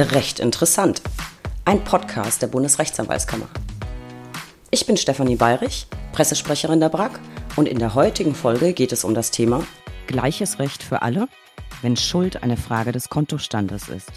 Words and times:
Recht 0.00 0.38
interessant. 0.38 1.02
Ein 1.64 1.82
Podcast 1.82 2.40
der 2.40 2.46
Bundesrechtsanwaltskammer. 2.46 3.48
Ich 4.70 4.86
bin 4.86 4.96
Stefanie 4.96 5.34
Bayrich, 5.34 5.88
Pressesprecherin 6.12 6.78
der 6.78 6.88
BRAG 6.88 7.18
und 7.56 7.66
in 7.66 7.80
der 7.80 7.96
heutigen 7.96 8.36
Folge 8.36 8.74
geht 8.74 8.92
es 8.92 9.02
um 9.02 9.12
das 9.12 9.32
Thema 9.32 9.66
Gleiches 10.06 10.60
Recht 10.60 10.84
für 10.84 11.02
alle, 11.02 11.26
wenn 11.82 11.96
Schuld 11.96 12.44
eine 12.44 12.56
Frage 12.56 12.92
des 12.92 13.08
Kontostandes 13.08 13.88
ist. 13.88 14.12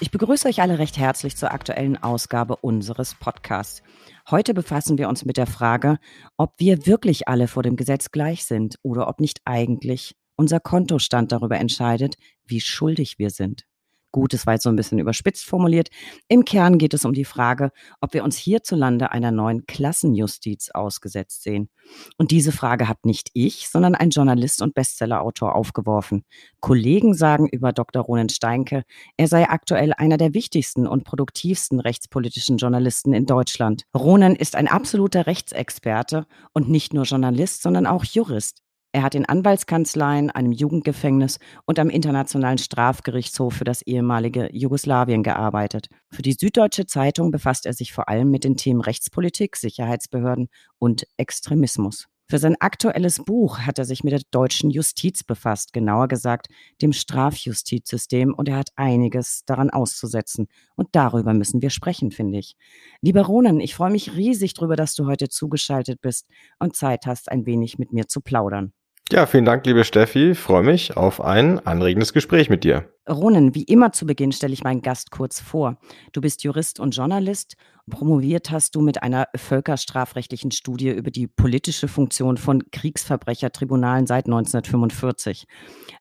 Ich 0.00 0.10
begrüße 0.10 0.48
euch 0.48 0.62
alle 0.62 0.78
recht 0.78 0.96
herzlich 0.96 1.36
zur 1.36 1.52
aktuellen 1.52 2.02
Ausgabe 2.02 2.56
unseres 2.56 3.14
Podcasts. 3.14 3.82
Heute 4.30 4.54
befassen 4.54 4.96
wir 4.96 5.10
uns 5.10 5.26
mit 5.26 5.36
der 5.36 5.46
Frage, 5.46 5.98
ob 6.38 6.54
wir 6.56 6.86
wirklich 6.86 7.28
alle 7.28 7.46
vor 7.46 7.62
dem 7.62 7.76
Gesetz 7.76 8.10
gleich 8.10 8.46
sind 8.46 8.76
oder 8.82 9.06
ob 9.08 9.20
nicht 9.20 9.42
eigentlich 9.44 10.16
unser 10.36 10.60
Kontostand 10.60 11.30
darüber 11.30 11.58
entscheidet, 11.58 12.14
wie 12.46 12.62
schuldig 12.62 13.18
wir 13.18 13.28
sind. 13.28 13.66
Gut, 14.14 14.32
es 14.32 14.46
war 14.46 14.54
jetzt 14.54 14.62
so 14.62 14.68
ein 14.68 14.76
bisschen 14.76 15.00
überspitzt 15.00 15.44
formuliert. 15.44 15.88
Im 16.28 16.44
Kern 16.44 16.78
geht 16.78 16.94
es 16.94 17.04
um 17.04 17.14
die 17.14 17.24
Frage, 17.24 17.72
ob 18.00 18.14
wir 18.14 18.22
uns 18.22 18.36
hierzulande 18.36 19.10
einer 19.10 19.32
neuen 19.32 19.66
Klassenjustiz 19.66 20.70
ausgesetzt 20.70 21.42
sehen. 21.42 21.68
Und 22.16 22.30
diese 22.30 22.52
Frage 22.52 22.86
hat 22.86 23.06
nicht 23.06 23.30
ich, 23.32 23.68
sondern 23.68 23.96
ein 23.96 24.10
Journalist 24.10 24.62
und 24.62 24.72
Bestsellerautor 24.72 25.56
aufgeworfen. 25.56 26.22
Kollegen 26.60 27.14
sagen 27.14 27.48
über 27.48 27.72
Dr. 27.72 28.04
Ronen 28.04 28.28
Steinke, 28.28 28.84
er 29.16 29.26
sei 29.26 29.48
aktuell 29.48 29.92
einer 29.92 30.16
der 30.16 30.32
wichtigsten 30.32 30.86
und 30.86 31.02
produktivsten 31.02 31.80
rechtspolitischen 31.80 32.56
Journalisten 32.56 33.14
in 33.14 33.26
Deutschland. 33.26 33.82
Ronen 33.96 34.36
ist 34.36 34.54
ein 34.54 34.68
absoluter 34.68 35.26
Rechtsexperte 35.26 36.28
und 36.52 36.70
nicht 36.70 36.94
nur 36.94 37.02
Journalist, 37.02 37.62
sondern 37.62 37.88
auch 37.88 38.04
Jurist. 38.04 38.63
Er 38.94 39.02
hat 39.02 39.16
in 39.16 39.26
Anwaltskanzleien, 39.26 40.30
einem 40.30 40.52
Jugendgefängnis 40.52 41.40
und 41.66 41.80
am 41.80 41.90
Internationalen 41.90 42.58
Strafgerichtshof 42.58 43.52
für 43.52 43.64
das 43.64 43.82
ehemalige 43.82 44.48
Jugoslawien 44.52 45.24
gearbeitet. 45.24 45.88
Für 46.12 46.22
die 46.22 46.34
Süddeutsche 46.34 46.86
Zeitung 46.86 47.32
befasst 47.32 47.66
er 47.66 47.72
sich 47.72 47.92
vor 47.92 48.08
allem 48.08 48.30
mit 48.30 48.44
den 48.44 48.56
Themen 48.56 48.80
Rechtspolitik, 48.80 49.56
Sicherheitsbehörden 49.56 50.46
und 50.78 51.08
Extremismus. 51.16 52.06
Für 52.30 52.38
sein 52.38 52.54
aktuelles 52.60 53.18
Buch 53.24 53.58
hat 53.58 53.80
er 53.80 53.84
sich 53.84 54.04
mit 54.04 54.12
der 54.12 54.22
deutschen 54.30 54.70
Justiz 54.70 55.24
befasst, 55.24 55.72
genauer 55.72 56.06
gesagt 56.06 56.46
dem 56.80 56.92
Strafjustizsystem, 56.92 58.32
und 58.32 58.48
er 58.48 58.58
hat 58.58 58.68
einiges 58.76 59.42
daran 59.44 59.70
auszusetzen. 59.70 60.46
Und 60.76 60.90
darüber 60.92 61.34
müssen 61.34 61.62
wir 61.62 61.70
sprechen, 61.70 62.12
finde 62.12 62.38
ich. 62.38 62.54
Lieber 63.00 63.22
Ronan, 63.22 63.58
ich 63.58 63.74
freue 63.74 63.90
mich 63.90 64.14
riesig 64.14 64.54
darüber, 64.54 64.76
dass 64.76 64.94
du 64.94 65.06
heute 65.06 65.28
zugeschaltet 65.28 66.00
bist 66.00 66.28
und 66.60 66.76
Zeit 66.76 67.06
hast, 67.06 67.28
ein 67.28 67.44
wenig 67.44 67.76
mit 67.76 67.92
mir 67.92 68.06
zu 68.06 68.20
plaudern. 68.20 68.72
Ja, 69.12 69.26
vielen 69.26 69.44
Dank, 69.44 69.66
liebe 69.66 69.84
Steffi. 69.84 70.30
Ich 70.30 70.38
freue 70.38 70.62
mich 70.62 70.96
auf 70.96 71.20
ein 71.20 71.64
anregendes 71.66 72.14
Gespräch 72.14 72.48
mit 72.48 72.64
dir. 72.64 72.88
Ronen, 73.06 73.54
wie 73.54 73.64
immer 73.64 73.92
zu 73.92 74.06
Beginn 74.06 74.32
stelle 74.32 74.54
ich 74.54 74.64
meinen 74.64 74.80
Gast 74.80 75.10
kurz 75.10 75.40
vor. 75.40 75.76
Du 76.12 76.22
bist 76.22 76.42
Jurist 76.42 76.80
und 76.80 76.96
Journalist. 76.96 77.56
Promoviert 77.90 78.50
hast 78.50 78.76
du 78.76 78.80
mit 78.80 79.02
einer 79.02 79.26
völkerstrafrechtlichen 79.36 80.50
Studie 80.52 80.88
über 80.88 81.10
die 81.10 81.26
politische 81.26 81.86
Funktion 81.86 82.38
von 82.38 82.62
Kriegsverbrechertribunalen 82.70 84.06
seit 84.06 84.24
1945. 84.24 85.44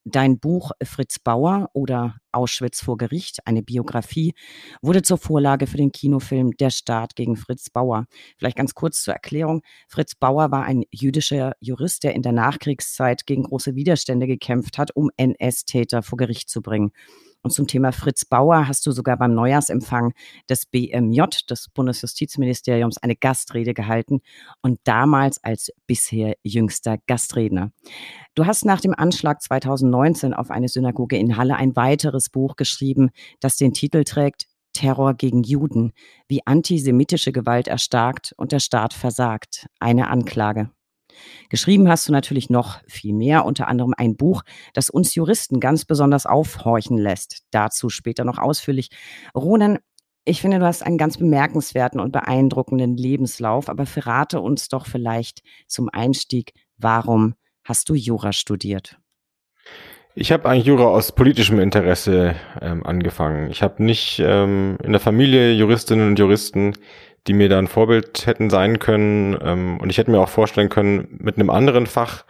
Dein 0.06 0.40
Buch 0.40 0.72
Fritz 0.82 1.20
Bauer 1.20 1.70
oder 1.74 2.16
Auschwitz 2.32 2.82
vor 2.82 2.96
Gericht, 2.96 3.46
eine 3.46 3.64
Biografie, 3.64 4.34
wurde 4.82 5.02
zur 5.02 5.18
Vorlage 5.18 5.68
für 5.68 5.76
den 5.76 5.92
Kinofilm 5.92 6.52
Der 6.52 6.70
Staat 6.70 7.18
gegen 7.18 7.36
Fritz 7.36 7.70
Bauer. 7.70 8.06
Vielleicht 8.38 8.56
ganz 8.56 8.74
kurz 8.76 9.04
zur 9.04 9.16
Erklärung. 9.16 9.62
Fritz 9.90 10.16
Bauer 10.16 10.52
war 10.52 10.64
ein 10.64 10.86
jüdischer 10.90 11.52
Jurist, 11.60 12.06
der 12.06 12.16
in 12.16 12.22
der 12.22 12.32
Nachkriegszeit 12.32 13.26
gegen 13.26 13.44
große 13.44 13.76
Widerstände 13.76 14.26
gekämpft 14.26 14.78
hat, 14.78 14.96
um 14.96 15.12
NS-Täter 15.18 16.02
vor 16.02 16.18
Gericht 16.18 16.50
zu 16.50 16.62
bringen. 16.62 16.94
Und 17.44 17.52
zum 17.52 17.68
Thema 17.68 17.92
Fritz 17.92 18.24
Bauer 18.26 18.68
hast 18.68 18.86
du 18.86 18.92
sogar 18.92 19.18
beim 19.18 19.36
Neujahrsempfang 19.36 20.14
des 20.50 20.66
BMJ, 20.66 21.24
des 21.50 21.70
Bundesjustizministeriums, 21.70 22.98
eine 22.98 23.18
Gastrede 23.18 23.74
gehalten 23.74 24.22
und 24.62 24.80
damals 24.86 25.44
als 25.44 25.70
bisher 25.86 26.36
jüngster 26.42 26.98
Gastredner. 27.06 27.72
Du 28.34 28.46
hast 28.46 28.66
nach 28.66 28.80
dem 28.80 28.94
Anschlag 28.96 29.42
2019 29.42 30.34
auf 30.34 30.50
eine 30.52 30.70
Synagoge 30.70 31.18
in 31.18 31.36
Halle 31.38 31.58
ein 31.58 31.76
weiteres 31.76 32.30
Buch 32.30 32.56
geschrieben, 32.56 33.10
das 33.42 33.58
den 33.58 33.74
Titel 33.74 34.06
trägt 34.06 34.48
Terror 34.72 35.14
gegen 35.14 35.44
Juden, 35.44 35.92
wie 36.28 36.48
antisemitische 36.48 37.32
Gewalt 37.32 37.68
erstarkt 37.68 38.34
und 38.38 38.52
der 38.52 38.60
Staat 38.60 38.94
versagt. 38.94 39.68
Eine 39.80 40.10
Anklage. 40.10 40.72
Geschrieben 41.50 41.90
hast 41.90 42.08
du 42.08 42.12
natürlich 42.12 42.50
noch 42.50 42.80
viel 42.88 43.14
mehr, 43.14 43.46
unter 43.46 43.68
anderem 43.68 43.94
ein 43.98 44.16
Buch, 44.16 44.44
das 44.74 44.90
uns 44.90 45.16
Juristen 45.16 45.60
ganz 45.60 45.86
besonders 45.86 46.26
aufhorchen 46.26 46.98
lässt. 46.98 47.44
Dazu 47.52 47.90
später 47.90 48.24
noch 48.24 48.38
ausführlich. 48.38 48.90
Ronan, 49.36 49.80
ich 50.26 50.42
finde, 50.42 50.60
du 50.60 50.66
hast 50.66 50.84
einen 50.84 50.98
ganz 50.98 51.18
bemerkenswerten 51.18 52.00
und 52.00 52.12
beeindruckenden 52.12 52.96
Lebenslauf, 52.96 53.70
aber 53.70 53.86
verrate 53.86 54.40
uns 54.40 54.70
doch 54.70 54.86
vielleicht 54.86 55.42
zum 55.68 55.90
Einstieg, 55.92 56.54
warum 56.78 57.36
hast 57.64 57.90
du 57.90 57.94
Jura 57.94 58.32
studiert? 58.32 58.98
Ich 60.16 60.32
habe 60.32 60.48
eigentlich 60.48 60.66
Jura 60.66 60.86
aus 60.86 61.12
politischem 61.12 61.60
Interesse 61.60 62.36
ähm, 62.62 62.86
angefangen. 62.86 63.50
Ich 63.50 63.64
habe 63.64 63.84
nicht 63.84 64.22
ähm, 64.24 64.78
in 64.84 64.92
der 64.92 65.02
Familie 65.02 65.52
Juristinnen 65.54 66.08
und 66.08 66.20
Juristen, 66.20 66.74
die 67.28 67.34
mir 67.34 67.50
da 67.50 67.58
ein 67.60 67.68
Vorbild 67.68 68.26
hätten 68.26 68.50
sein 68.50 68.80
können. 68.80 69.38
Ähm, 69.42 69.80
und 69.80 69.90
ich 69.90 69.98
hätte 69.98 70.12
mir 70.12 70.20
auch 70.20 70.30
vorstellen 70.30 70.70
können, 70.70 71.20
mit 71.20 71.38
einem 71.38 71.50
anderen 71.50 71.88
Fach, 71.88 72.26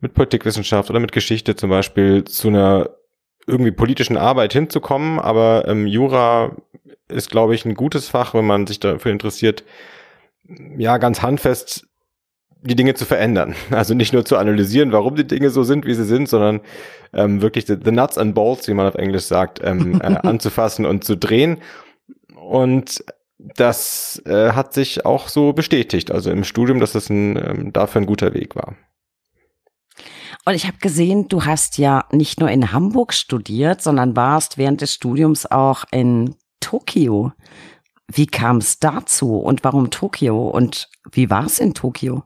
mit 0.00 0.14
Politikwissenschaft 0.14 0.90
oder 0.90 1.00
mit 1.00 1.12
Geschichte 1.12 1.54
zum 1.54 1.70
Beispiel, 1.70 2.24
zu 2.24 2.48
einer 2.48 2.90
irgendwie 3.46 3.72
politischen 3.72 4.16
Arbeit 4.16 4.52
hinzukommen. 4.52 5.18
Aber 5.18 5.64
ähm, 5.68 5.86
Jura 5.86 6.56
ist, 7.08 7.30
glaube 7.30 7.54
ich, 7.54 7.64
ein 7.64 7.74
gutes 7.74 8.08
Fach, 8.08 8.34
wenn 8.34 8.46
man 8.46 8.66
sich 8.66 8.80
dafür 8.80 9.12
interessiert, 9.12 9.64
ja, 10.76 10.98
ganz 10.98 11.22
handfest 11.22 11.86
die 12.62 12.76
Dinge 12.76 12.94
zu 12.94 13.04
verändern. 13.04 13.54
Also 13.70 13.94
nicht 13.94 14.12
nur 14.12 14.24
zu 14.24 14.36
analysieren, 14.36 14.92
warum 14.92 15.16
die 15.16 15.26
Dinge 15.26 15.50
so 15.50 15.62
sind, 15.62 15.86
wie 15.86 15.94
sie 15.94 16.04
sind, 16.04 16.28
sondern 16.28 16.60
ähm, 17.12 17.42
wirklich 17.42 17.66
the, 17.66 17.76
the 17.82 17.90
nuts 17.90 18.18
and 18.18 18.34
bolts, 18.34 18.68
wie 18.68 18.74
man 18.74 18.86
auf 18.86 18.94
Englisch 18.94 19.24
sagt, 19.24 19.60
ähm, 19.62 20.00
äh, 20.00 20.04
anzufassen 20.22 20.86
und 20.86 21.04
zu 21.04 21.16
drehen. 21.16 21.58
Und 22.36 23.04
das 23.56 24.22
äh, 24.26 24.52
hat 24.52 24.72
sich 24.74 25.04
auch 25.04 25.28
so 25.28 25.52
bestätigt, 25.52 26.10
also 26.10 26.30
im 26.30 26.44
Studium, 26.44 26.80
dass 26.80 26.94
es 26.94 27.10
ein, 27.10 27.36
ähm, 27.36 27.72
dafür 27.72 28.02
ein 28.02 28.06
guter 28.06 28.34
Weg 28.34 28.54
war. 28.56 28.76
Und 30.44 30.54
ich 30.54 30.66
habe 30.66 30.78
gesehen, 30.78 31.28
du 31.28 31.44
hast 31.44 31.78
ja 31.78 32.04
nicht 32.10 32.40
nur 32.40 32.50
in 32.50 32.72
Hamburg 32.72 33.14
studiert, 33.14 33.80
sondern 33.80 34.16
warst 34.16 34.58
während 34.58 34.80
des 34.80 34.94
Studiums 34.94 35.46
auch 35.50 35.84
in 35.92 36.34
Tokio. 36.60 37.32
Wie 38.08 38.26
kam 38.26 38.58
es 38.58 38.78
dazu 38.78 39.36
und 39.36 39.62
warum 39.64 39.90
Tokio 39.90 40.48
und 40.48 40.88
wie 41.12 41.30
war 41.30 41.46
es 41.46 41.58
in 41.58 41.74
Tokio? 41.74 42.24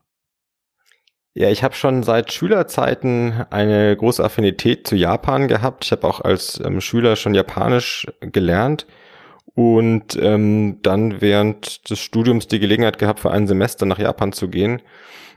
Ja, 1.35 1.51
ich 1.51 1.63
habe 1.63 1.75
schon 1.75 2.03
seit 2.03 2.33
Schülerzeiten 2.33 3.45
eine 3.51 3.95
große 3.95 4.25
Affinität 4.25 4.87
zu 4.87 4.97
Japan 4.97 5.49
gehabt. 5.49 5.85
Ich 5.85 5.93
habe 5.93 6.07
auch 6.07 6.23
als 6.23 6.59
ähm, 6.65 6.81
Schüler 6.81 7.15
schon 7.17 7.35
Japanisch 7.35 8.07
gelernt 8.21 8.87
und 9.57 10.19
ähm, 10.21 10.79
dann 10.83 11.23
während 11.23 11.89
des 11.91 11.99
Studiums 11.99 12.47
die 12.47 12.61
Gelegenheit 12.61 12.99
gehabt, 12.99 13.21
für 13.21 13.31
ein 13.31 13.47
Semester 13.47 13.87
nach 13.87 13.99
Japan 13.99 14.33
zu 14.33 14.49
gehen. 14.49 14.83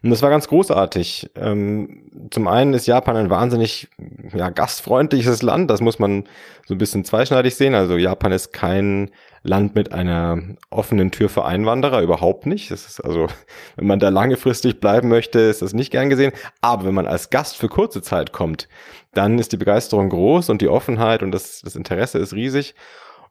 Und 0.03 0.09
das 0.09 0.21
war 0.21 0.29
ganz 0.29 0.49
großartig. 0.49 1.31
Ähm, 1.35 2.27
zum 2.29 2.47
einen 2.49 2.73
ist 2.73 2.85
Japan 2.85 3.15
ein 3.15 3.29
wahnsinnig 3.29 3.87
ja, 4.33 4.49
gastfreundliches 4.49 5.41
Land, 5.41 5.71
das 5.71 5.79
muss 5.79 5.99
man 5.99 6.25
so 6.65 6.75
ein 6.75 6.77
bisschen 6.77 7.05
zweischneidig 7.05 7.55
sehen. 7.55 7.75
Also 7.75 7.95
Japan 7.95 8.33
ist 8.33 8.51
kein 8.51 9.09
Land 9.43 9.75
mit 9.75 9.93
einer 9.93 10.37
offenen 10.69 11.11
Tür 11.11 11.29
für 11.29 11.45
Einwanderer, 11.45 12.01
überhaupt 12.01 12.45
nicht. 12.45 12.71
Das 12.71 12.85
ist 12.85 12.99
also, 12.99 13.27
wenn 13.77 13.87
man 13.87 13.99
da 13.99 14.09
langefristig 14.09 14.81
bleiben 14.81 15.07
möchte, 15.07 15.39
ist 15.39 15.61
das 15.61 15.73
nicht 15.73 15.91
gern 15.91 16.09
gesehen. 16.09 16.33
Aber 16.59 16.83
wenn 16.83 16.93
man 16.93 17.07
als 17.07 17.29
Gast 17.29 17.55
für 17.55 17.69
kurze 17.69 18.01
Zeit 18.01 18.33
kommt, 18.33 18.67
dann 19.13 19.39
ist 19.39 19.53
die 19.53 19.57
Begeisterung 19.57 20.09
groß 20.09 20.49
und 20.49 20.61
die 20.61 20.67
Offenheit 20.67 21.23
und 21.23 21.31
das, 21.31 21.61
das 21.61 21.77
Interesse 21.77 22.17
ist 22.19 22.33
riesig. 22.33 22.75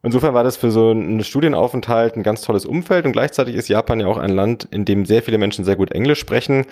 Insofern 0.01 0.33
war 0.33 0.43
das 0.43 0.55
für 0.55 0.71
so 0.71 0.91
einen 0.91 1.23
Studienaufenthalt 1.23 2.15
ein 2.15 2.23
ganz 2.23 2.41
tolles 2.41 2.65
Umfeld 2.65 3.05
und 3.05 3.11
gleichzeitig 3.11 3.55
ist 3.55 3.67
Japan 3.67 3.99
ja 3.99 4.07
auch 4.07 4.17
ein 4.17 4.31
Land, 4.31 4.67
in 4.71 4.85
dem 4.85 5.05
sehr 5.05 5.21
viele 5.21 5.37
Menschen 5.37 5.65
sehr 5.65 5.75
gut 5.75 5.91
Englisch 5.91 6.19
sprechen. 6.19 6.65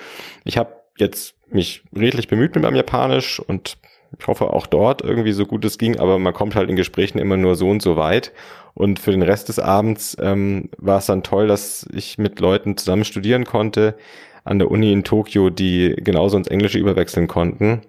Ich 0.45 0.57
habe 0.57 0.73
jetzt 0.97 1.35
mich 1.49 1.83
redlich 1.95 2.27
bemüht 2.27 2.55
mit 2.55 2.63
meinem 2.63 2.75
Japanisch 2.75 3.39
und 3.39 3.77
ich 4.17 4.27
hoffe 4.27 4.53
auch 4.53 4.67
dort 4.67 5.01
irgendwie 5.01 5.33
so 5.33 5.45
gut 5.45 5.65
es 5.65 5.77
ging, 5.77 5.99
aber 5.99 6.17
man 6.19 6.33
kommt 6.33 6.55
halt 6.55 6.69
in 6.69 6.77
Gesprächen 6.77 7.19
immer 7.19 7.35
nur 7.35 7.55
so 7.55 7.69
und 7.69 7.81
so 7.81 7.97
weit. 7.97 8.31
Und 8.73 8.99
für 8.99 9.11
den 9.11 9.21
Rest 9.21 9.49
des 9.49 9.59
Abends 9.59 10.15
ähm, 10.19 10.69
war 10.77 10.99
es 10.99 11.07
dann 11.07 11.23
toll, 11.23 11.47
dass 11.47 11.85
ich 11.93 12.17
mit 12.17 12.39
Leuten 12.39 12.77
zusammen 12.77 13.03
studieren 13.03 13.43
konnte 13.43 13.97
an 14.43 14.59
der 14.59 14.71
Uni 14.71 14.93
in 14.93 15.03
Tokio, 15.03 15.49
die 15.49 15.93
genauso 15.97 16.37
ins 16.37 16.47
Englische 16.47 16.79
überwechseln 16.79 17.27
konnten. 17.27 17.81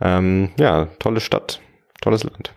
Ähm, 0.00 0.50
ja, 0.58 0.86
tolle 0.98 1.20
Stadt, 1.20 1.60
tolles 2.00 2.24
Land. 2.24 2.52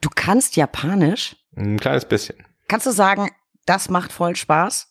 Du 0.00 0.08
kannst 0.12 0.56
Japanisch? 0.56 1.36
Ein 1.56 1.78
kleines 1.78 2.04
bisschen. 2.04 2.36
Kannst 2.68 2.86
du 2.86 2.90
sagen, 2.90 3.30
das 3.66 3.88
macht 3.88 4.12
voll 4.12 4.36
Spaß? 4.36 4.88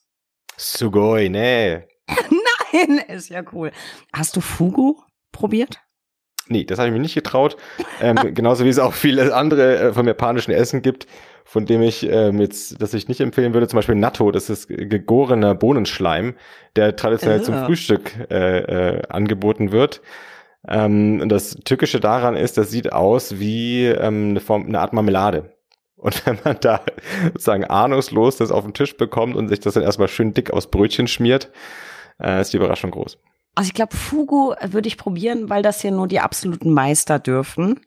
Sugoi, 0.57 1.29
nee. 1.29 1.83
Nein, 2.07 2.99
ist 3.07 3.29
ja 3.29 3.43
cool. 3.51 3.71
Hast 4.13 4.35
du 4.35 4.41
Fugu 4.41 4.97
probiert? 5.31 5.79
Nee, 6.47 6.65
das 6.65 6.77
habe 6.77 6.89
ich 6.89 6.93
mir 6.93 6.99
nicht 6.99 7.15
getraut. 7.15 7.57
Ähm, 8.01 8.17
genauso 8.33 8.65
wie 8.65 8.69
es 8.69 8.79
auch 8.79 8.93
viele 8.93 9.33
andere 9.33 9.77
äh, 9.77 9.93
vom 9.93 10.07
japanischen 10.07 10.51
Essen 10.51 10.81
gibt. 10.81 11.07
von 11.45 11.65
dem 11.65 11.81
ich 11.81 12.07
ähm, 12.09 12.39
jetzt, 12.39 12.81
das 12.81 12.93
ich 12.93 13.07
nicht 13.07 13.19
empfehlen 13.19 13.53
würde, 13.53 13.67
zum 13.67 13.77
Beispiel 13.77 13.95
Natto, 13.95 14.31
das 14.31 14.49
ist 14.49 14.67
gegorener 14.67 15.55
Bohnenschleim, 15.55 16.35
der 16.75 16.95
traditionell 16.95 17.41
zum 17.41 17.65
Frühstück 17.65 18.11
äh, 18.31 18.59
äh, 18.59 19.01
angeboten 19.09 19.71
wird. 19.71 20.01
Ähm, 20.67 21.27
das 21.27 21.57
Tückische 21.65 21.99
daran 21.99 22.35
ist, 22.35 22.57
das 22.57 22.71
sieht 22.71 22.93
aus 22.93 23.39
wie 23.39 23.85
ähm, 23.85 24.29
eine, 24.31 24.39
Form, 24.39 24.65
eine 24.65 24.79
Art 24.79 24.93
Marmelade. 24.93 25.52
Und 26.03 26.25
wenn 26.25 26.37
man 26.43 26.57
da 26.59 26.81
sozusagen 27.27 27.63
ahnungslos 27.63 28.35
das 28.35 28.51
auf 28.51 28.65
den 28.65 28.73
Tisch 28.73 28.97
bekommt 28.97 29.37
und 29.37 29.47
sich 29.47 29.61
das 29.61 29.75
dann 29.75 29.83
erstmal 29.83 30.09
schön 30.09 30.33
dick 30.33 30.51
aufs 30.51 30.67
Brötchen 30.67 31.07
schmiert, 31.07 31.49
äh, 32.21 32.41
ist 32.41 32.51
die 32.51 32.57
Überraschung 32.57 32.91
groß. 32.91 33.17
Also 33.55 33.67
ich 33.67 33.73
glaube, 33.73 33.95
Fugu 33.95 34.53
würde 34.61 34.87
ich 34.87 34.97
probieren, 34.97 35.49
weil 35.49 35.61
das 35.61 35.81
hier 35.81 35.91
nur 35.91 36.09
die 36.09 36.19
absoluten 36.19 36.73
Meister 36.73 37.19
dürfen. 37.19 37.79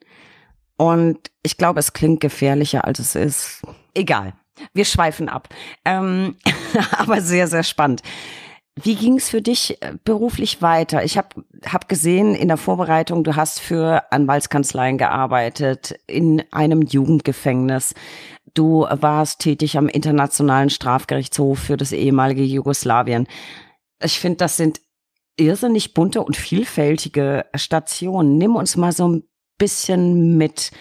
Und 0.77 1.19
ich 1.43 1.57
glaube, 1.57 1.79
es 1.79 1.93
klingt 1.93 2.19
gefährlicher, 2.19 2.85
als 2.85 2.97
es 2.97 3.15
ist. 3.15 3.61
Egal. 3.93 4.33
Wir 4.73 4.85
schweifen 4.85 5.29
ab. 5.29 5.49
Ähm, 5.85 6.37
aber 6.97 7.21
sehr, 7.21 7.47
sehr 7.47 7.63
spannend. 7.63 8.01
Wie 8.81 8.95
ging 8.95 9.17
es 9.17 9.29
für 9.29 9.41
dich 9.41 9.81
äh, 9.81 9.93
beruflich 10.03 10.61
weiter? 10.61 11.03
Ich 11.03 11.17
habe 11.17 11.29
hab 11.65 11.89
gesehen 11.89 12.35
in 12.35 12.47
der 12.47 12.57
Vorbereitung, 12.57 13.23
du 13.23 13.35
hast 13.35 13.59
für 13.59 14.11
Anwaltskanzleien 14.11 14.97
gearbeitet, 14.97 15.99
in 16.05 16.43
einem 16.51 16.83
Jugendgefängnis. 16.83 17.95
Du 18.53 18.87
warst 18.89 19.39
tätig 19.39 19.77
am 19.77 19.87
Internationalen 19.87 20.69
Strafgerichtshof 20.69 21.59
für 21.59 21.77
das 21.77 21.91
ehemalige 21.91 22.43
Jugoslawien. 22.43 23.27
Ich 24.01 24.19
finde, 24.19 24.37
das 24.37 24.57
sind 24.57 24.79
irrsinnig 25.37 25.93
bunte 25.93 26.21
und 26.21 26.35
vielfältige 26.35 27.45
Stationen. 27.55 28.37
Nimm 28.37 28.55
uns 28.55 28.77
mal 28.77 28.91
so 28.91 29.07
ein 29.07 29.23
bisschen 29.57 30.37
mit 30.37 30.71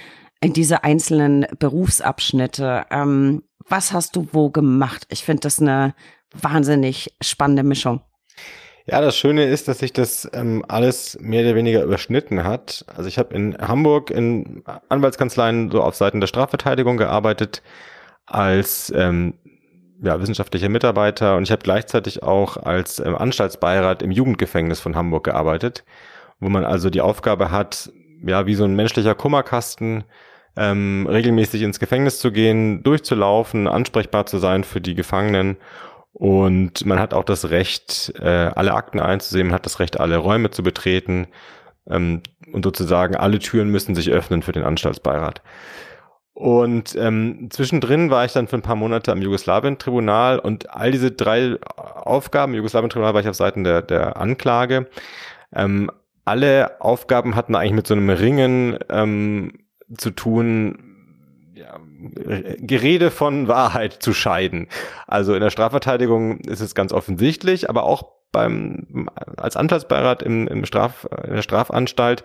in 0.41 0.53
diese 0.53 0.85
einzelnen 0.85 1.47
Berufsabschnitte. 1.59 2.87
Ähm, 2.91 3.43
was 3.69 3.93
hast 3.93 4.17
du 4.17 4.29
wo 4.33 4.51
gemacht? 4.51 5.07
Ich 5.11 5.25
finde 5.25 5.41
das 5.41 5.61
eine 5.61 5.95
wahnsinnig 6.33 7.15
spannende 7.21 7.63
Mischung. 7.63 8.01
Ja, 8.89 9.01
das 9.01 9.17
Schöne 9.17 9.45
ist, 9.45 9.67
dass 9.67 9.81
sich 9.81 9.93
das 9.93 10.31
ähm, 10.33 10.65
alles 10.69 11.19
mehr 11.21 11.43
oder 11.45 11.57
weniger 11.57 11.83
überschnitten 11.83 12.45
hat. 12.45 12.85
Also 12.87 13.09
ich 13.09 13.19
habe 13.19 13.35
in 13.35 13.59
Hamburg 13.59 14.11
in 14.11 14.63
Anwaltskanzleien 14.89 15.73
so 15.73 15.83
auf 15.83 15.97
Seiten 15.97 16.21
der 16.21 16.29
Strafverteidigung 16.29 16.97
gearbeitet 16.97 17.63
als 18.27 18.93
ähm, 18.95 19.35
ja, 20.03 20.21
wissenschaftlicher 20.21 20.69
Mitarbeiter 20.69 21.37
und 21.37 21.45
ich 21.45 21.51
habe 21.51 21.63
gleichzeitig 21.63 22.23
auch 22.23 22.57
als 22.57 23.01
ähm, 23.01 23.17
Anstaltsbeirat 23.17 24.03
im 24.03 24.13
Jugendgefängnis 24.13 24.79
von 24.79 24.95
Hamburg 24.95 25.25
gearbeitet, 25.25 25.85
wo 26.39 26.49
man 26.49 26.65
also 26.65 26.89
die 26.89 27.01
Aufgabe 27.01 27.51
hat, 27.51 27.91
ja, 28.25 28.47
wie 28.47 28.55
so 28.55 28.65
ein 28.65 28.77
menschlicher 28.77 29.15
Kummerkasten, 29.15 30.05
ähm, 30.57 31.07
regelmäßig 31.11 31.63
ins 31.63 31.81
Gefängnis 31.81 32.19
zu 32.19 32.33
gehen, 32.33 32.83
durchzulaufen, 32.83 33.69
ansprechbar 33.69 34.27
zu 34.27 34.39
sein 34.39 34.65
für 34.65 34.81
die 34.81 34.95
Gefangenen. 34.95 35.57
Und 36.19 36.87
man 36.87 36.99
hat 36.99 37.13
auch 37.13 37.25
das 37.25 37.51
Recht, 37.51 38.15
äh, 38.19 38.27
alle 38.27 38.73
Akten 38.73 39.01
einzusehen, 39.01 39.49
man 39.49 39.55
hat 39.55 39.67
das 39.67 39.81
Recht, 39.81 40.01
alle 40.01 40.17
Räume 40.17 40.51
zu 40.51 40.63
betreten. 40.63 41.27
Ähm, 41.87 42.23
und 42.51 42.65
sozusagen 42.65 43.17
alle 43.17 43.39
Türen 43.39 43.69
müssen 43.69 43.95
sich 43.95 44.11
öffnen 44.11 44.41
für 44.41 44.53
den 44.53 44.63
Anstaltsbeirat. 44.63 45.43
Und 46.33 46.97
ähm, 46.97 47.49
zwischendrin 47.51 48.11
war 48.11 48.25
ich 48.25 48.33
dann 48.33 48.49
für 48.49 48.57
ein 48.57 48.63
paar 48.63 48.77
Monate 48.77 49.13
am 49.13 49.21
Jugoslawien-Tribunal 49.21 50.39
und 50.39 50.71
all 50.71 50.91
diese 50.91 51.11
drei 51.11 51.59
Aufgaben, 51.77 52.55
Jugoslawien-Tribunal 52.55 53.13
war 53.13 53.21
ich 53.21 53.29
auf 53.29 53.37
Seiten 53.37 53.63
der, 53.63 53.83
der 53.83 54.17
Anklage, 54.17 54.87
ähm, 55.55 55.91
alle 56.25 56.81
Aufgaben 56.81 57.37
hatten 57.37 57.55
eigentlich 57.55 57.73
mit 57.75 57.87
so 57.87 57.93
einem 57.93 58.09
Ringen 58.09 58.79
ähm, 58.89 59.53
zu 59.99 60.13
tun, 60.13 60.86
Gerede 62.59 63.11
von 63.11 63.49
Wahrheit 63.49 63.95
zu 63.95 64.13
scheiden. 64.13 64.69
Also 65.07 65.35
in 65.35 65.41
der 65.41 65.51
Strafverteidigung 65.51 66.39
ist 66.41 66.61
es 66.61 66.75
ganz 66.75 66.93
offensichtlich, 66.93 67.69
aber 67.69 67.85
auch 67.85 68.17
beim, 68.37 69.09
als 69.39 69.57
Anwaltsbeirat 69.57 70.23
im, 70.23 70.47
im 70.47 70.67
Straf, 70.67 71.07
in 71.27 71.37
der 71.37 71.43
Strafanstalt, 71.43 72.23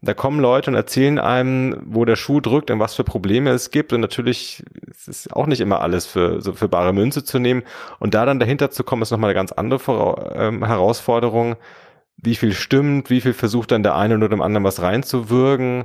da 0.00 0.12
kommen 0.12 0.40
Leute 0.40 0.70
und 0.70 0.76
erzählen 0.76 1.20
einem, 1.20 1.80
wo 1.84 2.04
der 2.04 2.16
Schuh 2.16 2.40
drückt 2.40 2.72
und 2.72 2.80
was 2.80 2.96
für 2.96 3.04
Probleme 3.04 3.50
es 3.50 3.70
gibt. 3.70 3.92
Und 3.92 4.00
natürlich 4.00 4.64
ist 4.90 5.08
es 5.08 5.32
auch 5.32 5.46
nicht 5.46 5.60
immer 5.60 5.80
alles 5.80 6.04
für, 6.06 6.40
so 6.40 6.52
für 6.52 6.68
bare 6.68 6.92
Münze 6.92 7.22
zu 7.22 7.38
nehmen. 7.38 7.62
Und 8.00 8.14
da 8.14 8.26
dann 8.26 8.40
dahinter 8.40 8.72
zu 8.72 8.82
kommen, 8.82 9.02
ist 9.02 9.12
nochmal 9.12 9.30
eine 9.30 9.36
ganz 9.36 9.52
andere 9.52 9.78
Vora 9.78 10.32
ähm, 10.34 10.64
Herausforderung. 10.64 11.54
Wie 12.16 12.34
viel 12.34 12.54
stimmt, 12.54 13.08
wie 13.08 13.20
viel 13.20 13.32
versucht 13.32 13.70
dann 13.70 13.84
der 13.84 13.94
eine 13.94 14.16
oder 14.16 14.28
dem 14.28 14.42
anderen 14.42 14.64
was 14.64 14.82
reinzuwürgen 14.82 15.84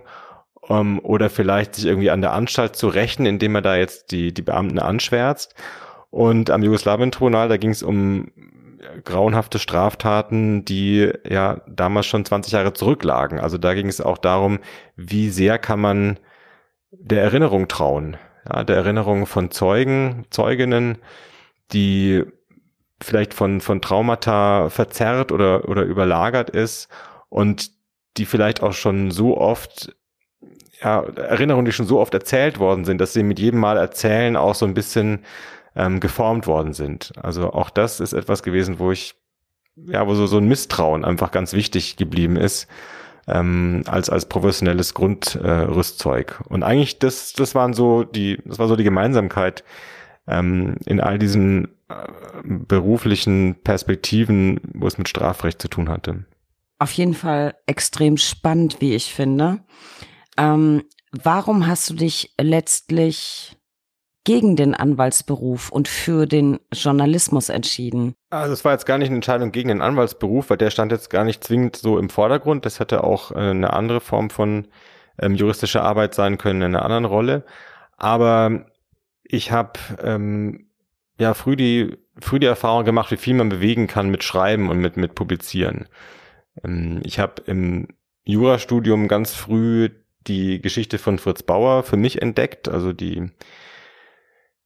um, 0.68 0.78
ähm, 0.78 1.00
oder 1.00 1.30
vielleicht 1.30 1.76
sich 1.76 1.86
irgendwie 1.86 2.10
an 2.10 2.22
der 2.22 2.34
Anstalt 2.34 2.76
zu 2.76 2.88
rächen, 2.88 3.26
indem 3.26 3.56
er 3.56 3.62
da 3.62 3.76
jetzt 3.76 4.12
die, 4.12 4.34
die 4.34 4.42
Beamten 4.42 4.80
anschwärzt. 4.80 5.56
Und 6.10 6.50
am 6.50 6.64
Jugoslawien-Tribunal, 6.64 7.50
da 7.50 7.58
ging 7.58 7.72
es 7.72 7.84
um 7.84 8.32
grauenhafte 9.04 9.60
Straftaten, 9.60 10.66
die 10.66 11.12
ja 11.28 11.62
damals 11.68 12.06
schon 12.06 12.26
20 12.26 12.54
Jahre 12.54 12.74
zurücklagen. 12.74 13.40
Also 13.40 13.58
da 13.58 13.74
ging 13.74 13.88
es 13.88 14.02
auch 14.02 14.18
darum, 14.18 14.60
wie 14.96 15.30
sehr 15.30 15.58
kann 15.58 15.80
man 15.80 16.20
der 16.92 17.24
Erinnerung 17.24 17.68
trauen. 17.68 18.18
Ja, 18.48 18.64
der 18.64 18.78
Erinnerung 18.78 19.26
von 19.26 19.52
Zeugen, 19.52 20.26
Zeuginnen, 20.30 21.00
die 21.74 22.24
vielleicht 23.02 23.34
von, 23.34 23.62
von 23.62 23.82
Traumata 23.82 24.70
verzerrt 24.70 25.32
oder, 25.32 25.68
oder 25.68 25.84
überlagert 25.84 26.50
ist 26.50 26.88
und 27.30 27.72
die 28.16 28.26
vielleicht 28.26 28.64
auch 28.64 28.74
schon 28.74 29.12
so 29.12 29.38
oft 29.38 29.96
ja, 30.82 31.02
Erinnerungen, 31.02 31.66
die 31.66 31.72
schon 31.72 31.88
so 31.88 32.00
oft 32.00 32.14
erzählt 32.14 32.60
worden 32.60 32.86
sind, 32.86 33.00
dass 33.00 33.14
sie 33.14 33.24
mit 33.24 33.40
jedem 33.40 33.60
Mal 33.60 33.78
erzählen 33.78 34.36
auch 34.36 34.56
so 34.56 34.66
ein 34.66 34.74
bisschen 34.74 35.20
ähm, 35.76 36.00
geformt 36.00 36.48
worden 36.48 36.74
sind. 36.74 37.14
Also 37.22 37.54
auch 37.54 37.70
das 37.70 38.00
ist 38.00 38.14
etwas 38.14 38.44
gewesen, 38.44 38.80
wo 38.80 38.92
ich, 38.92 39.16
ja, 39.76 40.08
wo 40.08 40.16
so, 40.16 40.28
so 40.28 40.38
ein 40.38 40.48
Misstrauen 40.48 41.06
einfach 41.06 41.32
ganz 41.32 41.54
wichtig 41.54 41.98
geblieben 41.98 42.36
ist, 42.36 42.68
ähm, 43.28 43.84
als, 43.86 44.10
als 44.10 44.28
professionelles 44.28 44.94
Grundrüstzeug. 44.94 46.40
Äh, 46.40 46.54
Und 46.54 46.64
eigentlich, 46.64 47.00
das, 47.00 47.34
das 47.34 47.56
waren 47.56 47.74
so 47.74 48.04
die, 48.04 48.40
das 48.46 48.60
war 48.60 48.68
so 48.68 48.76
die 48.76 48.84
Gemeinsamkeit 48.84 49.64
ähm, 50.28 50.76
in 50.86 51.00
all 51.00 51.20
diesen 51.20 51.70
äh, 51.90 51.96
beruflichen 52.44 53.56
Perspektiven, 53.64 54.60
wo 54.74 54.88
es 54.88 54.98
mit 54.98 55.10
Strafrecht 55.10 55.62
zu 55.62 55.68
tun 55.68 55.90
hatte. 55.90 56.26
Auf 56.80 56.92
jeden 56.92 57.16
Fall 57.16 57.56
extrem 57.66 58.18
spannend, 58.18 58.78
wie 58.82 58.94
ich 58.94 59.14
finde. 59.14 59.60
Ähm, 60.38 60.84
warum 61.12 61.68
hast 61.68 61.90
du 61.90 61.94
dich 61.94 62.34
letztlich 62.40 63.58
gegen 64.28 64.58
den 64.58 64.76
Anwaltsberuf 64.76 65.72
und 65.72 65.88
für 65.88 66.26
den 66.26 66.60
Journalismus 66.74 67.48
entschieden? 67.48 68.14
Also 68.30 68.52
es 68.52 68.66
war 68.66 68.74
jetzt 68.74 68.86
gar 68.86 68.98
nicht 68.98 69.08
eine 69.08 69.16
Entscheidung 69.16 69.54
gegen 69.54 69.70
den 69.70 69.82
Anwaltsberuf, 69.82 70.50
weil 70.50 70.58
der 70.58 70.70
stand 70.70 70.92
jetzt 70.92 71.10
gar 71.10 71.24
nicht 71.24 71.46
zwingend 71.46 71.78
so 71.78 71.98
im 71.98 72.10
Vordergrund. 72.10 72.66
Das 72.66 72.82
hätte 72.82 73.06
auch 73.06 73.32
äh, 73.32 73.36
eine 73.36 73.72
andere 73.72 74.02
Form 74.02 74.30
von 74.30 74.68
ähm, 75.18 75.36
juristischer 75.36 75.82
Arbeit 75.82 76.14
sein 76.14 76.38
können, 76.38 76.62
in 76.62 76.76
einer 76.76 76.84
anderen 76.84 77.06
Rolle. 77.06 77.46
Aber 77.96 78.66
ich 79.24 79.54
habe 79.54 79.80
ähm, 80.04 80.68
ja 81.18 81.34
früh 81.34 81.56
die 81.56 81.98
früh 82.20 82.40
die 82.40 82.48
Erfahrung 82.48 82.84
gemacht, 82.84 83.12
wie 83.12 83.18
viel 83.18 83.34
man 83.34 83.48
bewegen 83.48 83.88
kann 83.88 84.10
mit 84.10 84.24
Schreiben 84.26 84.70
und 84.70 84.80
mit 84.80 84.98
mit 84.98 85.16
Publizieren. 85.16 85.88
Ähm, 86.66 87.00
ich 87.04 87.18
habe 87.20 87.42
im 87.46 87.88
Jurastudium 88.26 89.08
ganz 89.08 89.34
früh 89.34 89.90
die 90.28 90.62
Geschichte 90.62 90.98
von 90.98 91.20
Fritz 91.20 91.44
Bauer 91.44 91.84
für 91.84 91.98
mich 91.98 92.22
entdeckt, 92.22 92.68
also 92.70 92.94
die 92.94 93.32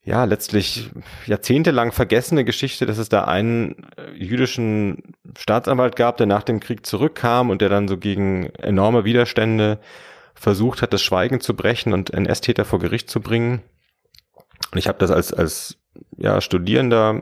ja, 0.04 0.24
letztlich 0.24 0.90
jahrzehntelang 1.28 1.92
vergessene 1.92 2.44
Geschichte, 2.44 2.88
dass 2.88 2.98
es 2.98 3.10
da 3.10 3.26
einen 3.26 3.86
äh, 3.98 4.12
jüdischen 4.14 5.16
Staatsanwalt 5.38 5.96
gab, 5.96 6.18
der 6.18 6.26
nach 6.26 6.44
dem 6.44 6.60
Krieg 6.60 6.86
zurückkam 6.88 7.52
und 7.52 7.62
der 7.62 7.70
dann 7.70 7.88
so 7.88 7.98
gegen 7.98 8.48
enorme 8.56 9.06
Widerstände 9.06 9.80
versucht 10.34 10.82
hat, 10.82 10.92
das 10.92 11.04
Schweigen 11.04 11.40
zu 11.40 11.56
brechen 11.56 11.94
und 11.94 12.10
NS-Täter 12.10 12.66
vor 12.66 12.80
Gericht 12.80 13.12
zu 13.12 13.22
bringen. 13.22 13.62
Und 14.72 14.80
ich 14.80 14.88
habe 14.88 14.98
das 14.98 15.12
als, 15.12 15.32
als 15.34 15.78
ja, 16.18 16.42
Studierender 16.42 17.22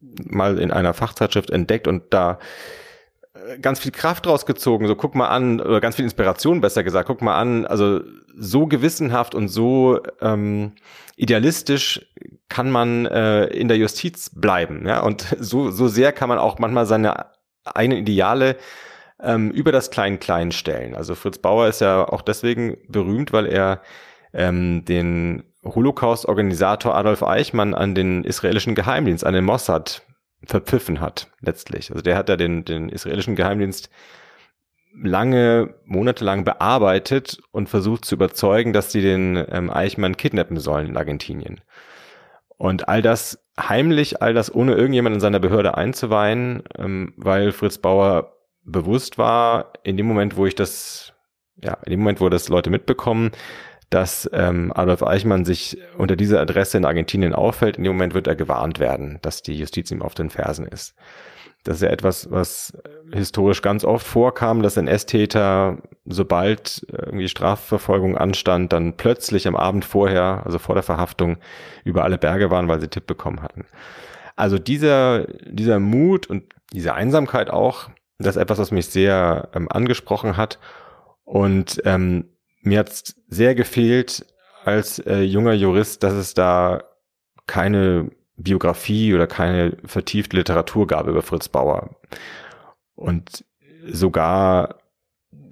mal 0.00 0.58
in 0.58 0.70
einer 0.70 0.92
Fachzeitschrift 0.92 1.48
entdeckt 1.48 1.88
und 1.88 2.12
da 2.12 2.38
ganz 3.60 3.80
viel 3.80 3.92
Kraft 3.92 4.26
rausgezogen. 4.26 4.86
So 4.86 4.94
guck 4.94 5.14
mal 5.14 5.28
an, 5.28 5.60
oder 5.60 5.80
ganz 5.80 5.96
viel 5.96 6.04
Inspiration 6.04 6.60
besser 6.60 6.84
gesagt. 6.84 7.08
Guck 7.08 7.22
mal 7.22 7.36
an, 7.36 7.66
also 7.66 8.00
so 8.36 8.66
gewissenhaft 8.66 9.34
und 9.34 9.48
so 9.48 10.00
ähm, 10.20 10.72
idealistisch 11.16 12.06
kann 12.48 12.70
man 12.70 13.06
äh, 13.06 13.46
in 13.46 13.68
der 13.68 13.76
Justiz 13.76 14.30
bleiben. 14.30 14.86
Ja? 14.86 15.00
Und 15.00 15.22
so, 15.38 15.70
so 15.70 15.88
sehr 15.88 16.12
kann 16.12 16.28
man 16.28 16.38
auch 16.38 16.58
manchmal 16.58 16.86
seine 16.86 17.26
eigenen 17.64 18.02
Ideale 18.02 18.56
ähm, 19.20 19.50
über 19.50 19.72
das 19.72 19.90
Klein-Klein 19.90 20.52
stellen. 20.52 20.94
Also 20.94 21.14
Fritz 21.14 21.38
Bauer 21.38 21.68
ist 21.68 21.80
ja 21.80 22.06
auch 22.06 22.22
deswegen 22.22 22.76
berühmt, 22.88 23.32
weil 23.32 23.46
er 23.46 23.80
ähm, 24.32 24.84
den 24.84 25.44
Holocaust-Organisator 25.64 26.94
Adolf 26.94 27.22
Eichmann 27.22 27.74
an 27.74 27.94
den 27.94 28.22
israelischen 28.24 28.74
Geheimdienst, 28.74 29.24
an 29.24 29.34
den 29.34 29.44
Mossad 29.44 30.02
verpfiffen 30.46 31.00
hat, 31.00 31.30
letztlich. 31.40 31.90
Also 31.90 32.02
der 32.02 32.16
hat 32.16 32.28
ja 32.28 32.36
den, 32.36 32.64
den 32.64 32.88
israelischen 32.88 33.36
Geheimdienst 33.36 33.90
lange, 35.02 35.74
monatelang 35.84 36.44
bearbeitet 36.44 37.38
und 37.50 37.68
versucht 37.68 38.04
zu 38.04 38.14
überzeugen, 38.14 38.72
dass 38.72 38.92
sie 38.92 39.02
den 39.02 39.44
ähm, 39.50 39.70
Eichmann 39.70 40.16
kidnappen 40.16 40.58
sollen 40.58 40.88
in 40.88 40.96
Argentinien. 40.96 41.60
Und 42.56 42.88
all 42.88 43.02
das 43.02 43.44
heimlich, 43.58 44.22
all 44.22 44.34
das 44.34 44.54
ohne 44.54 44.74
irgendjemand 44.74 45.14
in 45.14 45.20
seiner 45.20 45.40
Behörde 45.40 45.76
einzuweihen, 45.76 46.62
ähm, 46.78 47.12
weil 47.16 47.52
Fritz 47.52 47.78
Bauer 47.78 48.36
bewusst 48.64 49.18
war, 49.18 49.72
in 49.82 49.96
dem 49.96 50.06
Moment, 50.06 50.36
wo 50.36 50.46
ich 50.46 50.54
das, 50.54 51.12
ja, 51.62 51.74
in 51.84 51.90
dem 51.90 52.00
Moment, 52.00 52.20
wo 52.20 52.28
das 52.28 52.48
Leute 52.48 52.70
mitbekommen, 52.70 53.32
dass 53.90 54.28
ähm, 54.32 54.72
Adolf 54.74 55.02
Eichmann 55.02 55.44
sich 55.44 55.78
unter 55.96 56.16
dieser 56.16 56.40
Adresse 56.40 56.78
in 56.78 56.84
Argentinien 56.84 57.34
auffällt, 57.34 57.76
in 57.76 57.84
dem 57.84 57.92
Moment 57.92 58.14
wird 58.14 58.26
er 58.26 58.36
gewarnt 58.36 58.78
werden, 58.78 59.18
dass 59.22 59.42
die 59.42 59.58
Justiz 59.58 59.90
ihm 59.90 60.02
auf 60.02 60.14
den 60.14 60.30
Fersen 60.30 60.66
ist. 60.66 60.94
Das 61.64 61.76
ist 61.76 61.82
ja 61.82 61.88
etwas, 61.88 62.30
was 62.30 62.74
historisch 63.10 63.62
ganz 63.62 63.84
oft 63.84 64.06
vorkam, 64.06 64.62
dass 64.62 64.76
NS-Täter, 64.76 65.78
sobald 66.04 66.86
irgendwie 66.90 67.28
Strafverfolgung 67.28 68.18
anstand, 68.18 68.72
dann 68.74 68.98
plötzlich 68.98 69.48
am 69.48 69.56
Abend 69.56 69.86
vorher, 69.86 70.42
also 70.44 70.58
vor 70.58 70.74
der 70.74 70.84
Verhaftung, 70.84 71.38
über 71.82 72.04
alle 72.04 72.18
Berge 72.18 72.50
waren, 72.50 72.68
weil 72.68 72.80
sie 72.80 72.88
Tipp 72.88 73.06
bekommen 73.06 73.40
hatten. 73.42 73.64
Also 74.36 74.58
dieser, 74.58 75.26
dieser 75.46 75.78
Mut 75.78 76.26
und 76.26 76.44
diese 76.72 76.92
Einsamkeit 76.94 77.48
auch, 77.48 77.88
das 78.18 78.36
ist 78.36 78.42
etwas, 78.42 78.58
was 78.58 78.70
mich 78.70 78.86
sehr 78.86 79.48
ähm, 79.54 79.68
angesprochen 79.70 80.36
hat. 80.36 80.58
Und 81.24 81.80
ähm, 81.86 82.26
mir 82.64 82.78
hat 82.80 82.90
es 82.90 83.14
sehr 83.28 83.54
gefehlt 83.54 84.26
als 84.64 84.98
äh, 84.98 85.20
junger 85.20 85.52
Jurist, 85.52 86.02
dass 86.02 86.14
es 86.14 86.34
da 86.34 86.82
keine 87.46 88.10
Biografie 88.36 89.14
oder 89.14 89.26
keine 89.26 89.76
vertiefte 89.84 90.36
Literatur 90.36 90.86
gab 90.86 91.06
über 91.06 91.22
Fritz 91.22 91.48
Bauer. 91.48 91.96
Und 92.94 93.44
sogar 93.86 94.78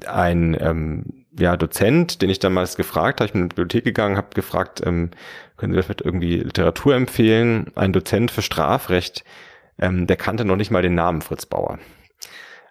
ein 0.06 0.56
ähm, 0.58 1.26
ja, 1.38 1.56
Dozent, 1.56 2.22
den 2.22 2.30
ich 2.30 2.38
damals 2.38 2.76
gefragt 2.76 3.20
habe, 3.20 3.26
ich 3.26 3.32
bin 3.32 3.42
in 3.42 3.48
die 3.48 3.54
Bibliothek 3.54 3.84
gegangen, 3.84 4.16
habe 4.16 4.34
gefragt, 4.34 4.82
ähm, 4.84 5.10
können 5.56 5.74
Sie 5.74 5.82
vielleicht 5.82 6.00
irgendwie 6.00 6.38
Literatur 6.38 6.94
empfehlen? 6.94 7.70
Ein 7.74 7.92
Dozent 7.92 8.30
für 8.30 8.42
Strafrecht, 8.42 9.24
ähm, 9.78 10.06
der 10.06 10.16
kannte 10.16 10.44
noch 10.44 10.56
nicht 10.56 10.70
mal 10.70 10.82
den 10.82 10.94
Namen 10.94 11.22
Fritz 11.22 11.46
Bauer. 11.46 11.78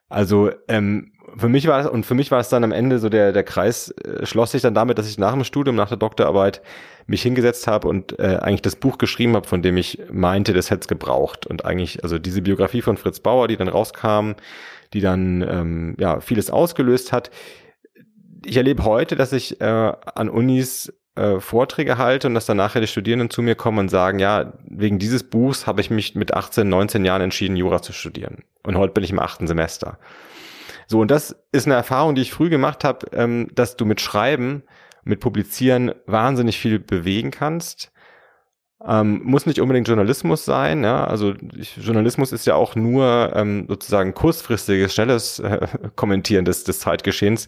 Also 0.10 0.52
ähm, 0.68 1.14
für 1.38 1.50
mich 1.50 1.68
war 1.68 1.80
es, 1.80 1.88
und 1.88 2.06
für 2.06 2.16
mich 2.16 2.32
war 2.32 2.40
es 2.40 2.50
dann 2.50 2.64
am 2.64 2.72
Ende 2.72 3.00
so 3.00 3.10
der, 3.10 3.32
der 3.32 3.44
Kreis 3.44 3.90
äh, 3.92 4.26
schloss 4.26 4.52
sich 4.52 4.62
dann 4.62 4.74
damit, 4.74 4.98
dass 4.98 5.08
ich 5.08 5.18
nach 5.18 5.34
dem 5.34 5.44
Studium, 5.44 5.76
nach 5.76 5.90
der 5.90 5.98
Doktorarbeit 5.98 6.62
mich 7.08 7.22
hingesetzt 7.22 7.68
habe 7.68 7.88
und 7.88 8.18
äh, 8.20 8.38
eigentlich 8.42 8.62
das 8.62 8.76
Buch 8.76 8.98
geschrieben 8.98 9.36
habe, 9.36 9.48
von 9.48 9.62
dem 9.62 9.78
ich 9.78 10.00
meinte, 10.12 10.54
das 10.54 10.70
hätte 10.70 10.82
es 10.82 10.88
gebraucht. 10.88 11.46
Und 11.48 11.66
eigentlich, 11.66 12.04
also 12.04 12.20
diese 12.20 12.42
Biografie 12.42 12.82
von 12.82 12.98
Fritz 12.98 13.20
Bauer, 13.20 13.48
die 13.48 13.58
dann 13.58 13.68
rauskam, 13.68 14.32
die 14.94 15.02
dann 15.02 15.42
ähm, 15.42 15.96
ja 16.00 16.20
vieles 16.20 16.50
ausgelöst 16.50 17.12
hat. 17.12 17.32
Ich 18.46 18.58
erlebe 18.58 18.84
heute, 18.84 19.16
dass 19.16 19.34
ich 19.34 19.62
äh, 19.62 19.66
an 19.66 20.30
Unis 20.30 20.94
äh, 21.16 21.40
Vorträge 21.40 21.98
halte 21.98 22.28
und 22.28 22.34
dass 22.36 22.46
dann 22.46 22.58
nachher 22.58 22.82
die 22.82 22.88
Studierenden 22.88 23.30
zu 23.30 23.42
mir 23.42 23.56
kommen 23.56 23.80
und 23.80 23.90
sagen, 23.90 24.20
ja, 24.20 24.54
wegen 24.64 25.00
dieses 25.00 25.24
Buchs 25.24 25.68
habe 25.68 25.82
ich 25.82 25.90
mich 25.90 26.16
mit 26.16 26.34
18, 26.34 26.68
19 26.68 27.04
Jahren 27.04 27.22
entschieden, 27.22 27.56
Jura 27.56 27.82
zu 27.82 27.94
studieren. 27.94 28.44
Und 28.64 28.78
heute 28.78 28.94
bin 28.94 29.04
ich 29.04 29.12
im 29.12 29.20
achten 29.20 29.48
Semester. 29.48 29.98
So, 30.88 31.00
und 31.00 31.12
das 31.12 31.36
ist 31.52 31.66
eine 31.68 31.76
Erfahrung, 31.76 32.16
die 32.16 32.22
ich 32.22 32.32
früh 32.34 32.50
gemacht 32.50 32.84
habe, 32.84 33.08
ähm, 33.14 33.50
dass 33.54 33.78
du 33.78 33.86
mit 33.86 34.02
Schreiben, 34.02 34.64
mit 35.04 35.20
Publizieren 35.20 35.94
wahnsinnig 36.06 36.60
viel 36.60 36.80
bewegen 36.80 37.32
kannst. 37.32 37.92
Ähm, 38.86 39.22
muss 39.24 39.46
nicht 39.46 39.60
unbedingt 39.60 39.88
Journalismus 39.88 40.44
sein, 40.44 40.84
ja. 40.84 41.06
Also 41.06 41.34
ich, 41.56 41.78
Journalismus 41.78 42.32
ist 42.32 42.48
ja 42.48 42.56
auch 42.56 42.76
nur 42.76 43.32
ähm, 43.36 43.66
sozusagen 43.68 44.14
kurzfristiges, 44.14 44.94
schnelles 44.94 45.40
äh, 45.40 45.68
Kommentieren 45.96 46.46
des, 46.46 46.64
des 46.64 46.80
Zeitgeschehens. 46.80 47.48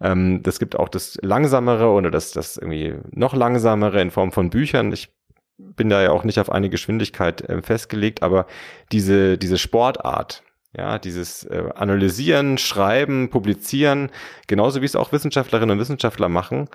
Ähm, 0.00 0.42
das 0.42 0.58
gibt 0.58 0.76
auch 0.76 0.88
das 0.88 1.18
langsamere 1.22 1.88
oder 1.88 2.10
das, 2.10 2.32
das 2.32 2.56
irgendwie 2.56 2.94
noch 3.10 3.34
langsamere 3.34 4.00
in 4.00 4.10
Form 4.10 4.32
von 4.32 4.50
Büchern. 4.50 4.92
Ich 4.92 5.10
bin 5.58 5.88
da 5.88 6.02
ja 6.02 6.10
auch 6.10 6.24
nicht 6.24 6.38
auf 6.40 6.50
eine 6.50 6.70
Geschwindigkeit 6.70 7.42
äh, 7.42 7.62
festgelegt, 7.62 8.22
aber 8.22 8.46
diese, 8.92 9.36
diese 9.36 9.58
Sportart, 9.58 10.42
ja, 10.76 10.98
dieses 10.98 11.44
äh, 11.44 11.64
Analysieren, 11.74 12.56
Schreiben, 12.58 13.28
Publizieren, 13.28 14.10
genauso 14.46 14.80
wie 14.80 14.86
es 14.86 14.96
auch 14.96 15.12
Wissenschaftlerinnen 15.12 15.74
und 15.74 15.80
Wissenschaftler 15.80 16.28
machen, 16.28 16.68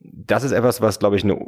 das 0.00 0.44
ist 0.44 0.52
etwas, 0.52 0.80
was, 0.80 0.98
glaube 0.98 1.16
ich, 1.16 1.24
eine 1.24 1.38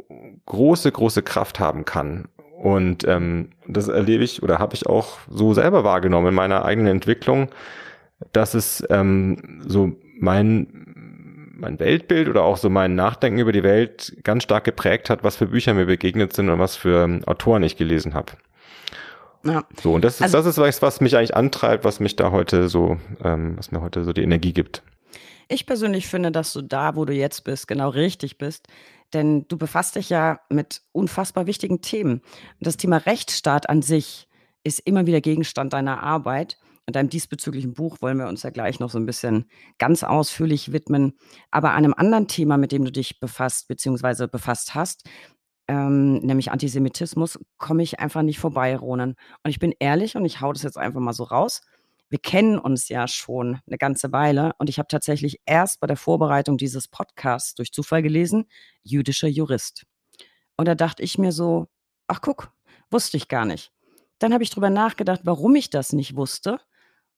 große, 0.45 0.91
große 0.91 1.23
Kraft 1.23 1.59
haben 1.59 1.85
kann. 1.85 2.27
Und 2.61 3.07
ähm, 3.07 3.51
das 3.67 3.87
erlebe 3.87 4.23
ich 4.23 4.43
oder 4.43 4.59
habe 4.59 4.75
ich 4.75 4.85
auch 4.85 5.19
so 5.29 5.53
selber 5.53 5.83
wahrgenommen 5.85 6.27
in 6.27 6.35
meiner 6.35 6.65
eigenen 6.65 6.91
Entwicklung, 6.91 7.49
dass 8.33 8.53
es 8.53 8.83
ähm, 8.89 9.61
so 9.65 9.93
mein, 10.19 10.88
mein 11.59 11.79
Weltbild 11.79 12.27
oder 12.27 12.43
auch 12.43 12.57
so 12.57 12.69
mein 12.69 12.95
Nachdenken 12.95 13.39
über 13.39 13.51
die 13.51 13.63
Welt 13.63 14.15
ganz 14.23 14.43
stark 14.43 14.63
geprägt 14.63 15.09
hat, 15.09 15.23
was 15.23 15.35
für 15.35 15.47
Bücher 15.47 15.73
mir 15.73 15.85
begegnet 15.85 16.33
sind 16.33 16.49
und 16.49 16.59
was 16.59 16.75
für 16.75 17.03
ähm, 17.03 17.23
Autoren 17.25 17.63
ich 17.63 17.77
gelesen 17.77 18.13
habe. 18.13 18.33
Ja. 19.45 19.63
So, 19.81 19.93
und 19.93 20.03
das 20.03 20.15
ist, 20.15 20.21
also, 20.21 20.37
das 20.37 20.45
ist 20.47 20.57
was, 20.57 20.81
was 20.81 21.01
mich 21.01 21.15
eigentlich 21.15 21.35
antreibt, 21.35 21.85
was 21.85 21.99
mich 21.99 22.15
da 22.15 22.31
heute 22.31 22.67
so, 22.67 22.97
ähm, 23.23 23.57
was 23.57 23.71
mir 23.71 23.81
heute 23.81 24.03
so 24.03 24.11
die 24.11 24.23
Energie 24.23 24.53
gibt. 24.53 24.83
Ich 25.47 25.65
persönlich 25.65 26.07
finde, 26.07 26.31
dass 26.31 26.53
du 26.53 26.61
da, 26.61 26.95
wo 26.95 27.05
du 27.05 27.13
jetzt 27.13 27.43
bist, 27.43 27.67
genau 27.67 27.89
richtig 27.89 28.37
bist. 28.37 28.67
Denn 29.13 29.47
du 29.47 29.57
befasst 29.57 29.95
dich 29.95 30.09
ja 30.09 30.39
mit 30.49 30.81
unfassbar 30.91 31.47
wichtigen 31.47 31.81
Themen. 31.81 32.21
Und 32.59 32.67
das 32.67 32.77
Thema 32.77 32.97
Rechtsstaat 32.97 33.67
an 33.67 33.81
sich 33.81 34.27
ist 34.63 34.79
immer 34.81 35.07
wieder 35.07 35.21
Gegenstand 35.21 35.73
deiner 35.73 36.03
Arbeit. 36.03 36.57
Und 36.89 36.95
deinem 36.95 37.09
diesbezüglichen 37.09 37.75
Buch 37.75 37.97
wollen 38.01 38.17
wir 38.17 38.27
uns 38.27 38.41
ja 38.41 38.49
gleich 38.49 38.79
noch 38.79 38.89
so 38.89 38.97
ein 38.97 39.05
bisschen 39.05 39.45
ganz 39.77 40.03
ausführlich 40.03 40.71
widmen. 40.73 41.13
Aber 41.51 41.73
an 41.73 41.85
einem 41.85 41.93
anderen 41.93 42.27
Thema, 42.27 42.57
mit 42.57 42.71
dem 42.71 42.83
du 42.83 42.91
dich 42.91 43.19
befasst, 43.19 43.67
beziehungsweise 43.67 44.27
befasst 44.27 44.73
hast, 44.73 45.07
ähm, 45.67 46.15
nämlich 46.15 46.51
Antisemitismus, 46.51 47.37
komme 47.59 47.83
ich 47.83 47.99
einfach 47.99 48.23
nicht 48.23 48.39
vorbei, 48.39 48.75
Ronan. 48.75 49.13
Und 49.43 49.51
ich 49.51 49.59
bin 49.59 49.71
ehrlich 49.77 50.15
und 50.15 50.25
ich 50.25 50.41
hau 50.41 50.51
das 50.51 50.63
jetzt 50.63 50.79
einfach 50.79 50.99
mal 50.99 51.13
so 51.13 51.25
raus. 51.25 51.61
Wir 52.09 52.17
kennen 52.17 52.57
uns 52.57 52.89
ja 52.89 53.07
schon 53.07 53.59
eine 53.67 53.77
ganze 53.77 54.11
Weile 54.11 54.53
und 54.57 54.67
ich 54.67 54.79
habe 54.79 54.87
tatsächlich 54.87 55.41
erst 55.45 55.79
bei 55.81 55.85
der 55.85 55.95
Vorbereitung 55.95 56.57
dieses 56.57 56.87
Podcasts 56.87 57.53
durch 57.53 57.71
Zufall 57.71 58.01
gelesen, 58.01 58.45
jüdischer 58.81 59.27
Jurist. 59.27 59.83
Und 60.57 60.67
da 60.67 60.73
dachte 60.73 61.03
ich 61.03 61.19
mir 61.19 61.31
so, 61.31 61.67
ach 62.07 62.21
guck, 62.21 62.51
wusste 62.89 63.15
ich 63.17 63.27
gar 63.27 63.45
nicht. 63.45 63.71
Dann 64.17 64.33
habe 64.33 64.41
ich 64.43 64.49
drüber 64.49 64.71
nachgedacht, 64.71 65.21
warum 65.23 65.53
ich 65.53 65.69
das 65.69 65.93
nicht 65.93 66.15
wusste 66.15 66.59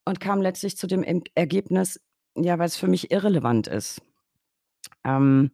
und 0.05 0.19
kam 0.19 0.41
letztlich 0.41 0.77
zu 0.77 0.87
dem 0.87 1.03
Ergebnis, 1.35 1.99
ja, 2.35 2.57
weil 2.59 2.67
es 2.67 2.77
für 2.77 2.87
mich 2.87 3.11
irrelevant 3.11 3.67
ist. 3.67 4.01
Ähm, 5.03 5.51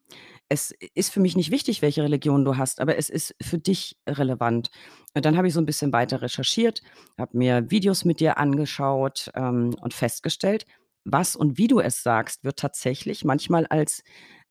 es 0.49 0.73
ist 0.93 1.11
für 1.11 1.19
mich 1.19 1.35
nicht 1.35 1.51
wichtig, 1.51 1.81
welche 1.81 2.03
Religion 2.03 2.45
du 2.45 2.57
hast, 2.57 2.79
aber 2.79 2.97
es 2.97 3.09
ist 3.09 3.35
für 3.41 3.57
dich 3.57 3.97
relevant. 4.07 4.69
Und 5.13 5.25
dann 5.25 5.35
habe 5.35 5.47
ich 5.47 5.53
so 5.53 5.59
ein 5.59 5.65
bisschen 5.65 5.91
weiter 5.91 6.21
recherchiert, 6.21 6.81
habe 7.17 7.37
mir 7.37 7.69
Videos 7.69 8.05
mit 8.05 8.19
dir 8.19 8.37
angeschaut 8.37 9.29
ähm, 9.35 9.75
und 9.81 9.93
festgestellt, 9.93 10.65
was 11.03 11.35
und 11.35 11.57
wie 11.57 11.67
du 11.67 11.79
es 11.79 12.03
sagst, 12.03 12.43
wird 12.43 12.59
tatsächlich 12.59 13.25
manchmal 13.25 13.65
als 13.67 14.03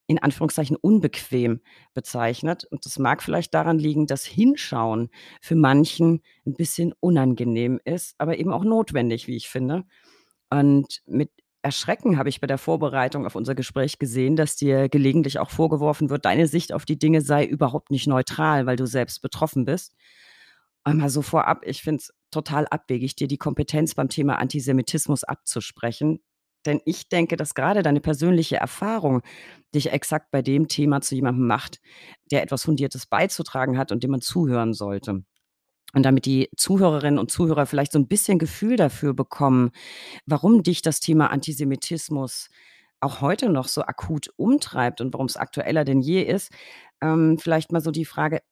in 0.06 0.18
Anführungszeichen 0.18 0.76
unbequem 0.76 1.60
bezeichnet. 1.94 2.64
Und 2.64 2.86
das 2.86 2.98
mag 2.98 3.22
vielleicht 3.22 3.54
daran 3.54 3.78
liegen, 3.78 4.06
dass 4.06 4.24
Hinschauen 4.24 5.10
für 5.40 5.56
manchen 5.56 6.22
ein 6.46 6.54
bisschen 6.54 6.94
unangenehm 7.00 7.80
ist, 7.84 8.14
aber 8.18 8.38
eben 8.38 8.52
auch 8.52 8.64
notwendig, 8.64 9.26
wie 9.26 9.36
ich 9.36 9.48
finde. 9.48 9.84
Und 10.50 11.02
mit 11.06 11.30
Erschrecken 11.62 12.16
habe 12.16 12.28
ich 12.28 12.40
bei 12.40 12.46
der 12.46 12.58
Vorbereitung 12.58 13.26
auf 13.26 13.34
unser 13.34 13.56
Gespräch 13.56 13.98
gesehen, 13.98 14.36
dass 14.36 14.54
dir 14.54 14.88
gelegentlich 14.88 15.40
auch 15.40 15.50
vorgeworfen 15.50 16.10
wird, 16.10 16.24
deine 16.24 16.46
Sicht 16.46 16.72
auf 16.72 16.84
die 16.84 16.98
Dinge 16.98 17.22
sei 17.22 17.44
überhaupt 17.44 17.90
nicht 17.90 18.06
neutral, 18.06 18.66
weil 18.66 18.76
du 18.76 18.86
selbst 18.86 19.20
betroffen 19.20 19.64
bist. 19.64 19.96
Einmal 20.84 21.10
so 21.10 21.22
vorab, 21.22 21.62
ich 21.66 21.82
finde 21.82 22.02
es 22.02 22.14
total 22.30 22.68
abwegig, 22.68 23.16
dir 23.16 23.26
die 23.26 23.38
Kompetenz 23.38 23.96
beim 23.96 24.08
Thema 24.08 24.38
Antisemitismus 24.38 25.24
abzusprechen. 25.24 26.20
Denn 26.66 26.80
ich 26.84 27.08
denke, 27.08 27.36
dass 27.36 27.54
gerade 27.54 27.82
deine 27.82 28.00
persönliche 28.00 28.56
Erfahrung 28.56 29.22
dich 29.74 29.92
exakt 29.92 30.30
bei 30.30 30.42
dem 30.42 30.68
Thema 30.68 31.00
zu 31.00 31.14
jemandem 31.14 31.46
macht, 31.46 31.80
der 32.30 32.42
etwas 32.42 32.64
Fundiertes 32.64 33.06
beizutragen 33.06 33.78
hat 33.78 33.92
und 33.92 34.02
dem 34.02 34.10
man 34.10 34.20
zuhören 34.20 34.74
sollte. 34.74 35.24
Und 35.94 36.02
damit 36.02 36.26
die 36.26 36.50
Zuhörerinnen 36.56 37.18
und 37.18 37.30
Zuhörer 37.30 37.66
vielleicht 37.66 37.92
so 37.92 37.98
ein 37.98 38.08
bisschen 38.08 38.38
Gefühl 38.38 38.76
dafür 38.76 39.14
bekommen, 39.14 39.70
warum 40.26 40.62
dich 40.62 40.82
das 40.82 41.00
Thema 41.00 41.30
Antisemitismus 41.30 42.48
auch 43.00 43.20
heute 43.20 43.48
noch 43.48 43.68
so 43.68 43.82
akut 43.82 44.30
umtreibt 44.36 45.00
und 45.00 45.12
warum 45.14 45.26
es 45.26 45.36
aktueller 45.36 45.84
denn 45.84 46.00
je 46.00 46.22
ist, 46.22 46.50
ähm, 47.00 47.38
vielleicht 47.38 47.72
mal 47.72 47.80
so 47.80 47.90
die 47.90 48.04
Frage, 48.04 48.42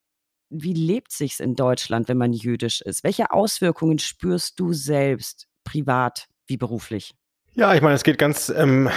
wie 0.50 0.74
lebt 0.74 1.12
sich's 1.12 1.40
in 1.40 1.56
Deutschland, 1.56 2.08
wenn 2.08 2.18
man 2.18 2.32
jüdisch 2.32 2.80
ist? 2.82 3.02
Welche 3.04 3.32
Auswirkungen 3.32 3.98
spürst 3.98 4.60
du 4.60 4.72
selbst, 4.72 5.48
privat 5.64 6.28
wie 6.46 6.56
beruflich? 6.56 7.14
Ja, 7.54 7.74
ich 7.74 7.82
meine, 7.82 7.94
es 7.94 8.04
geht 8.04 8.18
ganz 8.18 8.48
ähm, 8.48 8.88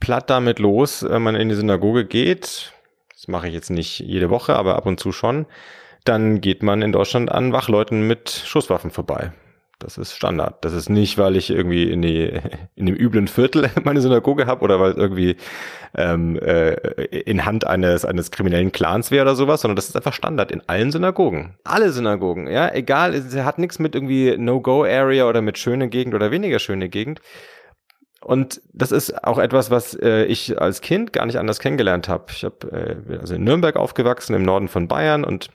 platt 0.00 0.30
damit 0.30 0.58
los, 0.58 1.04
wenn 1.08 1.22
man 1.22 1.34
in 1.34 1.48
die 1.48 1.54
Synagoge 1.54 2.04
geht. 2.04 2.72
Das 3.12 3.28
mache 3.28 3.48
ich 3.48 3.54
jetzt 3.54 3.70
nicht 3.70 4.00
jede 4.00 4.30
Woche, 4.30 4.54
aber 4.54 4.76
ab 4.76 4.86
und 4.86 5.00
zu 5.00 5.12
schon 5.12 5.46
dann 6.04 6.40
geht 6.40 6.62
man 6.62 6.82
in 6.82 6.92
Deutschland 6.92 7.32
an 7.32 7.52
Wachleuten 7.52 8.06
mit 8.06 8.30
Schusswaffen 8.30 8.90
vorbei. 8.90 9.32
Das 9.80 9.98
ist 9.98 10.14
Standard. 10.14 10.64
Das 10.64 10.72
ist 10.72 10.88
nicht, 10.88 11.18
weil 11.18 11.36
ich 11.36 11.50
irgendwie 11.50 11.90
in, 11.90 12.00
die, 12.00 12.40
in 12.76 12.86
dem 12.86 12.94
üblen 12.94 13.26
Viertel 13.26 13.70
meine 13.84 14.00
Synagoge 14.00 14.46
habe 14.46 14.62
oder 14.62 14.80
weil 14.80 14.92
irgendwie 14.92 15.36
ähm, 15.96 16.38
äh, 16.38 16.74
in 17.04 17.44
Hand 17.44 17.66
eines, 17.66 18.04
eines 18.04 18.30
kriminellen 18.30 18.70
Clans 18.70 19.10
wäre 19.10 19.22
oder 19.22 19.34
sowas, 19.34 19.62
sondern 19.62 19.76
das 19.76 19.88
ist 19.88 19.96
einfach 19.96 20.12
Standard 20.12 20.52
in 20.52 20.62
allen 20.68 20.92
Synagogen. 20.92 21.56
Alle 21.64 21.90
Synagogen, 21.90 22.46
ja, 22.46 22.72
egal, 22.72 23.14
es 23.14 23.34
hat 23.36 23.58
nichts 23.58 23.78
mit 23.78 23.94
irgendwie 23.94 24.36
No-Go-Area 24.36 25.28
oder 25.28 25.42
mit 25.42 25.58
schöne 25.58 25.88
Gegend 25.88 26.14
oder 26.14 26.30
weniger 26.30 26.58
schöne 26.58 26.88
Gegend. 26.88 27.20
Und 28.24 28.62
das 28.72 28.90
ist 28.90 29.22
auch 29.22 29.38
etwas, 29.38 29.70
was 29.70 29.94
äh, 30.00 30.24
ich 30.24 30.58
als 30.58 30.80
Kind 30.80 31.12
gar 31.12 31.26
nicht 31.26 31.38
anders 31.38 31.60
kennengelernt 31.60 32.08
habe. 32.08 32.24
Ich 32.30 32.42
habe 32.44 32.98
äh, 33.08 33.18
also 33.18 33.34
in 33.34 33.44
Nürnberg 33.44 33.76
aufgewachsen, 33.76 34.34
im 34.34 34.42
Norden 34.42 34.68
von 34.68 34.88
Bayern 34.88 35.24
und 35.24 35.50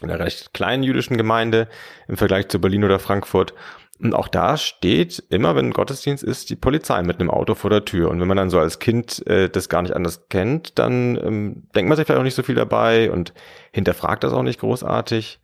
in 0.00 0.10
einer 0.10 0.18
recht 0.18 0.54
kleinen 0.54 0.82
jüdischen 0.82 1.18
Gemeinde 1.18 1.68
im 2.08 2.16
Vergleich 2.16 2.48
zu 2.48 2.58
Berlin 2.58 2.84
oder 2.84 2.98
Frankfurt. 2.98 3.52
Und 4.00 4.14
auch 4.14 4.28
da 4.28 4.56
steht 4.56 5.22
immer, 5.28 5.56
wenn 5.56 5.72
Gottesdienst 5.72 6.24
ist, 6.24 6.48
die 6.48 6.56
Polizei 6.56 7.02
mit 7.02 7.20
einem 7.20 7.30
Auto 7.30 7.54
vor 7.54 7.70
der 7.70 7.84
Tür. 7.84 8.10
Und 8.10 8.18
wenn 8.18 8.28
man 8.28 8.38
dann 8.38 8.50
so 8.50 8.58
als 8.58 8.78
Kind 8.78 9.24
äh, 9.26 9.50
das 9.50 9.68
gar 9.68 9.82
nicht 9.82 9.94
anders 9.94 10.28
kennt, 10.30 10.78
dann 10.78 11.16
ähm, 11.16 11.68
denkt 11.74 11.90
man 11.90 11.96
sich 11.96 12.06
vielleicht 12.06 12.18
auch 12.18 12.24
nicht 12.24 12.34
so 12.34 12.42
viel 12.42 12.56
dabei 12.56 13.10
und 13.10 13.34
hinterfragt 13.72 14.24
das 14.24 14.32
auch 14.32 14.42
nicht 14.42 14.60
großartig. 14.60 15.38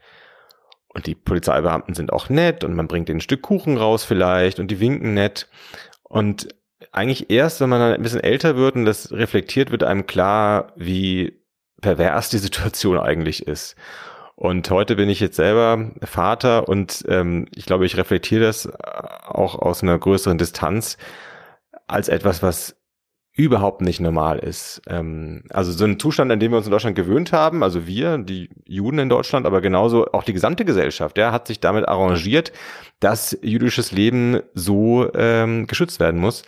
Und 0.93 1.07
die 1.07 1.15
Polizeibeamten 1.15 1.95
sind 1.95 2.13
auch 2.13 2.29
nett 2.29 2.65
und 2.65 2.75
man 2.75 2.89
bringt 2.89 3.09
denen 3.09 3.19
ein 3.19 3.23
Stück 3.23 3.43
Kuchen 3.43 3.77
raus 3.77 4.05
vielleicht 4.05 4.59
und 4.59 4.69
die 4.69 4.81
winken 4.81 5.15
nett. 5.15 5.49
Und 6.11 6.49
eigentlich 6.91 7.31
erst, 7.31 7.61
wenn 7.61 7.69
man 7.69 7.79
dann 7.79 7.93
ein 7.93 8.03
bisschen 8.03 8.21
älter 8.21 8.57
wird 8.57 8.75
und 8.75 8.85
das 8.85 9.13
reflektiert, 9.13 9.71
wird 9.71 9.85
einem 9.85 10.07
klar, 10.07 10.73
wie 10.75 11.41
pervers 11.81 12.31
die 12.31 12.39
Situation 12.39 12.99
eigentlich 12.99 13.47
ist. 13.47 13.77
Und 14.35 14.69
heute 14.71 14.97
bin 14.97 15.09
ich 15.09 15.21
jetzt 15.21 15.37
selber 15.37 15.93
Vater 16.03 16.69
und 16.69 17.05
ähm, 17.09 17.47
ich 17.55 17.65
glaube, 17.65 17.87
ich 17.87 17.97
reflektiere 17.97 18.43
das 18.43 18.69
auch 18.75 19.55
aus 19.55 19.83
einer 19.83 19.99
größeren 19.99 20.37
Distanz 20.37 20.99
als 21.87 22.09
etwas, 22.09 22.43
was 22.43 22.77
überhaupt 23.33 23.81
nicht 23.81 24.01
normal 24.01 24.39
ist. 24.41 24.83
Ähm, 24.89 25.45
also 25.51 25.71
so 25.71 25.85
ein 25.85 26.01
Zustand, 26.01 26.33
an 26.33 26.41
dem 26.41 26.51
wir 26.51 26.59
uns 26.59 26.67
in 26.67 26.73
Deutschland 26.73 26.97
gewöhnt 26.97 27.33
haben, 27.33 27.63
also 27.63 27.87
wir, 27.87 28.19
die 28.19 28.51
Juden 28.65 28.99
in 28.99 29.09
Deutschland, 29.09 29.47
aber 29.47 29.61
genauso 29.61 30.11
auch 30.13 30.25
die 30.25 30.33
gesamte 30.33 30.65
Gesellschaft, 30.65 31.17
ja, 31.19 31.31
hat 31.31 31.47
sich 31.47 31.61
damit 31.61 31.87
arrangiert, 31.87 32.53
dass 33.01 33.37
jüdisches 33.43 33.93
Leben 33.93 34.41
so 34.55 35.13
ähm, 35.15 35.67
geschützt 35.67 36.01
werden 36.01 36.21
muss. 36.21 36.43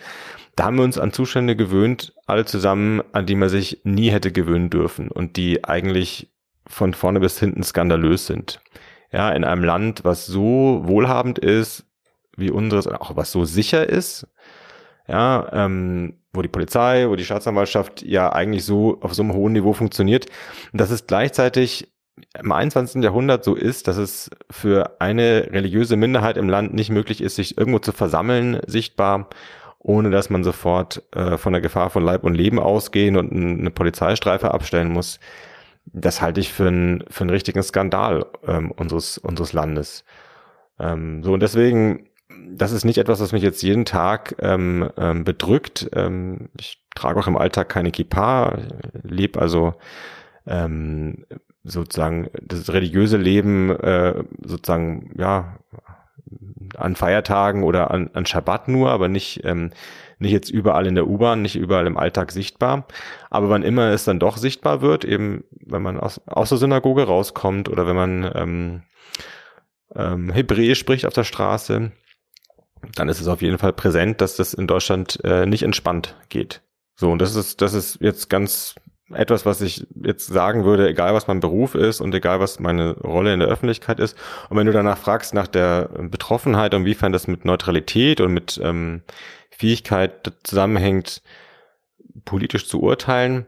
Da 0.55 0.65
haben 0.65 0.77
wir 0.77 0.83
uns 0.83 0.99
an 0.99 1.11
Zustände 1.11 1.55
gewöhnt, 1.55 2.13
alle 2.27 2.45
zusammen, 2.45 3.01
an 3.11 3.25
die 3.25 3.35
man 3.35 3.49
sich 3.49 3.81
nie 3.83 4.11
hätte 4.11 4.31
gewöhnen 4.31 4.69
dürfen 4.69 5.09
und 5.09 5.35
die 5.35 5.63
eigentlich 5.63 6.31
von 6.67 6.93
vorne 6.93 7.19
bis 7.19 7.39
hinten 7.39 7.63
skandalös 7.63 8.27
sind. 8.27 8.61
Ja, 9.11 9.31
in 9.31 9.43
einem 9.43 9.63
Land, 9.63 10.03
was 10.03 10.25
so 10.25 10.81
wohlhabend 10.85 11.39
ist 11.39 11.85
wie 12.35 12.49
unseres, 12.49 12.87
auch 12.87 13.15
was 13.15 13.31
so 13.31 13.45
sicher 13.45 13.87
ist, 13.87 14.27
ja, 15.07 15.49
ähm, 15.51 16.19
wo 16.33 16.41
die 16.41 16.47
Polizei, 16.47 17.07
wo 17.09 17.15
die 17.15 17.25
Staatsanwaltschaft 17.25 18.01
ja 18.01 18.31
eigentlich 18.31 18.65
so 18.65 18.99
auf 19.01 19.13
so 19.13 19.21
einem 19.21 19.33
hohen 19.33 19.53
Niveau 19.53 19.73
funktioniert, 19.73 20.27
dass 20.71 20.89
es 20.89 21.05
gleichzeitig 21.05 21.92
im 22.39 22.51
21. 22.51 23.03
Jahrhundert 23.03 23.43
so 23.43 23.55
ist, 23.55 23.87
dass 23.87 23.97
es 23.97 24.29
für 24.49 25.01
eine 25.01 25.49
religiöse 25.51 25.95
Minderheit 25.95 26.37
im 26.37 26.49
Land 26.49 26.73
nicht 26.73 26.89
möglich 26.89 27.21
ist, 27.21 27.35
sich 27.35 27.57
irgendwo 27.57 27.79
zu 27.79 27.91
versammeln, 27.91 28.59
sichtbar, 28.67 29.29
ohne 29.79 30.09
dass 30.09 30.29
man 30.29 30.43
sofort 30.43 31.03
äh, 31.15 31.37
von 31.37 31.53
der 31.53 31.61
Gefahr 31.61 31.89
von 31.89 32.03
Leib 32.03 32.23
und 32.23 32.35
Leben 32.35 32.59
ausgehen 32.59 33.17
und 33.17 33.31
eine 33.31 33.71
Polizeistreife 33.71 34.53
abstellen 34.53 34.91
muss. 34.91 35.19
Das 35.85 36.21
halte 36.21 36.39
ich 36.39 36.53
für, 36.53 36.67
einen 36.67 37.03
für 37.09 37.21
einen 37.21 37.31
richtigen 37.31 37.61
Skandal 37.61 38.25
ähm, 38.47 38.71
unseres, 38.71 39.17
unseres 39.17 39.51
Landes. 39.53 40.05
Ähm, 40.79 41.23
so, 41.23 41.33
und 41.33 41.41
deswegen 41.41 42.07
das 42.49 42.71
ist 42.71 42.85
nicht 42.85 42.97
etwas, 42.97 43.19
was 43.19 43.31
mich 43.31 43.43
jetzt 43.43 43.61
jeden 43.61 43.85
Tag 43.85 44.35
ähm, 44.39 44.89
ähm, 44.97 45.23
bedrückt. 45.23 45.89
Ähm, 45.93 46.49
ich 46.59 46.83
trage 46.95 47.19
auch 47.19 47.27
im 47.27 47.37
Alltag 47.37 47.69
keine 47.69 47.91
Kippa, 47.91 48.57
lebe 49.03 49.39
also 49.39 49.73
ähm, 50.45 51.25
sozusagen 51.63 52.29
das 52.41 52.71
religiöse 52.73 53.17
Leben 53.17 53.69
äh, 53.69 54.23
sozusagen 54.43 55.11
ja 55.17 55.59
an 56.77 56.95
Feiertagen 56.95 57.63
oder 57.63 57.91
an, 57.91 58.09
an 58.13 58.25
Schabbat 58.25 58.67
nur, 58.67 58.89
aber 58.89 59.07
nicht 59.07 59.41
ähm, 59.43 59.71
nicht 60.23 60.31
jetzt 60.31 60.49
überall 60.49 60.87
in 60.87 60.95
der 60.95 61.07
U-Bahn, 61.07 61.41
nicht 61.43 61.55
überall 61.55 61.85
im 61.85 61.97
Alltag 61.97 62.31
sichtbar. 62.31 62.87
Aber 63.29 63.49
wann 63.49 63.61
immer 63.61 63.91
es 63.91 64.05
dann 64.05 64.19
doch 64.19 64.37
sichtbar 64.37 64.81
wird, 64.81 65.05
eben 65.05 65.43
wenn 65.51 65.81
man 65.81 65.99
aus, 65.99 66.19
aus 66.25 66.49
der 66.49 66.57
Synagoge 66.57 67.03
rauskommt 67.03 67.69
oder 67.69 67.85
wenn 67.85 67.95
man 67.95 68.31
ähm, 68.33 68.83
ähm, 69.95 70.31
Hebräisch 70.31 70.79
spricht 70.79 71.05
auf 71.05 71.13
der 71.13 71.23
Straße, 71.23 71.91
dann 72.95 73.09
ist 73.09 73.21
es 73.21 73.27
auf 73.27 73.41
jeden 73.41 73.59
Fall 73.59 73.73
präsent, 73.73 74.21
dass 74.21 74.35
das 74.35 74.53
in 74.53 74.67
Deutschland 74.67 75.19
äh, 75.23 75.45
nicht 75.45 75.63
entspannt 75.63 76.15
geht. 76.29 76.61
So, 76.95 77.11
und 77.11 77.19
das 77.19 77.35
ist, 77.35 77.61
das 77.61 77.73
ist 77.73 77.99
jetzt 78.01 78.29
ganz 78.29 78.75
etwas, 79.15 79.45
was 79.45 79.61
ich 79.61 79.87
jetzt 80.03 80.27
sagen 80.27 80.65
würde, 80.65 80.87
egal 80.87 81.13
was 81.13 81.27
mein 81.27 81.39
Beruf 81.39 81.75
ist 81.75 82.01
und 82.01 82.13
egal 82.13 82.39
was 82.39 82.59
meine 82.59 82.91
Rolle 82.99 83.33
in 83.33 83.39
der 83.39 83.49
Öffentlichkeit 83.49 83.99
ist. 83.99 84.17
Und 84.49 84.57
wenn 84.57 84.67
du 84.67 84.73
danach 84.73 84.97
fragst 84.97 85.33
nach 85.33 85.47
der 85.47 85.89
Betroffenheit, 85.99 86.73
inwiefern 86.73 87.11
das 87.11 87.27
mit 87.27 87.45
Neutralität 87.45 88.21
und 88.21 88.33
mit 88.33 88.59
ähm, 88.63 89.01
Fähigkeit 89.49 90.31
zusammenhängt, 90.43 91.21
politisch 92.25 92.67
zu 92.67 92.81
urteilen, 92.81 93.45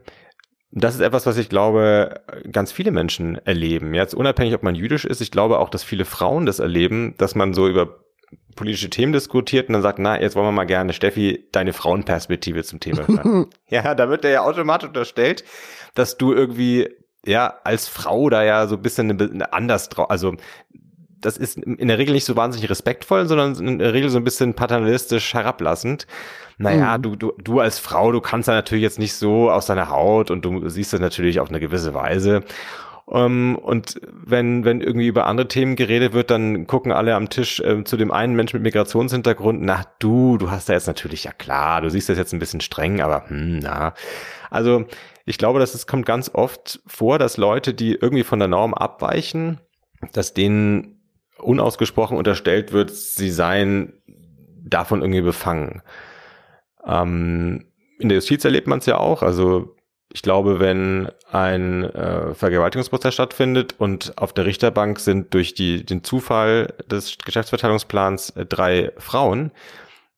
das 0.70 0.94
ist 0.94 1.00
etwas, 1.00 1.24
was 1.24 1.38
ich 1.38 1.48
glaube, 1.48 2.20
ganz 2.52 2.70
viele 2.70 2.90
Menschen 2.90 3.36
erleben. 3.46 3.94
Jetzt 3.94 4.14
unabhängig, 4.14 4.54
ob 4.54 4.62
man 4.62 4.74
jüdisch 4.74 5.04
ist, 5.04 5.20
ich 5.20 5.30
glaube 5.30 5.58
auch, 5.58 5.70
dass 5.70 5.82
viele 5.82 6.04
Frauen 6.04 6.44
das 6.44 6.58
erleben, 6.58 7.14
dass 7.16 7.34
man 7.34 7.54
so 7.54 7.66
über 7.68 8.05
politische 8.54 8.90
Themen 8.90 9.12
diskutiert 9.12 9.68
und 9.68 9.74
dann 9.74 9.82
sagt, 9.82 9.98
na, 9.98 10.20
jetzt 10.20 10.34
wollen 10.34 10.46
wir 10.46 10.52
mal 10.52 10.64
gerne, 10.64 10.92
Steffi, 10.92 11.46
deine 11.52 11.72
Frauenperspektive 11.72 12.64
zum 12.64 12.80
Thema 12.80 13.06
hören. 13.06 13.46
ja, 13.68 13.94
da 13.94 14.08
wird 14.08 14.24
dir 14.24 14.30
ja 14.30 14.42
automatisch 14.42 14.88
unterstellt, 14.88 15.44
dass 15.94 16.16
du 16.16 16.32
irgendwie, 16.32 16.88
ja, 17.24 17.60
als 17.64 17.88
Frau 17.88 18.30
da 18.30 18.42
ja 18.42 18.66
so 18.66 18.76
ein 18.76 18.82
bisschen 18.82 19.10
eine, 19.10 19.30
eine 19.30 19.52
anders 19.52 19.88
drauf, 19.88 20.10
also 20.10 20.34
das 21.20 21.36
ist 21.38 21.56
in 21.58 21.88
der 21.88 21.98
Regel 21.98 22.14
nicht 22.14 22.24
so 22.24 22.36
wahnsinnig 22.36 22.70
respektvoll, 22.70 23.26
sondern 23.26 23.54
in 23.56 23.78
der 23.78 23.94
Regel 23.94 24.10
so 24.10 24.18
ein 24.18 24.24
bisschen 24.24 24.54
paternalistisch 24.54 25.34
herablassend. 25.34 26.06
Naja, 26.58 26.96
mhm. 26.96 27.02
du, 27.02 27.16
du, 27.16 27.32
du 27.42 27.60
als 27.60 27.78
Frau, 27.78 28.12
du 28.12 28.20
kannst 28.20 28.48
da 28.48 28.52
natürlich 28.52 28.82
jetzt 28.82 28.98
nicht 28.98 29.14
so 29.14 29.50
aus 29.50 29.66
deiner 29.66 29.90
Haut 29.90 30.30
und 30.30 30.44
du 30.44 30.68
siehst 30.68 30.92
das 30.92 31.00
natürlich 31.00 31.40
auf 31.40 31.48
eine 31.48 31.60
gewisse 31.60 31.94
Weise. 31.94 32.42
Um, 33.08 33.54
ähm, 33.54 33.56
und 33.56 34.00
wenn, 34.10 34.64
wenn 34.64 34.80
irgendwie 34.80 35.06
über 35.06 35.26
andere 35.26 35.46
Themen 35.46 35.76
geredet 35.76 36.12
wird, 36.12 36.28
dann 36.28 36.66
gucken 36.66 36.90
alle 36.90 37.14
am 37.14 37.30
Tisch 37.30 37.60
äh, 37.60 37.84
zu 37.84 37.96
dem 37.96 38.10
einen 38.10 38.34
Menschen 38.34 38.56
mit 38.56 38.64
Migrationshintergrund, 38.64 39.62
na 39.62 39.84
du, 40.00 40.38
du 40.38 40.50
hast 40.50 40.68
da 40.68 40.72
jetzt 40.72 40.88
natürlich, 40.88 41.22
ja 41.22 41.30
klar, 41.30 41.82
du 41.82 41.88
siehst 41.88 42.08
das 42.08 42.18
jetzt 42.18 42.32
ein 42.32 42.40
bisschen 42.40 42.60
streng, 42.60 43.00
aber 43.00 43.28
hm, 43.28 43.60
na. 43.60 43.94
Also 44.50 44.86
ich 45.24 45.38
glaube, 45.38 45.60
dass 45.60 45.74
es 45.74 45.86
kommt 45.86 46.04
ganz 46.04 46.32
oft 46.34 46.80
vor, 46.84 47.20
dass 47.20 47.36
Leute, 47.36 47.74
die 47.74 47.92
irgendwie 47.94 48.24
von 48.24 48.40
der 48.40 48.48
Norm 48.48 48.74
abweichen, 48.74 49.60
dass 50.12 50.34
denen 50.34 51.00
unausgesprochen 51.38 52.16
unterstellt 52.16 52.72
wird, 52.72 52.90
sie 52.90 53.30
seien 53.30 53.92
davon 54.64 55.02
irgendwie 55.02 55.22
befangen. 55.22 55.82
Ähm, 56.84 57.66
in 57.98 58.08
der 58.08 58.16
Justiz 58.16 58.44
erlebt 58.44 58.66
man 58.66 58.80
es 58.80 58.86
ja 58.86 58.98
auch. 58.98 59.22
Also 59.22 59.75
ich 60.12 60.22
glaube, 60.22 60.60
wenn 60.60 61.10
ein 61.30 61.84
äh, 61.84 62.34
Vergewaltigungsprozess 62.34 63.14
stattfindet 63.14 63.74
und 63.78 64.16
auf 64.16 64.32
der 64.32 64.46
Richterbank 64.46 65.00
sind 65.00 65.34
durch 65.34 65.54
die, 65.54 65.84
den 65.84 66.04
Zufall 66.04 66.74
des 66.90 67.18
Geschäftsverteilungsplans 67.24 68.30
äh, 68.30 68.46
drei 68.46 68.92
Frauen, 68.98 69.50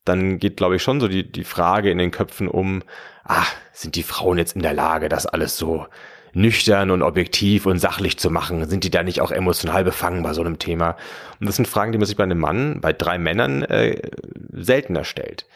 dann 0.04 0.38
geht, 0.38 0.56
glaube 0.56 0.76
ich, 0.76 0.82
schon 0.82 1.00
so 1.00 1.08
die, 1.08 1.30
die 1.30 1.44
Frage 1.44 1.90
in 1.90 1.98
den 1.98 2.10
Köpfen 2.10 2.48
um, 2.48 2.82
ah, 3.24 3.46
sind 3.72 3.96
die 3.96 4.02
Frauen 4.02 4.38
jetzt 4.38 4.56
in 4.56 4.62
der 4.62 4.74
Lage, 4.74 5.08
das 5.08 5.26
alles 5.26 5.56
so 5.56 5.86
nüchtern 6.32 6.90
und 6.90 7.02
objektiv 7.02 7.66
und 7.66 7.78
sachlich 7.78 8.18
zu 8.18 8.30
machen? 8.30 8.68
Sind 8.68 8.84
die 8.84 8.90
da 8.90 9.02
nicht 9.02 9.20
auch 9.20 9.30
emotional 9.30 9.84
befangen 9.84 10.22
bei 10.22 10.32
so 10.32 10.42
einem 10.42 10.58
Thema? 10.58 10.96
Und 11.40 11.46
das 11.46 11.56
sind 11.56 11.66
Fragen, 11.66 11.92
die 11.92 11.98
man 11.98 12.06
sich 12.06 12.16
bei 12.16 12.24
einem 12.24 12.38
Mann, 12.38 12.80
bei 12.80 12.92
drei 12.92 13.18
Männern 13.18 13.62
äh, 13.62 14.10
seltener 14.52 15.04
stellt. 15.04 15.46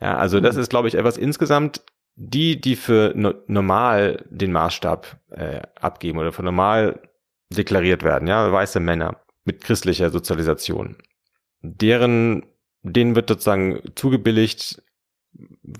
Ja, 0.00 0.16
also 0.16 0.40
das 0.40 0.56
mhm. 0.56 0.62
ist, 0.62 0.70
glaube 0.70 0.88
ich, 0.88 0.94
etwas 0.94 1.16
insgesamt 1.16 1.82
die, 2.22 2.60
die 2.60 2.76
für 2.76 3.14
no 3.16 3.32
normal 3.46 4.26
den 4.28 4.52
Maßstab 4.52 5.16
äh, 5.30 5.62
abgeben 5.80 6.18
oder 6.18 6.32
für 6.32 6.42
normal 6.42 7.00
deklariert 7.48 8.02
werden, 8.02 8.28
ja, 8.28 8.52
weiße 8.52 8.78
Männer 8.78 9.22
mit 9.44 9.64
christlicher 9.64 10.10
Sozialisation, 10.10 10.98
deren, 11.62 12.44
denen 12.82 13.16
wird 13.16 13.30
sozusagen 13.30 13.80
zugebilligt, 13.94 14.82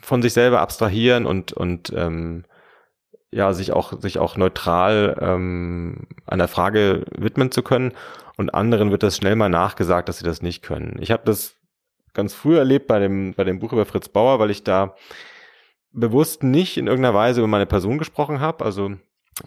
von 0.00 0.22
sich 0.22 0.32
selber 0.32 0.60
abstrahieren 0.60 1.26
und, 1.26 1.52
und 1.52 1.92
ähm, 1.94 2.44
ja, 3.30 3.52
sich 3.52 3.72
auch, 3.72 4.00
sich 4.00 4.18
auch 4.18 4.38
neutral 4.38 5.18
ähm, 5.20 6.06
einer 6.26 6.48
Frage 6.48 7.04
widmen 7.16 7.52
zu 7.52 7.62
können. 7.62 7.92
Und 8.36 8.54
anderen 8.54 8.90
wird 8.90 9.02
das 9.02 9.16
schnell 9.16 9.36
mal 9.36 9.48
nachgesagt, 9.50 10.08
dass 10.08 10.18
sie 10.18 10.24
das 10.24 10.40
nicht 10.40 10.62
können. 10.62 10.96
Ich 11.00 11.10
habe 11.10 11.22
das 11.26 11.56
ganz 12.14 12.32
früh 12.32 12.56
erlebt 12.56 12.86
bei 12.86 12.98
dem, 12.98 13.34
bei 13.34 13.44
dem 13.44 13.58
Buch 13.58 13.72
über 13.72 13.84
Fritz 13.84 14.08
Bauer, 14.08 14.38
weil 14.38 14.50
ich 14.50 14.64
da 14.64 14.96
bewusst 15.92 16.42
nicht 16.42 16.76
in 16.76 16.86
irgendeiner 16.86 17.14
Weise 17.14 17.40
über 17.40 17.48
meine 17.48 17.66
Person 17.66 17.98
gesprochen 17.98 18.40
habe. 18.40 18.64
Also 18.64 18.92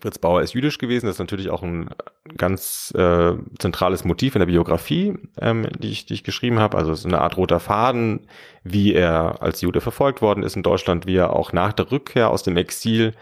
Fritz 0.02 0.18
Bauer 0.18 0.42
ist 0.42 0.54
jüdisch 0.54 0.78
gewesen, 0.78 1.06
das 1.06 1.16
ist 1.16 1.20
natürlich 1.20 1.50
auch 1.50 1.62
ein 1.62 1.90
ganz 2.38 2.92
äh, 2.98 3.34
zentrales 3.60 4.06
Motiv 4.06 4.36
in 4.36 4.40
der 4.40 4.48
Biografie, 4.48 5.18
ähm, 5.40 5.68
die, 5.78 5.92
ich, 5.92 6.06
die 6.06 6.16
ich 6.16 6.24
geschrieben 6.24 6.60
habe. 6.60 6.78
Also 6.78 6.92
es 6.92 7.00
ist 7.00 7.06
eine 7.06 7.22
Art 7.22 7.38
roter 7.38 7.60
Faden, 7.60 8.28
wie 8.64 8.94
er 8.94 9.42
als 9.42 9.62
Jude 9.62 9.82
verfolgt 9.82 10.22
worden 10.22 10.44
ist 10.44 10.56
in 10.56 10.64
Deutschland, 10.64 11.06
wie 11.06 11.18
er 11.18 11.34
auch 11.34 11.54
nach 11.54 11.74
der 11.74 11.92
Rückkehr 11.92 12.30
aus 12.30 12.44
dem 12.44 12.58
Exil 12.58 13.14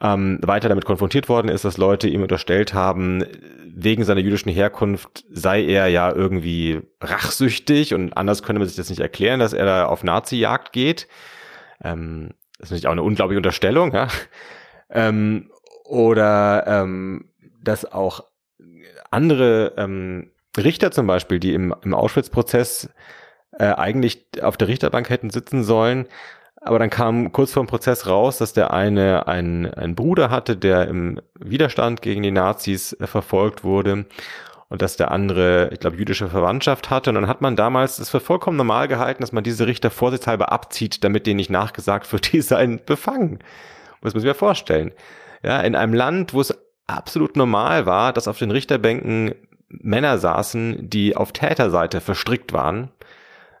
ähm, 0.00 0.38
weiter 0.42 0.68
damit 0.68 0.84
konfrontiert 0.84 1.28
worden 1.28 1.48
ist, 1.48 1.64
dass 1.64 1.78
Leute 1.78 2.08
ihm 2.08 2.22
unterstellt 2.22 2.74
haben, 2.74 3.24
wegen 3.64 4.04
seiner 4.04 4.20
jüdischen 4.20 4.50
Herkunft 4.50 5.24
sei 5.30 5.64
er 5.64 5.88
ja 5.88 6.12
irgendwie 6.12 6.80
rachsüchtig 7.00 7.94
und 7.94 8.16
anders 8.16 8.42
könnte 8.42 8.58
man 8.58 8.68
sich 8.68 8.76
das 8.76 8.90
nicht 8.90 9.00
erklären, 9.00 9.40
dass 9.40 9.52
er 9.52 9.64
da 9.64 9.86
auf 9.86 10.04
Nazi-Jagd 10.04 10.72
geht. 10.72 11.08
Ähm, 11.82 12.30
das 12.58 12.68
ist 12.68 12.70
natürlich 12.70 12.86
auch 12.86 12.92
eine 12.92 13.02
unglaubliche 13.02 13.38
Unterstellung, 13.38 13.92
ja. 13.92 14.08
Ähm, 14.90 15.50
oder 15.84 16.64
ähm, 16.66 17.30
dass 17.62 17.90
auch 17.90 18.24
andere 19.10 19.74
ähm, 19.76 20.30
Richter 20.56 20.90
zum 20.90 21.06
Beispiel, 21.06 21.40
die 21.40 21.54
im, 21.54 21.74
im 21.82 21.94
Auschwitz-Prozess 21.94 22.90
äh, 23.58 23.64
eigentlich 23.64 24.26
auf 24.42 24.56
der 24.56 24.68
Richterbank 24.68 25.10
hätten 25.10 25.30
sitzen 25.30 25.64
sollen, 25.64 26.06
aber 26.64 26.78
dann 26.78 26.90
kam 26.90 27.32
kurz 27.32 27.52
vor 27.52 27.64
dem 27.64 27.68
Prozess 27.68 28.06
raus, 28.06 28.38
dass 28.38 28.52
der 28.52 28.72
eine 28.72 29.26
einen, 29.26 29.66
einen 29.66 29.96
Bruder 29.96 30.30
hatte, 30.30 30.56
der 30.56 30.86
im 30.86 31.20
Widerstand 31.38 32.02
gegen 32.02 32.22
die 32.22 32.30
Nazis 32.30 32.92
äh, 32.94 33.06
verfolgt 33.06 33.64
wurde 33.64 34.06
und 34.72 34.80
dass 34.80 34.96
der 34.96 35.10
andere, 35.10 35.68
ich 35.70 35.80
glaube, 35.80 35.98
jüdische 35.98 36.30
Verwandtschaft 36.30 36.88
hatte. 36.88 37.10
Und 37.10 37.16
dann 37.16 37.28
hat 37.28 37.42
man 37.42 37.56
damals 37.56 37.98
es 37.98 38.08
für 38.08 38.20
vollkommen 38.20 38.56
normal 38.56 38.88
gehalten, 38.88 39.20
dass 39.20 39.30
man 39.30 39.44
diese 39.44 39.66
Richter 39.66 39.90
vorsichtshalber 39.90 40.50
abzieht, 40.50 41.04
damit 41.04 41.26
denen 41.26 41.36
nicht 41.36 41.50
nachgesagt 41.50 42.10
wird, 42.10 42.32
die 42.32 42.40
seien 42.40 42.80
befangen. 42.86 43.40
Muss 44.00 44.14
man 44.14 44.22
sich 44.22 44.34
vorstellen. 44.34 44.92
Ja, 45.42 45.60
in 45.60 45.74
einem 45.74 45.92
Land, 45.92 46.32
wo 46.32 46.40
es 46.40 46.56
absolut 46.86 47.36
normal 47.36 47.84
war, 47.84 48.14
dass 48.14 48.26
auf 48.26 48.38
den 48.38 48.50
Richterbänken 48.50 49.34
Männer 49.68 50.16
saßen, 50.16 50.88
die 50.88 51.16
auf 51.16 51.32
Täterseite 51.32 52.00
verstrickt 52.00 52.54
waren 52.54 52.90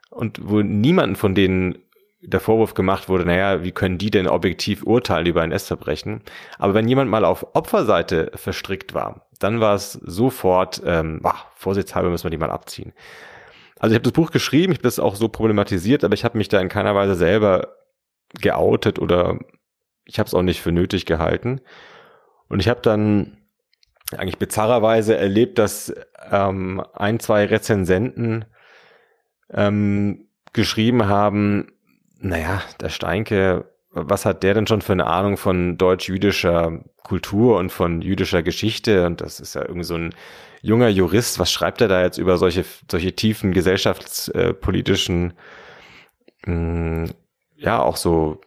und 0.08 0.40
wo 0.42 0.62
niemanden 0.62 1.16
von 1.16 1.34
denen 1.34 1.76
der 2.22 2.40
Vorwurf 2.40 2.72
gemacht 2.72 3.10
wurde, 3.10 3.26
naja, 3.26 3.62
wie 3.62 3.72
können 3.72 3.98
die 3.98 4.10
denn 4.10 4.28
objektiv 4.28 4.82
urteilen 4.82 5.26
über 5.26 5.42
ein 5.42 5.52
Essverbrechen? 5.52 6.22
Aber 6.58 6.72
wenn 6.72 6.88
jemand 6.88 7.10
mal 7.10 7.26
auf 7.26 7.54
Opferseite 7.54 8.30
verstrickt 8.34 8.94
war, 8.94 9.26
dann 9.42 9.60
war 9.60 9.74
es 9.74 9.92
sofort, 9.92 10.82
ähm, 10.84 11.20
ach, 11.24 11.46
vorsichtshalber 11.54 12.10
müssen 12.10 12.24
wir 12.24 12.30
die 12.30 12.38
mal 12.38 12.50
abziehen. 12.50 12.92
Also 13.78 13.92
ich 13.92 13.96
habe 13.96 14.04
das 14.04 14.12
Buch 14.12 14.30
geschrieben, 14.30 14.72
ich 14.72 14.78
habe 14.78 14.84
das 14.84 14.98
auch 14.98 15.16
so 15.16 15.28
problematisiert, 15.28 16.04
aber 16.04 16.14
ich 16.14 16.24
habe 16.24 16.38
mich 16.38 16.48
da 16.48 16.60
in 16.60 16.68
keiner 16.68 16.94
Weise 16.94 17.14
selber 17.14 17.76
geoutet 18.40 18.98
oder 18.98 19.38
ich 20.04 20.18
habe 20.18 20.26
es 20.26 20.34
auch 20.34 20.42
nicht 20.42 20.60
für 20.60 20.72
nötig 20.72 21.06
gehalten. 21.06 21.60
Und 22.48 22.60
ich 22.60 22.68
habe 22.68 22.80
dann 22.80 23.38
eigentlich 24.16 24.38
bizarrerweise 24.38 25.16
erlebt, 25.16 25.58
dass 25.58 25.92
ähm, 26.30 26.82
ein, 26.92 27.18
zwei 27.18 27.46
Rezensenten 27.46 28.44
ähm, 29.50 30.28
geschrieben 30.52 31.08
haben, 31.08 31.72
naja, 32.18 32.62
der 32.80 32.90
Steinke, 32.90 33.71
was 33.92 34.24
hat 34.24 34.42
der 34.42 34.54
denn 34.54 34.66
schon 34.66 34.80
für 34.80 34.92
eine 34.92 35.06
Ahnung 35.06 35.36
von 35.36 35.76
deutsch-jüdischer 35.76 36.80
Kultur 37.02 37.58
und 37.58 37.70
von 37.70 38.00
jüdischer 38.00 38.42
Geschichte? 38.42 39.06
Und 39.06 39.20
das 39.20 39.38
ist 39.38 39.54
ja 39.54 39.62
irgendwie 39.62 39.84
so 39.84 39.96
ein 39.96 40.14
junger 40.62 40.88
Jurist. 40.88 41.38
Was 41.38 41.52
schreibt 41.52 41.80
er 41.80 41.88
da 41.88 42.02
jetzt 42.02 42.18
über 42.18 42.38
solche, 42.38 42.64
solche 42.90 43.14
tiefen 43.14 43.52
gesellschaftspolitischen, 43.52 45.34
äh, 46.46 47.06
ja, 47.56 47.82
auch 47.82 47.96
so, 47.96 48.40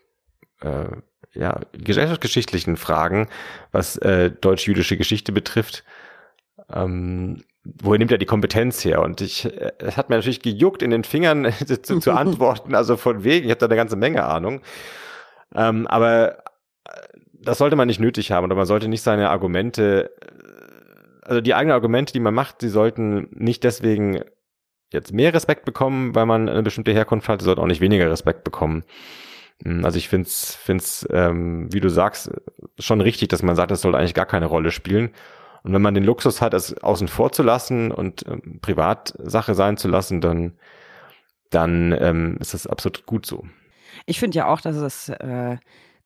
äh, 0.62 0.88
ja, 1.34 1.60
gesellschaftsgeschichtlichen 1.74 2.78
Fragen, 2.78 3.28
was 3.72 3.98
äh, 3.98 4.32
deutsch-jüdische 4.32 4.98
Geschichte 4.98 5.32
betrifft? 5.32 5.84
Ähm, 6.74 7.44
woher 7.64 8.00
nimmt 8.00 8.12
er 8.12 8.18
die 8.18 8.26
Kompetenz 8.26 8.84
her? 8.84 9.02
Und 9.04 9.22
ich, 9.22 9.46
äh, 9.46 9.74
es 9.78 9.98
hat 9.98 10.10
mir 10.10 10.16
natürlich 10.16 10.42
gejuckt 10.42 10.82
in 10.82 10.90
den 10.90 11.04
Fingern 11.04 11.54
zu, 11.84 12.00
zu 12.00 12.12
antworten, 12.14 12.74
also 12.74 12.98
von 12.98 13.24
wegen, 13.24 13.46
ich 13.46 13.52
habe 13.52 13.60
da 13.60 13.68
eine 13.68 13.76
ganze 13.76 13.96
Menge 13.96 14.24
Ahnung. 14.24 14.62
Ähm, 15.56 15.88
aber 15.88 16.40
äh, 16.86 16.92
das 17.34 17.58
sollte 17.58 17.76
man 17.76 17.88
nicht 17.88 18.00
nötig 18.00 18.32
haben 18.32 18.44
oder 18.44 18.56
man 18.56 18.66
sollte 18.66 18.88
nicht 18.88 19.02
seine 19.02 19.30
Argumente, 19.30 20.12
äh, 20.22 21.28
also 21.28 21.42
die 21.42 21.54
eigenen 21.54 21.74
Argumente, 21.74 22.14
die 22.14 22.20
man 22.20 22.34
macht, 22.34 22.62
die 22.62 22.70
sollten 22.70 23.28
nicht 23.32 23.64
deswegen 23.64 24.22
jetzt 24.92 25.14
mehr 25.14 25.34
Respekt 25.34 25.66
bekommen, 25.66 26.16
weil 26.16 26.26
man 26.26 26.50
eine 26.50 26.64
bestimmte 26.64 26.94
Herkunft 26.94 27.30
hat, 27.30 27.42
die 27.42 27.46
sollten 27.46 27.62
auch 27.62 27.68
nicht 27.68 27.82
weniger 27.82 28.10
Respekt 28.10 28.44
bekommen. 28.44 28.84
Hm, 29.64 29.86
also 29.86 29.98
ich 29.98 30.10
finde 30.10 30.28
es, 30.28 30.56
find's, 30.56 31.08
ähm, 31.12 31.72
wie 31.72 31.80
du 31.80 31.90
sagst, 31.90 32.32
schon 32.80 33.02
richtig, 33.02 33.30
dass 33.30 33.44
man 33.44 33.56
sagt, 33.56 33.72
das 33.72 33.82
soll 33.82 33.96
eigentlich 33.96 34.14
gar 34.14 34.26
keine 34.26 34.48
Rolle 34.48 34.72
spielen. 34.72 35.12
Und 35.64 35.74
wenn 35.74 35.82
man 35.82 35.96
den 35.96 36.04
Luxus 36.04 36.42
hat, 36.42 36.54
es 36.54 36.78
außen 36.78 37.08
vor 37.08 37.32
zu 37.32 37.42
lassen 37.42 37.92
und 37.92 38.26
ähm, 38.28 38.60
Privatsache 38.62 39.56
sein 39.56 39.78
zu 39.78 39.88
lassen, 39.88 40.22
dann, 40.22 40.54
dann 41.50 41.92
ähm, 42.00 42.38
ist 42.40 42.54
das 42.54 42.68
absolut 42.68 43.06
gut 43.06 43.26
so. 43.26 43.46
Ich 44.06 44.20
finde 44.20 44.38
ja 44.38 44.48
auch, 44.48 44.62
dass 44.62 44.76
es 44.76 45.10
äh, 45.10 45.58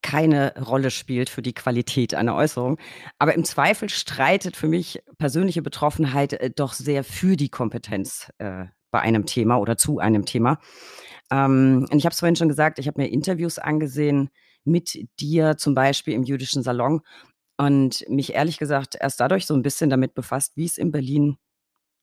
keine 0.01 0.53
Rolle 0.55 0.91
spielt 0.91 1.29
für 1.29 1.41
die 1.41 1.53
Qualität 1.53 2.13
einer 2.13 2.35
Äußerung. 2.35 2.77
Aber 3.17 3.33
im 3.33 3.43
Zweifel 3.43 3.89
streitet 3.89 4.55
für 4.55 4.67
mich 4.67 5.01
persönliche 5.17 5.61
Betroffenheit 5.61 6.33
äh, 6.33 6.51
doch 6.51 6.73
sehr 6.73 7.03
für 7.03 7.35
die 7.35 7.49
Kompetenz 7.49 8.29
äh, 8.37 8.65
bei 8.91 9.01
einem 9.01 9.25
Thema 9.25 9.57
oder 9.57 9.77
zu 9.77 9.99
einem 9.99 10.25
Thema. 10.25 10.59
Ähm, 11.31 11.85
und 11.91 11.97
ich 11.97 12.05
habe 12.05 12.13
es 12.13 12.19
vorhin 12.19 12.35
schon 12.35 12.49
gesagt, 12.49 12.79
ich 12.79 12.87
habe 12.87 13.01
mir 13.01 13.07
Interviews 13.07 13.59
angesehen 13.59 14.29
mit 14.63 14.97
dir 15.19 15.57
zum 15.57 15.75
Beispiel 15.75 16.13
im 16.13 16.23
jüdischen 16.23 16.63
Salon 16.63 17.01
und 17.57 18.05
mich 18.09 18.33
ehrlich 18.33 18.57
gesagt 18.57 18.97
erst 18.99 19.19
dadurch 19.19 19.45
so 19.45 19.53
ein 19.53 19.61
bisschen 19.61 19.89
damit 19.89 20.13
befasst, 20.13 20.53
wie 20.55 20.65
es 20.65 20.77
in 20.77 20.91
Berlin 20.91 21.37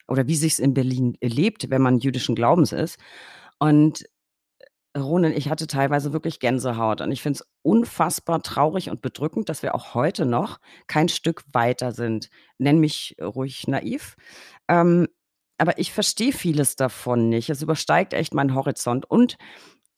oder 0.06 0.28
wie 0.28 0.36
sich 0.36 0.54
es 0.54 0.58
in 0.58 0.74
Berlin 0.74 1.16
lebt, 1.22 1.70
wenn 1.70 1.82
man 1.82 1.98
jüdischen 1.98 2.34
Glaubens 2.34 2.72
ist. 2.72 2.98
Und 3.58 4.04
Ronen, 4.96 5.32
ich 5.32 5.50
hatte 5.50 5.66
teilweise 5.66 6.12
wirklich 6.12 6.40
Gänsehaut 6.40 7.00
und 7.00 7.12
ich 7.12 7.22
finde 7.22 7.38
es 7.40 7.46
unfassbar 7.62 8.42
traurig 8.42 8.90
und 8.90 9.02
bedrückend, 9.02 9.48
dass 9.48 9.62
wir 9.62 9.74
auch 9.74 9.94
heute 9.94 10.26
noch 10.26 10.58
kein 10.86 11.08
Stück 11.08 11.42
weiter 11.52 11.92
sind. 11.92 12.30
Nenn 12.58 12.78
mich 12.78 13.16
ruhig 13.20 13.68
naiv. 13.68 14.16
Ähm, 14.68 15.08
aber 15.58 15.78
ich 15.78 15.92
verstehe 15.92 16.32
vieles 16.32 16.76
davon 16.76 17.28
nicht. 17.28 17.50
Es 17.50 17.62
übersteigt 17.62 18.12
echt 18.12 18.34
meinen 18.34 18.54
Horizont 18.54 19.10
und 19.10 19.36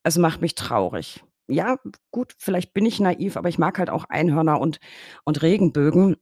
es 0.05 0.19
macht 0.19 0.41
mich 0.41 0.55
traurig 0.55 1.23
ja, 1.49 1.79
gut, 2.11 2.35
vielleicht 2.39 2.75
bin 2.75 2.87
ich 2.87 3.01
naiv, 3.01 3.37
aber 3.37 3.49
ich 3.49 3.59
mag 3.59 3.79
halt 3.79 3.91
auch 3.91 4.05
Einhörner 4.05 4.61
und, 4.61 4.79
und 5.25 5.43
Regenbögen. 5.43 6.17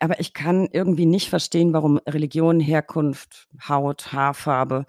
Aber 0.00 0.18
ich 0.18 0.34
kann 0.34 0.68
irgendwie 0.72 1.06
nicht 1.06 1.30
verstehen, 1.30 1.72
warum 1.72 1.98
Religion, 1.98 2.58
Herkunft, 2.58 3.48
Haut, 3.68 4.12
Haarfarbe 4.12 4.86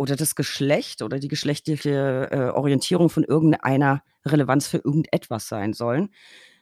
oder 0.00 0.16
das 0.16 0.34
Geschlecht 0.34 1.02
oder 1.02 1.18
die 1.18 1.28
geschlechtliche 1.28 2.28
äh, 2.30 2.56
Orientierung 2.56 3.10
von 3.10 3.22
irgendeiner 3.22 4.02
Relevanz 4.24 4.66
für 4.66 4.78
irgendetwas 4.78 5.46
sein 5.46 5.74
sollen. 5.74 6.08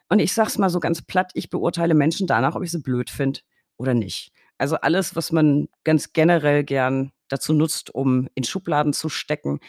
Und 0.08 0.18
ich 0.18 0.32
sag's 0.32 0.58
mal 0.58 0.70
so 0.70 0.80
ganz 0.80 1.02
platt, 1.02 1.30
ich 1.34 1.48
beurteile 1.48 1.94
Menschen 1.94 2.26
danach, 2.26 2.56
ob 2.56 2.64
ich 2.64 2.72
sie 2.72 2.80
blöd 2.82 3.10
finde 3.10 3.38
oder 3.76 3.94
nicht. 3.94 4.32
Also 4.58 4.74
alles, 4.74 5.14
was 5.14 5.30
man 5.30 5.68
ganz 5.84 6.12
generell 6.12 6.64
gern 6.64 7.12
dazu 7.28 7.52
nutzt, 7.52 7.94
um 7.94 8.28
in 8.34 8.42
Schubladen 8.42 8.92
zu 8.92 9.08
stecken, 9.08 9.60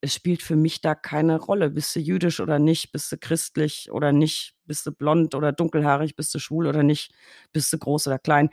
es 0.00 0.14
spielt 0.14 0.40
für 0.40 0.54
mich 0.54 0.80
da 0.80 0.94
keine 0.94 1.40
Rolle. 1.40 1.70
Bist 1.70 1.96
du 1.96 1.98
jüdisch 1.98 2.38
oder 2.38 2.60
nicht? 2.60 2.92
Bist 2.92 3.10
du 3.10 3.18
christlich 3.18 3.90
oder 3.90 4.12
nicht? 4.12 4.54
Bist 4.66 4.86
du 4.86 4.92
blond 4.92 5.34
oder 5.34 5.50
dunkelhaarig? 5.50 6.14
Bist 6.14 6.32
du 6.32 6.38
schwul 6.38 6.68
oder 6.68 6.84
nicht? 6.84 7.12
Bist 7.52 7.72
du 7.72 7.78
groß 7.78 8.06
oder 8.06 8.20
klein? 8.20 8.50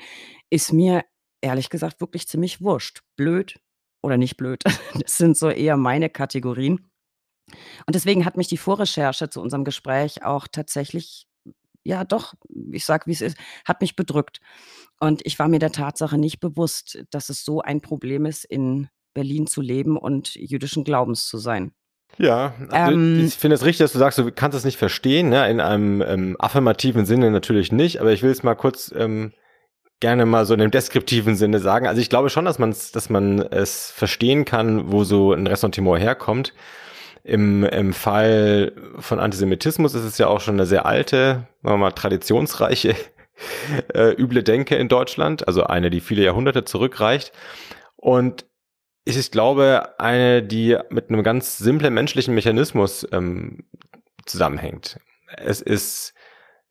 Ist 0.50 0.74
mir 0.74 1.04
ehrlich 1.42 1.70
gesagt 1.70 2.02
wirklich 2.02 2.28
ziemlich 2.28 2.60
wurscht. 2.62 3.02
Blöd 3.16 3.60
oder 4.04 4.18
nicht 4.18 4.38
blöd. 4.38 4.64
Das 5.00 5.18
sind 5.18 5.36
so 5.38 5.50
eher 5.50 5.76
meine 5.76 6.10
Kategorien. 6.10 6.92
Und 7.86 7.96
deswegen 7.96 8.26
hat 8.26 8.38
mich 8.38 8.48
die 8.48 8.58
Vorrecherche 8.58 9.30
zu 9.30 9.42
unserem 9.42 9.64
Gespräch 9.64 10.24
auch 10.24 10.48
tatsächlich, 10.48 11.28
ja 11.84 12.04
doch, 12.04 12.36
ich 12.72 12.86
sag 12.86 13.08
wie 13.08 13.12
es 13.12 13.22
ist, 13.22 13.38
hat 13.66 13.82
mich 13.82 13.96
bedrückt. 13.96 14.40
Und 15.00 15.26
ich 15.26 15.40
war 15.40 15.48
mir 15.48 15.60
der 15.60 15.72
Tatsache 15.72 16.18
nicht 16.18 16.40
bewusst, 16.40 17.04
dass 17.10 17.30
es 17.30 17.44
so 17.44 17.62
ein 17.62 17.82
Problem 17.82 18.26
ist 18.26 18.46
in 18.46 18.90
Berlin 19.14 19.48
zu 19.48 19.62
leben 19.62 19.98
und 19.98 20.36
jüdischen 20.36 20.84
Glaubens 20.84 21.28
zu 21.28 21.38
sein. 21.38 21.74
Ja, 22.18 22.54
also 22.70 22.94
ähm, 22.94 23.26
ich 23.26 23.34
finde 23.36 23.56
es 23.56 23.66
richtig, 23.66 23.80
dass 23.80 23.94
du 23.94 24.00
sagst, 24.00 24.20
du 24.20 24.32
kannst 24.32 24.58
es 24.58 24.66
nicht 24.66 24.78
verstehen, 24.78 25.30
ne? 25.30 25.50
in 25.50 25.60
einem 25.60 26.02
ähm, 26.02 26.36
affirmativen 26.40 27.06
Sinne 27.06 27.32
natürlich 27.32 27.72
nicht, 27.72 28.00
aber 28.00 28.12
ich 28.14 28.22
will 28.22 28.30
es 28.30 28.44
mal 28.44 28.56
kurz 28.56 28.94
ähm, 28.96 29.34
gerne 30.04 30.26
mal 30.26 30.46
so 30.46 30.54
in 30.54 30.60
einem 30.60 30.70
deskriptiven 30.70 31.38
Sinne 31.38 31.60
sagen. 31.60 31.88
Also 31.88 32.02
ich 32.02 32.10
glaube 32.10 32.30
schon, 32.30 32.44
dass 32.44 32.60
man 32.60 32.72
es, 32.72 32.92
dass 32.92 33.10
man 33.10 33.40
es 33.40 33.90
verstehen 33.90 34.44
kann, 34.44 34.92
wo 34.92 35.06
so 35.06 35.32
ein 35.32 35.48
Ressentiment 35.48 36.02
herkommt. 36.02 36.54
Im, 37.24 37.64
Im 37.64 37.94
Fall 37.94 38.74
von 39.00 39.22
Antisemitismus 39.22 39.94
ist 39.94 40.04
es 40.04 40.18
ja 40.18 40.28
auch 40.28 40.42
schon 40.42 40.56
eine 40.56 40.66
sehr 40.66 40.86
alte, 40.86 41.48
sagen 41.62 41.76
wir 41.76 41.78
mal, 41.78 41.92
traditionsreiche 41.92 42.98
äh, 43.94 44.10
üble 44.22 44.44
Denke 44.44 44.76
in 44.76 44.90
Deutschland, 44.90 45.48
also 45.48 45.64
eine, 45.64 45.90
die 45.90 46.02
viele 46.02 46.22
Jahrhunderte 46.22 46.66
zurückreicht. 46.66 47.32
Und 47.96 48.46
ist, 49.06 49.16
ich 49.16 49.32
glaube, 49.32 49.98
eine, 50.00 50.44
die 50.44 50.78
mit 50.90 51.08
einem 51.08 51.24
ganz 51.24 51.58
simplen 51.58 51.94
menschlichen 51.94 52.36
Mechanismus 52.36 53.08
ähm, 53.14 53.64
zusammenhängt. 54.26 55.00
Es 55.38 55.62
ist 55.62 56.14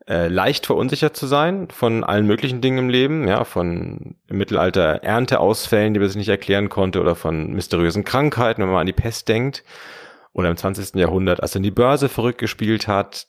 äh, 0.08 0.28
leicht 0.28 0.66
verunsichert 0.66 1.16
zu 1.16 1.26
sein 1.26 1.68
von 1.70 2.02
allen 2.04 2.26
möglichen 2.26 2.60
Dingen 2.60 2.78
im 2.78 2.88
Leben, 2.88 3.28
ja, 3.28 3.44
von 3.44 4.16
im 4.28 4.38
Mittelalter 4.38 5.02
Ernteausfällen, 5.02 5.94
die 5.94 6.00
man 6.00 6.08
sich 6.08 6.16
nicht 6.16 6.28
erklären 6.28 6.68
konnte, 6.68 7.00
oder 7.00 7.14
von 7.14 7.52
mysteriösen 7.52 8.04
Krankheiten, 8.04 8.62
wenn 8.62 8.70
man 8.70 8.80
an 8.80 8.86
die 8.86 8.92
Pest 8.92 9.28
denkt, 9.28 9.64
oder 10.32 10.50
im 10.50 10.56
20. 10.56 10.94
Jahrhundert, 10.96 11.42
als 11.42 11.52
dann 11.52 11.62
die 11.62 11.70
Börse 11.70 12.08
verrückt 12.08 12.38
gespielt 12.38 12.88
hat, 12.88 13.26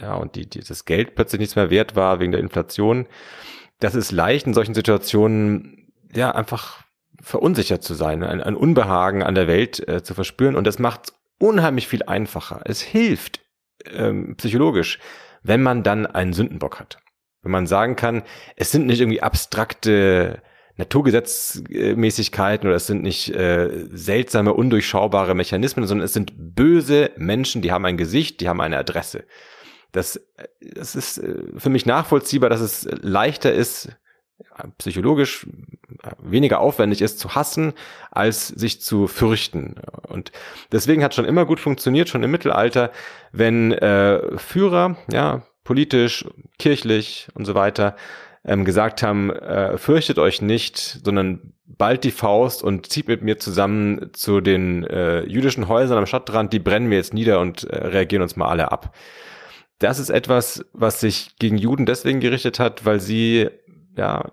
ja, 0.00 0.14
und 0.14 0.36
die, 0.36 0.48
die, 0.48 0.60
das 0.60 0.84
Geld 0.84 1.14
plötzlich 1.14 1.40
nichts 1.40 1.56
mehr 1.56 1.70
wert 1.70 1.96
war 1.96 2.20
wegen 2.20 2.32
der 2.32 2.40
Inflation. 2.40 3.06
Das 3.80 3.94
ist 3.94 4.12
leicht 4.12 4.46
in 4.46 4.54
solchen 4.54 4.74
Situationen, 4.74 5.92
ja, 6.14 6.30
einfach 6.30 6.82
verunsichert 7.20 7.82
zu 7.82 7.94
sein, 7.94 8.22
ein, 8.22 8.40
ein 8.40 8.54
Unbehagen 8.54 9.24
an 9.24 9.34
der 9.34 9.48
Welt 9.48 9.86
äh, 9.88 10.02
zu 10.02 10.14
verspüren. 10.14 10.54
Und 10.54 10.66
das 10.66 10.78
macht 10.78 11.12
unheimlich 11.38 11.88
viel 11.88 12.04
einfacher. 12.04 12.60
Es 12.64 12.80
hilft 12.80 13.40
ähm, 13.92 14.36
psychologisch, 14.36 15.00
wenn 15.48 15.62
man 15.62 15.82
dann 15.82 16.06
einen 16.06 16.34
Sündenbock 16.34 16.78
hat. 16.78 16.98
Wenn 17.42 17.52
man 17.52 17.66
sagen 17.66 17.96
kann, 17.96 18.22
es 18.56 18.70
sind 18.70 18.86
nicht 18.86 19.00
irgendwie 19.00 19.22
abstrakte 19.22 20.42
Naturgesetzmäßigkeiten 20.76 22.68
oder 22.68 22.76
es 22.76 22.86
sind 22.86 23.02
nicht 23.02 23.34
äh, 23.34 23.86
seltsame, 23.90 24.52
undurchschaubare 24.52 25.34
Mechanismen, 25.34 25.86
sondern 25.86 26.04
es 26.04 26.12
sind 26.12 26.32
böse 26.36 27.10
Menschen, 27.16 27.62
die 27.62 27.72
haben 27.72 27.84
ein 27.86 27.96
Gesicht, 27.96 28.40
die 28.40 28.48
haben 28.48 28.60
eine 28.60 28.78
Adresse. 28.78 29.24
Das, 29.90 30.20
das 30.60 30.94
ist 30.94 31.18
äh, 31.18 31.34
für 31.56 31.70
mich 31.70 31.86
nachvollziehbar, 31.86 32.50
dass 32.50 32.60
es 32.60 32.86
leichter 33.00 33.52
ist, 33.52 33.88
psychologisch 34.78 35.46
weniger 36.20 36.60
aufwendig 36.60 37.02
ist 37.02 37.18
zu 37.18 37.34
hassen, 37.34 37.72
als 38.10 38.48
sich 38.48 38.80
zu 38.80 39.06
fürchten. 39.06 39.76
Und 40.08 40.32
deswegen 40.72 41.02
hat 41.02 41.14
schon 41.14 41.24
immer 41.24 41.44
gut 41.44 41.60
funktioniert, 41.60 42.08
schon 42.08 42.22
im 42.22 42.30
Mittelalter, 42.30 42.92
wenn 43.32 43.72
äh, 43.72 44.38
Führer, 44.38 44.96
ja, 45.12 45.42
politisch, 45.64 46.24
kirchlich 46.58 47.28
und 47.34 47.44
so 47.44 47.54
weiter, 47.54 47.96
ähm, 48.44 48.64
gesagt 48.64 49.02
haben, 49.02 49.30
äh, 49.30 49.76
fürchtet 49.76 50.18
euch 50.18 50.40
nicht, 50.40 51.00
sondern 51.04 51.52
bald 51.66 52.04
die 52.04 52.10
Faust 52.10 52.62
und 52.62 52.90
zieht 52.90 53.08
mit 53.08 53.22
mir 53.22 53.38
zusammen 53.38 54.10
zu 54.12 54.40
den 54.40 54.84
äh, 54.84 55.24
jüdischen 55.24 55.68
Häusern 55.68 55.98
am 55.98 56.06
Stadtrand, 56.06 56.52
die 56.52 56.58
brennen 56.58 56.90
wir 56.90 56.96
jetzt 56.96 57.12
nieder 57.12 57.40
und 57.40 57.64
äh, 57.64 57.76
reagieren 57.88 58.22
uns 58.22 58.36
mal 58.36 58.48
alle 58.48 58.72
ab. 58.72 58.96
Das 59.78 59.98
ist 59.98 60.10
etwas, 60.10 60.64
was 60.72 61.00
sich 61.00 61.36
gegen 61.38 61.56
Juden 61.58 61.86
deswegen 61.86 62.20
gerichtet 62.20 62.58
hat, 62.58 62.84
weil 62.84 62.98
sie 62.98 63.48
ja 63.98 64.32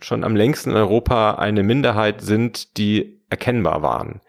schon 0.00 0.24
am 0.24 0.36
längsten 0.36 0.70
in 0.70 0.76
Europa 0.76 1.36
eine 1.36 1.62
Minderheit 1.62 2.20
sind, 2.20 2.76
die 2.76 3.20
erkennbar 3.30 3.82
waren. 3.82 4.20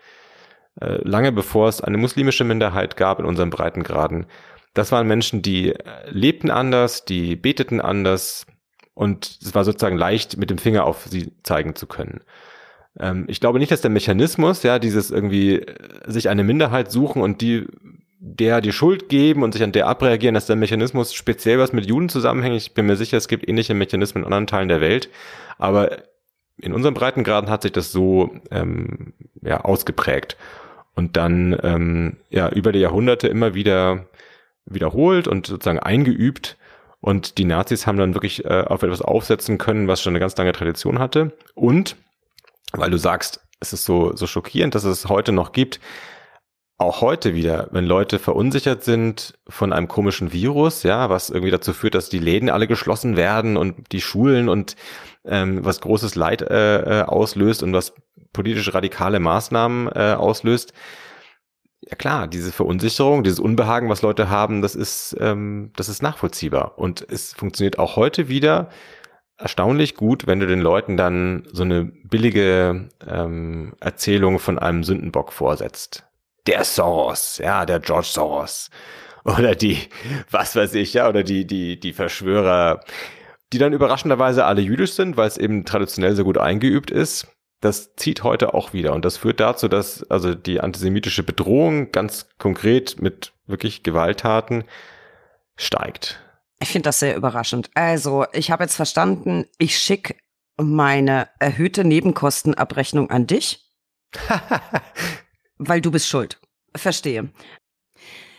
Äh, 0.80 1.00
lange 1.04 1.32
bevor 1.32 1.68
es 1.68 1.82
eine 1.82 1.98
muslimische 1.98 2.44
Minderheit 2.44 2.96
gab 2.98 3.20
in 3.20 3.26
unseren 3.26 3.50
Breitengraden. 3.50 4.26
Das 4.74 4.92
waren 4.92 5.08
Menschen, 5.08 5.42
die 5.42 5.72
äh, 5.72 5.82
lebten 6.10 6.52
anders, 6.52 7.06
die 7.06 7.36
beteten 7.36 7.82
anders 7.82 8.46
und 8.94 9.40
es 9.42 9.54
war 9.54 9.64
sozusagen 9.66 9.98
leicht, 9.98 10.38
mit 10.38 10.50
dem 10.50 10.58
Finger 10.58 10.86
auf 10.86 11.06
sie 11.06 11.34
zeigen 11.44 11.76
zu 11.76 11.88
können. 11.88 12.22
Ähm, 13.00 13.26
ich 13.28 13.40
glaube 13.40 13.60
nicht, 13.60 13.72
dass 13.72 13.82
der 13.82 13.92
Mechanismus, 13.92 14.64
ja, 14.64 14.80
dieses 14.80 15.12
irgendwie 15.12 15.60
äh, 15.60 16.12
sich 16.12 16.30
eine 16.30 16.44
Minderheit 16.44 16.92
suchen 16.92 17.22
und 17.22 17.42
die 17.42 17.68
der 18.28 18.60
die 18.60 18.74
Schuld 18.74 19.08
geben 19.08 19.44
und 19.44 19.52
sich 19.54 19.62
an 19.62 19.72
der 19.72 19.86
abreagieren, 19.86 20.34
dass 20.34 20.48
der 20.48 20.56
Mechanismus 20.56 21.14
speziell 21.14 21.60
was 21.60 21.74
mit 21.74 21.86
Juden 21.86 22.10
zusammenhängt. 22.10 22.56
Ich 22.56 22.74
bin 22.74 22.88
mir 22.88 22.96
sicher, 22.96 23.18
es 23.18 23.28
gibt 23.28 23.48
ähnliche 23.48 23.76
Mechanismen 23.76 24.24
in 24.24 24.26
anderen 24.26 24.48
Teilen 24.48 24.68
der 24.68 24.82
Welt, 24.82 25.10
aber 25.60 26.04
in 26.58 26.74
unseren 26.74 26.96
Breitengraden 26.96 27.52
hat 27.52 27.62
sich 27.62 27.72
das 27.72 27.92
so 27.92 28.32
ähm, 28.50 29.14
ja, 29.44 29.62
ausgeprägt 29.62 30.38
und 30.96 31.18
dann 31.18 31.56
ähm, 31.62 32.18
ja 32.30 32.50
über 32.50 32.72
die 32.72 32.80
Jahrhunderte 32.80 33.28
immer 33.28 33.54
wieder 33.54 34.08
wiederholt 34.66 35.28
und 35.28 35.46
sozusagen 35.46 35.80
eingeübt. 35.80 36.58
Und 37.02 37.38
die 37.38 37.46
Nazis 37.46 37.86
haben 37.86 38.00
dann 38.00 38.16
wirklich 38.16 38.44
äh, 38.46 38.64
auf 38.66 38.82
etwas 38.82 39.04
aufsetzen 39.04 39.60
können, 39.60 39.88
was 39.88 40.02
schon 40.02 40.14
eine 40.14 40.20
ganz 40.20 40.36
lange 40.36 40.54
Tradition 40.54 40.98
hatte. 40.98 41.34
Und 41.54 41.96
weil 42.74 42.90
du 42.90 42.98
sagst, 42.98 43.42
es 43.60 43.72
ist 43.72 43.86
so, 43.86 44.16
so 44.16 44.26
schockierend, 44.26 44.74
dass 44.74 44.84
es 44.84 45.08
heute 45.08 45.32
noch 45.32 45.52
gibt, 45.52 45.80
auch 46.78 47.02
heute 47.02 47.34
wieder, 47.34 47.70
wenn 47.72 47.86
Leute 47.86 48.20
verunsichert 48.20 48.84
sind 48.84 49.36
von 49.48 49.72
einem 49.72 49.88
komischen 49.88 50.34
Virus, 50.34 50.84
ja, 50.84 51.10
was 51.10 51.30
irgendwie 51.30 51.52
dazu 51.52 51.72
führt, 51.74 51.96
dass 51.96 52.10
die 52.10 52.20
Läden 52.20 52.50
alle 52.50 52.68
geschlossen 52.68 53.16
werden 53.16 53.56
und 53.56 53.92
die 53.94 54.02
Schulen 54.02 54.50
und 54.50 54.76
ähm, 55.24 55.64
was 55.64 55.80
großes 55.80 56.16
Leid 56.16 56.42
äh, 56.42 57.02
äh, 57.02 57.04
auslöst 57.04 57.64
und 57.64 57.72
was 57.72 57.94
politisch 58.34 58.74
radikale 58.74 59.22
Maßnahmen 59.22 59.90
äh, 59.96 60.16
auslöst. 60.18 60.74
Ja 61.88 61.96
klar, 61.96 62.28
diese 62.28 62.52
Verunsicherung, 62.52 63.24
dieses 63.24 63.40
Unbehagen, 63.40 63.90
was 63.90 64.02
Leute 64.02 64.30
haben, 64.30 64.62
das 64.62 64.76
ist, 64.76 65.16
ähm, 65.20 65.72
das 65.78 65.88
ist 65.88 66.04
nachvollziehbar. 66.04 66.78
Und 66.78 67.06
es 67.10 67.34
funktioniert 67.34 67.80
auch 67.80 67.96
heute 67.96 68.28
wieder 68.28 68.70
erstaunlich 69.38 69.96
gut, 69.96 70.28
wenn 70.28 70.40
du 70.40 70.48
den 70.48 70.62
Leuten 70.62 70.98
dann 70.98 71.44
so 71.52 71.64
eine 71.64 71.86
billige 71.86 72.90
ähm, 73.08 73.76
Erzählung 73.80 74.40
von 74.40 74.60
einem 74.60 74.84
Sündenbock 74.84 75.32
vorsetzt 75.32 76.06
der 76.48 76.64
Soros, 76.64 77.38
ja, 77.38 77.66
der 77.66 77.80
George 77.80 78.08
Soros. 78.10 78.70
Oder 79.24 79.56
die, 79.56 79.80
was 80.30 80.56
weiß 80.56 80.76
ich, 80.76 80.94
ja, 80.94 81.10
oder 81.10 81.24
die, 81.24 81.48
die, 81.48 81.80
die 81.80 81.94
Verschwörer, 81.94 82.82
die 83.52 83.58
dann 83.58 83.74
überraschenderweise 83.74 84.46
alle 84.46 84.62
jüdisch 84.62 84.94
sind, 84.94 85.18
weil 85.18 85.28
es 85.28 85.38
eben 85.38 85.66
traditionell 85.66 86.16
so 86.16 86.24
gut 86.24 86.38
eingeübt 86.38 86.92
ist. 86.92 87.28
Das 87.62 87.96
zieht 87.96 88.24
heute 88.24 88.54
auch 88.54 88.74
wieder. 88.74 88.94
Und 88.94 89.06
das 89.06 89.18
führt 89.18 89.40
dazu, 89.40 89.68
dass 89.68 90.04
also 90.12 90.36
die 90.36 90.62
antisemitische 90.62 91.24
Bedrohung 91.24 91.92
ganz 91.92 92.28
konkret 92.38 93.02
mit 93.02 93.34
wirklich 93.48 93.82
Gewalttaten 93.82 94.66
steigt. 95.56 96.22
Ich 96.60 96.70
finde 96.70 96.88
das 96.90 97.00
sehr 97.00 97.16
überraschend. 97.16 97.70
Also, 97.74 98.26
ich 98.34 98.52
habe 98.52 98.64
jetzt 98.64 98.76
verstanden, 98.76 99.46
ich 99.58 99.78
schicke 99.78 100.16
meine 100.58 101.28
erhöhte 101.40 101.84
Nebenkostenabrechnung 101.84 103.10
an 103.10 103.28
dich. 103.28 103.66
weil 105.58 105.82
du 105.82 105.92
bist 105.92 106.08
schuld. 106.08 106.40
Verstehe. 106.76 107.30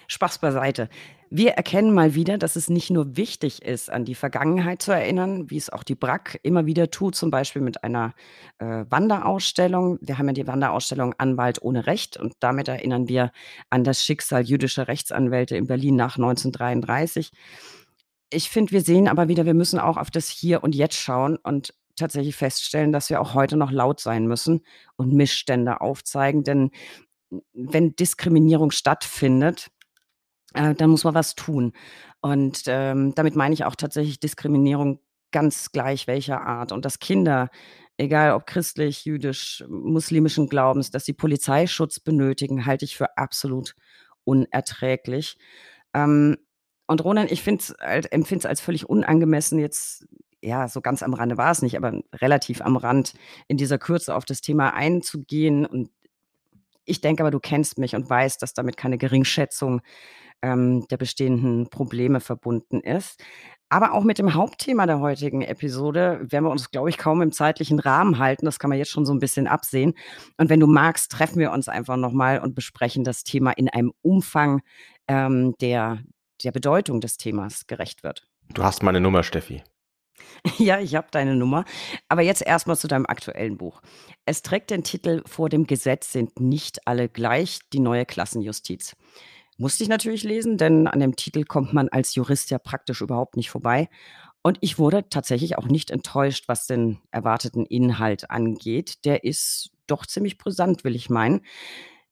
Spaß 0.08 0.38
beiseite. 0.38 0.88
Wir 1.28 1.52
erkennen 1.52 1.92
mal 1.92 2.14
wieder, 2.14 2.38
dass 2.38 2.54
es 2.54 2.70
nicht 2.70 2.90
nur 2.90 3.16
wichtig 3.16 3.62
ist, 3.62 3.90
an 3.90 4.04
die 4.04 4.14
Vergangenheit 4.14 4.80
zu 4.80 4.92
erinnern, 4.92 5.50
wie 5.50 5.56
es 5.56 5.70
auch 5.70 5.82
die 5.82 5.96
BRAC 5.96 6.38
immer 6.44 6.66
wieder 6.66 6.90
tut, 6.90 7.16
zum 7.16 7.32
Beispiel 7.32 7.62
mit 7.62 7.82
einer 7.82 8.14
äh, 8.58 8.84
Wanderausstellung. 8.88 9.98
Wir 10.00 10.18
haben 10.18 10.28
ja 10.28 10.34
die 10.34 10.46
Wanderausstellung 10.46 11.14
Anwalt 11.18 11.60
ohne 11.62 11.88
Recht 11.88 12.16
und 12.16 12.34
damit 12.38 12.68
erinnern 12.68 13.08
wir 13.08 13.32
an 13.70 13.82
das 13.82 14.04
Schicksal 14.04 14.44
jüdischer 14.44 14.86
Rechtsanwälte 14.86 15.56
in 15.56 15.66
Berlin 15.66 15.96
nach 15.96 16.16
1933. 16.16 17.32
Ich 18.30 18.48
finde, 18.48 18.70
wir 18.70 18.82
sehen 18.82 19.08
aber 19.08 19.26
wieder, 19.26 19.46
wir 19.46 19.54
müssen 19.54 19.80
auch 19.80 19.96
auf 19.96 20.12
das 20.12 20.28
Hier 20.28 20.62
und 20.62 20.76
Jetzt 20.76 20.96
schauen 20.96 21.36
und 21.42 21.74
tatsächlich 21.96 22.36
feststellen, 22.36 22.92
dass 22.92 23.10
wir 23.10 23.20
auch 23.20 23.34
heute 23.34 23.56
noch 23.56 23.72
laut 23.72 24.00
sein 24.00 24.26
müssen 24.26 24.60
und 24.96 25.12
Missstände 25.12 25.80
aufzeigen, 25.80 26.44
denn 26.44 26.70
wenn 27.52 27.96
Diskriminierung 27.96 28.70
stattfindet, 28.70 29.68
äh, 30.54 30.74
dann 30.74 30.90
muss 30.90 31.04
man 31.04 31.14
was 31.14 31.34
tun. 31.34 31.72
Und 32.20 32.62
ähm, 32.66 33.14
damit 33.14 33.36
meine 33.36 33.54
ich 33.54 33.64
auch 33.64 33.76
tatsächlich 33.76 34.20
Diskriminierung 34.20 35.00
ganz 35.32 35.70
gleich 35.72 36.06
welcher 36.06 36.42
Art. 36.42 36.72
Und 36.72 36.84
dass 36.84 36.98
Kinder, 36.98 37.50
egal 37.96 38.32
ob 38.32 38.46
christlich, 38.46 39.04
jüdisch, 39.04 39.64
muslimischen 39.68 40.48
Glaubens, 40.48 40.90
dass 40.90 41.04
sie 41.04 41.12
Polizeischutz 41.12 42.00
benötigen, 42.00 42.66
halte 42.66 42.84
ich 42.84 42.96
für 42.96 43.16
absolut 43.18 43.74
unerträglich. 44.24 45.38
Ähm, 45.94 46.38
und 46.86 47.04
Ronan, 47.04 47.26
ich 47.28 47.46
empfinde 47.46 48.38
es 48.38 48.46
als 48.46 48.60
völlig 48.60 48.88
unangemessen, 48.88 49.58
jetzt, 49.58 50.06
ja, 50.40 50.68
so 50.68 50.80
ganz 50.80 51.02
am 51.02 51.14
Rande 51.14 51.36
war 51.36 51.50
es 51.50 51.62
nicht, 51.62 51.76
aber 51.76 52.00
relativ 52.14 52.60
am 52.60 52.76
Rand 52.76 53.14
in 53.48 53.56
dieser 53.56 53.78
Kürze 53.78 54.14
auf 54.14 54.24
das 54.24 54.40
Thema 54.40 54.72
einzugehen 54.72 55.66
und 55.66 55.90
ich 56.86 57.00
denke 57.00 57.22
aber, 57.22 57.30
du 57.30 57.40
kennst 57.40 57.78
mich 57.78 57.94
und 57.94 58.08
weißt, 58.08 58.40
dass 58.40 58.54
damit 58.54 58.76
keine 58.76 58.98
Geringschätzung 58.98 59.82
ähm, 60.42 60.86
der 60.88 60.96
bestehenden 60.96 61.68
Probleme 61.68 62.20
verbunden 62.20 62.80
ist. 62.80 63.22
Aber 63.68 63.92
auch 63.92 64.04
mit 64.04 64.18
dem 64.18 64.34
Hauptthema 64.34 64.86
der 64.86 65.00
heutigen 65.00 65.42
Episode 65.42 66.20
werden 66.22 66.44
wir 66.44 66.50
uns, 66.50 66.70
glaube 66.70 66.88
ich, 66.88 66.98
kaum 66.98 67.20
im 67.20 67.32
zeitlichen 67.32 67.80
Rahmen 67.80 68.18
halten. 68.18 68.44
Das 68.44 68.60
kann 68.60 68.70
man 68.70 68.78
jetzt 68.78 68.92
schon 68.92 69.04
so 69.04 69.12
ein 69.12 69.18
bisschen 69.18 69.48
absehen. 69.48 69.94
Und 70.36 70.50
wenn 70.50 70.60
du 70.60 70.68
magst, 70.68 71.10
treffen 71.10 71.40
wir 71.40 71.50
uns 71.50 71.68
einfach 71.68 71.96
nochmal 71.96 72.38
und 72.38 72.54
besprechen 72.54 73.02
das 73.02 73.24
Thema 73.24 73.50
in 73.50 73.68
einem 73.68 73.92
Umfang, 74.02 74.62
ähm, 75.08 75.54
der 75.60 75.98
der 76.44 76.52
Bedeutung 76.52 77.00
des 77.00 77.16
Themas 77.16 77.66
gerecht 77.66 78.02
wird. 78.02 78.28
Du 78.52 78.62
hast 78.62 78.82
meine 78.82 79.00
Nummer, 79.00 79.22
Steffi. 79.22 79.62
Ja, 80.58 80.80
ich 80.80 80.94
habe 80.94 81.08
deine 81.10 81.36
Nummer. 81.36 81.64
Aber 82.08 82.22
jetzt 82.22 82.42
erstmal 82.42 82.76
zu 82.76 82.88
deinem 82.88 83.06
aktuellen 83.06 83.56
Buch. 83.56 83.80
Es 84.24 84.42
trägt 84.42 84.70
den 84.70 84.84
Titel 84.84 85.22
Vor 85.26 85.48
dem 85.48 85.66
Gesetz 85.66 86.12
sind 86.12 86.40
nicht 86.40 86.86
alle 86.86 87.08
gleich, 87.08 87.60
die 87.72 87.80
neue 87.80 88.06
Klassenjustiz. 88.06 88.96
Musste 89.58 89.82
ich 89.82 89.88
natürlich 89.88 90.22
lesen, 90.22 90.58
denn 90.58 90.86
an 90.86 91.00
dem 91.00 91.16
Titel 91.16 91.44
kommt 91.44 91.72
man 91.72 91.88
als 91.88 92.14
Jurist 92.14 92.50
ja 92.50 92.58
praktisch 92.58 93.00
überhaupt 93.00 93.36
nicht 93.36 93.50
vorbei. 93.50 93.88
Und 94.42 94.58
ich 94.60 94.78
wurde 94.78 95.08
tatsächlich 95.08 95.58
auch 95.58 95.66
nicht 95.66 95.90
enttäuscht, 95.90 96.44
was 96.46 96.66
den 96.66 96.98
erwarteten 97.10 97.66
Inhalt 97.66 98.30
angeht. 98.30 99.04
Der 99.04 99.24
ist 99.24 99.70
doch 99.86 100.06
ziemlich 100.06 100.38
brisant, 100.38 100.84
will 100.84 100.94
ich 100.94 101.10
meinen. 101.10 101.40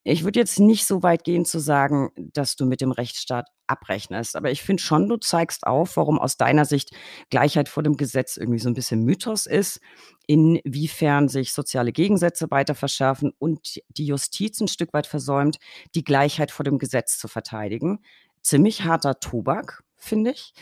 Ich 0.05 0.23
würde 0.23 0.39
jetzt 0.39 0.61
nicht 0.61 0.87
so 0.87 1.03
weit 1.03 1.25
gehen 1.25 1.47
zu 1.47 1.59
sagen, 1.59 2.11
dass 2.17 2.57
du 2.57 2.67
mit 2.67 2.83
dem 2.83 2.93
Rechtsstaat 2.93 3.49
abrechnest. 3.67 4.37
Aber 4.37 4.51
ich 4.51 4.63
finde 4.63 4.83
schon, 4.83 5.09
du 5.09 5.17
zeigst 5.17 5.67
auf, 5.67 5.97
warum 5.97 6.19
aus 6.19 6.37
deiner 6.37 6.67
Sicht 6.67 6.91
Gleichheit 7.31 7.71
vor 7.71 7.83
dem 7.83 7.97
Gesetz 7.97 8.37
irgendwie 8.37 8.59
so 8.59 8.69
ein 8.69 8.75
bisschen 8.75 9.03
Mythos 9.03 9.47
ist, 9.47 9.81
inwiefern 10.27 11.29
sich 11.29 11.55
soziale 11.55 11.93
Gegensätze 11.93 12.51
weiter 12.51 12.75
verschärfen 12.75 13.33
und 13.39 13.81
die 13.89 14.07
Justiz 14.07 14.61
ein 14.61 14.69
Stück 14.69 14.93
weit 14.93 15.07
versäumt, 15.07 15.57
die 15.95 16.05
Gleichheit 16.05 16.51
vor 16.51 16.65
dem 16.65 16.79
Gesetz 16.79 17.19
zu 17.19 17.27
verteidigen. 17.27 18.01
Ziemlich 18.43 18.85
harter 18.85 19.21
Tobak, 19.21 19.84
finde 20.05 20.33
ich. 20.33 20.55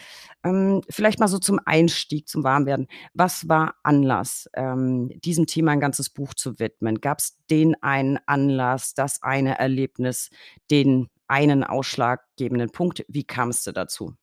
Ähm, 0.44 0.83
vielleicht 0.88 1.20
mal 1.20 1.28
so 1.28 1.38
zum 1.38 1.61
Einstieg, 1.64 2.28
zum 2.28 2.44
Warmwerden. 2.44 2.88
Was 3.14 3.48
war 3.48 3.74
Anlass, 3.83 4.48
ähm, 4.55 5.11
diesem 5.20 5.46
Thema 5.46 5.72
ein 5.72 5.81
ganzes 5.81 6.11
Buch 6.11 6.35
zu 6.35 6.59
widmen? 6.59 7.00
Gab 7.00 7.18
es 7.18 7.38
den 7.50 7.81
einen 7.83 8.18
Anlass, 8.26 8.94
das 8.94 9.22
eine 9.22 9.59
Erlebnis, 9.59 10.31
den 10.70 11.09
einen 11.28 11.64
ausschlaggebenden 11.64 12.70
Punkt? 12.70 13.05
Wie 13.09 13.24
kamst 13.24 13.66
du 13.66 13.72
dazu? 13.72 14.14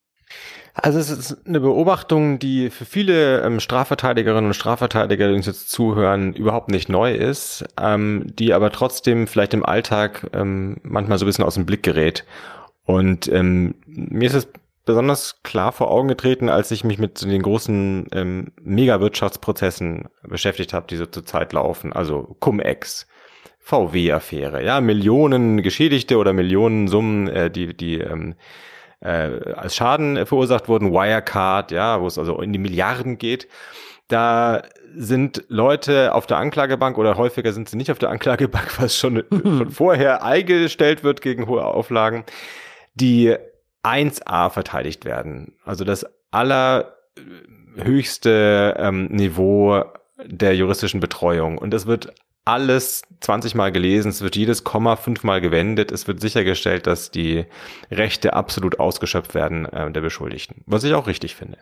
Also 0.74 1.00
es 1.00 1.10
ist 1.10 1.48
eine 1.48 1.60
Beobachtung, 1.60 2.40
die 2.40 2.70
für 2.70 2.86
viele 2.86 3.42
ähm, 3.42 3.60
Strafverteidigerinnen 3.60 4.48
und 4.48 4.54
Strafverteidiger, 4.54 5.28
die 5.28 5.34
uns 5.36 5.48
jetzt 5.48 5.72
zuhören, 5.72 6.34
überhaupt 6.34 6.70
nicht 6.70 6.88
neu 6.88 7.14
ist, 7.14 7.66
ähm, 7.82 8.28
die 8.28 8.54
aber 8.54 8.72
trotzdem 8.72 9.28
vielleicht 9.28 9.54
im 9.54 9.66
Alltag 9.66 10.30
ähm, 10.34 10.78
manchmal 10.84 11.18
so 11.18 11.26
ein 11.26 11.28
bisschen 11.28 11.46
aus 11.46 11.56
dem 11.56 11.66
Blick 11.66 11.84
gerät. 11.84 12.26
Und 12.86 13.28
ähm, 13.28 13.76
mir 13.86 14.28
ist 14.28 14.36
es 14.36 14.48
besonders 14.86 15.44
klar 15.44 15.72
vor 15.72 15.92
Augen 15.92 16.08
getreten, 16.08 16.50
als 16.50 16.72
ich 16.72 16.84
mich 16.84 16.98
mit 16.98 17.22
den 17.22 17.42
großen 17.42 18.08
ähm, 18.12 18.52
Megawirtschaftsprozessen 18.62 20.10
beschäftigt 20.24 20.74
habe, 20.74 20.88
die 20.88 20.98
so 20.98 21.06
zurzeit 21.06 21.54
laufen. 21.54 21.94
Also 21.94 22.36
Cum-Ex, 22.40 23.08
VW-Affäre, 23.60 24.64
ja, 24.64 24.82
Millionen 24.82 25.62
Geschädigte 25.62 26.18
oder 26.18 26.34
Millionen 26.34 26.88
Summen, 26.88 27.28
äh, 27.28 27.52
die, 27.52 27.76
die 27.76 28.00
ähm, 28.00 28.36
äh, 29.02 29.54
als 29.54 29.76
Schaden 29.76 30.26
verursacht 30.26 30.68
wurden, 30.68 30.92
Wirecard, 30.92 31.72
ja, 31.72 32.02
wo 32.02 32.08
es 32.08 32.18
also 32.18 32.42
in 32.42 32.52
die 32.52 32.60
Milliarden 32.60 33.18
geht. 33.18 33.48
Da 34.08 34.64
sind 34.96 35.44
Leute 35.50 36.16
auf 36.16 36.26
der 36.26 36.38
Anklagebank 36.38 36.98
oder 36.98 37.16
häufiger 37.16 37.54
sind 37.54 37.70
sie 37.70 37.78
nicht 37.78 37.92
auf 37.92 38.00
der 38.00 38.10
Anklagebank, 38.10 38.74
was 38.82 38.98
schon, 38.98 39.24
schon 39.32 39.70
vorher 39.70 40.24
eingestellt 40.24 41.04
wird 41.04 41.22
gegen 41.22 41.48
hohe 41.48 41.64
Auflagen, 41.64 42.24
die 42.96 43.36
1a 43.84 44.50
verteidigt 44.50 45.06
werden. 45.06 45.54
Also 45.66 45.86
das 45.86 46.06
allerhöchste 46.32 46.96
ähm, 48.78 49.06
Niveau 49.08 49.84
der 50.26 50.56
juristischen 50.56 51.00
Betreuung. 51.00 51.58
Und 51.58 51.74
es 51.74 51.86
wird 51.88 52.14
alles 52.46 53.04
20 53.20 53.54
Mal 53.54 53.72
gelesen, 53.72 54.10
es 54.10 54.22
wird 54.22 54.36
jedes 54.36 54.64
Komma 54.64 54.96
fünfmal 54.96 55.40
gewendet, 55.40 55.92
es 55.92 56.08
wird 56.08 56.20
sichergestellt, 56.20 56.88
dass 56.88 57.12
die 57.12 57.46
Rechte 57.92 58.34
absolut 58.34 58.80
ausgeschöpft 58.80 59.36
werden 59.36 59.66
äh, 59.66 59.92
der 59.92 60.02
Beschuldigten, 60.02 60.64
was 60.66 60.84
ich 60.84 60.94
auch 60.94 61.06
richtig 61.06 61.36
finde. 61.36 61.60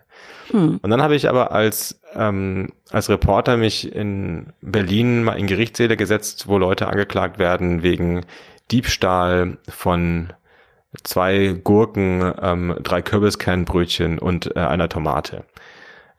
Hm. 0.52 0.80
Und 0.82 0.90
dann 0.90 1.02
habe 1.02 1.16
ich 1.16 1.28
aber 1.28 1.52
als, 1.52 2.00
ähm, 2.16 2.70
als 2.90 3.10
Reporter 3.10 3.58
mich 3.58 3.94
in 3.94 4.54
Berlin 4.62 5.24
mal 5.24 5.38
in 5.38 5.48
Gerichtssäle 5.48 5.98
gesetzt, 5.98 6.48
wo 6.48 6.58
Leute 6.58 6.88
angeklagt 6.88 7.38
werden 7.38 7.84
wegen 7.84 8.26
Diebstahl 8.72 9.58
von 9.68 10.32
zwei 11.04 11.60
Gurken, 11.64 12.34
ähm, 12.42 12.76
drei 12.82 13.02
Kürbiskernbrötchen 13.02 14.20
und 14.20 14.56
äh, 14.56 14.60
einer 14.60 14.90
Tomate. 14.90 15.46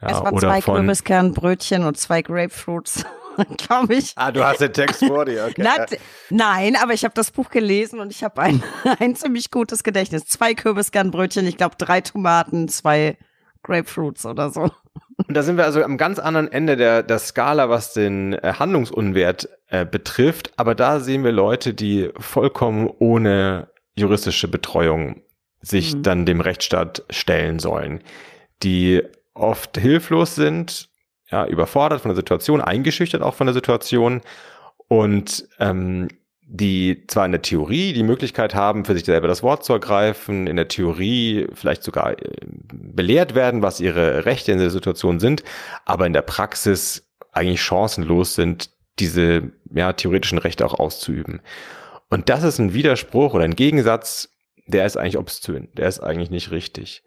Ja, 0.00 0.08
es 0.08 0.20
waren 0.20 0.34
oder 0.34 0.48
zwei 0.48 0.62
von, 0.62 0.76
Kürbiskernbrötchen 0.76 1.84
und 1.84 1.96
zwei 1.96 2.22
Grapefruits. 2.22 3.04
glaube 3.56 3.94
ich. 3.94 4.12
Ah, 4.16 4.32
du 4.32 4.44
hast 4.44 4.60
den 4.60 4.72
Text 4.72 5.04
vor 5.04 5.24
dir, 5.24 5.46
okay. 5.48 5.62
Na, 5.62 5.86
nein, 6.30 6.76
aber 6.80 6.92
ich 6.92 7.04
habe 7.04 7.14
das 7.14 7.30
Buch 7.30 7.50
gelesen 7.50 8.00
und 8.00 8.10
ich 8.10 8.24
habe 8.24 8.40
ein, 8.42 8.62
ein 8.98 9.14
ziemlich 9.14 9.50
gutes 9.50 9.84
Gedächtnis. 9.84 10.26
Zwei 10.26 10.54
Kürbiskernbrötchen, 10.54 11.46
ich 11.46 11.56
glaube 11.56 11.76
drei 11.78 12.00
Tomaten, 12.00 12.68
zwei 12.68 13.16
Grapefruits 13.62 14.26
oder 14.26 14.50
so. 14.50 14.70
Und 15.26 15.36
da 15.36 15.42
sind 15.42 15.56
wir 15.56 15.64
also 15.64 15.82
am 15.82 15.98
ganz 15.98 16.18
anderen 16.18 16.50
Ende 16.50 16.76
der, 16.76 17.02
der 17.02 17.18
Skala, 17.18 17.68
was 17.68 17.92
den 17.92 18.34
äh, 18.34 18.54
Handlungsunwert 18.58 19.48
äh, 19.68 19.84
betrifft. 19.84 20.52
Aber 20.56 20.74
da 20.74 21.00
sehen 21.00 21.24
wir 21.24 21.32
Leute, 21.32 21.74
die 21.74 22.10
vollkommen 22.18 22.88
ohne 22.98 23.68
juristische 23.98 24.48
Betreuung 24.48 25.22
sich 25.60 25.94
mhm. 25.94 26.02
dann 26.02 26.26
dem 26.26 26.40
Rechtsstaat 26.40 27.04
stellen 27.10 27.58
sollen, 27.58 28.00
die 28.62 29.02
oft 29.34 29.78
hilflos 29.78 30.34
sind, 30.34 30.88
ja, 31.30 31.46
überfordert 31.46 32.00
von 32.00 32.10
der 32.10 32.16
Situation, 32.16 32.60
eingeschüchtert 32.60 33.22
auch 33.22 33.34
von 33.34 33.46
der 33.46 33.54
Situation 33.54 34.22
und 34.88 35.46
ähm, 35.58 36.08
die 36.50 37.04
zwar 37.06 37.26
in 37.26 37.32
der 37.32 37.42
Theorie 37.42 37.92
die 37.92 38.02
Möglichkeit 38.02 38.54
haben, 38.54 38.86
für 38.86 38.94
sich 38.94 39.04
selber 39.04 39.28
das 39.28 39.42
Wort 39.42 39.64
zu 39.64 39.74
ergreifen, 39.74 40.46
in 40.46 40.56
der 40.56 40.68
Theorie 40.68 41.46
vielleicht 41.52 41.82
sogar 41.82 42.12
äh, 42.12 42.24
belehrt 42.72 43.34
werden, 43.34 43.60
was 43.60 43.80
ihre 43.80 44.24
Rechte 44.24 44.52
in 44.52 44.58
der 44.58 44.70
Situation 44.70 45.20
sind, 45.20 45.42
aber 45.84 46.06
in 46.06 46.14
der 46.14 46.22
Praxis 46.22 47.06
eigentlich 47.32 47.60
chancenlos 47.60 48.34
sind, 48.34 48.70
diese 48.98 49.52
ja, 49.72 49.92
theoretischen 49.92 50.38
Rechte 50.38 50.64
auch 50.64 50.74
auszuüben. 50.74 51.40
Und 52.10 52.28
das 52.28 52.42
ist 52.42 52.58
ein 52.58 52.74
Widerspruch 52.74 53.34
oder 53.34 53.44
ein 53.44 53.56
Gegensatz, 53.56 54.30
der 54.66 54.86
ist 54.86 54.96
eigentlich 54.96 55.18
obszön, 55.18 55.68
der 55.76 55.88
ist 55.88 56.00
eigentlich 56.00 56.30
nicht 56.30 56.50
richtig. 56.50 57.02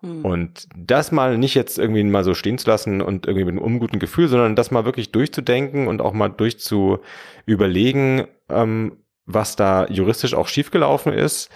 Hm. 0.00 0.24
Und 0.24 0.68
das 0.76 1.12
mal 1.12 1.38
nicht 1.38 1.54
jetzt 1.54 1.78
irgendwie 1.78 2.04
mal 2.04 2.24
so 2.24 2.34
stehen 2.34 2.58
zu 2.58 2.68
lassen 2.68 3.00
und 3.00 3.26
irgendwie 3.26 3.44
mit 3.44 3.52
einem 3.52 3.64
unguten 3.64 3.98
Gefühl, 3.98 4.28
sondern 4.28 4.56
das 4.56 4.70
mal 4.70 4.84
wirklich 4.84 5.12
durchzudenken 5.12 5.88
und 5.88 6.02
auch 6.02 6.12
mal 6.12 6.28
durchzu 6.28 6.98
überlegen, 7.46 8.26
ähm, 8.48 8.98
was 9.26 9.56
da 9.56 9.86
juristisch 9.86 10.34
auch 10.34 10.48
schiefgelaufen 10.48 11.12
ist, 11.12 11.50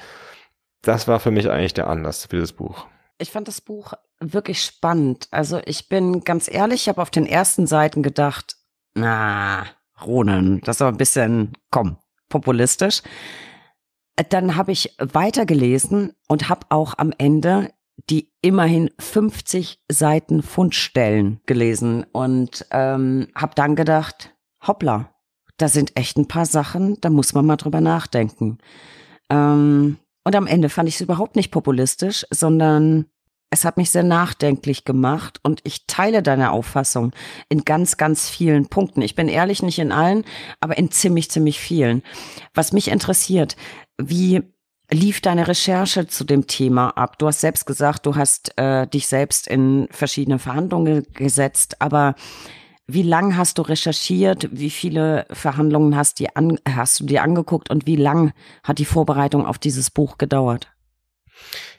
das 0.83 1.07
war 1.07 1.21
für 1.21 1.31
mich 1.31 1.51
eigentlich 1.51 1.75
der 1.75 1.89
Anlass 1.89 2.23
für 2.25 2.37
dieses 2.37 2.53
Buch. 2.53 2.87
Ich 3.19 3.31
fand 3.31 3.49
das 3.49 3.61
Buch 3.61 3.95
wirklich 4.21 4.63
spannend. 4.65 5.29
Also 5.31 5.61
ich 5.65 5.89
bin 5.89 6.25
ganz 6.25 6.49
ehrlich, 6.51 6.83
ich 6.83 6.89
habe 6.89 7.03
auf 7.03 7.11
den 7.11 7.27
ersten 7.27 7.67
Seiten 7.67 8.03
gedacht, 8.03 8.57
na, 8.95 9.67
Ronen, 10.05 10.61
das 10.63 10.77
ist 10.77 10.83
aber 10.83 10.93
ein 10.93 10.99
bisschen, 10.99 11.53
komm, 11.71 11.99
populistisch. 12.29 13.03
Dann 14.31 14.57
habe 14.57 14.73
ich 14.73 14.95
weitergelesen 14.99 16.13
und 16.27 16.49
habe 16.49 16.67
auch 16.71 16.95
am 16.99 17.13
Ende 17.19 17.71
die 18.11 18.31
immerhin 18.43 18.91
50 18.99 19.81
Seiten 19.91 20.43
Fundstellen 20.43 21.41
gelesen 21.47 22.05
und 22.13 22.67
ähm, 22.71 23.29
habe 23.35 23.55
dann 23.55 23.77
gedacht, 23.77 24.35
hoppla, 24.67 25.13
da 25.57 25.69
sind 25.69 25.97
echt 25.97 26.17
ein 26.17 26.29
paar 26.29 26.47
Sachen, 26.47 27.01
da 27.01 27.11
muss 27.11 27.35
man 27.35 27.45
mal 27.45 27.57
drüber 27.57 27.81
nachdenken. 27.81 28.59
Ähm, 29.29 29.99
und 30.25 30.37
am 30.37 30.47
Ende 30.47 30.69
fand 30.69 30.89
ich 30.89 30.97
es 30.97 31.01
überhaupt 31.01 31.37
nicht 31.37 31.51
populistisch, 31.51 32.25
sondern 32.31 33.07
es 33.51 33.65
hat 33.65 33.77
mich 33.77 33.91
sehr 33.91 34.03
nachdenklich 34.03 34.85
gemacht 34.85 35.41
und 35.43 35.61
ich 35.65 35.87
teile 35.87 36.23
deine 36.23 36.53
Auffassung 36.53 37.13
in 37.49 37.65
ganz, 37.65 37.97
ganz 37.97 38.29
vielen 38.29 38.69
Punkten. 38.69 39.03
Ich 39.03 39.15
bin 39.15 39.29
ehrlich, 39.29 39.63
nicht 39.63 39.79
in 39.79 39.93
allen, 39.93 40.25
aber 40.61 40.77
in 40.77 40.91
ziemlich, 40.91 41.31
ziemlich 41.31 41.59
vielen. 41.59 42.03
Was 42.55 42.73
mich 42.73 42.89
interessiert, 42.89 43.57
wie 43.97 44.43
lief 44.91 45.21
deine 45.21 45.49
Recherche 45.49 46.07
zu 46.07 46.25
dem 46.25 46.47
Thema 46.47 46.91
ab? 46.91 47.19
Du 47.19 47.27
hast 47.27 47.41
selbst 47.41 47.65
gesagt, 47.67 48.05
du 48.07 48.17
hast 48.17 48.57
äh, 48.59 48.87
dich 48.87 49.07
selbst 49.07 49.47
in 49.49 49.89
verschiedene 49.91 50.39
Verhandlungen 50.39 51.07
gesetzt, 51.15 51.81
aber 51.81 52.15
wie 52.87 53.03
lang 53.03 53.37
hast 53.37 53.59
du 53.59 53.63
recherchiert? 53.63 54.49
Wie 54.51 54.71
viele 54.71 55.27
Verhandlungen 55.31 55.95
hast, 55.95 56.21
die 56.21 56.35
an, 56.35 56.59
hast 56.67 57.01
du 57.01 57.05
dir 57.05 57.23
angeguckt 57.23 57.71
und 57.71 57.87
wie 57.87 57.97
lang 57.97 58.33
hat 58.63 58.79
die 58.79 58.87
Vorbereitung 58.87 59.45
auf 59.45 59.59
dieses 59.59 59.91
Buch 59.91 60.17
gedauert? 60.17 60.69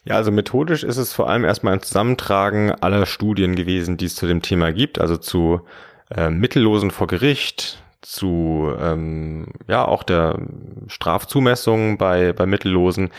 Ja, 0.05 0.15
also 0.15 0.31
methodisch 0.31 0.83
ist 0.83 0.97
es 0.97 1.13
vor 1.13 1.29
allem 1.29 1.43
erstmal 1.43 1.73
ein 1.73 1.81
Zusammentragen 1.81 2.71
aller 2.71 3.05
Studien 3.05 3.55
gewesen, 3.55 3.97
die 3.97 4.05
es 4.05 4.15
zu 4.15 4.27
dem 4.27 4.41
Thema 4.41 4.71
gibt, 4.71 4.99
also 4.99 5.17
zu 5.17 5.61
äh, 6.09 6.29
Mittellosen 6.29 6.91
vor 6.91 7.07
Gericht, 7.07 7.83
zu 8.01 8.73
ähm, 8.79 9.47
ja 9.67 9.85
auch 9.85 10.03
der 10.03 10.39
Strafzumessung 10.87 11.97
bei, 11.97 12.33
bei 12.33 12.45
Mittellosen, 12.45 13.11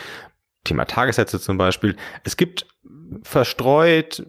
Thema 0.63 0.85
Tagessätze 0.85 1.39
zum 1.39 1.57
Beispiel. 1.57 1.95
Es 2.23 2.35
gibt 2.37 2.65
verstreut 3.23 4.25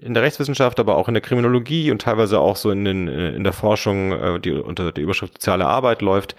in 0.00 0.12
der 0.12 0.22
Rechtswissenschaft, 0.22 0.78
aber 0.80 0.96
auch 0.96 1.08
in 1.08 1.14
der 1.14 1.22
Kriminologie 1.22 1.90
und 1.90 2.02
teilweise 2.02 2.38
auch 2.38 2.56
so 2.56 2.70
in, 2.70 2.84
den, 2.84 3.08
in 3.08 3.44
der 3.44 3.54
Forschung, 3.54 4.12
äh, 4.12 4.40
die 4.40 4.52
unter 4.52 4.92
der 4.92 5.02
Überschrift 5.02 5.34
soziale 5.34 5.66
Arbeit 5.66 6.02
läuft, 6.02 6.36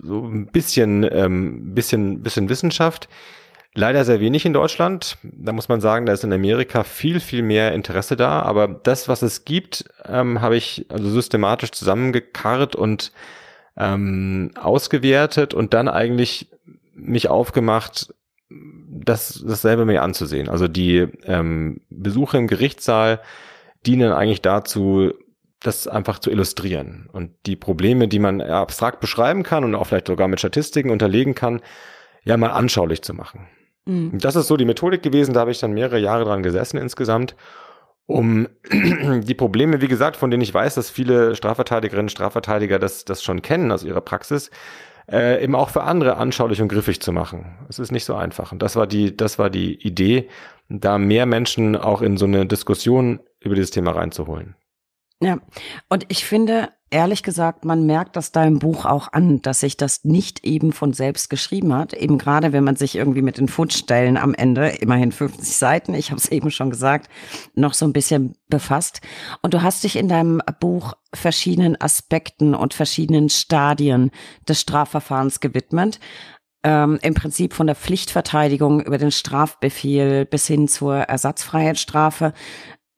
so 0.00 0.24
ein 0.24 0.46
bisschen, 0.46 1.06
ähm, 1.10 1.74
bisschen, 1.74 2.22
bisschen 2.22 2.48
Wissenschaft. 2.48 3.08
Leider 3.78 4.04
sehr 4.04 4.18
wenig 4.18 4.44
in 4.44 4.52
Deutschland. 4.52 5.18
Da 5.22 5.52
muss 5.52 5.68
man 5.68 5.80
sagen, 5.80 6.04
da 6.04 6.12
ist 6.12 6.24
in 6.24 6.32
Amerika 6.32 6.82
viel, 6.82 7.20
viel 7.20 7.42
mehr 7.42 7.74
Interesse 7.74 8.16
da. 8.16 8.42
Aber 8.42 8.66
das, 8.66 9.06
was 9.06 9.22
es 9.22 9.44
gibt, 9.44 9.84
ähm, 10.04 10.40
habe 10.40 10.56
ich 10.56 10.86
also 10.88 11.08
systematisch 11.08 11.70
zusammengekarrt 11.70 12.74
und 12.74 13.12
ähm, 13.76 14.50
ausgewertet 14.60 15.54
und 15.54 15.74
dann 15.74 15.86
eigentlich 15.86 16.48
mich 16.92 17.28
aufgemacht, 17.28 18.12
das 18.50 19.44
dasselbe 19.46 19.84
mir 19.84 20.02
anzusehen. 20.02 20.48
Also 20.48 20.66
die 20.66 21.06
ähm, 21.22 21.80
Besuche 21.88 22.36
im 22.36 22.48
Gerichtssaal 22.48 23.20
dienen 23.86 24.10
eigentlich 24.10 24.42
dazu, 24.42 25.12
das 25.60 25.86
einfach 25.86 26.18
zu 26.18 26.32
illustrieren 26.32 27.08
und 27.12 27.30
die 27.46 27.54
Probleme, 27.54 28.08
die 28.08 28.18
man 28.18 28.40
abstrakt 28.40 28.98
beschreiben 28.98 29.44
kann 29.44 29.62
und 29.62 29.76
auch 29.76 29.86
vielleicht 29.86 30.08
sogar 30.08 30.26
mit 30.26 30.40
Statistiken 30.40 30.90
unterlegen 30.90 31.36
kann, 31.36 31.60
ja 32.24 32.36
mal 32.36 32.50
anschaulich 32.50 33.02
zu 33.02 33.14
machen. 33.14 33.46
Mhm. 33.88 34.18
Das 34.18 34.36
ist 34.36 34.46
so 34.46 34.56
die 34.56 34.66
Methodik 34.66 35.02
gewesen, 35.02 35.32
da 35.32 35.40
habe 35.40 35.50
ich 35.50 35.58
dann 35.58 35.72
mehrere 35.72 35.98
Jahre 35.98 36.24
dran 36.24 36.42
gesessen 36.42 36.76
insgesamt, 36.76 37.34
um 38.06 38.46
die 38.70 39.34
Probleme, 39.34 39.80
wie 39.80 39.88
gesagt, 39.88 40.16
von 40.16 40.30
denen 40.30 40.42
ich 40.42 40.52
weiß, 40.52 40.74
dass 40.74 40.90
viele 40.90 41.34
Strafverteidigerinnen, 41.34 42.10
Strafverteidiger 42.10 42.78
das, 42.78 43.04
das 43.06 43.22
schon 43.22 43.40
kennen 43.40 43.72
aus 43.72 43.84
ihrer 43.84 44.02
Praxis, 44.02 44.50
äh, 45.10 45.42
eben 45.42 45.54
auch 45.54 45.70
für 45.70 45.84
andere 45.84 46.18
anschaulich 46.18 46.60
und 46.60 46.68
griffig 46.68 47.00
zu 47.00 47.12
machen. 47.12 47.56
Es 47.70 47.78
ist 47.78 47.90
nicht 47.90 48.04
so 48.04 48.14
einfach. 48.14 48.52
Und 48.52 48.60
das 48.60 48.76
war 48.76 48.86
die, 48.86 49.16
das 49.16 49.38
war 49.38 49.48
die 49.48 49.80
Idee, 49.80 50.28
da 50.68 50.98
mehr 50.98 51.24
Menschen 51.24 51.74
auch 51.74 52.02
in 52.02 52.18
so 52.18 52.26
eine 52.26 52.44
Diskussion 52.44 53.20
über 53.40 53.54
dieses 53.54 53.70
Thema 53.70 53.92
reinzuholen. 53.92 54.54
Ja, 55.22 55.38
und 55.88 56.04
ich 56.08 56.26
finde, 56.26 56.68
ehrlich 56.90 57.22
gesagt, 57.22 57.64
man 57.64 57.86
merkt 57.86 58.16
das 58.16 58.32
deinem 58.32 58.58
Buch 58.58 58.84
auch 58.84 59.12
an, 59.12 59.42
dass 59.42 59.60
sich 59.60 59.76
das 59.76 60.04
nicht 60.04 60.44
eben 60.44 60.72
von 60.72 60.92
selbst 60.92 61.30
geschrieben 61.30 61.74
hat. 61.74 61.92
Eben 61.92 62.18
gerade, 62.18 62.52
wenn 62.52 62.64
man 62.64 62.76
sich 62.76 62.96
irgendwie 62.96 63.22
mit 63.22 63.38
den 63.38 63.48
Fundstellen 63.48 64.16
am 64.16 64.34
Ende, 64.34 64.68
immerhin 64.68 65.12
50 65.12 65.56
Seiten, 65.56 65.94
ich 65.94 66.10
habe 66.10 66.20
es 66.20 66.28
eben 66.32 66.50
schon 66.50 66.70
gesagt, 66.70 67.10
noch 67.54 67.74
so 67.74 67.84
ein 67.84 67.92
bisschen 67.92 68.34
befasst. 68.48 69.00
Und 69.42 69.54
du 69.54 69.62
hast 69.62 69.84
dich 69.84 69.96
in 69.96 70.08
deinem 70.08 70.40
Buch 70.60 70.94
verschiedenen 71.14 71.80
Aspekten 71.80 72.54
und 72.54 72.74
verschiedenen 72.74 73.28
Stadien 73.28 74.10
des 74.48 74.60
Strafverfahrens 74.60 75.40
gewidmet. 75.40 76.00
Ähm, 76.64 76.98
Im 77.02 77.14
Prinzip 77.14 77.54
von 77.54 77.66
der 77.68 77.76
Pflichtverteidigung 77.76 78.80
über 78.80 78.98
den 78.98 79.12
Strafbefehl 79.12 80.26
bis 80.26 80.46
hin 80.46 80.66
zur 80.66 80.96
Ersatzfreiheitsstrafe 80.96 82.32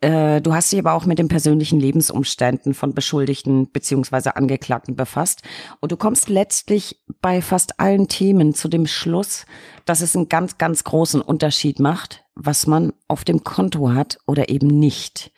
äh, 0.01 0.41
du 0.41 0.55
hast 0.55 0.73
dich 0.73 0.79
aber 0.79 0.95
auch 0.95 1.05
mit 1.05 1.19
den 1.19 1.29
persönlichen 1.29 1.79
Lebensumständen 1.79 2.73
von 2.73 2.95
Beschuldigten 2.95 3.71
beziehungsweise 3.71 4.37
Angeklagten 4.37 4.97
befasst. 4.97 5.43
Und 5.81 5.93
du 5.93 5.97
kommst 5.97 6.29
letztlich 6.29 7.03
bei 7.21 7.43
fast 7.43 7.79
allen 7.81 8.09
Themen 8.09 8.55
zu 8.55 8.69
dem 8.69 8.87
Schluss, 8.87 9.45
dass 9.85 10.01
es 10.01 10.17
einen 10.17 10.29
ganz, 10.29 10.57
ganz 10.57 10.85
großen 10.85 11.21
Unterschied 11.21 11.81
macht, 11.81 12.25
was 12.35 12.67
man 12.67 12.93
auf 13.09 13.25
dem 13.25 13.45
Konto 13.45 13.93
hat 13.93 14.19
oder 14.27 14.49
eben 14.49 14.69
nicht. 14.69 15.33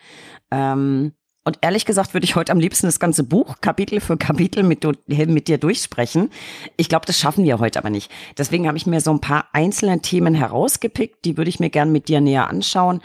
Ähm, 0.53 1.13
und 1.45 1.59
ehrlich 1.61 1.85
gesagt 1.85 2.15
würde 2.15 2.25
ich 2.25 2.37
heute 2.37 2.53
am 2.53 2.61
liebsten 2.61 2.87
das 2.87 3.01
ganze 3.01 3.25
Buch 3.25 3.57
Kapitel 3.61 3.99
für 3.99 4.17
Kapitel 4.17 4.63
mit, 4.63 4.87
mit 5.09 5.49
dir 5.49 5.59
durchsprechen. 5.59 6.31
Ich 6.77 6.89
glaube, 6.89 7.07
das 7.07 7.19
schaffen 7.19 7.43
wir 7.43 7.59
heute 7.59 7.81
aber 7.81 7.91
nicht. 7.91 8.13
Deswegen 8.39 8.69
habe 8.69 8.77
ich 8.77 8.87
mir 8.87 9.01
so 9.01 9.11
ein 9.11 9.21
paar 9.21 9.47
einzelne 9.53 10.01
Themen 10.01 10.35
herausgepickt, 10.35 11.25
die 11.25 11.37
würde 11.37 11.49
ich 11.49 11.59
mir 11.59 11.71
gern 11.71 11.91
mit 11.91 12.07
dir 12.07 12.21
näher 12.21 12.49
anschauen. 12.49 13.01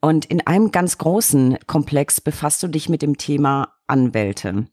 Und 0.00 0.24
in 0.24 0.46
einem 0.46 0.70
ganz 0.70 0.98
großen 0.98 1.58
Komplex 1.66 2.20
befasst 2.20 2.62
du 2.62 2.68
dich 2.68 2.88
mit 2.88 3.02
dem 3.02 3.18
Thema 3.18 3.74
Anwälte. 3.86 4.66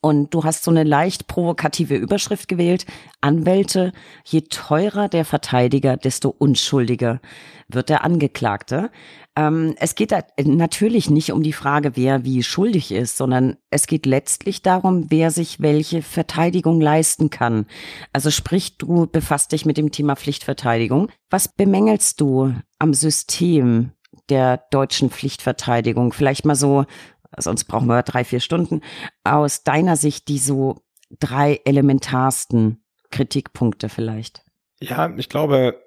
Und 0.00 0.32
du 0.32 0.44
hast 0.44 0.64
so 0.64 0.70
eine 0.70 0.84
leicht 0.84 1.26
provokative 1.26 1.96
Überschrift 1.96 2.48
gewählt. 2.48 2.86
Anwälte, 3.20 3.92
je 4.24 4.42
teurer 4.42 5.08
der 5.08 5.24
Verteidiger, 5.24 5.96
desto 5.96 6.30
unschuldiger 6.30 7.20
wird 7.68 7.88
der 7.88 8.04
Angeklagte. 8.04 8.90
Ähm, 9.36 9.74
es 9.78 9.94
geht 9.94 10.14
natürlich 10.38 11.10
nicht 11.10 11.32
um 11.32 11.42
die 11.42 11.52
Frage, 11.52 11.92
wer 11.94 12.24
wie 12.24 12.42
schuldig 12.42 12.92
ist, 12.92 13.16
sondern 13.16 13.56
es 13.70 13.86
geht 13.86 14.06
letztlich 14.06 14.62
darum, 14.62 15.06
wer 15.10 15.30
sich 15.30 15.60
welche 15.60 16.02
Verteidigung 16.02 16.80
leisten 16.80 17.30
kann. 17.30 17.66
Also 18.12 18.30
sprich, 18.30 18.78
du 18.78 19.06
befasst 19.06 19.52
dich 19.52 19.66
mit 19.66 19.76
dem 19.76 19.90
Thema 19.90 20.16
Pflichtverteidigung. 20.16 21.08
Was 21.30 21.48
bemängelst 21.48 22.20
du 22.20 22.54
am 22.78 22.94
System 22.94 23.92
der 24.28 24.64
deutschen 24.70 25.10
Pflichtverteidigung? 25.10 26.12
Vielleicht 26.12 26.44
mal 26.44 26.54
so, 26.54 26.84
sonst 27.36 27.64
brauchen 27.64 27.88
wir 27.88 28.02
drei, 28.02 28.24
vier 28.24 28.40
Stunden, 28.40 28.80
aus 29.24 29.62
deiner 29.62 29.96
Sicht 29.96 30.28
die 30.28 30.38
so 30.38 30.82
drei 31.18 31.60
elementarsten 31.64 32.82
Kritikpunkte 33.10 33.88
vielleicht. 33.88 34.42
Ja, 34.80 35.12
ich 35.16 35.28
glaube, 35.28 35.78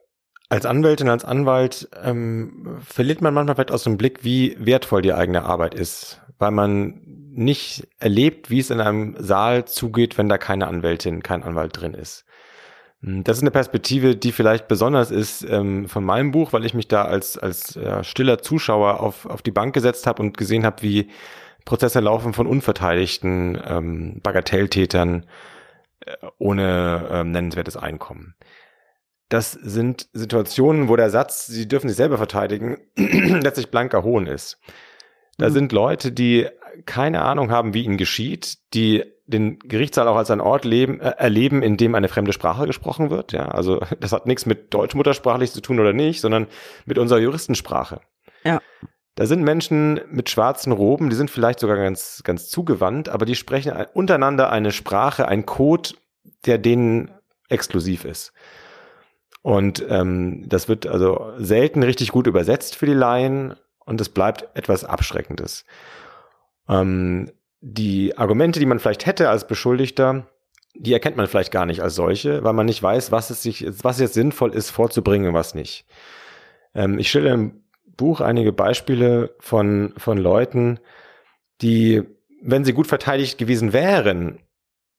als 0.49 0.65
Anwältin, 0.65 1.09
als 1.09 1.26
Anwalt 1.26 1.89
ähm, 2.03 2.78
verliert 2.86 3.21
man 3.21 3.34
manchmal 3.34 3.55
vielleicht 3.55 3.71
aus 3.71 3.84
dem 3.84 3.97
Blick, 3.97 4.23
wie 4.23 4.55
wertvoll 4.59 5.01
die 5.01 5.13
eigene 5.13 5.43
Arbeit 5.43 5.73
ist, 5.73 6.21
weil 6.38 6.51
man 6.51 7.01
nicht 7.05 7.88
erlebt, 7.99 8.49
wie 8.49 8.59
es 8.59 8.69
in 8.69 8.80
einem 8.80 9.15
Saal 9.19 9.65
zugeht, 9.65 10.17
wenn 10.17 10.30
da 10.30 10.38
keine 10.38 10.67
Anwältin, 10.67 11.23
kein 11.23 11.43
Anwalt 11.43 11.80
drin 11.80 11.93
ist. 11.93 12.26
Hm, 13.05 13.23
das 13.23 13.37
ist 13.37 13.43
eine 13.43 13.51
Perspektive, 13.51 14.15
die 14.15 14.31
vielleicht 14.31 14.67
besonders 14.67 15.11
ist 15.11 15.45
ähm, 15.47 15.87
von 15.87 16.03
meinem 16.03 16.31
Buch, 16.31 16.53
weil 16.53 16.65
ich 16.65 16.73
mich 16.73 16.87
da 16.87 17.05
als, 17.05 17.37
als 17.37 17.75
äh, 17.75 18.03
stiller 18.03 18.39
Zuschauer 18.39 18.99
auf, 18.99 19.27
auf 19.27 19.41
die 19.41 19.51
Bank 19.51 19.73
gesetzt 19.73 20.07
habe 20.07 20.23
und 20.23 20.37
gesehen 20.37 20.65
habe, 20.65 20.81
wie 20.81 21.09
Prozesse 21.65 21.99
laufen 21.99 22.33
von 22.33 22.47
unverteidigten 22.47 23.61
ähm, 23.63 24.19
Bagatelltätern 24.23 25.25
äh, 25.99 26.13
ohne 26.39 27.07
ähm, 27.11 27.31
nennenswertes 27.31 27.77
Einkommen. 27.77 28.35
Das 29.29 29.51
sind 29.51 30.07
Situationen, 30.13 30.87
wo 30.89 30.95
der 30.95 31.09
Satz, 31.09 31.47
sie 31.47 31.67
dürfen 31.67 31.89
sich 31.89 31.97
selber 31.97 32.17
verteidigen, 32.17 32.77
letztlich 32.95 33.71
blanker 33.71 34.03
Hohn 34.03 34.27
ist. 34.27 34.59
Da 35.37 35.49
mhm. 35.49 35.53
sind 35.53 35.71
Leute, 35.71 36.11
die 36.11 36.47
keine 36.85 37.21
Ahnung 37.21 37.51
haben, 37.51 37.73
wie 37.73 37.83
ihnen 37.83 37.97
geschieht, 37.97 38.57
die 38.73 39.14
den 39.28 39.59
Gerichtssaal 39.59 40.07
auch 40.07 40.15
als 40.15 40.32
ein 40.32 40.41
Ort 40.41 40.65
leben, 40.65 40.99
äh, 40.99 41.13
erleben, 41.17 41.63
in 41.63 41.78
dem 41.78 41.95
eine 41.95 42.07
fremde 42.07 42.34
Sprache 42.34 42.67
gesprochen 42.67 43.09
wird. 43.09 43.32
Ja, 43.32 43.47
also 43.47 43.82
das 43.99 44.11
hat 44.11 44.26
nichts 44.26 44.45
mit 44.45 44.73
deutschmuttersprachlich 44.73 45.51
zu 45.51 45.61
tun 45.61 45.80
oder 45.80 45.93
nicht, 45.93 46.21
sondern 46.21 46.47
mit 46.86 46.97
unserer 46.97 47.19
Juristensprache. 47.19 48.01
Ja. 48.43 48.61
Da 49.15 49.26
sind 49.26 49.43
Menschen 49.43 50.01
mit 50.09 50.30
schwarzen 50.30 50.73
Roben, 50.73 51.09
die 51.09 51.15
sind 51.15 51.32
vielleicht 51.32 51.59
sogar 51.59 51.78
ganz, 51.78 52.21
ganz 52.26 52.49
zugewandt, 52.49 53.07
aber 53.07 53.26
die 53.26 53.36
sprechen 53.36 53.73
untereinander 53.93 54.51
eine 54.51 54.71
Sprache, 54.71 55.28
ein 55.28 55.45
Code, 55.45 55.91
der 56.45 56.57
denen 56.57 57.11
exklusiv 57.47 58.03
ist. 58.03 58.34
Und 59.41 59.86
ähm, 59.89 60.43
das 60.49 60.67
wird 60.67 60.86
also 60.86 61.32
selten 61.38 61.82
richtig 61.84 62.11
gut 62.11 62.28
übersetzt 62.28 62.76
für 62.76 62.88
die 62.88 62.93
Laien 62.93 63.55
und 63.86 64.01
es 64.01 64.09
bleibt 64.09 64.49
etwas 64.55 64.84
Abschreckendes. 64.84 65.65
Ähm, 66.67 67.32
die 67.61 68.17
Argumente, 68.17 68.59
die 68.59 68.65
man 68.65 68.79
vielleicht 68.79 69.05
hätte 69.05 69.29
als 69.29 69.47
Beschuldigter, 69.47 70.27
die 70.75 70.93
erkennt 70.93 71.17
man 71.17 71.27
vielleicht 71.27 71.51
gar 71.51 71.65
nicht 71.65 71.81
als 71.81 71.95
solche, 71.95 72.43
weil 72.43 72.53
man 72.53 72.65
nicht 72.65 72.83
weiß, 72.83 73.11
was 73.11 73.29
es 73.29 73.41
sich, 73.41 73.65
was 73.83 73.99
jetzt 73.99 74.13
sinnvoll 74.13 74.53
ist 74.53 74.69
vorzubringen 74.69 75.29
und 75.29 75.33
was 75.33 75.55
nicht. 75.55 75.85
Ähm, 76.73 76.99
ich 76.99 77.09
stelle 77.09 77.31
im 77.31 77.63
Buch 77.97 78.21
einige 78.21 78.51
Beispiele 78.51 79.35
von, 79.39 79.93
von 79.97 80.17
Leuten, 80.17 80.79
die, 81.61 82.03
wenn 82.41 82.65
sie 82.65 82.73
gut 82.73 82.87
verteidigt 82.87 83.37
gewesen 83.37 83.73
wären, 83.73 84.39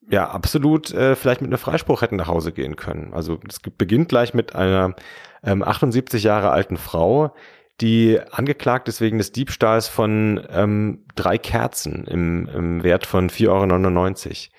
ja, 0.09 0.29
absolut 0.29 0.93
äh, 0.93 1.15
vielleicht 1.15 1.41
mit 1.41 1.49
einem 1.49 1.57
Freispruch 1.59 2.01
hätten 2.01 2.15
nach 2.15 2.27
Hause 2.27 2.53
gehen 2.53 2.75
können. 2.75 3.13
Also 3.13 3.39
es 3.47 3.59
beginnt 3.59 4.09
gleich 4.09 4.33
mit 4.33 4.55
einer 4.55 4.95
ähm, 5.43 5.61
78 5.61 6.23
Jahre 6.23 6.51
alten 6.51 6.77
Frau, 6.77 7.33
die 7.81 8.19
angeklagt 8.31 8.87
ist 8.87 9.01
wegen 9.01 9.17
des 9.17 9.31
Diebstahls 9.31 9.87
von 9.87 10.41
ähm, 10.49 11.05
drei 11.15 11.37
Kerzen 11.37 12.05
im, 12.05 12.47
im 12.47 12.83
Wert 12.83 13.05
von 13.05 13.29
4,99 13.29 13.47
Euro. 13.49 14.53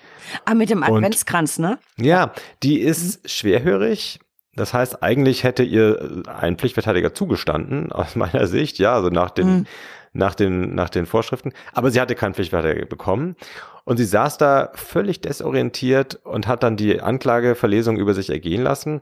Ah, 0.45 0.53
mit 0.53 0.69
dem 0.69 0.83
Adventskranz, 0.83 1.57
Und, 1.57 1.65
ne? 1.65 1.79
Ja, 1.97 2.33
die 2.63 2.79
ist 2.79 3.23
mhm. 3.23 3.27
schwerhörig. 3.27 4.19
Das 4.55 4.73
heißt, 4.73 5.03
eigentlich 5.03 5.43
hätte 5.43 5.63
ihr 5.63 6.23
ein 6.27 6.57
Pflichtverteidiger 6.57 7.13
zugestanden, 7.13 7.91
aus 7.91 8.15
meiner 8.15 8.47
Sicht, 8.47 8.79
ja, 8.79 8.93
also 8.93 9.09
nach 9.09 9.31
den, 9.31 9.47
mhm. 9.49 9.65
nach 10.13 10.35
den, 10.35 10.73
nach 10.73 10.89
den 10.89 11.05
Vorschriften. 11.05 11.51
Aber 11.73 11.91
sie 11.91 11.99
hatte 11.99 12.15
keinen 12.15 12.33
Pflichtverteidiger 12.33 12.85
bekommen. 12.85 13.35
Und 13.83 13.97
sie 13.97 14.05
saß 14.05 14.37
da 14.37 14.71
völlig 14.75 15.19
desorientiert 15.21 16.19
und 16.23 16.47
hat 16.47 16.63
dann 16.63 16.77
die 16.77 17.01
Anklageverlesung 17.01 17.97
über 17.97 18.13
sich 18.13 18.29
ergehen 18.29 18.61
lassen. 18.61 19.01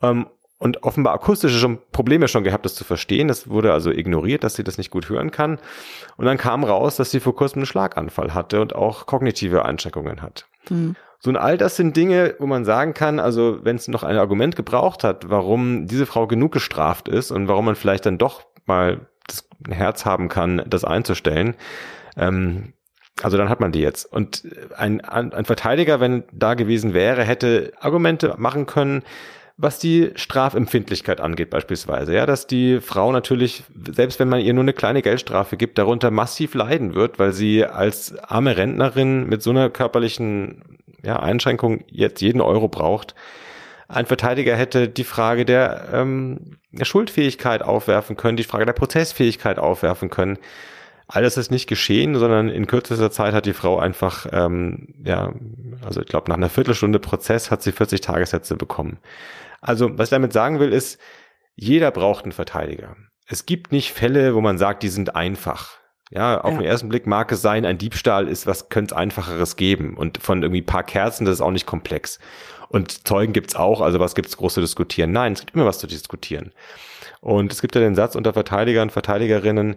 Ähm, 0.00 0.26
und 0.62 0.84
offenbar 0.84 1.14
akustische 1.14 1.58
schon 1.58 1.78
Probleme 1.90 2.28
schon 2.28 2.44
gehabt, 2.44 2.64
das 2.64 2.76
zu 2.76 2.84
verstehen. 2.84 3.26
Das 3.26 3.48
wurde 3.48 3.72
also 3.72 3.90
ignoriert, 3.90 4.44
dass 4.44 4.54
sie 4.54 4.62
das 4.62 4.78
nicht 4.78 4.90
gut 4.90 5.08
hören 5.08 5.32
kann. 5.32 5.58
Und 6.16 6.26
dann 6.26 6.38
kam 6.38 6.62
raus, 6.62 6.94
dass 6.94 7.10
sie 7.10 7.18
vor 7.18 7.34
kurzem 7.34 7.58
einen 7.58 7.66
Schlaganfall 7.66 8.32
hatte 8.32 8.60
und 8.60 8.72
auch 8.72 9.06
kognitive 9.06 9.64
Einschränkungen 9.64 10.22
hat. 10.22 10.46
Mhm. 10.70 10.94
So 11.18 11.30
und 11.30 11.36
all 11.36 11.58
das 11.58 11.74
sind 11.74 11.96
Dinge, 11.96 12.36
wo 12.38 12.46
man 12.46 12.64
sagen 12.64 12.94
kann, 12.94 13.18
also 13.18 13.58
wenn 13.64 13.74
es 13.74 13.88
noch 13.88 14.04
ein 14.04 14.16
Argument 14.16 14.54
gebraucht 14.54 15.02
hat, 15.02 15.28
warum 15.28 15.88
diese 15.88 16.06
Frau 16.06 16.28
genug 16.28 16.52
gestraft 16.52 17.08
ist 17.08 17.32
und 17.32 17.48
warum 17.48 17.64
man 17.64 17.74
vielleicht 17.74 18.06
dann 18.06 18.18
doch 18.18 18.42
mal 18.64 19.06
das 19.26 19.48
Herz 19.68 20.04
haben 20.04 20.28
kann, 20.28 20.62
das 20.66 20.84
einzustellen, 20.84 21.56
ähm, 22.16 22.72
also 23.20 23.36
dann 23.36 23.48
hat 23.48 23.58
man 23.58 23.72
die 23.72 23.80
jetzt. 23.80 24.04
Und 24.04 24.44
ein, 24.76 25.00
ein 25.00 25.44
Verteidiger, 25.44 25.98
wenn 25.98 26.22
da 26.32 26.54
gewesen 26.54 26.94
wäre, 26.94 27.24
hätte 27.24 27.72
Argumente 27.80 28.34
machen 28.38 28.66
können, 28.66 29.02
was 29.62 29.78
die 29.78 30.10
Strafempfindlichkeit 30.16 31.20
angeht 31.20 31.48
beispielsweise. 31.48 32.12
Ja, 32.12 32.26
dass 32.26 32.48
die 32.48 32.80
Frau 32.80 33.12
natürlich, 33.12 33.62
selbst 33.92 34.18
wenn 34.18 34.28
man 34.28 34.40
ihr 34.40 34.52
nur 34.54 34.64
eine 34.64 34.72
kleine 34.72 35.02
Geldstrafe 35.02 35.56
gibt, 35.56 35.78
darunter 35.78 36.10
massiv 36.10 36.54
leiden 36.54 36.94
wird, 36.96 37.20
weil 37.20 37.32
sie 37.32 37.64
als 37.64 38.18
arme 38.18 38.56
Rentnerin 38.56 39.28
mit 39.28 39.40
so 39.40 39.50
einer 39.50 39.70
körperlichen 39.70 40.62
ja, 41.04 41.20
Einschränkung 41.20 41.84
jetzt 41.86 42.20
jeden 42.20 42.40
Euro 42.40 42.66
braucht. 42.66 43.14
Ein 43.86 44.06
Verteidiger 44.06 44.56
hätte 44.56 44.88
die 44.88 45.04
Frage 45.04 45.44
der, 45.44 45.90
ähm, 45.92 46.58
der 46.72 46.84
Schuldfähigkeit 46.84 47.62
aufwerfen 47.62 48.16
können, 48.16 48.36
die 48.36 48.44
Frage 48.44 48.66
der 48.66 48.72
Prozessfähigkeit 48.72 49.60
aufwerfen 49.60 50.10
können 50.10 50.38
Alles 51.06 51.36
ist 51.36 51.52
nicht 51.52 51.68
geschehen, 51.68 52.16
sondern 52.16 52.48
in 52.48 52.66
kürzester 52.66 53.12
Zeit 53.12 53.32
hat 53.32 53.46
die 53.46 53.52
Frau 53.52 53.78
einfach, 53.78 54.26
ähm, 54.32 54.88
ja, 55.04 55.32
also 55.84 56.00
ich 56.00 56.06
glaube, 56.06 56.30
nach 56.30 56.36
einer 56.36 56.48
Viertelstunde 56.48 56.98
Prozess 56.98 57.52
hat 57.52 57.62
sie 57.62 57.70
40 57.70 58.00
Tagessätze 58.00 58.56
bekommen. 58.56 58.98
Also, 59.62 59.96
was 59.96 60.08
ich 60.08 60.10
damit 60.10 60.34
sagen 60.34 60.60
will, 60.60 60.72
ist, 60.72 61.00
jeder 61.54 61.90
braucht 61.90 62.24
einen 62.24 62.32
Verteidiger. 62.32 62.96
Es 63.26 63.46
gibt 63.46 63.72
nicht 63.72 63.92
Fälle, 63.92 64.34
wo 64.34 64.40
man 64.42 64.58
sagt, 64.58 64.82
die 64.82 64.88
sind 64.88 65.16
einfach. 65.16 65.78
Ja, 66.10 66.42
auf 66.42 66.52
ja. 66.52 66.58
den 66.58 66.66
ersten 66.66 66.90
Blick 66.90 67.06
mag 67.06 67.32
es 67.32 67.40
sein, 67.40 67.64
ein 67.64 67.78
Diebstahl 67.78 68.28
ist, 68.28 68.46
was 68.46 68.68
könnte 68.68 68.94
es 68.94 68.98
einfacheres 68.98 69.56
geben? 69.56 69.96
Und 69.96 70.18
von 70.18 70.42
irgendwie 70.42 70.60
paar 70.60 70.82
Kerzen, 70.82 71.24
das 71.24 71.36
ist 71.36 71.40
auch 71.40 71.50
nicht 71.50 71.64
komplex. 71.64 72.18
Und 72.68 73.06
Zeugen 73.06 73.32
gibt's 73.32 73.56
auch, 73.56 73.80
also 73.80 73.98
was 73.98 74.14
gibt's 74.14 74.36
groß 74.36 74.54
zu 74.54 74.60
diskutieren? 74.60 75.12
Nein, 75.12 75.32
es 75.32 75.40
gibt 75.40 75.54
immer 75.54 75.64
was 75.64 75.78
zu 75.78 75.86
diskutieren. 75.86 76.52
Und 77.20 77.52
es 77.52 77.62
gibt 77.62 77.74
ja 77.74 77.80
den 77.80 77.94
Satz 77.94 78.14
unter 78.14 78.34
Verteidigern 78.34 78.88
und 78.88 78.92
Verteidigerinnen, 78.92 79.76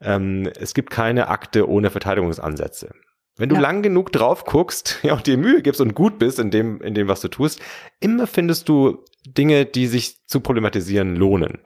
ähm, 0.00 0.50
es 0.58 0.74
gibt 0.74 0.90
keine 0.90 1.28
Akte 1.28 1.68
ohne 1.68 1.90
Verteidigungsansätze. 1.90 2.90
Wenn 3.36 3.48
du 3.48 3.56
ja. 3.56 3.60
lang 3.60 3.82
genug 3.82 4.12
drauf 4.12 4.44
guckst, 4.44 4.98
ja, 5.02 5.14
und 5.14 5.26
dir 5.26 5.36
Mühe 5.36 5.62
gibst 5.62 5.80
und 5.80 5.94
gut 5.94 6.18
bist 6.18 6.38
in 6.38 6.50
dem, 6.50 6.80
in 6.80 6.94
dem, 6.94 7.08
was 7.08 7.20
du 7.20 7.28
tust, 7.28 7.60
immer 8.00 8.26
findest 8.26 8.68
du 8.68 9.04
Dinge, 9.26 9.66
die 9.66 9.86
sich 9.86 10.24
zu 10.26 10.40
problematisieren 10.40 11.16
lohnen. 11.16 11.58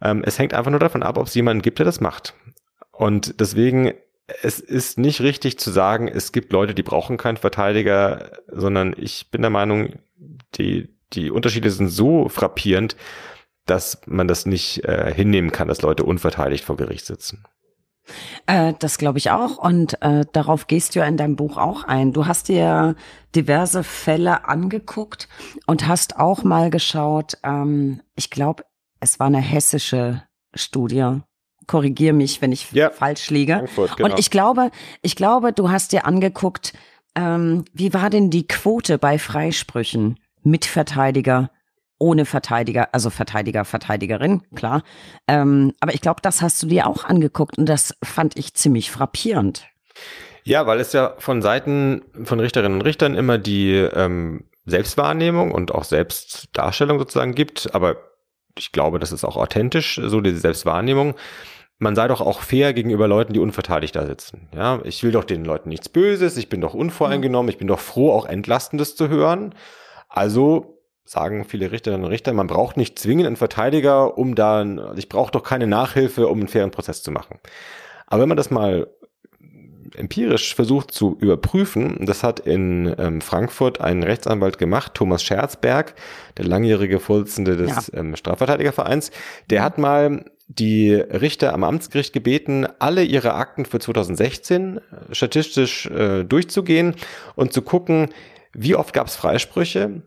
Ähm, 0.00 0.22
es 0.24 0.38
hängt 0.38 0.54
einfach 0.54 0.70
nur 0.70 0.80
davon 0.80 1.02
ab, 1.02 1.18
ob 1.18 1.26
es 1.26 1.34
jemanden 1.34 1.62
gibt, 1.62 1.78
der 1.78 1.86
das 1.86 2.00
macht. 2.00 2.34
Und 2.92 3.40
deswegen, 3.40 3.94
es 4.42 4.60
ist 4.60 4.98
nicht 4.98 5.20
richtig 5.20 5.58
zu 5.58 5.70
sagen, 5.70 6.08
es 6.08 6.32
gibt 6.32 6.52
Leute, 6.52 6.74
die 6.74 6.82
brauchen 6.82 7.16
keinen 7.16 7.36
Verteidiger, 7.36 8.30
sondern 8.48 8.94
ich 8.96 9.30
bin 9.30 9.42
der 9.42 9.50
Meinung, 9.50 9.94
die, 10.54 10.94
die 11.12 11.30
Unterschiede 11.30 11.70
sind 11.70 11.88
so 11.88 12.28
frappierend, 12.28 12.96
dass 13.66 14.02
man 14.06 14.28
das 14.28 14.46
nicht 14.46 14.84
äh, 14.84 15.12
hinnehmen 15.12 15.50
kann, 15.50 15.68
dass 15.68 15.82
Leute 15.82 16.04
unverteidigt 16.04 16.64
vor 16.64 16.76
Gericht 16.76 17.06
sitzen. 17.06 17.44
Äh, 18.46 18.74
das 18.78 18.98
glaube 18.98 19.18
ich 19.18 19.30
auch 19.30 19.58
und 19.58 20.00
äh, 20.02 20.24
darauf 20.32 20.66
gehst 20.66 20.94
du 20.94 21.00
ja 21.00 21.06
in 21.06 21.16
deinem 21.16 21.36
Buch 21.36 21.56
auch 21.56 21.84
ein. 21.84 22.12
Du 22.12 22.26
hast 22.26 22.48
dir 22.48 22.96
diverse 23.34 23.82
Fälle 23.82 24.46
angeguckt 24.48 25.28
und 25.66 25.86
hast 25.86 26.18
auch 26.18 26.44
mal 26.44 26.70
geschaut, 26.70 27.38
ähm, 27.42 28.02
ich 28.14 28.30
glaube, 28.30 28.64
es 29.00 29.18
war 29.20 29.26
eine 29.26 29.40
hessische 29.40 30.22
Studie. 30.54 31.20
Korrigier 31.66 32.12
mich, 32.12 32.42
wenn 32.42 32.52
ich 32.52 32.70
ja, 32.72 32.90
falsch 32.90 33.30
liege. 33.30 33.54
Frankfurt, 33.54 33.96
genau. 33.96 34.10
Und 34.10 34.18
ich 34.18 34.30
glaube, 34.30 34.70
ich 35.00 35.16
glaube, 35.16 35.52
du 35.52 35.70
hast 35.70 35.92
dir 35.92 36.04
angeguckt, 36.04 36.74
ähm, 37.14 37.64
wie 37.72 37.94
war 37.94 38.10
denn 38.10 38.28
die 38.30 38.46
Quote 38.46 38.98
bei 38.98 39.18
Freisprüchen 39.18 40.18
mit 40.42 40.66
Verteidiger 40.66 41.50
ohne 42.04 42.26
Verteidiger, 42.26 42.88
also 42.92 43.08
Verteidiger, 43.08 43.64
Verteidigerin, 43.64 44.42
klar. 44.54 44.82
Ähm, 45.26 45.72
aber 45.80 45.94
ich 45.94 46.02
glaube, 46.02 46.20
das 46.20 46.42
hast 46.42 46.62
du 46.62 46.66
dir 46.66 46.86
auch 46.86 47.04
angeguckt 47.04 47.56
und 47.56 47.66
das 47.66 47.94
fand 48.02 48.36
ich 48.36 48.52
ziemlich 48.52 48.90
frappierend. 48.90 49.66
Ja, 50.42 50.66
weil 50.66 50.80
es 50.80 50.92
ja 50.92 51.14
von 51.18 51.40
Seiten 51.40 52.02
von 52.24 52.40
Richterinnen 52.40 52.78
und 52.78 52.84
Richtern 52.84 53.14
immer 53.14 53.38
die 53.38 53.72
ähm, 53.72 54.44
Selbstwahrnehmung 54.66 55.50
und 55.50 55.74
auch 55.74 55.84
Selbstdarstellung 55.84 56.98
sozusagen 56.98 57.34
gibt. 57.34 57.74
Aber 57.74 57.96
ich 58.58 58.70
glaube, 58.70 58.98
das 58.98 59.10
ist 59.10 59.24
auch 59.24 59.38
authentisch, 59.38 59.98
so 60.04 60.20
diese 60.20 60.40
Selbstwahrnehmung. 60.40 61.14
Man 61.78 61.96
sei 61.96 62.06
doch 62.06 62.20
auch 62.20 62.42
fair 62.42 62.74
gegenüber 62.74 63.08
Leuten, 63.08 63.32
die 63.32 63.40
unverteidigt 63.40 63.96
da 63.96 64.04
sitzen. 64.04 64.50
Ja, 64.54 64.80
ich 64.84 65.02
will 65.02 65.12
doch 65.12 65.24
den 65.24 65.46
Leuten 65.46 65.70
nichts 65.70 65.88
Böses, 65.88 66.36
ich 66.36 66.50
bin 66.50 66.60
doch 66.60 66.74
unvoreingenommen, 66.74 67.48
ich 67.48 67.58
bin 67.58 67.66
doch 67.66 67.80
froh, 67.80 68.12
auch 68.12 68.26
Entlastendes 68.26 68.94
zu 68.94 69.08
hören. 69.08 69.54
Also 70.10 70.73
sagen 71.04 71.44
viele 71.44 71.70
Richterinnen 71.70 72.04
und 72.04 72.10
Richter, 72.10 72.32
man 72.32 72.46
braucht 72.46 72.76
nicht 72.76 72.98
zwingend 72.98 73.26
einen 73.26 73.36
Verteidiger, 73.36 74.16
um 74.16 74.34
dann, 74.34 74.78
also 74.78 74.96
ich 74.96 75.08
brauche 75.08 75.32
doch 75.32 75.42
keine 75.42 75.66
Nachhilfe, 75.66 76.28
um 76.28 76.38
einen 76.38 76.48
fairen 76.48 76.70
Prozess 76.70 77.02
zu 77.02 77.10
machen. 77.10 77.38
Aber 78.06 78.22
wenn 78.22 78.28
man 78.28 78.36
das 78.36 78.50
mal 78.50 78.88
empirisch 79.96 80.54
versucht 80.54 80.90
zu 80.90 81.16
überprüfen, 81.20 82.04
das 82.04 82.22
hat 82.22 82.40
in 82.40 82.94
ähm, 82.98 83.20
Frankfurt 83.20 83.80
ein 83.80 84.02
Rechtsanwalt 84.02 84.58
gemacht, 84.58 84.94
Thomas 84.94 85.22
Scherzberg, 85.22 85.94
der 86.36 86.46
langjährige 86.46 87.00
Vorsitzende 87.00 87.56
des 87.56 87.90
ja. 87.92 88.00
ähm, 88.00 88.16
Strafverteidigervereins, 88.16 89.10
der 89.50 89.62
hat 89.62 89.78
mal 89.78 90.24
die 90.48 90.92
Richter 90.94 91.54
am 91.54 91.64
Amtsgericht 91.64 92.12
gebeten, 92.12 92.66
alle 92.78 93.02
ihre 93.02 93.34
Akten 93.34 93.64
für 93.64 93.78
2016 93.78 94.78
äh, 94.78 94.80
statistisch 95.14 95.86
äh, 95.86 96.24
durchzugehen 96.24 96.94
und 97.36 97.52
zu 97.52 97.62
gucken, 97.62 98.08
wie 98.52 98.74
oft 98.74 98.92
gab 98.94 99.06
es 99.06 99.16
Freisprüche, 99.16 100.02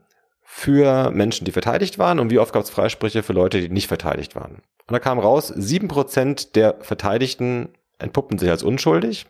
für 0.58 1.12
Menschen, 1.12 1.46
die 1.46 1.52
verteidigt 1.52 2.00
waren 2.00 2.20
und 2.20 2.32
wie 2.32 2.40
oft 2.40 2.52
gab 2.52 2.64
es 2.64 2.72
Freisprüche 2.72 3.22
für 3.22 3.32
Leute, 3.32 3.62
die 3.62 3.70
nicht 3.70 3.88
verteidigt 3.88 4.36
waren. 4.36 4.64
Und 4.88 4.92
da 4.92 4.98
kam 4.98 5.20
raus, 5.20 5.54
sieben 5.56 5.88
Prozent 5.88 6.56
der 6.56 6.78
Verteidigten 6.82 7.70
entpuppten 8.00 8.40
sich 8.40 8.50
als 8.50 8.64
unschuldig. 8.64 9.28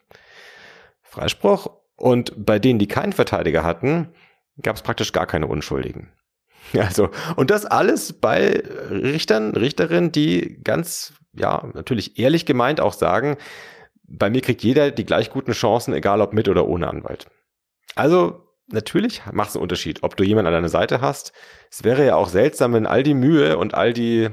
Freispruch. 1.01 1.69
Und 1.97 2.32
bei 2.38 2.59
denen, 2.59 2.80
die 2.80 2.88
keinen 2.88 3.11
Verteidiger 3.11 3.63
hatten, 3.63 4.07
gab 4.61 4.78
es 4.78 4.82
praktisch 4.84 5.11
gar 5.11 5.28
keine 5.28 5.47
Unschuldigen. 5.47 6.13
Also, 6.78 7.09
und 7.36 7.49
das 7.49 7.65
alles 7.65 8.13
bei 8.13 8.63
Richtern, 8.89 9.53
Richterinnen, 9.53 10.13
die 10.13 10.61
ganz, 10.63 11.13
ja, 11.34 11.69
natürlich 11.73 12.19
ehrlich 12.19 12.45
gemeint 12.45 12.80
auch 12.80 12.93
sagen, 12.93 13.36
bei 14.03 14.30
mir 14.30 14.41
kriegt 14.41 14.63
jeder 14.63 14.91
die 14.91 15.05
gleich 15.05 15.30
guten 15.30 15.51
Chancen, 15.51 15.93
egal 15.93 16.21
ob 16.21 16.34
mit 16.34 16.47
oder 16.47 16.67
ohne 16.67 16.88
Anwalt. 16.88 17.28
Also 17.95 18.47
natürlich 18.68 19.22
macht 19.32 19.49
es 19.49 19.55
einen 19.55 19.63
Unterschied, 19.63 20.03
ob 20.03 20.15
du 20.18 20.24
jemanden 20.24 20.47
an 20.47 20.53
deiner 20.53 20.70
Seite 20.70 21.01
hast. 21.01 21.34
Es 21.72 21.84
wäre 21.84 22.05
ja 22.05 22.15
auch 22.15 22.30
seltsam, 22.30 22.74
wenn 22.74 22.86
all 22.86 23.03
die 23.03 23.13
Mühe 23.13 23.57
und 23.57 23.74
all 23.74 23.93
die 23.93 24.30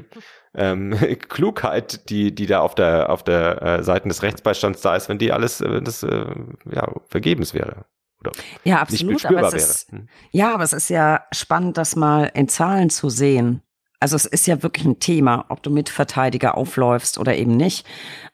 ähm, 0.55 0.91
Klugheit, 1.29 2.09
die, 2.11 2.35
die 2.35 2.47
da 2.47 2.61
auf 2.61 2.75
der, 2.75 3.11
auf 3.11 3.23
der 3.23 3.63
äh, 3.63 3.83
Seite 3.83 4.09
des 4.09 4.23
Rechtsbeistands 4.23 4.81
da 4.81 4.97
ist, 4.97 5.09
wenn 5.09 5.19
die 5.19 5.33
alles, 5.33 5.61
äh, 5.61 5.83
das, 5.83 6.03
äh, 6.03 6.27
ja, 6.71 6.93
vergebens 7.09 7.55
wäre. 7.55 7.85
Oder 8.21 8.33
ja, 8.65 8.81
absolut. 8.81 9.25
aber 9.27 9.49
es 9.49 9.55
ist, 9.55 9.93
hm. 9.93 10.09
Ja, 10.31 10.55
aber 10.55 10.65
es 10.65 10.73
ist 10.73 10.89
ja 10.89 11.25
spannend, 11.33 11.77
das 11.77 11.97
mal 11.97 12.31
in 12.35 12.49
Zahlen 12.49 12.91
zu 12.91 13.11
sehen. 13.11 13.63
Also 14.01 14.17
es 14.17 14.27
ist 14.27 14.47
ja 14.47 14.63
wirklich 14.63 14.85
ein 14.85 15.01
Thema, 15.01 15.47
ob 15.49 15.63
du 15.63 15.71
mit 15.71 15.89
Verteidiger 15.89 16.57
aufläufst 16.57 17.19
oder 17.19 17.37
eben 17.37 17.57
nicht. 17.57 17.87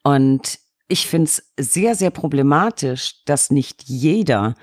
Und 0.02 0.58
ich 0.88 1.06
finde 1.06 1.26
es 1.26 1.52
sehr, 1.58 1.94
sehr 1.94 2.10
problematisch, 2.10 3.24
dass 3.24 3.50
nicht 3.50 3.84
jeder 3.84 4.56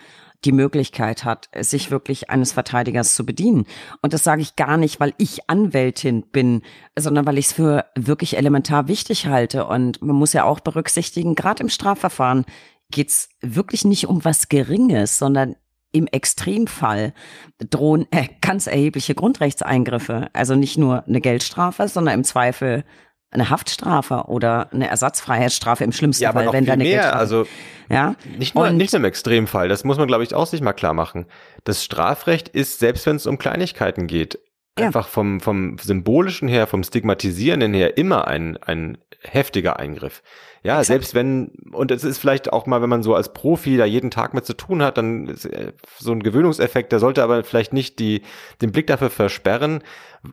die 0.45 0.51
Möglichkeit 0.51 1.23
hat, 1.23 1.49
sich 1.59 1.89
wirklich 1.89 2.29
eines 2.29 2.51
Verteidigers 2.51 3.15
zu 3.15 3.25
bedienen. 3.25 3.65
Und 4.01 4.13
das 4.13 4.23
sage 4.23 4.41
ich 4.41 4.55
gar 4.55 4.77
nicht, 4.77 4.99
weil 4.99 5.13
ich 5.17 5.49
Anwältin 5.49 6.23
bin, 6.31 6.61
sondern 6.97 7.25
weil 7.25 7.37
ich 7.37 7.47
es 7.47 7.53
für 7.53 7.85
wirklich 7.95 8.37
elementar 8.37 8.87
wichtig 8.87 9.27
halte. 9.27 9.65
Und 9.65 10.01
man 10.01 10.15
muss 10.15 10.33
ja 10.33 10.43
auch 10.43 10.59
berücksichtigen, 10.59 11.35
gerade 11.35 11.63
im 11.63 11.69
Strafverfahren 11.69 12.45
geht's 12.91 13.29
wirklich 13.41 13.83
nicht 13.83 14.07
um 14.07 14.23
was 14.23 14.47
Geringes, 14.47 15.17
sondern 15.17 15.55
im 15.91 16.07
Extremfall 16.07 17.13
drohen 17.57 18.05
äh, 18.11 18.27
ganz 18.41 18.67
erhebliche 18.67 19.15
Grundrechtseingriffe. 19.15 20.29
Also 20.33 20.55
nicht 20.55 20.77
nur 20.77 21.05
eine 21.07 21.21
Geldstrafe, 21.21 21.87
sondern 21.87 22.13
im 22.15 22.23
Zweifel 22.23 22.83
eine 23.31 23.49
Haftstrafe 23.49 24.23
oder 24.27 24.69
eine 24.71 24.87
Ersatzfreiheitsstrafe 24.87 25.83
im 25.83 25.91
schlimmsten 25.91 26.23
ja, 26.23 26.29
aber 26.29 26.39
Fall, 26.39 26.45
noch 26.45 26.53
wenn 26.53 26.65
viel 26.65 26.77
mehr, 26.77 26.85
Geldstrafe, 26.85 27.17
also 27.17 27.47
ja? 27.89 28.15
nicht 28.37 28.55
nur 28.55 28.67
und, 28.67 28.77
nicht 28.77 28.93
nur 28.93 28.99
im 28.99 29.05
Extremfall, 29.05 29.67
das 29.67 29.83
muss 29.83 29.97
man 29.97 30.07
glaube 30.07 30.23
ich 30.23 30.33
auch 30.33 30.47
sich 30.47 30.61
mal 30.61 30.73
klar 30.73 30.93
machen. 30.93 31.25
Das 31.63 31.83
Strafrecht 31.83 32.47
ist 32.49 32.79
selbst 32.79 33.05
wenn 33.05 33.17
es 33.17 33.25
um 33.25 33.37
Kleinigkeiten 33.37 34.07
geht, 34.07 34.39
einfach 34.75 35.07
vom 35.07 35.41
vom 35.41 35.77
symbolischen 35.77 36.47
her, 36.47 36.67
vom 36.67 36.83
stigmatisierenden 36.83 37.73
her 37.73 37.97
immer 37.97 38.27
ein 38.27 38.57
ein 38.57 38.97
heftiger 39.21 39.79
Eingriff. 39.79 40.21
Ja, 40.63 40.73
Exakt. 40.73 40.87
selbst 40.87 41.15
wenn, 41.15 41.51
und 41.71 41.91
es 41.91 42.03
ist 42.03 42.17
vielleicht 42.17 42.51
auch 42.51 42.65
mal, 42.65 42.81
wenn 42.81 42.89
man 42.89 43.03
so 43.03 43.15
als 43.15 43.33
Profi 43.33 43.77
da 43.77 43.85
jeden 43.85 44.11
Tag 44.11 44.33
mit 44.33 44.45
zu 44.45 44.53
tun 44.53 44.81
hat, 44.81 44.97
dann 44.97 45.27
ist 45.27 45.45
äh, 45.45 45.73
so 45.97 46.11
ein 46.11 46.23
Gewöhnungseffekt, 46.23 46.91
der 46.91 46.99
sollte 46.99 47.23
aber 47.23 47.43
vielleicht 47.43 47.73
nicht 47.73 47.99
die, 47.99 48.21
den 48.61 48.71
Blick 48.71 48.87
dafür 48.87 49.09
versperren 49.09 49.83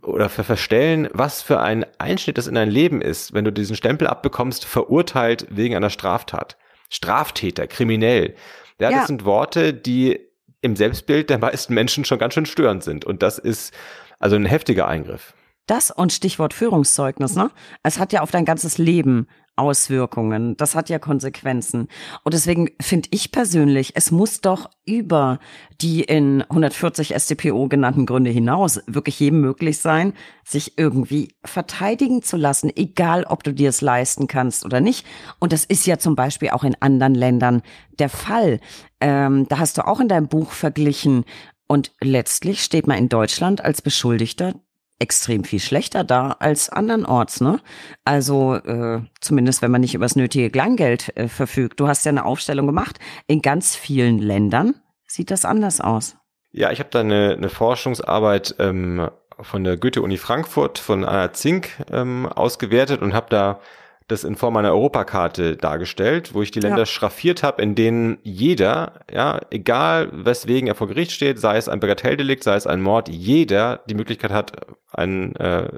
oder 0.02 0.28
verstellen, 0.28 1.08
was 1.12 1.42
für 1.42 1.60
ein 1.60 1.86
Einschnitt 1.98 2.38
das 2.38 2.46
in 2.46 2.54
dein 2.54 2.70
Leben 2.70 3.00
ist, 3.00 3.32
wenn 3.32 3.44
du 3.44 3.52
diesen 3.52 3.76
Stempel 3.76 4.08
abbekommst, 4.08 4.64
verurteilt 4.64 5.46
wegen 5.50 5.76
einer 5.76 5.90
Straftat. 5.90 6.56
Straftäter, 6.90 7.66
kriminell. 7.66 8.34
Ja, 8.78 8.90
ja. 8.90 8.98
das 8.98 9.06
sind 9.06 9.24
Worte, 9.24 9.72
die 9.72 10.20
im 10.62 10.76
Selbstbild 10.76 11.30
der 11.30 11.38
meisten 11.38 11.74
Menschen 11.74 12.04
schon 12.04 12.18
ganz 12.18 12.34
schön 12.34 12.46
störend 12.46 12.82
sind. 12.82 13.04
Und 13.04 13.22
das 13.22 13.38
ist 13.38 13.74
also 14.18 14.36
ein 14.36 14.46
heftiger 14.46 14.88
Eingriff. 14.88 15.34
Das 15.66 15.90
und 15.90 16.12
Stichwort 16.12 16.52
Führungszeugnis, 16.52 17.36
ne? 17.36 17.50
Es 17.82 17.98
hat 17.98 18.12
ja 18.12 18.20
auf 18.20 18.30
dein 18.30 18.44
ganzes 18.44 18.78
Leben 18.78 19.26
Auswirkungen. 19.56 20.56
Das 20.56 20.74
hat 20.74 20.88
ja 20.88 20.98
Konsequenzen. 20.98 21.88
Und 22.24 22.34
deswegen 22.34 22.70
finde 22.80 23.08
ich 23.12 23.30
persönlich, 23.30 23.92
es 23.94 24.10
muss 24.10 24.40
doch 24.40 24.68
über 24.84 25.38
die 25.80 26.02
in 26.02 26.42
140 26.42 27.14
StPO 27.16 27.68
genannten 27.68 28.04
Gründe 28.06 28.30
hinaus 28.30 28.80
wirklich 28.86 29.20
jedem 29.20 29.40
möglich 29.40 29.78
sein, 29.78 30.12
sich 30.44 30.76
irgendwie 30.76 31.34
verteidigen 31.44 32.22
zu 32.22 32.36
lassen, 32.36 32.70
egal 32.74 33.24
ob 33.24 33.44
du 33.44 33.52
dir 33.52 33.68
es 33.68 33.80
leisten 33.80 34.26
kannst 34.26 34.64
oder 34.64 34.80
nicht. 34.80 35.06
Und 35.38 35.52
das 35.52 35.64
ist 35.64 35.86
ja 35.86 35.98
zum 35.98 36.16
Beispiel 36.16 36.50
auch 36.50 36.64
in 36.64 36.76
anderen 36.80 37.14
Ländern 37.14 37.62
der 37.98 38.08
Fall. 38.08 38.60
Ähm, 39.00 39.46
da 39.48 39.58
hast 39.58 39.78
du 39.78 39.86
auch 39.86 40.00
in 40.00 40.08
deinem 40.08 40.28
Buch 40.28 40.50
verglichen. 40.50 41.24
Und 41.66 41.92
letztlich 42.00 42.62
steht 42.62 42.86
man 42.86 42.98
in 42.98 43.08
Deutschland 43.08 43.64
als 43.64 43.80
Beschuldigter 43.82 44.54
extrem 44.98 45.44
viel 45.44 45.60
schlechter 45.60 46.04
da 46.04 46.36
als 46.38 46.70
andernorts, 46.70 47.40
ne? 47.40 47.60
Also 48.04 48.54
äh, 48.54 49.02
zumindest 49.20 49.62
wenn 49.62 49.70
man 49.70 49.80
nicht 49.80 49.94
über 49.94 50.04
das 50.04 50.16
nötige 50.16 50.50
Kleingeld 50.50 51.16
äh, 51.16 51.28
verfügt. 51.28 51.80
Du 51.80 51.88
hast 51.88 52.04
ja 52.04 52.10
eine 52.10 52.24
Aufstellung 52.24 52.66
gemacht. 52.66 52.98
In 53.26 53.42
ganz 53.42 53.74
vielen 53.76 54.18
Ländern 54.18 54.74
sieht 55.06 55.30
das 55.30 55.44
anders 55.44 55.80
aus. 55.80 56.16
Ja, 56.52 56.70
ich 56.70 56.78
habe 56.78 56.90
da 56.90 57.00
eine, 57.00 57.34
eine 57.36 57.48
Forschungsarbeit 57.48 58.54
ähm, 58.60 59.10
von 59.40 59.64
der 59.64 59.76
Goethe-Uni 59.76 60.16
Frankfurt 60.16 60.78
von 60.78 61.04
Anna 61.04 61.32
Zink 61.32 61.70
ähm, 61.90 62.26
ausgewertet 62.26 63.02
und 63.02 63.12
habe 63.12 63.26
da 63.28 63.60
das 64.08 64.24
in 64.24 64.36
Form 64.36 64.56
einer 64.56 64.72
Europakarte 64.72 65.56
dargestellt, 65.56 66.34
wo 66.34 66.42
ich 66.42 66.50
die 66.50 66.60
Länder 66.60 66.80
ja. 66.80 66.86
schraffiert 66.86 67.42
habe, 67.42 67.62
in 67.62 67.74
denen 67.74 68.18
jeder, 68.22 69.00
ja, 69.10 69.40
egal 69.50 70.10
weswegen 70.12 70.68
er 70.68 70.74
vor 70.74 70.88
Gericht 70.88 71.12
steht, 71.12 71.38
sei 71.38 71.56
es 71.56 71.68
ein 71.68 71.80
Bagatelldelikt, 71.80 72.44
sei 72.44 72.56
es 72.56 72.66
ein 72.66 72.82
Mord, 72.82 73.08
jeder 73.08 73.82
die 73.88 73.94
Möglichkeit 73.94 74.30
hat, 74.30 74.52
einen 74.92 75.34
äh, 75.36 75.68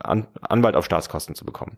An 0.00 0.28
Anwalt 0.40 0.76
auf 0.76 0.84
Staatskosten 0.84 1.34
zu 1.34 1.44
bekommen. 1.44 1.76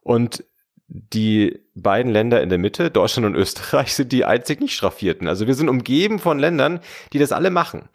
Und 0.00 0.44
die 0.88 1.58
beiden 1.74 2.12
Länder 2.12 2.40
in 2.40 2.48
der 2.48 2.58
Mitte, 2.58 2.92
Deutschland 2.92 3.26
und 3.26 3.34
Österreich, 3.34 3.94
sind 3.94 4.12
die 4.12 4.24
einzig 4.24 4.60
nicht 4.60 4.74
schraffierten. 4.74 5.26
Also 5.26 5.48
wir 5.48 5.54
sind 5.54 5.68
umgeben 5.68 6.20
von 6.20 6.38
Ländern, 6.38 6.80
die 7.12 7.18
das 7.18 7.32
alle 7.32 7.50
machen. 7.50 7.88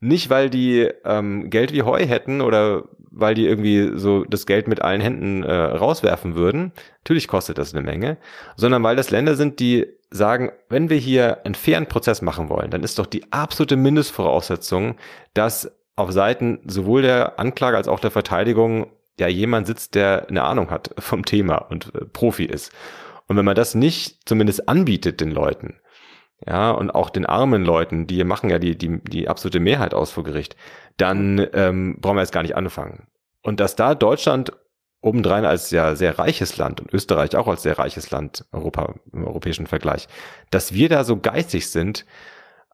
Nicht, 0.00 0.28
weil 0.28 0.50
die 0.50 0.90
ähm, 1.04 1.48
Geld 1.50 1.72
wie 1.72 1.82
Heu 1.82 2.04
hätten 2.04 2.40
oder 2.40 2.84
weil 3.14 3.34
die 3.34 3.46
irgendwie 3.46 3.92
so 3.94 4.24
das 4.24 4.46
Geld 4.46 4.68
mit 4.68 4.82
allen 4.82 5.00
Händen 5.00 5.42
äh, 5.42 5.52
rauswerfen 5.52 6.34
würden. 6.34 6.72
Natürlich 7.02 7.28
kostet 7.28 7.58
das 7.58 7.74
eine 7.74 7.84
Menge, 7.84 8.16
sondern 8.56 8.82
weil 8.82 8.96
das 8.96 9.10
Länder 9.10 9.36
sind, 9.36 9.60
die 9.60 9.86
sagen, 10.10 10.50
wenn 10.68 10.90
wir 10.90 10.96
hier 10.96 11.44
einen 11.44 11.54
fairen 11.54 11.86
Prozess 11.86 12.22
machen 12.22 12.48
wollen, 12.48 12.70
dann 12.70 12.82
ist 12.82 12.98
doch 12.98 13.06
die 13.06 13.32
absolute 13.32 13.76
Mindestvoraussetzung, 13.76 14.96
dass 15.32 15.70
auf 15.96 16.12
Seiten 16.12 16.60
sowohl 16.66 17.02
der 17.02 17.38
Anklage 17.38 17.76
als 17.76 17.88
auch 17.88 18.00
der 18.00 18.10
Verteidigung 18.10 18.88
ja 19.18 19.28
jemand 19.28 19.66
sitzt, 19.66 19.94
der 19.94 20.28
eine 20.28 20.42
Ahnung 20.42 20.70
hat 20.70 20.90
vom 20.98 21.24
Thema 21.24 21.56
und 21.56 21.94
äh, 21.94 22.04
Profi 22.04 22.44
ist. 22.44 22.72
Und 23.26 23.36
wenn 23.36 23.44
man 23.44 23.56
das 23.56 23.74
nicht 23.74 24.28
zumindest 24.28 24.68
anbietet 24.68 25.20
den 25.20 25.30
Leuten, 25.30 25.76
ja, 26.46 26.70
und 26.70 26.90
auch 26.90 27.10
den 27.10 27.26
armen 27.26 27.64
Leuten, 27.64 28.06
die 28.06 28.22
machen 28.24 28.50
ja 28.50 28.58
die, 28.58 28.76
die, 28.76 29.00
die 29.02 29.28
absolute 29.28 29.60
Mehrheit 29.60 29.94
aus 29.94 30.10
vor 30.10 30.24
Gericht, 30.24 30.56
dann 30.96 31.46
ähm, 31.52 31.96
brauchen 32.00 32.16
wir 32.16 32.22
jetzt 32.22 32.32
gar 32.32 32.42
nicht 32.42 32.56
anfangen. 32.56 33.06
Und 33.42 33.60
dass 33.60 33.76
da 33.76 33.94
Deutschland 33.94 34.52
obendrein 35.00 35.44
als 35.44 35.70
ja 35.70 35.94
sehr 35.94 36.18
reiches 36.18 36.56
Land 36.56 36.80
und 36.80 36.92
Österreich 36.92 37.36
auch 37.36 37.46
als 37.46 37.62
sehr 37.62 37.78
reiches 37.78 38.10
Land 38.10 38.46
Europa, 38.52 38.94
im 39.12 39.24
europäischen 39.24 39.66
Vergleich, 39.66 40.08
dass 40.50 40.72
wir 40.72 40.88
da 40.88 41.04
so 41.04 41.18
geistig 41.18 41.70
sind, 41.70 42.06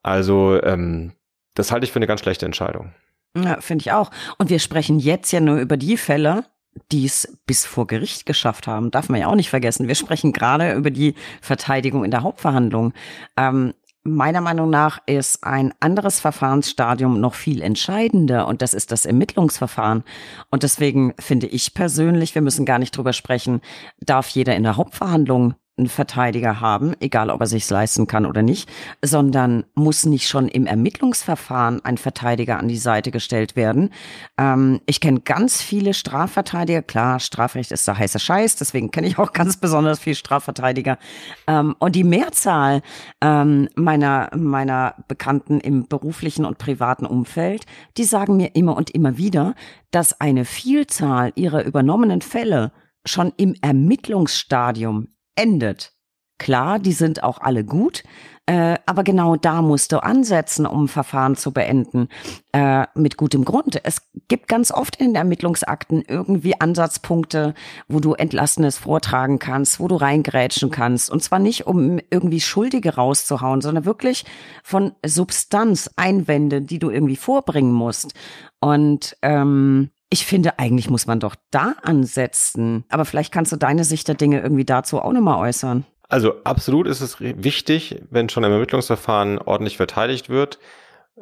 also 0.02 0.62
ähm, 0.62 1.12
das 1.54 1.72
halte 1.72 1.84
ich 1.84 1.92
für 1.92 1.98
eine 1.98 2.06
ganz 2.06 2.20
schlechte 2.20 2.46
Entscheidung. 2.46 2.94
Ja, 3.36 3.61
finde 3.61 3.82
ich 3.82 3.92
auch. 3.92 4.11
Und 4.38 4.50
wir 4.50 4.58
sprechen 4.58 4.98
jetzt 4.98 5.32
ja 5.32 5.40
nur 5.40 5.58
über 5.58 5.76
die 5.76 5.96
Fälle, 5.96 6.44
die 6.93 7.05
es 7.05 7.39
bis 7.47 7.66
vor 7.66 7.87
Gericht 7.87 8.27
geschafft 8.27 8.66
haben, 8.66 8.91
darf 8.91 9.09
man 9.09 9.21
ja 9.21 9.27
auch 9.27 9.35
nicht 9.35 9.51
vergessen. 9.51 9.89
Wir 9.89 9.95
sprechen 9.95 10.33
gerade 10.33 10.75
über 10.75 10.91
die 10.91 11.14
Verteidigung 11.41 12.05
in 12.05 12.11
der 12.11 12.23
Hauptverhandlung. 12.23 12.93
Ähm, 13.37 13.75
meiner 14.03 14.41
Meinung 14.41 14.71
nach 14.71 14.99
ist 15.07 15.45
ein 15.45 15.75
anderes 15.81 16.21
Verfahrensstadium 16.21 17.21
noch 17.21 17.35
viel 17.35 17.61
entscheidender 17.61 18.49
und 18.49 18.62
das 18.62 18.73
ist 18.73 18.93
das 18.93 19.05
Ermittlungsverfahren. 19.05 20.05
Und 20.51 20.62
deswegen 20.62 21.14
finde 21.18 21.47
ich 21.47 21.75
persönlich, 21.75 22.35
wir 22.35 22.43
müssen 22.43 22.64
gar 22.64 22.79
nicht 22.79 22.97
drüber 22.97 23.12
sprechen, 23.12 23.61
darf 24.01 24.29
jeder 24.29 24.57
in 24.57 24.62
der 24.62 24.77
Hauptverhandlung 24.77 25.55
einen 25.81 25.89
Verteidiger 25.89 26.61
haben, 26.61 26.95
egal 27.01 27.31
ob 27.31 27.41
er 27.41 27.47
sich's 27.47 27.70
leisten 27.70 28.07
kann 28.07 28.26
oder 28.26 28.43
nicht, 28.43 28.70
sondern 29.03 29.64
muss 29.74 30.07
nicht 30.07 30.28
schon 30.28 30.49
im 30.49 30.66
Ermittlungsverfahren 30.66 31.85
ein 31.85 31.99
Verteidiger 31.99 32.59
an 32.59 32.68
die 32.68 32.76
Seite 32.76 33.11
gestellt 33.11 33.57
werden. 33.57 33.91
Ähm, 34.39 34.81
ich 34.87 35.01
kenne 35.01 35.20
ganz 35.20 35.61
viele 35.61 35.95
Strafverteidiger, 35.95 36.83
klar, 36.83 37.18
Strafrecht 37.18 37.72
ist 37.72 37.89
der 37.89 37.99
heiße 37.99 38.20
Scheiß, 38.20 38.57
deswegen 38.57 38.91
kenne 38.91 39.09
ich 39.09 39.18
auch 39.18 39.33
ganz 39.33 39.57
besonders 39.57 39.99
viel 39.99 40.14
Strafverteidiger. 40.14 40.99
Ähm, 41.47 41.74
und 41.78 41.97
die 41.97 42.05
Mehrzahl 42.05 42.83
ähm, 43.20 43.68
meiner, 43.74 44.31
meiner 44.37 44.95
Bekannten 45.09 45.61
im 45.61 45.89
beruflichen 45.89 46.45
und 46.45 46.59
privaten 46.59 47.07
Umfeld, 47.07 47.64
die 47.97 48.05
sagen 48.05 48.37
mir 48.37 48.55
immer 48.55 48.76
und 48.76 48.91
immer 48.91 49.16
wieder, 49.16 49.55
dass 49.91 50.20
eine 50.20 50.45
Vielzahl 50.45 51.33
ihrer 51.35 51.64
übernommenen 51.64 52.20
Fälle 52.20 52.72
schon 53.05 53.33
im 53.37 53.55
Ermittlungsstadium 53.61 55.09
endet. 55.41 55.93
Klar, 56.38 56.78
die 56.78 56.93
sind 56.93 57.22
auch 57.22 57.38
alle 57.38 57.64
gut, 57.64 58.03
äh, 58.47 58.78
aber 58.86 59.05
genau 59.05 59.36
da 59.36 59.61
musst 59.61 59.93
du 59.93 60.03
ansetzen, 60.03 60.66
um 60.66 60.84
ein 60.84 60.88
Verfahren 60.88 61.36
zu 61.36 61.53
beenden, 61.53 62.09
äh, 62.53 62.86
mit 62.95 63.16
gutem 63.16 63.45
Grund. 63.45 63.78
Es 63.84 64.11
gibt 64.26 64.49
ganz 64.49 64.72
oft 64.72 64.97
in 64.97 65.14
Ermittlungsakten 65.14 66.03
irgendwie 66.09 66.59
Ansatzpunkte, 66.59 67.55
wo 67.88 68.01
du 68.01 68.14
Entlassenes 68.14 68.78
vortragen 68.78 69.38
kannst, 69.38 69.80
wo 69.80 69.86
du 69.86 69.97
reingrätschen 69.97 70.70
kannst. 70.70 71.11
Und 71.11 71.22
zwar 71.22 71.38
nicht, 71.38 71.66
um 71.66 72.01
irgendwie 72.11 72.41
Schuldige 72.41 72.95
rauszuhauen, 72.95 73.61
sondern 73.61 73.84
wirklich 73.84 74.24
von 74.64 74.93
Substanz, 75.05 75.91
Einwände, 75.97 76.62
die 76.62 76.78
du 76.78 76.91
irgendwie 76.91 77.16
vorbringen 77.16 77.72
musst. 77.72 78.14
Und 78.61 79.16
ähm, 79.20 79.91
ich 80.11 80.26
finde, 80.26 80.58
eigentlich 80.58 80.90
muss 80.90 81.06
man 81.06 81.20
doch 81.20 81.36
da 81.50 81.76
ansetzen. 81.82 82.84
Aber 82.88 83.04
vielleicht 83.04 83.32
kannst 83.32 83.52
du 83.52 83.56
deine 83.56 83.84
Sicht 83.84 84.08
der 84.08 84.16
Dinge 84.16 84.40
irgendwie 84.40 84.64
dazu 84.64 85.00
auch 85.00 85.12
nochmal 85.12 85.38
äußern. 85.38 85.86
Also 86.08 86.42
absolut 86.42 86.88
ist 86.88 87.00
es 87.00 87.20
wichtig, 87.20 88.02
wenn 88.11 88.28
schon 88.28 88.44
ein 88.44 88.50
Ermittlungsverfahren 88.50 89.38
ordentlich 89.38 89.76
verteidigt 89.76 90.28
wird, 90.28 90.58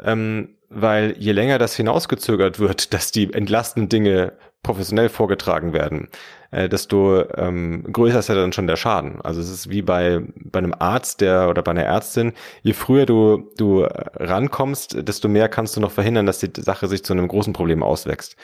ähm, 0.02 0.56
weil 0.70 1.14
je 1.18 1.32
länger 1.32 1.58
das 1.58 1.76
hinausgezögert 1.76 2.58
wird, 2.58 2.92
dass 2.94 3.12
die 3.12 3.32
entlastenden 3.32 3.90
Dinge 3.90 4.32
professionell 4.62 5.10
vorgetragen 5.10 5.74
werden, 5.74 6.08
äh, 6.50 6.70
desto 6.70 7.22
ähm, 7.36 7.84
größer 7.92 8.18
ist 8.18 8.28
ja 8.28 8.34
dann 8.34 8.54
schon 8.54 8.66
der 8.66 8.76
Schaden. 8.76 9.20
Also 9.20 9.40
es 9.42 9.50
ist 9.50 9.70
wie 9.70 9.82
bei, 9.82 10.22
bei 10.34 10.58
einem 10.58 10.74
Arzt 10.76 11.20
der 11.20 11.50
oder 11.50 11.62
bei 11.62 11.72
einer 11.72 11.84
Ärztin, 11.84 12.32
je 12.62 12.72
früher 12.72 13.04
du, 13.04 13.50
du 13.58 13.82
rankommst, 13.84 15.06
desto 15.06 15.28
mehr 15.28 15.50
kannst 15.50 15.76
du 15.76 15.80
noch 15.80 15.92
verhindern, 15.92 16.26
dass 16.26 16.38
die 16.38 16.50
Sache 16.56 16.88
sich 16.88 17.04
zu 17.04 17.12
einem 17.12 17.28
großen 17.28 17.52
Problem 17.52 17.82
auswächst. 17.82 18.36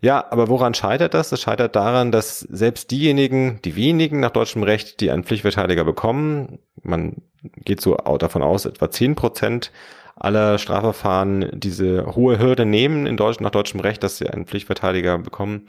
Ja, 0.00 0.24
aber 0.30 0.48
woran 0.48 0.74
scheitert 0.74 1.14
das? 1.14 1.30
Das 1.30 1.40
scheitert 1.40 1.74
daran, 1.74 2.12
dass 2.12 2.40
selbst 2.40 2.90
diejenigen, 2.92 3.60
die 3.64 3.74
wenigen 3.74 4.20
nach 4.20 4.30
deutschem 4.30 4.62
Recht, 4.62 5.00
die 5.00 5.10
einen 5.10 5.24
Pflichtverteidiger 5.24 5.84
bekommen, 5.84 6.60
man 6.82 7.16
geht 7.64 7.80
so 7.80 7.96
davon 7.96 8.42
aus, 8.42 8.64
etwa 8.64 8.90
zehn 8.90 9.16
Prozent 9.16 9.72
aller 10.14 10.58
Strafverfahren 10.58 11.48
diese 11.52 12.14
hohe 12.14 12.38
Hürde 12.38 12.64
nehmen 12.64 13.06
in 13.06 13.16
Deutschland 13.16 13.42
nach 13.42 13.50
deutschem 13.50 13.80
Recht, 13.80 14.02
dass 14.02 14.18
sie 14.18 14.28
einen 14.28 14.46
Pflichtverteidiger 14.46 15.18
bekommen. 15.18 15.66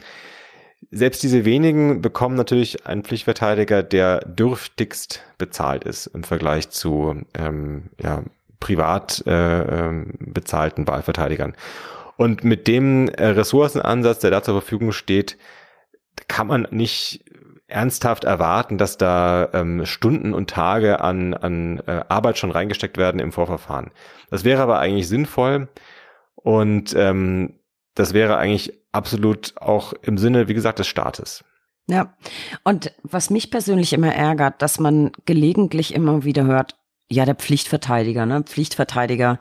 Selbst 0.91 1.21
diese 1.23 1.45
wenigen 1.45 2.01
bekommen 2.01 2.35
natürlich 2.35 2.85
einen 2.85 3.03
Pflichtverteidiger, 3.03 3.83
der 3.83 4.19
dürftigst 4.19 5.23
bezahlt 5.37 5.83
ist 5.83 6.07
im 6.07 6.23
Vergleich 6.23 6.69
zu 6.69 7.21
ähm, 7.37 7.89
ja, 8.01 8.23
privat 8.59 9.23
äh, 9.27 9.61
ähm, 9.61 10.13
bezahlten 10.19 10.87
Wahlverteidigern. 10.87 11.53
Und 12.19 12.43
mit 12.43 12.67
dem 12.67 13.07
äh, 13.07 13.27
Ressourcenansatz, 13.27 14.19
der 14.19 14.29
da 14.29 14.43
zur 14.43 14.59
Verfügung 14.59 14.91
steht, 14.91 15.37
kann 16.27 16.47
man 16.47 16.67
nicht 16.69 17.23
ernsthaft 17.67 18.25
erwarten, 18.25 18.77
dass 18.77 18.97
da 18.97 19.47
ähm, 19.53 19.85
Stunden 19.85 20.33
und 20.33 20.49
Tage 20.49 20.99
an, 20.99 21.33
an 21.33 21.81
äh, 21.87 22.01
Arbeit 22.09 22.37
schon 22.37 22.51
reingesteckt 22.51 22.97
werden 22.97 23.21
im 23.21 23.31
Vorverfahren. 23.31 23.91
Das 24.29 24.43
wäre 24.43 24.61
aber 24.61 24.79
eigentlich 24.79 25.07
sinnvoll 25.07 25.69
und 26.35 26.93
ähm, 26.93 27.53
das 27.95 28.13
wäre 28.13 28.35
eigentlich 28.35 28.73
absolut 28.91 29.53
auch 29.55 29.93
im 30.01 30.17
Sinne, 30.17 30.49
wie 30.49 30.53
gesagt, 30.53 30.79
des 30.79 30.87
Staates. 30.87 31.45
Ja, 31.87 32.13
und 32.65 32.91
was 33.01 33.29
mich 33.29 33.49
persönlich 33.49 33.93
immer 33.93 34.13
ärgert, 34.13 34.61
dass 34.61 34.77
man 34.77 35.13
gelegentlich 35.25 35.93
immer 35.93 36.25
wieder 36.25 36.43
hört, 36.43 36.75
ja, 37.09 37.23
der 37.23 37.35
Pflichtverteidiger, 37.35 38.25
ne, 38.25 38.43
Pflichtverteidiger 38.43 39.39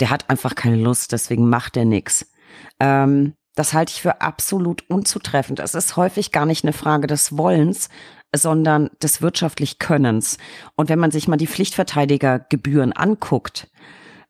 der 0.00 0.10
hat 0.10 0.28
einfach 0.30 0.54
keine 0.54 0.76
Lust, 0.76 1.12
deswegen 1.12 1.48
macht 1.48 1.76
er 1.76 1.84
nichts. 1.84 2.30
Ähm, 2.78 3.34
das 3.54 3.74
halte 3.74 3.92
ich 3.92 4.02
für 4.02 4.20
absolut 4.20 4.88
unzutreffend. 4.88 5.60
Es 5.60 5.74
ist 5.74 5.96
häufig 5.96 6.32
gar 6.32 6.46
nicht 6.46 6.64
eine 6.64 6.72
Frage 6.72 7.06
des 7.06 7.36
Wollens, 7.36 7.88
sondern 8.34 8.90
des 9.02 9.22
wirtschaftlich 9.22 9.78
Könnens. 9.78 10.38
Und 10.76 10.88
wenn 10.88 10.98
man 10.98 11.10
sich 11.10 11.28
mal 11.28 11.36
die 11.36 11.46
Pflichtverteidigergebühren 11.46 12.92
anguckt, 12.92 13.68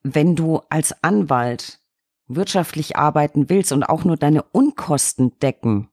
wenn 0.03 0.37
du 0.37 0.63
als 0.71 1.05
Anwalt 1.05 1.81
wirtschaftlich 2.27 2.97
arbeiten 2.97 3.51
willst 3.51 3.73
und 3.73 3.83
auch 3.85 4.05
nur 4.05 4.17
deine 4.17 4.43
Unkosten 4.43 5.39
decken, 5.41 5.91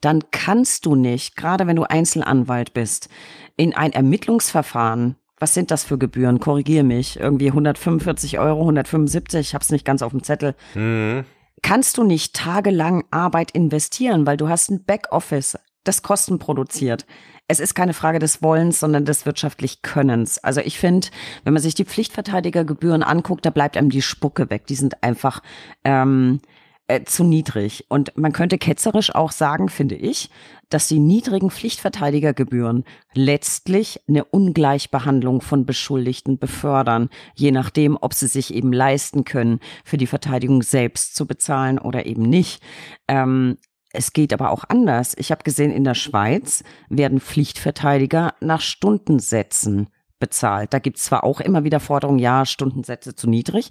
dann 0.00 0.30
kannst 0.30 0.86
du 0.86 0.94
nicht, 0.94 1.36
gerade 1.36 1.66
wenn 1.66 1.76
du 1.76 1.84
Einzelanwalt 1.84 2.72
bist, 2.74 3.08
in 3.56 3.74
ein 3.74 3.92
Ermittlungsverfahren 3.92 5.16
was 5.38 5.54
sind 5.54 5.70
das 5.70 5.84
für 5.84 5.98
Gebühren? 5.98 6.40
Korrigier 6.40 6.84
mich. 6.84 7.18
Irgendwie 7.18 7.48
145 7.48 8.38
Euro, 8.38 8.60
175, 8.60 9.40
ich 9.40 9.54
hab's 9.54 9.70
nicht 9.70 9.84
ganz 9.84 10.02
auf 10.02 10.12
dem 10.12 10.22
Zettel. 10.22 10.54
Mhm. 10.74 11.24
Kannst 11.62 11.98
du 11.98 12.04
nicht 12.04 12.34
tagelang 12.34 13.04
Arbeit 13.10 13.50
investieren, 13.50 14.26
weil 14.26 14.36
du 14.36 14.48
hast 14.48 14.70
ein 14.70 14.84
Backoffice, 14.84 15.58
das 15.84 16.02
Kosten 16.02 16.38
produziert. 16.38 17.06
Es 17.48 17.60
ist 17.60 17.74
keine 17.74 17.94
Frage 17.94 18.18
des 18.18 18.42
Wollens, 18.42 18.78
sondern 18.78 19.06
des 19.06 19.24
wirtschaftlich 19.24 19.80
Könnens. 19.82 20.38
Also 20.38 20.60
ich 20.60 20.78
finde, 20.78 21.08
wenn 21.44 21.54
man 21.54 21.62
sich 21.62 21.74
die 21.74 21.86
Pflichtverteidigergebühren 21.86 23.02
anguckt, 23.02 23.46
da 23.46 23.50
bleibt 23.50 23.76
einem 23.76 23.88
die 23.88 24.02
Spucke 24.02 24.50
weg. 24.50 24.66
Die 24.66 24.74
sind 24.74 25.02
einfach 25.02 25.42
ähm, 25.84 26.40
äh, 26.88 27.04
zu 27.04 27.22
niedrig. 27.22 27.84
Und 27.88 28.16
man 28.16 28.32
könnte 28.32 28.58
ketzerisch 28.58 29.14
auch 29.14 29.30
sagen, 29.30 29.68
finde 29.68 29.94
ich, 29.94 30.30
dass 30.70 30.88
die 30.88 30.98
niedrigen 30.98 31.50
Pflichtverteidigergebühren 31.50 32.84
letztlich 33.14 34.00
eine 34.08 34.24
Ungleichbehandlung 34.24 35.40
von 35.40 35.64
Beschuldigten 35.64 36.38
befördern, 36.38 37.10
je 37.34 37.50
nachdem, 37.50 37.96
ob 38.00 38.14
sie 38.14 38.26
sich 38.26 38.52
eben 38.52 38.72
leisten 38.72 39.24
können, 39.24 39.60
für 39.84 39.96
die 39.96 40.06
Verteidigung 40.06 40.62
selbst 40.62 41.14
zu 41.14 41.26
bezahlen 41.26 41.78
oder 41.78 42.06
eben 42.06 42.22
nicht. 42.22 42.62
Ähm, 43.06 43.56
es 43.92 44.12
geht 44.12 44.32
aber 44.32 44.50
auch 44.50 44.64
anders. 44.68 45.14
Ich 45.18 45.30
habe 45.30 45.44
gesehen, 45.44 45.70
in 45.70 45.84
der 45.84 45.94
Schweiz 45.94 46.62
werden 46.88 47.20
Pflichtverteidiger 47.20 48.34
nach 48.40 48.60
Stundensätzen 48.60 49.88
bezahlt. 50.18 50.72
Da 50.72 50.78
gibt 50.78 50.98
es 50.98 51.04
zwar 51.04 51.24
auch 51.24 51.40
immer 51.40 51.64
wieder 51.64 51.80
Forderungen, 51.80 52.18
ja, 52.18 52.44
Stundensätze 52.44 53.14
zu 53.14 53.28
niedrig, 53.28 53.70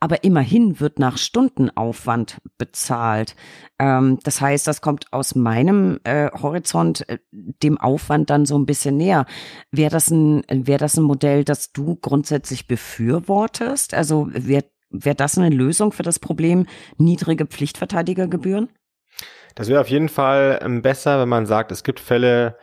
aber 0.00 0.24
immerhin 0.24 0.80
wird 0.80 0.98
nach 0.98 1.18
Stundenaufwand 1.18 2.38
bezahlt. 2.58 3.36
Ähm, 3.78 4.18
das 4.22 4.40
heißt, 4.40 4.66
das 4.66 4.80
kommt 4.80 5.12
aus 5.12 5.34
meinem 5.34 6.00
äh, 6.04 6.30
Horizont 6.30 7.08
äh, 7.08 7.18
dem 7.32 7.78
Aufwand 7.78 8.30
dann 8.30 8.46
so 8.46 8.58
ein 8.58 8.66
bisschen 8.66 8.96
näher. 8.96 9.26
Wäre 9.70 9.90
das 9.90 10.10
ein, 10.10 10.42
das 10.64 10.96
ein 10.96 11.04
Modell, 11.04 11.44
das 11.44 11.72
du 11.72 11.96
grundsätzlich 11.96 12.66
befürwortest? 12.66 13.94
Also 13.94 14.28
wäre 14.30 14.64
wär 14.90 15.14
das 15.14 15.36
eine 15.36 15.54
Lösung 15.54 15.92
für 15.92 16.02
das 16.02 16.18
Problem 16.18 16.66
niedrige 16.96 17.46
Pflichtverteidigergebühren? 17.46 18.68
Das 19.54 19.68
wäre 19.68 19.80
auf 19.80 19.88
jeden 19.88 20.08
Fall 20.08 20.60
ähm, 20.62 20.82
besser, 20.82 21.20
wenn 21.20 21.28
man 21.28 21.46
sagt, 21.46 21.72
es 21.72 21.82
gibt 21.82 21.98
Fälle, 21.98 22.58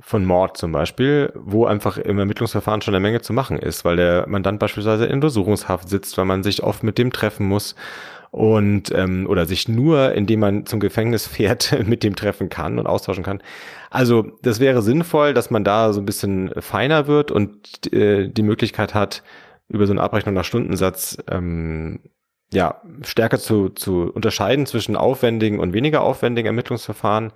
von 0.00 0.24
Mord 0.24 0.56
zum 0.56 0.72
Beispiel, 0.72 1.32
wo 1.34 1.66
einfach 1.66 1.98
im 1.98 2.18
Ermittlungsverfahren 2.18 2.82
schon 2.82 2.94
eine 2.94 3.02
Menge 3.02 3.20
zu 3.20 3.32
machen 3.32 3.58
ist, 3.58 3.84
weil 3.84 3.96
der 3.96 4.28
Mandant 4.28 4.58
beispielsweise 4.58 5.06
in 5.06 5.14
Untersuchungshaft 5.14 5.88
sitzt, 5.88 6.16
weil 6.18 6.24
man 6.24 6.42
sich 6.42 6.62
oft 6.62 6.82
mit 6.82 6.98
dem 6.98 7.12
treffen 7.12 7.46
muss 7.46 7.74
und 8.30 8.92
ähm, 8.94 9.26
oder 9.28 9.46
sich 9.46 9.68
nur, 9.68 10.12
indem 10.12 10.40
man 10.40 10.66
zum 10.66 10.80
Gefängnis 10.80 11.26
fährt, 11.26 11.76
mit 11.86 12.02
dem 12.02 12.14
treffen 12.14 12.48
kann 12.48 12.78
und 12.78 12.86
austauschen 12.86 13.24
kann. 13.24 13.42
Also 13.90 14.32
das 14.42 14.60
wäre 14.60 14.82
sinnvoll, 14.82 15.34
dass 15.34 15.50
man 15.50 15.64
da 15.64 15.92
so 15.92 16.00
ein 16.00 16.06
bisschen 16.06 16.52
feiner 16.58 17.06
wird 17.06 17.30
und 17.30 17.92
äh, 17.92 18.28
die 18.28 18.42
Möglichkeit 18.42 18.94
hat, 18.94 19.22
über 19.68 19.86
so 19.86 19.92
eine 19.92 20.02
Abrechnung 20.02 20.34
nach 20.34 20.44
Stundensatz 20.44 21.18
ähm, 21.30 22.00
ja 22.52 22.80
stärker 23.02 23.38
zu, 23.38 23.68
zu 23.70 24.10
unterscheiden 24.12 24.64
zwischen 24.66 24.96
aufwendigen 24.96 25.58
und 25.58 25.72
weniger 25.72 26.02
aufwendigen 26.02 26.46
Ermittlungsverfahren 26.46 27.32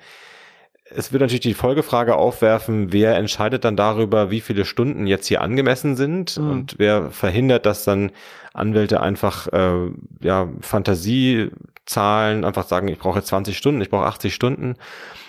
es 0.94 1.12
wird 1.12 1.20
natürlich 1.20 1.40
die 1.40 1.54
Folgefrage 1.54 2.16
aufwerfen, 2.16 2.92
wer 2.92 3.16
entscheidet 3.16 3.64
dann 3.64 3.76
darüber, 3.76 4.30
wie 4.30 4.40
viele 4.40 4.64
Stunden 4.64 5.06
jetzt 5.06 5.26
hier 5.26 5.40
angemessen 5.40 5.96
sind 5.96 6.38
mhm. 6.38 6.50
und 6.50 6.74
wer 6.78 7.10
verhindert, 7.10 7.66
dass 7.66 7.84
dann 7.84 8.12
Anwälte 8.52 9.00
einfach 9.00 9.48
äh, 9.52 9.90
ja 10.20 10.48
Fantasiezahlen 10.60 12.44
einfach 12.44 12.66
sagen, 12.66 12.88
ich 12.88 12.98
brauche 12.98 13.18
jetzt 13.18 13.28
20 13.28 13.56
Stunden, 13.56 13.80
ich 13.80 13.90
brauche 13.90 14.06
80 14.06 14.34
Stunden. 14.34 14.74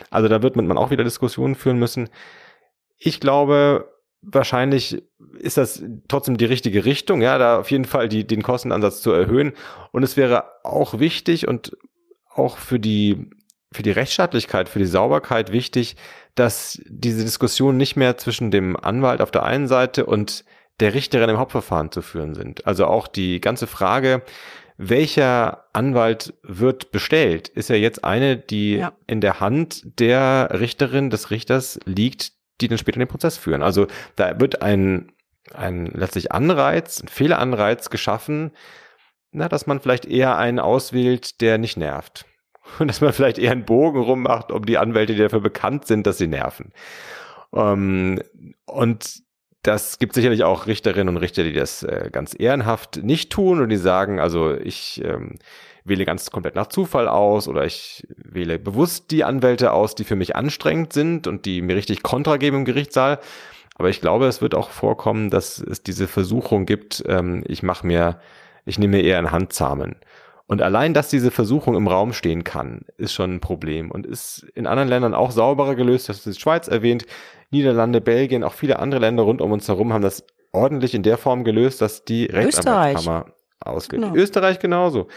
Also 0.09 0.27
da 0.27 0.41
wird 0.41 0.55
man 0.55 0.77
auch 0.77 0.91
wieder 0.91 1.03
Diskussionen 1.03 1.55
führen 1.55 1.79
müssen. 1.79 2.09
Ich 2.97 3.19
glaube, 3.19 3.89
wahrscheinlich 4.21 5.03
ist 5.39 5.57
das 5.57 5.83
trotzdem 6.07 6.37
die 6.37 6.45
richtige 6.45 6.85
Richtung, 6.85 7.21
ja, 7.21 7.37
da 7.37 7.59
auf 7.59 7.71
jeden 7.71 7.85
Fall 7.85 8.09
die, 8.09 8.25
den 8.25 8.43
Kostenansatz 8.43 9.01
zu 9.01 9.11
erhöhen. 9.11 9.53
Und 9.91 10.03
es 10.03 10.17
wäre 10.17 10.45
auch 10.63 10.99
wichtig 10.99 11.47
und 11.47 11.75
auch 12.35 12.57
für 12.57 12.79
die 12.79 13.29
für 13.73 13.83
die 13.83 13.91
Rechtsstaatlichkeit, 13.91 14.69
für 14.69 14.79
die 14.79 14.85
Sauberkeit 14.85 15.51
wichtig, 15.51 15.95
dass 16.35 16.81
diese 16.87 17.23
Diskussion 17.23 17.77
nicht 17.77 17.95
mehr 17.95 18.17
zwischen 18.17 18.51
dem 18.51 18.77
Anwalt 18.77 19.21
auf 19.21 19.31
der 19.31 19.43
einen 19.43 19.67
Seite 19.67 20.05
und 20.05 20.45
der 20.79 20.93
Richterin 20.93 21.29
im 21.29 21.37
Hauptverfahren 21.37 21.91
zu 21.91 22.01
führen 22.01 22.33
sind. 22.33 22.65
Also 22.65 22.87
auch 22.87 23.07
die 23.07 23.39
ganze 23.39 23.67
Frage, 23.67 24.23
welcher 24.77 25.65
Anwalt 25.73 26.33
wird 26.41 26.91
bestellt, 26.91 27.47
ist 27.47 27.69
ja 27.69 27.75
jetzt 27.75 28.03
eine, 28.03 28.37
die 28.37 28.77
ja. 28.77 28.93
in 29.05 29.21
der 29.21 29.39
Hand 29.39 29.99
der 29.99 30.49
Richterin, 30.59 31.11
des 31.11 31.29
Richters 31.29 31.79
liegt, 31.85 32.31
die 32.59 32.67
dann 32.67 32.79
später 32.79 32.99
den 32.99 33.07
Prozess 33.07 33.37
führen. 33.37 33.61
Also 33.61 33.87
da 34.15 34.39
wird 34.39 34.63
ein, 34.63 35.11
ein 35.53 35.85
letztlich 35.85 36.31
Anreiz, 36.31 37.01
ein 37.01 37.07
Fehleranreiz 37.07 37.91
geschaffen, 37.91 38.51
na, 39.31 39.47
dass 39.47 39.67
man 39.67 39.79
vielleicht 39.79 40.05
eher 40.05 40.37
einen 40.37 40.59
auswählt, 40.59 41.41
der 41.41 41.57
nicht 41.57 41.77
nervt 41.77 42.25
und 42.79 42.87
dass 42.87 43.01
man 43.01 43.13
vielleicht 43.13 43.37
eher 43.37 43.51
einen 43.51 43.65
Bogen 43.65 43.99
rummacht 43.99 44.51
um 44.51 44.65
die 44.65 44.77
Anwälte, 44.77 45.13
die 45.13 45.21
dafür 45.21 45.41
bekannt 45.41 45.87
sind, 45.87 46.07
dass 46.07 46.17
sie 46.17 46.27
nerven. 46.27 46.71
Ähm, 47.53 48.21
und 48.65 49.23
das 49.63 49.97
gibt 49.97 50.13
sicherlich 50.13 50.43
auch 50.43 50.67
Richterinnen 50.67 51.15
und 51.15 51.21
Richter, 51.21 51.43
die 51.43 51.53
das 51.53 51.83
äh, 51.83 52.09
ganz 52.11 52.35
ehrenhaft 52.37 52.97
nicht 53.01 53.31
tun 53.31 53.61
und 53.61 53.69
die 53.69 53.77
sagen, 53.77 54.19
also 54.19 54.53
ich 54.53 55.01
ähm, 55.03 55.35
wähle 55.85 56.05
ganz 56.05 56.31
komplett 56.31 56.55
nach 56.55 56.67
Zufall 56.67 57.07
aus 57.07 57.47
oder 57.47 57.65
ich 57.65 58.05
wähle 58.09 58.59
bewusst 58.59 59.11
die 59.11 59.23
Anwälte 59.23 59.71
aus, 59.71 59.95
die 59.95 60.03
für 60.03 60.15
mich 60.15 60.35
anstrengend 60.35 60.93
sind 60.93 61.27
und 61.27 61.45
die 61.45 61.61
mir 61.61 61.75
richtig 61.75 62.03
Kontra 62.03 62.37
geben 62.37 62.57
im 62.57 62.65
Gerichtssaal. 62.65 63.19
Aber 63.75 63.89
ich 63.89 64.01
glaube, 64.01 64.27
es 64.27 64.41
wird 64.41 64.53
auch 64.53 64.69
vorkommen, 64.69 65.29
dass 65.29 65.59
es 65.59 65.81
diese 65.81 66.07
Versuchung 66.07 66.65
gibt, 66.65 67.03
ähm, 67.07 67.43
ich 67.47 67.63
mache 67.63 67.87
mir, 67.87 68.19
ich 68.65 68.77
nehme 68.77 68.97
mir 68.97 69.03
eher 69.03 69.17
einen 69.17 69.31
Handzahmen. 69.31 69.95
Und 70.45 70.61
allein, 70.61 70.93
dass 70.93 71.09
diese 71.09 71.31
Versuchung 71.31 71.75
im 71.75 71.87
Raum 71.87 72.13
stehen 72.13 72.43
kann, 72.43 72.81
ist 72.97 73.13
schon 73.13 73.35
ein 73.35 73.39
Problem 73.39 73.91
und 73.91 74.05
ist 74.05 74.45
in 74.55 74.67
anderen 74.67 74.89
Ländern 74.89 75.13
auch 75.13 75.31
sauberer 75.31 75.75
gelöst. 75.75 76.09
Das 76.09 76.27
ist 76.27 76.41
Schweiz 76.41 76.67
erwähnt, 76.67 77.05
Niederlande, 77.49 78.01
Belgien, 78.01 78.43
auch 78.43 78.53
viele 78.53 78.79
andere 78.79 78.99
Länder 78.99 79.23
rund 79.23 79.41
um 79.41 79.51
uns 79.51 79.67
herum 79.67 79.93
haben 79.93 80.01
das 80.01 80.25
ordentlich 80.51 80.93
in 80.93 81.03
der 81.03 81.17
Form 81.17 81.43
gelöst, 81.43 81.81
dass 81.81 82.03
die 82.03 82.25
Rechtsanwaltskammer 82.25 83.27
ausgeht. 83.59 84.01
Genau. 84.01 84.15
Österreich 84.15 84.59
genauso. 84.59 85.07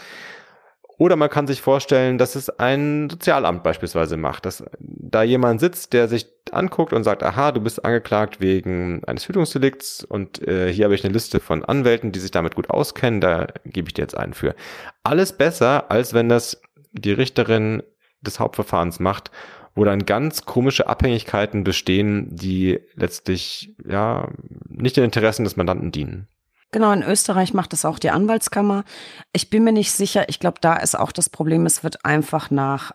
Oder 0.99 1.15
man 1.15 1.29
kann 1.29 1.45
sich 1.45 1.61
vorstellen, 1.61 2.17
dass 2.17 2.35
es 2.35 2.49
ein 2.49 3.07
Sozialamt 3.09 3.61
beispielsweise 3.61 4.17
macht, 4.17 4.47
dass 4.47 4.63
da 4.79 5.21
jemand 5.21 5.59
sitzt, 5.59 5.93
der 5.93 6.07
sich 6.07 6.25
anguckt 6.51 6.91
und 6.91 7.03
sagt, 7.03 7.21
aha, 7.21 7.51
du 7.51 7.61
bist 7.61 7.85
angeklagt 7.85 8.41
wegen 8.41 9.03
eines 9.05 9.23
Tötungsdelikts 9.23 10.03
und 10.03 10.45
äh, 10.47 10.73
hier 10.73 10.85
habe 10.85 10.95
ich 10.95 11.03
eine 11.03 11.13
Liste 11.13 11.39
von 11.39 11.63
Anwälten, 11.63 12.11
die 12.11 12.19
sich 12.19 12.31
damit 12.31 12.55
gut 12.55 12.71
auskennen, 12.71 13.21
da 13.21 13.47
gebe 13.65 13.89
ich 13.89 13.93
dir 13.93 14.01
jetzt 14.01 14.17
einen 14.17 14.33
für. 14.33 14.55
Alles 15.03 15.33
besser, 15.33 15.91
als 15.91 16.15
wenn 16.15 16.29
das 16.29 16.61
die 16.93 17.11
Richterin 17.11 17.83
des 18.21 18.39
Hauptverfahrens 18.39 18.99
macht, 18.99 19.29
wo 19.75 19.83
dann 19.83 20.05
ganz 20.05 20.45
komische 20.45 20.87
Abhängigkeiten 20.87 21.63
bestehen, 21.63 22.35
die 22.35 22.79
letztlich 22.95 23.75
ja 23.87 24.29
nicht 24.67 24.97
den 24.97 25.03
Interessen 25.03 25.43
des 25.43 25.57
Mandanten 25.57 25.91
dienen. 25.91 26.27
Genau, 26.71 26.91
in 26.91 27.03
Österreich 27.03 27.53
macht 27.53 27.73
es 27.73 27.85
auch 27.85 27.97
die 27.97 28.09
Anwaltskammer. 28.09 28.83
Ich 29.31 29.49
bin 29.49 29.63
mir 29.63 29.71
nicht 29.71 29.91
sicher. 29.91 30.27
Ich 30.29 30.39
glaube, 30.39 30.57
da 30.61 30.75
ist 30.75 30.95
auch 30.95 31.11
das 31.11 31.29
Problem, 31.29 31.65
es 31.65 31.83
wird 31.83 32.03
einfach 32.03 32.51
nach 32.51 32.91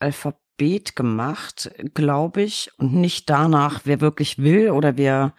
Alphabet 0.00 0.96
gemacht, 0.96 1.70
glaube 1.94 2.42
ich, 2.42 2.70
und 2.78 2.94
nicht 2.94 3.30
danach, 3.30 3.82
wer 3.84 4.00
wirklich 4.00 4.38
will 4.38 4.70
oder 4.70 4.96
wer 4.96 5.34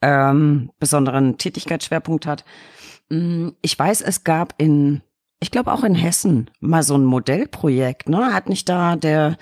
ähm, 0.00 0.70
besonderen 0.78 1.38
Tätigkeitsschwerpunkt 1.38 2.26
hat. 2.26 2.44
Mm, 3.08 3.48
ich 3.62 3.76
weiß, 3.78 4.00
es 4.02 4.22
gab 4.22 4.54
in, 4.58 5.02
ich 5.40 5.50
glaube 5.50 5.72
auch 5.72 5.82
in 5.82 5.94
Hessen 5.94 6.50
mal 6.60 6.82
so 6.82 6.96
ein 6.96 7.04
Modellprojekt. 7.04 8.08
Ne? 8.08 8.32
Hat 8.32 8.48
nicht 8.48 8.68
da 8.68 8.96
der 8.96 9.36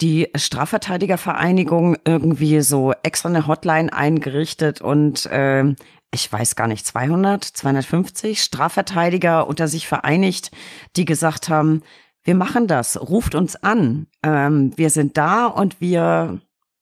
die 0.00 0.28
Strafverteidigervereinigung 0.34 1.96
irgendwie 2.06 2.60
so 2.62 2.92
extra 3.02 3.28
eine 3.28 3.46
Hotline 3.46 3.92
eingerichtet 3.92 4.80
und 4.80 5.26
äh, 5.26 5.74
ich 6.12 6.32
weiß 6.32 6.56
gar 6.56 6.66
nicht, 6.66 6.86
200, 6.86 7.44
250 7.44 8.42
Strafverteidiger 8.42 9.46
unter 9.46 9.68
sich 9.68 9.86
vereinigt, 9.86 10.50
die 10.96 11.04
gesagt 11.04 11.48
haben, 11.48 11.82
wir 12.22 12.34
machen 12.34 12.66
das, 12.66 13.00
ruft 13.00 13.34
uns 13.34 13.56
an, 13.56 14.06
ähm, 14.22 14.72
wir 14.76 14.90
sind 14.90 15.16
da 15.16 15.46
und 15.46 15.80
wir 15.80 16.40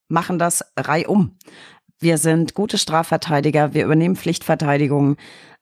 machen 0.08 0.38
das 0.38 0.64
reihum. 0.76 1.36
Wir 2.00 2.18
sind 2.18 2.54
gute 2.54 2.78
Strafverteidiger, 2.78 3.74
wir 3.74 3.84
übernehmen 3.84 4.16
Pflichtverteidigung. 4.16 5.16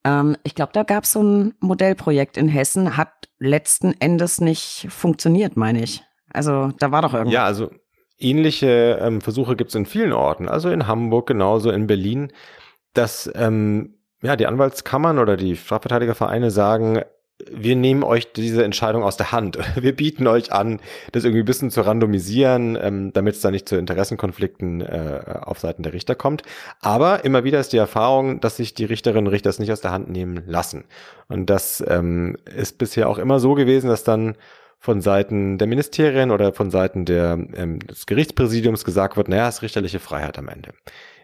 Ähm, 0.04 0.36
ich 0.44 0.54
glaube, 0.54 0.72
da 0.72 0.82
gab 0.82 1.04
es 1.04 1.12
so 1.12 1.22
ein 1.22 1.54
Modellprojekt 1.60 2.36
in 2.36 2.48
Hessen, 2.48 2.96
hat 2.96 3.28
letzten 3.38 3.94
Endes 4.00 4.40
nicht 4.40 4.86
funktioniert, 4.90 5.56
meine 5.56 5.82
ich. 5.82 6.02
Also 6.32 6.72
da 6.78 6.90
war 6.90 7.02
doch 7.02 7.14
irgendwas. 7.14 7.34
Ja, 7.34 7.44
also 7.44 7.70
ähnliche 8.18 8.98
ähm, 9.02 9.20
Versuche 9.20 9.56
gibt 9.56 9.70
es 9.70 9.74
in 9.74 9.86
vielen 9.86 10.12
Orten, 10.12 10.48
also 10.48 10.70
in 10.70 10.86
Hamburg 10.86 11.26
genauso, 11.26 11.70
in 11.70 11.86
Berlin 11.86 12.32
dass 12.98 13.30
ähm, 13.34 13.94
ja, 14.22 14.36
die 14.36 14.46
Anwaltskammern 14.46 15.18
oder 15.18 15.36
die 15.36 15.56
Strafverteidigervereine 15.56 16.50
sagen, 16.50 17.02
wir 17.50 17.76
nehmen 17.76 18.02
euch 18.02 18.32
diese 18.32 18.64
Entscheidung 18.64 19.02
aus 19.02 19.16
der 19.16 19.30
Hand. 19.30 19.58
Wir 19.76 19.94
bieten 19.94 20.26
euch 20.26 20.52
an, 20.52 20.80
das 21.12 21.24
irgendwie 21.24 21.42
ein 21.42 21.46
bisschen 21.46 21.70
zu 21.70 21.82
randomisieren, 21.82 22.78
ähm, 22.80 23.12
damit 23.12 23.34
es 23.34 23.40
da 23.42 23.50
nicht 23.50 23.68
zu 23.68 23.76
Interessenkonflikten 23.76 24.80
äh, 24.80 25.20
auf 25.42 25.58
Seiten 25.58 25.82
der 25.82 25.92
Richter 25.92 26.14
kommt. 26.14 26.42
Aber 26.80 27.24
immer 27.24 27.44
wieder 27.44 27.60
ist 27.60 27.74
die 27.74 27.76
Erfahrung, 27.76 28.40
dass 28.40 28.56
sich 28.56 28.72
die 28.72 28.86
Richterinnen 28.86 29.26
und 29.26 29.32
Richter 29.32 29.50
das 29.50 29.58
nicht 29.58 29.70
aus 29.70 29.82
der 29.82 29.92
Hand 29.92 30.08
nehmen 30.08 30.44
lassen. 30.46 30.84
Und 31.28 31.50
das 31.50 31.84
ähm, 31.86 32.36
ist 32.56 32.78
bisher 32.78 33.08
auch 33.08 33.18
immer 33.18 33.38
so 33.38 33.54
gewesen, 33.54 33.88
dass 33.88 34.02
dann 34.02 34.36
von 34.78 35.00
Seiten 35.00 35.58
der 35.58 35.66
Ministerien 35.66 36.30
oder 36.30 36.52
von 36.52 36.70
Seiten 36.70 37.04
der, 37.04 37.38
ähm, 37.54 37.80
des 37.80 38.06
Gerichtspräsidiums 38.06 38.84
gesagt 38.84 39.16
wird, 39.16 39.28
naja, 39.28 39.48
es 39.48 39.56
ist 39.56 39.62
richterliche 39.62 40.00
Freiheit 40.00 40.38
am 40.38 40.48
Ende. 40.48 40.70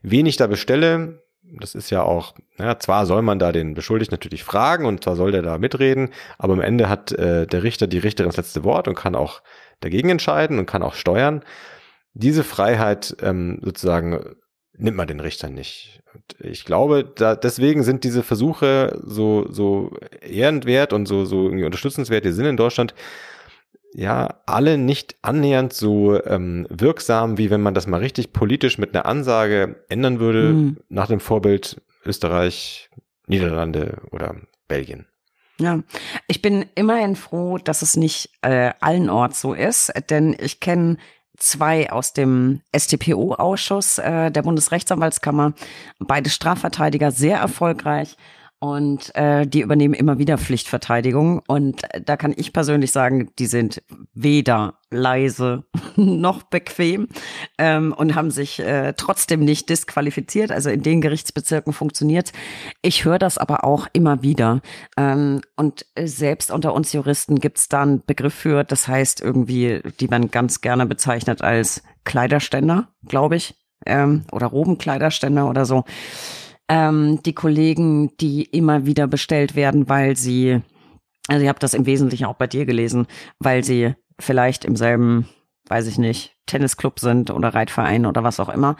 Wen 0.02 0.26
ich 0.26 0.36
da 0.36 0.46
bestelle, 0.46 1.22
das 1.60 1.74
ist 1.74 1.90
ja 1.90 2.02
auch, 2.02 2.34
ja, 2.58 2.78
zwar 2.78 3.06
soll 3.06 3.22
man 3.22 3.38
da 3.38 3.52
den 3.52 3.74
Beschuldigten 3.74 4.14
natürlich 4.14 4.44
fragen 4.44 4.86
und 4.86 5.04
zwar 5.04 5.16
soll 5.16 5.32
der 5.32 5.42
da 5.42 5.58
mitreden, 5.58 6.10
aber 6.38 6.54
am 6.54 6.60
Ende 6.60 6.88
hat 6.88 7.12
äh, 7.12 7.46
der 7.46 7.62
Richter, 7.62 7.86
die 7.86 7.98
Richterin 7.98 8.30
das 8.30 8.36
letzte 8.36 8.64
Wort 8.64 8.88
und 8.88 8.94
kann 8.94 9.14
auch 9.14 9.42
dagegen 9.80 10.10
entscheiden 10.10 10.58
und 10.58 10.66
kann 10.66 10.82
auch 10.82 10.94
steuern. 10.94 11.42
Diese 12.14 12.44
Freiheit 12.44 13.16
ähm, 13.20 13.58
sozusagen 13.62 14.36
nimmt 14.76 14.96
man 14.96 15.08
den 15.08 15.20
Richtern 15.20 15.54
nicht. 15.54 16.02
Und 16.14 16.36
ich 16.40 16.64
glaube, 16.64 17.04
da, 17.04 17.36
deswegen 17.36 17.82
sind 17.82 18.04
diese 18.04 18.22
Versuche 18.22 19.00
so, 19.04 19.46
so 19.50 19.92
ehrenwert 20.20 20.92
und 20.92 21.06
so, 21.06 21.24
so 21.24 21.44
irgendwie 21.44 21.64
unterstützenswert, 21.64 22.24
die 22.24 22.32
sind 22.32 22.46
in 22.46 22.56
Deutschland, 22.56 22.94
ja, 23.94 24.40
alle 24.46 24.78
nicht 24.78 25.16
annähernd 25.22 25.72
so 25.72 26.22
ähm, 26.24 26.66
wirksam, 26.70 27.38
wie 27.38 27.50
wenn 27.50 27.60
man 27.60 27.74
das 27.74 27.86
mal 27.86 28.00
richtig 28.00 28.32
politisch 28.32 28.78
mit 28.78 28.94
einer 28.94 29.06
Ansage 29.06 29.84
ändern 29.88 30.18
würde, 30.18 30.52
mhm. 30.52 30.76
nach 30.88 31.08
dem 31.08 31.20
Vorbild 31.20 31.80
Österreich, 32.04 32.90
Niederlande 33.26 33.98
oder 34.10 34.36
Belgien. 34.66 35.06
Ja, 35.58 35.80
ich 36.26 36.42
bin 36.42 36.64
immerhin 36.74 37.14
froh, 37.14 37.58
dass 37.58 37.82
es 37.82 37.96
nicht 37.96 38.30
äh, 38.40 38.72
allenorts 38.80 39.40
so 39.40 39.52
ist, 39.52 39.92
denn 40.10 40.34
ich 40.40 40.60
kenne 40.60 40.96
zwei 41.36 41.90
aus 41.90 42.12
dem 42.12 42.62
StPO-Ausschuss 42.74 43.98
äh, 43.98 44.30
der 44.30 44.42
Bundesrechtsanwaltskammer, 44.42 45.52
beide 45.98 46.30
Strafverteidiger, 46.30 47.10
sehr 47.10 47.38
erfolgreich. 47.38 48.16
Und 48.62 49.12
äh, 49.16 49.44
die 49.44 49.62
übernehmen 49.62 49.92
immer 49.92 50.18
wieder 50.18 50.38
Pflichtverteidigung. 50.38 51.42
Und 51.48 51.82
da 52.04 52.16
kann 52.16 52.32
ich 52.36 52.52
persönlich 52.52 52.92
sagen, 52.92 53.32
die 53.40 53.46
sind 53.46 53.82
weder 54.14 54.74
leise 54.88 55.64
noch 55.96 56.44
bequem 56.44 57.08
ähm, 57.58 57.92
und 57.92 58.14
haben 58.14 58.30
sich 58.30 58.60
äh, 58.60 58.94
trotzdem 58.96 59.40
nicht 59.40 59.68
disqualifiziert. 59.68 60.52
Also 60.52 60.70
in 60.70 60.84
den 60.84 61.00
Gerichtsbezirken 61.00 61.72
funktioniert. 61.72 62.30
Ich 62.82 63.04
höre 63.04 63.18
das 63.18 63.36
aber 63.36 63.64
auch 63.64 63.88
immer 63.94 64.22
wieder. 64.22 64.60
Ähm, 64.96 65.40
und 65.56 65.84
selbst 65.98 66.52
unter 66.52 66.72
uns 66.72 66.92
Juristen 66.92 67.40
gibt 67.40 67.58
es 67.58 67.68
da 67.68 67.82
einen 67.82 68.04
Begriff 68.06 68.34
für, 68.34 68.62
das 68.62 68.86
heißt 68.86 69.20
irgendwie, 69.20 69.82
die 69.98 70.06
man 70.06 70.30
ganz 70.30 70.60
gerne 70.60 70.86
bezeichnet 70.86 71.42
als 71.42 71.82
Kleiderständer, 72.04 72.90
glaube 73.08 73.34
ich. 73.34 73.56
Ähm, 73.86 74.22
oder 74.30 74.46
Robenkleiderständer 74.46 75.50
oder 75.50 75.64
so 75.64 75.82
ähm, 76.72 77.22
die 77.22 77.34
Kollegen, 77.34 78.16
die 78.16 78.44
immer 78.44 78.86
wieder 78.86 79.06
bestellt 79.06 79.54
werden, 79.54 79.90
weil 79.90 80.16
sie, 80.16 80.62
also 81.28 81.42
ich 81.42 81.48
habe 81.50 81.58
das 81.58 81.74
im 81.74 81.84
Wesentlichen 81.84 82.24
auch 82.24 82.36
bei 82.36 82.46
dir 82.46 82.64
gelesen, 82.64 83.06
weil 83.38 83.62
sie 83.62 83.94
vielleicht 84.18 84.64
im 84.64 84.74
selben, 84.74 85.28
weiß 85.68 85.86
ich 85.86 85.98
nicht, 85.98 86.34
Tennisclub 86.46 86.98
sind 86.98 87.30
oder 87.30 87.50
Reitverein 87.50 88.06
oder 88.06 88.24
was 88.24 88.40
auch 88.40 88.48
immer. 88.48 88.76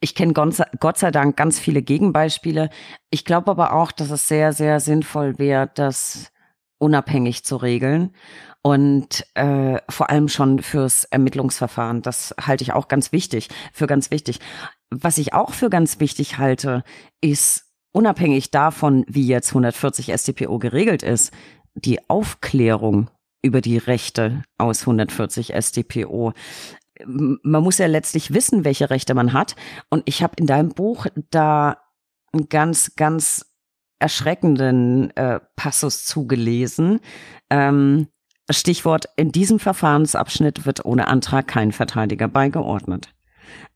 Ich 0.00 0.14
kenne 0.14 0.32
Gott 0.32 0.98
sei 0.98 1.10
Dank 1.10 1.36
ganz 1.36 1.58
viele 1.58 1.82
Gegenbeispiele. 1.82 2.70
Ich 3.10 3.26
glaube 3.26 3.50
aber 3.50 3.74
auch, 3.74 3.92
dass 3.92 4.10
es 4.10 4.26
sehr, 4.26 4.54
sehr 4.54 4.80
sinnvoll 4.80 5.38
wäre, 5.38 5.70
das 5.74 6.32
unabhängig 6.78 7.44
zu 7.44 7.56
regeln 7.56 8.14
und 8.66 9.26
äh, 9.34 9.78
vor 9.90 10.08
allem 10.08 10.28
schon 10.28 10.60
fürs 10.60 11.04
Ermittlungsverfahren. 11.04 12.00
Das 12.00 12.34
halte 12.40 12.64
ich 12.64 12.72
auch 12.72 12.88
ganz 12.88 13.12
wichtig, 13.12 13.50
für 13.74 13.86
ganz 13.86 14.10
wichtig. 14.10 14.40
Was 14.88 15.18
ich 15.18 15.34
auch 15.34 15.52
für 15.52 15.68
ganz 15.68 16.00
wichtig 16.00 16.38
halte, 16.38 16.82
ist 17.20 17.66
unabhängig 17.92 18.50
davon, 18.50 19.04
wie 19.06 19.26
jetzt 19.26 19.50
140 19.50 20.14
StPO 20.14 20.58
geregelt 20.58 21.02
ist, 21.02 21.30
die 21.74 22.08
Aufklärung 22.08 23.10
über 23.42 23.60
die 23.60 23.76
Rechte 23.76 24.42
aus 24.56 24.80
140 24.80 25.52
StPO. 25.60 26.32
Man 27.04 27.62
muss 27.62 27.76
ja 27.76 27.86
letztlich 27.86 28.32
wissen, 28.32 28.64
welche 28.64 28.88
Rechte 28.88 29.12
man 29.12 29.34
hat. 29.34 29.56
Und 29.90 30.04
ich 30.06 30.22
habe 30.22 30.36
in 30.38 30.46
deinem 30.46 30.70
Buch 30.70 31.06
da 31.30 31.76
einen 32.32 32.48
ganz, 32.48 32.96
ganz 32.96 33.44
erschreckenden 33.98 35.14
äh, 35.16 35.40
Passus 35.54 36.06
zugelesen. 36.06 37.00
Ähm, 37.50 38.08
Stichwort, 38.50 39.06
in 39.16 39.32
diesem 39.32 39.58
Verfahrensabschnitt 39.58 40.66
wird 40.66 40.84
ohne 40.84 41.08
Antrag 41.08 41.48
kein 41.48 41.72
Verteidiger 41.72 42.28
beigeordnet. 42.28 43.08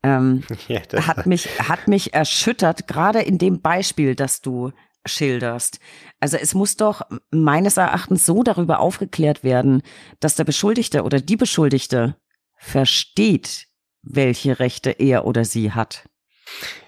Ähm, 0.03 0.43
ja, 0.67 0.81
hat 1.07 1.25
mich, 1.25 1.47
hat 1.59 1.87
mich 1.87 2.13
erschüttert, 2.13 2.87
gerade 2.87 3.21
in 3.21 3.37
dem 3.37 3.61
Beispiel, 3.61 4.15
das 4.15 4.41
du 4.41 4.71
schilderst. 5.05 5.79
Also 6.19 6.37
es 6.37 6.53
muss 6.53 6.75
doch 6.75 7.01
meines 7.31 7.77
Erachtens 7.77 8.25
so 8.25 8.43
darüber 8.43 8.79
aufgeklärt 8.79 9.43
werden, 9.43 9.81
dass 10.19 10.35
der 10.35 10.43
Beschuldigte 10.43 11.03
oder 11.03 11.19
die 11.19 11.37
Beschuldigte 11.37 12.15
versteht, 12.57 13.67
welche 14.03 14.59
Rechte 14.59 14.91
er 14.91 15.25
oder 15.25 15.45
sie 15.45 15.71
hat. 15.71 16.07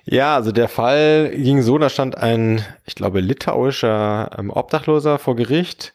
Ja, 0.03 0.35
also 0.35 0.51
der 0.51 0.67
Fall 0.67 1.31
ging 1.35 1.61
so, 1.61 1.77
da 1.77 1.89
stand 1.89 2.17
ein, 2.17 2.65
ich 2.85 2.95
glaube, 2.95 3.21
litauischer 3.21 4.31
ähm, 4.37 4.49
Obdachloser 4.49 5.19
vor 5.19 5.35
Gericht 5.35 5.93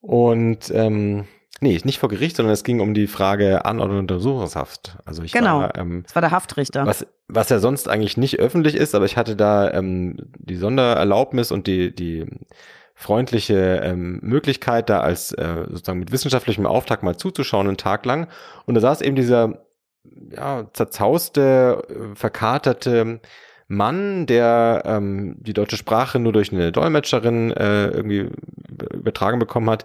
und 0.00 0.70
ähm, 0.74 1.26
nee, 1.60 1.78
nicht 1.84 1.98
vor 1.98 2.08
Gericht, 2.08 2.36
sondern 2.36 2.52
es 2.52 2.64
ging 2.64 2.80
um 2.80 2.94
die 2.94 3.06
Frage 3.06 3.64
Anordnung 3.64 3.98
und 3.98 4.10
Untersuchungshaft. 4.10 4.98
Also 5.04 5.22
ich 5.22 5.32
genau, 5.32 5.60
war, 5.60 5.76
ähm, 5.76 6.02
das 6.04 6.14
war 6.14 6.22
der 6.22 6.30
Haftrichter. 6.30 6.86
Was, 6.86 7.06
was 7.28 7.48
ja 7.48 7.58
sonst 7.58 7.88
eigentlich 7.88 8.16
nicht 8.16 8.38
öffentlich 8.38 8.74
ist, 8.74 8.94
aber 8.94 9.04
ich 9.04 9.16
hatte 9.16 9.36
da 9.36 9.70
ähm, 9.70 10.16
die 10.38 10.56
Sondererlaubnis 10.56 11.52
und 11.52 11.66
die, 11.66 11.94
die 11.94 12.26
freundliche 12.94 13.80
ähm, 13.82 14.18
Möglichkeit, 14.22 14.90
da 14.90 15.00
als 15.00 15.32
äh, 15.32 15.64
sozusagen 15.68 16.00
mit 16.00 16.12
wissenschaftlichem 16.12 16.66
Auftrag 16.66 17.02
mal 17.02 17.16
zuzuschauen, 17.16 17.66
einen 17.66 17.76
Tag 17.78 18.04
lang. 18.04 18.28
Und 18.66 18.74
da 18.74 18.80
saß 18.80 19.00
eben 19.00 19.16
dieser 19.16 19.64
ja, 20.30 20.66
zerzauste, 20.72 21.82
äh, 21.88 22.14
verkaterte 22.14 23.20
Mann, 23.70 24.26
der 24.26 24.82
ähm, 24.84 25.36
die 25.38 25.52
deutsche 25.52 25.76
Sprache 25.76 26.18
nur 26.18 26.32
durch 26.32 26.52
eine 26.52 26.72
Dolmetscherin 26.72 27.52
äh, 27.52 27.86
irgendwie 27.86 28.28
übertragen 28.92 29.38
bekommen 29.38 29.70
hat. 29.70 29.84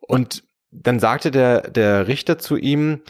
Und 0.00 0.44
dann 0.70 1.00
sagte 1.00 1.30
der, 1.30 1.62
der 1.62 2.08
Richter 2.08 2.38
zu 2.38 2.58
ihm, 2.58 3.00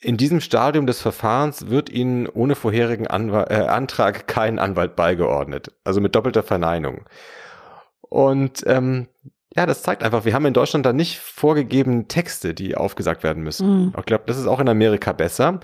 in 0.00 0.16
diesem 0.16 0.40
Stadium 0.40 0.86
des 0.86 1.00
Verfahrens 1.00 1.68
wird 1.68 1.88
Ihnen 1.88 2.26
ohne 2.26 2.56
vorherigen 2.56 3.06
Anw 3.06 3.44
äh, 3.48 3.66
Antrag 3.66 4.26
kein 4.26 4.58
Anwalt 4.58 4.96
beigeordnet. 4.96 5.72
Also 5.84 6.00
mit 6.00 6.16
doppelter 6.16 6.42
Verneinung. 6.42 7.04
Und 8.00 8.64
ähm, 8.66 9.06
ja, 9.54 9.66
das 9.66 9.84
zeigt 9.84 10.02
einfach, 10.02 10.24
wir 10.24 10.34
haben 10.34 10.46
in 10.46 10.54
Deutschland 10.54 10.84
da 10.84 10.92
nicht 10.92 11.20
vorgegeben 11.20 12.08
Texte, 12.08 12.54
die 12.54 12.76
aufgesagt 12.76 13.22
werden 13.22 13.44
müssen. 13.44 13.84
Mhm. 13.84 13.94
Ich 13.96 14.04
glaube, 14.06 14.24
das 14.26 14.36
ist 14.36 14.48
auch 14.48 14.58
in 14.58 14.68
Amerika 14.68 15.12
besser 15.12 15.60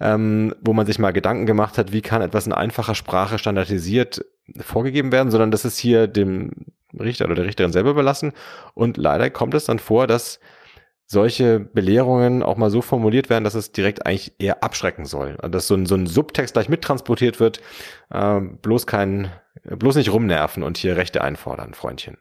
ähm, 0.00 0.54
wo 0.60 0.72
man 0.72 0.86
sich 0.86 0.98
mal 0.98 1.12
Gedanken 1.12 1.46
gemacht 1.46 1.78
hat, 1.78 1.92
wie 1.92 2.00
kann 2.00 2.22
etwas 2.22 2.46
in 2.46 2.52
einfacher 2.52 2.94
Sprache 2.94 3.38
standardisiert 3.38 4.24
vorgegeben 4.58 5.12
werden, 5.12 5.30
sondern 5.30 5.50
das 5.50 5.64
ist 5.64 5.78
hier 5.78 6.06
dem 6.06 6.50
Richter 6.98 7.26
oder 7.26 7.34
der 7.34 7.44
Richterin 7.44 7.72
selber 7.72 7.90
überlassen. 7.90 8.32
Und 8.74 8.96
leider 8.96 9.30
kommt 9.30 9.54
es 9.54 9.66
dann 9.66 9.78
vor, 9.78 10.06
dass 10.06 10.40
solche 11.06 11.60
Belehrungen 11.60 12.42
auch 12.42 12.56
mal 12.56 12.70
so 12.70 12.82
formuliert 12.82 13.30
werden, 13.30 13.44
dass 13.44 13.54
es 13.54 13.72
direkt 13.72 14.06
eigentlich 14.06 14.32
eher 14.38 14.62
abschrecken 14.62 15.04
soll. 15.04 15.36
Also 15.38 15.48
dass 15.48 15.66
so 15.66 15.74
ein, 15.74 15.86
so 15.86 15.96
ein 15.96 16.06
Subtext 16.06 16.54
gleich 16.54 16.68
mittransportiert 16.68 17.40
wird, 17.40 17.60
äh, 18.10 18.40
bloß 18.40 18.86
kein, 18.86 19.30
bloß 19.64 19.96
nicht 19.96 20.12
rumnerven 20.12 20.62
und 20.62 20.78
hier 20.78 20.96
Rechte 20.96 21.22
einfordern, 21.22 21.74
Freundchen. 21.74 22.16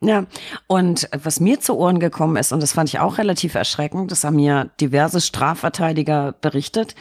Ja, 0.00 0.26
und 0.68 1.08
was 1.12 1.40
mir 1.40 1.58
zu 1.58 1.76
Ohren 1.76 1.98
gekommen 1.98 2.36
ist, 2.36 2.52
und 2.52 2.62
das 2.62 2.72
fand 2.72 2.88
ich 2.88 3.00
auch 3.00 3.18
relativ 3.18 3.56
erschreckend, 3.56 4.12
das 4.12 4.22
haben 4.22 4.36
mir 4.36 4.70
diverse 4.80 5.20
Strafverteidiger 5.20 6.32
berichtet, 6.40 6.94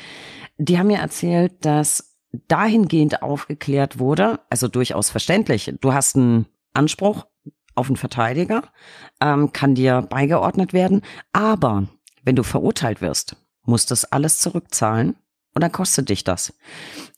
die 0.58 0.80
haben 0.80 0.88
mir 0.88 0.98
erzählt, 0.98 1.64
dass 1.64 2.18
dahingehend 2.48 3.22
aufgeklärt 3.22 4.00
wurde, 4.00 4.39
also 4.50 4.68
durchaus 4.68 5.12
verständlich, 5.12 5.72
du 5.80 5.93
hast 5.93 6.16
einen 6.16 6.48
Anspruch 6.74 7.28
auf 7.76 7.88
einen 7.88 7.98
Verteidiger, 7.98 8.64
ähm, 9.22 9.54
kann 9.54 9.76
dir 9.76 10.02
beigeordnet 10.02 10.74
werden, 10.74 11.04
aber 11.34 11.88
wenn 12.24 12.36
du 12.36 12.41
verurteilt 12.41 13.02
wirst, 13.02 13.36
musst 13.64 13.91
du 13.91 13.91
das 13.91 14.06
alles 14.06 14.39
zurückzahlen 14.39 15.16
und 15.58 15.62
dann 15.62 15.72
kostet 15.72 16.10
dich 16.10 16.24
das. 16.24 16.53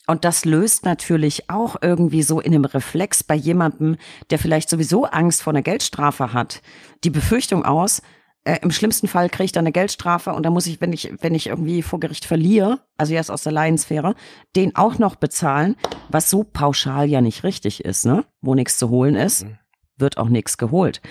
Und 0.07 0.23
das 0.23 0.45
löst 0.45 0.85
natürlich 0.85 1.49
auch 1.49 1.75
irgendwie 1.81 2.23
so 2.23 2.39
in 2.39 2.53
einem 2.55 2.63
Reflex 2.63 3.21
bei 3.21 3.35
jemandem, 3.35 3.97
der 4.29 4.39
vielleicht 4.39 4.69
sowieso 4.69 5.03
Angst 5.03 5.41
vor 5.41 5.51
einer 5.51 5.61
Geldstrafe 5.61 6.31
hat, 6.31 6.61
die 7.03 7.09
Befürchtung 7.09 7.65
aus, 7.65 8.01
äh, 8.45 8.59
im 8.61 8.71
schlimmsten 8.71 9.09
Fall 9.09 9.27
kriege 9.27 9.43
ich 9.43 9.51
dann 9.51 9.63
eine 9.63 9.73
Geldstrafe 9.73 10.31
und 10.31 10.43
dann 10.43 10.53
muss 10.53 10.67
ich, 10.67 10.79
wenn 10.79 10.93
ich, 10.93 11.11
wenn 11.19 11.35
ich 11.35 11.47
irgendwie 11.47 11.81
vor 11.81 11.99
Gericht 11.99 12.23
verliere, 12.23 12.79
also 12.95 13.13
jetzt 13.13 13.29
aus 13.29 13.43
der 13.43 13.51
Laiensphäre, 13.51 14.15
den 14.55 14.73
auch 14.77 14.99
noch 14.99 15.17
bezahlen, 15.17 15.75
was 16.07 16.29
so 16.29 16.45
pauschal 16.45 17.09
ja 17.09 17.19
nicht 17.19 17.43
richtig 17.43 17.83
ist, 17.83 18.05
ne? 18.05 18.23
Wo 18.39 18.55
nichts 18.55 18.77
zu 18.77 18.89
holen 18.89 19.15
ist, 19.15 19.43
mhm. 19.43 19.57
wird 19.97 20.17
auch 20.17 20.29
nichts 20.29 20.57
geholt. 20.57 21.01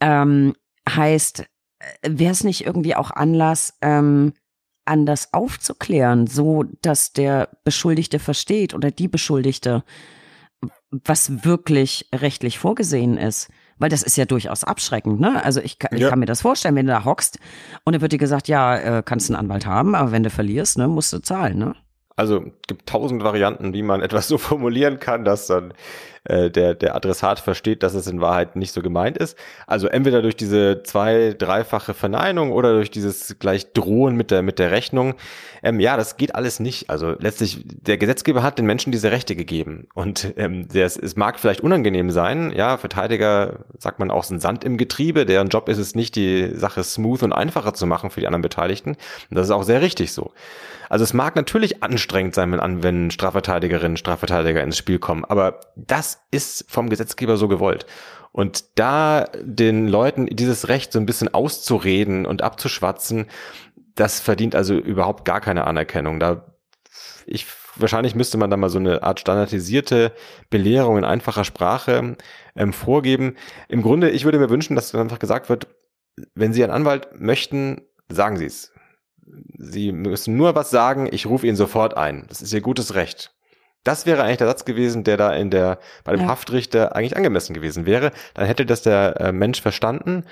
Ähm, 0.00 0.54
heißt, 0.88 1.40
äh, 1.40 1.44
wäre 2.08 2.32
es 2.32 2.44
nicht 2.44 2.64
irgendwie 2.64 2.96
auch 2.96 3.10
Anlass, 3.10 3.74
ähm, 3.82 4.32
anders 4.84 5.32
aufzuklären, 5.32 6.26
so 6.26 6.64
dass 6.82 7.12
der 7.12 7.48
Beschuldigte 7.64 8.18
versteht 8.18 8.74
oder 8.74 8.90
die 8.90 9.08
Beschuldigte, 9.08 9.84
was 10.90 11.44
wirklich 11.44 12.08
rechtlich 12.14 12.58
vorgesehen 12.58 13.16
ist. 13.16 13.50
Weil 13.78 13.88
das 13.88 14.02
ist 14.04 14.16
ja 14.16 14.26
durchaus 14.26 14.62
abschreckend, 14.62 15.18
ne? 15.18 15.44
Also 15.44 15.60
ich, 15.60 15.76
ich 15.90 15.98
ja. 15.98 16.08
kann 16.08 16.20
mir 16.20 16.26
das 16.26 16.42
vorstellen, 16.42 16.76
wenn 16.76 16.86
du 16.86 16.92
da 16.92 17.04
hockst 17.04 17.38
und 17.84 17.94
dann 17.94 18.00
wird 18.00 18.12
dir 18.12 18.18
gesagt, 18.18 18.46
ja, 18.46 18.76
äh, 18.76 19.02
kannst 19.04 19.28
einen 19.28 19.40
Anwalt 19.40 19.66
haben, 19.66 19.96
aber 19.96 20.12
wenn 20.12 20.22
du 20.22 20.30
verlierst, 20.30 20.78
ne, 20.78 20.86
musst 20.86 21.12
du 21.12 21.18
zahlen, 21.18 21.58
ne? 21.58 21.74
Also 22.14 22.44
gibt 22.68 22.88
tausend 22.88 23.24
Varianten, 23.24 23.72
wie 23.72 23.82
man 23.82 24.02
etwas 24.02 24.28
so 24.28 24.38
formulieren 24.38 25.00
kann, 25.00 25.24
dass 25.24 25.46
dann 25.46 25.72
äh, 26.24 26.50
der, 26.50 26.74
der 26.74 26.94
Adressat 26.94 27.40
versteht, 27.40 27.82
dass 27.82 27.94
es 27.94 28.06
in 28.06 28.20
Wahrheit 28.20 28.54
nicht 28.56 28.72
so 28.72 28.80
gemeint 28.80 29.18
ist. 29.18 29.36
Also 29.66 29.88
entweder 29.88 30.22
durch 30.22 30.36
diese 30.36 30.82
zwei-, 30.84 31.34
dreifache 31.36 31.94
Verneinung 31.94 32.52
oder 32.52 32.74
durch 32.74 32.90
dieses 32.90 33.38
gleich 33.38 33.72
Drohen 33.72 34.14
mit 34.14 34.30
der, 34.30 34.42
mit 34.42 34.58
der 34.58 34.70
Rechnung. 34.70 35.14
Ähm, 35.62 35.80
ja, 35.80 35.96
das 35.96 36.16
geht 36.16 36.34
alles 36.34 36.60
nicht. 36.60 36.90
Also 36.90 37.16
letztlich, 37.18 37.64
der 37.64 37.98
Gesetzgeber 37.98 38.42
hat 38.42 38.58
den 38.58 38.66
Menschen 38.66 38.92
diese 38.92 39.10
Rechte 39.10 39.34
gegeben. 39.34 39.88
Und 39.94 40.34
ähm, 40.36 40.68
das, 40.68 40.96
es 40.96 41.16
mag 41.16 41.40
vielleicht 41.40 41.60
unangenehm 41.60 42.10
sein, 42.10 42.52
ja, 42.54 42.76
Verteidiger, 42.76 43.64
sagt 43.78 43.98
man 43.98 44.10
auch, 44.10 44.24
sind 44.24 44.40
Sand 44.40 44.64
im 44.64 44.76
Getriebe, 44.76 45.26
deren 45.26 45.48
Job 45.48 45.68
ist 45.68 45.78
es 45.78 45.94
nicht, 45.94 46.14
die 46.16 46.54
Sache 46.54 46.84
smooth 46.84 47.22
und 47.22 47.32
einfacher 47.32 47.74
zu 47.74 47.86
machen 47.86 48.10
für 48.10 48.20
die 48.20 48.26
anderen 48.26 48.42
Beteiligten. 48.42 48.90
Und 48.90 49.36
das 49.36 49.46
ist 49.46 49.52
auch 49.52 49.64
sehr 49.64 49.82
richtig 49.82 50.12
so. 50.12 50.32
Also 50.92 51.04
es 51.04 51.14
mag 51.14 51.36
natürlich 51.36 51.82
anstrengend 51.82 52.34
sein, 52.34 52.52
wenn, 52.52 52.82
wenn 52.82 53.10
Strafverteidigerinnen, 53.10 53.96
Strafverteidiger 53.96 54.62
ins 54.62 54.76
Spiel 54.76 54.98
kommen, 54.98 55.24
aber 55.24 55.60
das 55.74 56.11
ist 56.30 56.64
vom 56.68 56.88
Gesetzgeber 56.88 57.36
so 57.36 57.48
gewollt. 57.48 57.86
Und 58.32 58.78
da 58.78 59.26
den 59.42 59.88
Leuten 59.88 60.26
dieses 60.26 60.68
Recht 60.68 60.92
so 60.92 60.98
ein 60.98 61.06
bisschen 61.06 61.32
auszureden 61.32 62.24
und 62.24 62.42
abzuschwatzen, 62.42 63.26
das 63.94 64.20
verdient 64.20 64.54
also 64.54 64.74
überhaupt 64.74 65.24
gar 65.24 65.40
keine 65.40 65.66
Anerkennung. 65.66 66.18
Da 66.18 66.46
ich 67.26 67.46
wahrscheinlich 67.76 68.14
müsste 68.14 68.38
man 68.38 68.50
da 68.50 68.56
mal 68.56 68.70
so 68.70 68.78
eine 68.78 69.02
Art 69.02 69.20
standardisierte 69.20 70.12
Belehrung 70.50 70.98
in 70.98 71.04
einfacher 71.04 71.44
Sprache 71.44 72.16
ähm, 72.56 72.72
vorgeben. 72.72 73.36
Im 73.68 73.82
Grunde, 73.82 74.10
ich 74.10 74.24
würde 74.24 74.38
mir 74.38 74.50
wünschen, 74.50 74.76
dass 74.76 74.94
einfach 74.94 75.18
gesagt 75.18 75.48
wird, 75.48 75.68
wenn 76.34 76.52
Sie 76.52 76.62
einen 76.62 76.72
Anwalt 76.72 77.08
möchten, 77.20 77.82
sagen 78.08 78.36
Sie 78.36 78.46
es. 78.46 78.72
Sie 79.58 79.92
müssen 79.92 80.36
nur 80.36 80.54
was 80.54 80.70
sagen, 80.70 81.08
ich 81.10 81.26
rufe 81.26 81.46
ihn 81.46 81.56
sofort 81.56 81.96
ein. 81.96 82.26
Das 82.28 82.42
ist 82.42 82.52
Ihr 82.52 82.60
gutes 82.60 82.94
Recht. 82.94 83.34
Das 83.84 84.06
wäre 84.06 84.22
eigentlich 84.22 84.38
der 84.38 84.46
Satz 84.46 84.64
gewesen, 84.64 85.04
der 85.04 85.16
da 85.16 85.32
in 85.32 85.50
der, 85.50 85.78
bei 86.04 86.12
dem 86.12 86.22
ja. 86.22 86.28
Haftrichter 86.28 86.94
eigentlich 86.94 87.16
angemessen 87.16 87.54
gewesen 87.54 87.86
wäre. 87.86 88.12
Dann 88.34 88.46
hätte 88.46 88.64
das 88.64 88.82
der 88.82 89.20
äh, 89.20 89.32
Mensch 89.32 89.60
verstanden, 89.60 90.24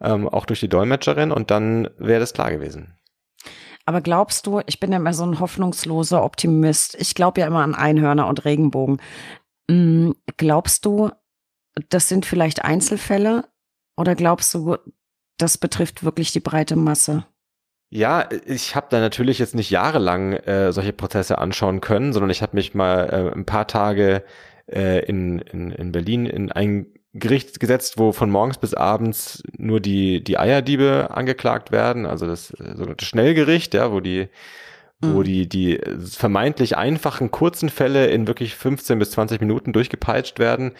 ähm, 0.00 0.28
auch 0.28 0.46
durch 0.46 0.60
die 0.60 0.68
Dolmetscherin, 0.68 1.30
und 1.30 1.50
dann 1.50 1.90
wäre 1.98 2.20
das 2.20 2.32
klar 2.32 2.50
gewesen. 2.50 2.94
Aber 3.86 4.00
glaubst 4.00 4.46
du, 4.46 4.62
ich 4.66 4.80
bin 4.80 4.92
ja 4.92 4.98
immer 4.98 5.12
so 5.12 5.24
ein 5.24 5.40
hoffnungsloser 5.40 6.24
Optimist. 6.24 6.96
Ich 6.98 7.14
glaube 7.14 7.40
ja 7.40 7.46
immer 7.46 7.62
an 7.62 7.74
Einhörner 7.74 8.26
und 8.28 8.44
Regenbogen. 8.44 9.00
Mhm, 9.68 10.14
glaubst 10.38 10.86
du, 10.86 11.10
das 11.90 12.08
sind 12.08 12.24
vielleicht 12.24 12.64
Einzelfälle? 12.64 13.44
Oder 13.96 14.14
glaubst 14.14 14.54
du, 14.54 14.76
das 15.36 15.58
betrifft 15.58 16.04
wirklich 16.04 16.32
die 16.32 16.40
breite 16.40 16.76
Masse? 16.76 17.26
Ja, 17.94 18.28
ich 18.44 18.74
habe 18.74 18.88
da 18.90 18.98
natürlich 18.98 19.38
jetzt 19.38 19.54
nicht 19.54 19.70
jahrelang 19.70 20.32
äh, 20.32 20.72
solche 20.72 20.92
Prozesse 20.92 21.38
anschauen 21.38 21.80
können, 21.80 22.12
sondern 22.12 22.30
ich 22.30 22.42
habe 22.42 22.56
mich 22.56 22.74
mal 22.74 23.08
äh, 23.08 23.32
ein 23.32 23.44
paar 23.44 23.68
Tage 23.68 24.24
äh, 24.66 25.04
in, 25.04 25.38
in, 25.38 25.70
in 25.70 25.92
Berlin 25.92 26.26
in 26.26 26.50
ein 26.50 26.86
Gericht 27.12 27.60
gesetzt, 27.60 27.96
wo 27.96 28.10
von 28.10 28.30
morgens 28.30 28.58
bis 28.58 28.74
abends 28.74 29.44
nur 29.56 29.78
die, 29.78 30.24
die 30.24 30.38
Eierdiebe 30.38 31.10
angeklagt 31.12 31.70
werden, 31.70 32.04
also 32.04 32.26
das 32.26 32.50
äh, 32.54 32.74
sogenannte 32.74 33.04
Schnellgericht, 33.04 33.74
ja, 33.74 33.92
wo 33.92 34.00
die 34.00 34.28
wo 35.00 35.20
mhm. 35.20 35.24
die, 35.24 35.48
die 35.48 35.80
vermeintlich 36.04 36.76
einfachen, 36.76 37.30
kurzen 37.30 37.68
Fälle 37.68 38.06
in 38.06 38.26
wirklich 38.26 38.56
15 38.56 38.98
bis 38.98 39.12
20 39.12 39.40
Minuten 39.40 39.72
durchgepeitscht 39.72 40.40
werden 40.40 40.72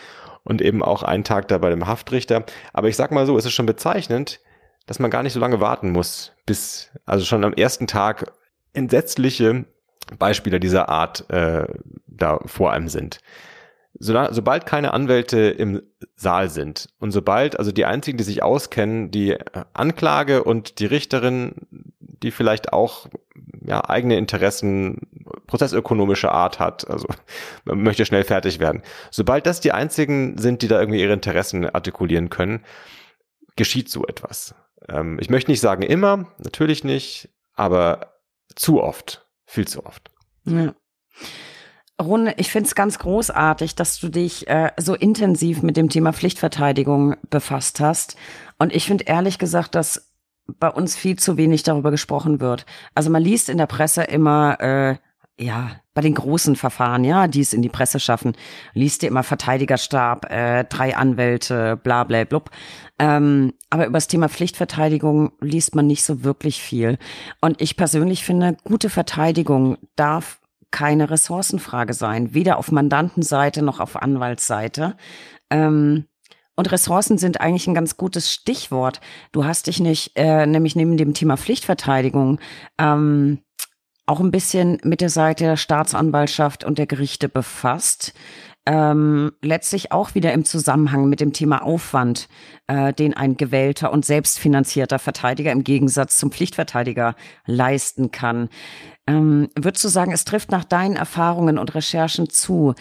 und 0.43 0.61
eben 0.61 0.83
auch 0.83 1.05
einen 1.05 1.23
Tag 1.23 1.47
da 1.47 1.59
bei 1.59 1.71
dem 1.71 1.87
Haftrichter. 1.87 2.45
Aber 2.73 2.89
ich 2.89 2.97
sag 2.97 3.13
mal 3.13 3.27
so, 3.27 3.39
es 3.39 3.45
ist 3.45 3.53
schon 3.53 3.67
bezeichnend, 3.67 4.41
dass 4.87 4.99
man 4.99 5.11
gar 5.11 5.23
nicht 5.23 5.33
so 5.33 5.41
lange 5.41 5.61
warten 5.61 5.91
muss, 5.91 6.33
bis 6.47 6.91
also 7.07 7.25
schon 7.25 7.45
am 7.45 7.55
ersten 7.55 7.87
Tag 7.87 8.33
entsetzliche 8.73 9.65
Beispiele 10.19 10.61
dieser 10.61 10.89
Art 10.89 11.29
äh, 11.31 11.67
da 12.07 12.39
vor 12.47 12.73
einem 12.73 12.89
sind. 12.89 13.21
So, 13.97 14.13
sobald 14.31 14.67
keine 14.67 14.93
Anwälte 14.93 15.39
im 15.39 15.81
Saal 16.17 16.51
sind 16.51 16.89
und 16.99 17.13
sobald 17.13 17.59
also 17.59 17.71
die 17.71 17.85
einzigen, 17.85 18.19
die 18.19 18.25
sich 18.25 18.43
auskennen, 18.43 19.13
die 19.13 19.37
Anklage 19.73 20.43
und 20.43 20.81
die 20.81 20.87
Richterin, 20.87 21.55
die 22.01 22.33
vielleicht 22.33 22.73
auch 22.73 23.07
ja, 23.65 23.89
eigene 23.89 24.17
Interessen 24.19 25.03
prozessökonomischer 25.47 26.33
Art 26.33 26.59
hat, 26.59 26.91
also 26.91 27.07
man 27.65 27.83
möchte 27.83 28.05
schnell 28.05 28.25
fertig 28.25 28.59
werden. 28.59 28.83
Sobald 29.13 29.47
das 29.47 29.61
die 29.61 29.73
einzigen 29.73 30.39
sind, 30.39 30.63
die 30.63 30.69
da 30.69 30.81
irgendwie 30.81 31.01
ihre 31.01 31.13
Interessen 31.13 31.65
artikulieren 31.69 32.31
können, 32.31 32.65
geschieht 33.55 33.89
so 33.91 34.05
etwas. 34.07 34.57
Ähm, 34.89 35.19
ich 35.21 35.31
möchte 35.31 35.51
nicht 35.51 35.61
sagen 35.61 35.83
immer, 35.83 36.27
natürlich 36.39 36.85
nicht, 36.85 37.29
aber 37.55 38.15
zu 38.55 38.83
oft, 38.83 39.27
viel 39.47 39.67
zu 39.67 39.85
oft. 39.85 40.11
Ja. 40.45 40.75
Rune, 42.03 42.35
ich 42.39 42.51
finde 42.51 42.67
es 42.67 42.75
ganz 42.75 42.99
großartig, 42.99 43.77
dass 43.77 44.01
du 44.01 44.09
dich 44.09 44.49
äh, 44.49 44.73
so 44.77 44.95
intensiv 44.95 45.63
mit 45.63 45.77
dem 45.77 45.89
Thema 45.89 46.13
Pflichtverteidigung 46.13 47.17
befasst 47.31 47.79
hast. 47.79 48.17
Und 48.59 48.75
ich 48.75 48.87
finde 48.87 49.05
ehrlich 49.05 49.39
gesagt, 49.39 49.77
dass 49.77 50.13
bei 50.47 50.69
uns 50.69 50.97
viel 50.97 51.19
zu 51.19 51.37
wenig 51.37 51.63
darüber 51.63 51.91
gesprochen 51.91 52.41
wird. 52.41 52.67
Also 52.95 53.11
man 53.11 53.23
liest 53.23 53.49
in 53.49 53.59
der 53.59 53.67
Presse 53.67 54.03
immer, 54.03 54.61
äh, 54.61 54.97
ja, 55.39 55.73
bei 55.95 56.01
den 56.01 56.15
großen 56.15 56.55
Verfahren, 56.55 57.03
ja, 57.03 57.27
die 57.27 57.41
es 57.41 57.53
in 57.53 57.63
die 57.63 57.69
Presse 57.69 57.99
schaffen, 57.99 58.37
liest 58.73 59.03
ihr 59.03 59.09
immer 59.09 59.25
Verteidigerstab, 59.25 60.31
äh, 60.31 60.65
drei 60.65 60.97
Anwälte, 60.97 61.77
bla 61.77 62.05
bla 62.05 62.25
blub. 62.25 62.51
Ähm, 62.99 63.55
aber 63.71 63.87
über 63.87 63.97
das 63.97 64.07
Thema 64.07 64.29
Pflichtverteidigung 64.29 65.33
liest 65.41 65.75
man 65.75 65.87
nicht 65.87 66.05
so 66.05 66.23
wirklich 66.23 66.63
viel. 66.63 66.99
Und 67.41 67.61
ich 67.61 67.77
persönlich 67.77 68.25
finde, 68.25 68.57
gute 68.65 68.91
Verteidigung 68.91 69.79
darf 69.97 70.41
keine 70.71 71.11
Ressourcenfrage 71.11 71.95
sein, 71.95 72.35
weder 72.35 72.59
auf 72.59 72.71
Mandantenseite 72.71 73.63
noch 73.63 73.81
auf 73.81 73.97
Anwaltsseite. 73.97 74.97
Ähm, 75.51 76.07
und 76.57 76.71
Ressourcen 76.71 77.19
sind 77.19 77.41
eigentlich 77.41 77.67
ein 77.67 77.75
ganz 77.75 77.97
gutes 77.97 78.33
Stichwort. 78.33 79.01
Du 79.33 79.45
hast 79.45 79.67
dich 79.67 79.81
nicht, 79.81 80.13
äh, 80.15 80.47
nämlich 80.47 80.77
neben 80.77 80.97
dem 80.97 81.15
Thema 81.15 81.37
Pflichtverteidigung, 81.37 82.39
ähm, 82.79 83.41
auch 84.07 84.21
ein 84.21 84.31
bisschen 84.31 84.79
mit 84.85 85.01
der 85.01 85.09
Seite 85.09 85.45
der 85.45 85.57
Staatsanwaltschaft 85.57 86.65
und 86.65 86.79
der 86.79 86.87
Gerichte 86.87 87.29
befasst. 87.29 88.13
Ähm, 88.67 89.33
letztlich 89.43 89.93
auch 89.93 90.15
wieder 90.15 90.33
im 90.33 90.47
Zusammenhang 90.47 91.09
mit 91.09 91.21
dem 91.21 91.35
Thema 91.35 91.63
Aufwand, 91.63 92.29
äh, 92.67 92.95
den 92.95 93.15
ein 93.15 93.37
gewählter 93.37 93.93
und 93.93 94.07
selbstfinanzierter 94.07 94.99
Verteidiger 94.99 95.53
im 95.53 95.65
Gegensatz 95.65 96.17
zum 96.17 96.33
Pflichtverteidiger 96.33 97.15
leisten 97.45 98.11
kann. 98.11 98.49
Ähm, 99.07 99.51
würdest 99.55 99.85
du 99.85 99.89
sagen, 99.89 100.13
es 100.13 100.25
trifft 100.25 100.51
nach 100.51 100.65
deinen 100.65 100.97
Erfahrungen 100.97 101.59
und 101.59 101.75
Recherchen 101.75 102.31
zu, 102.31 102.75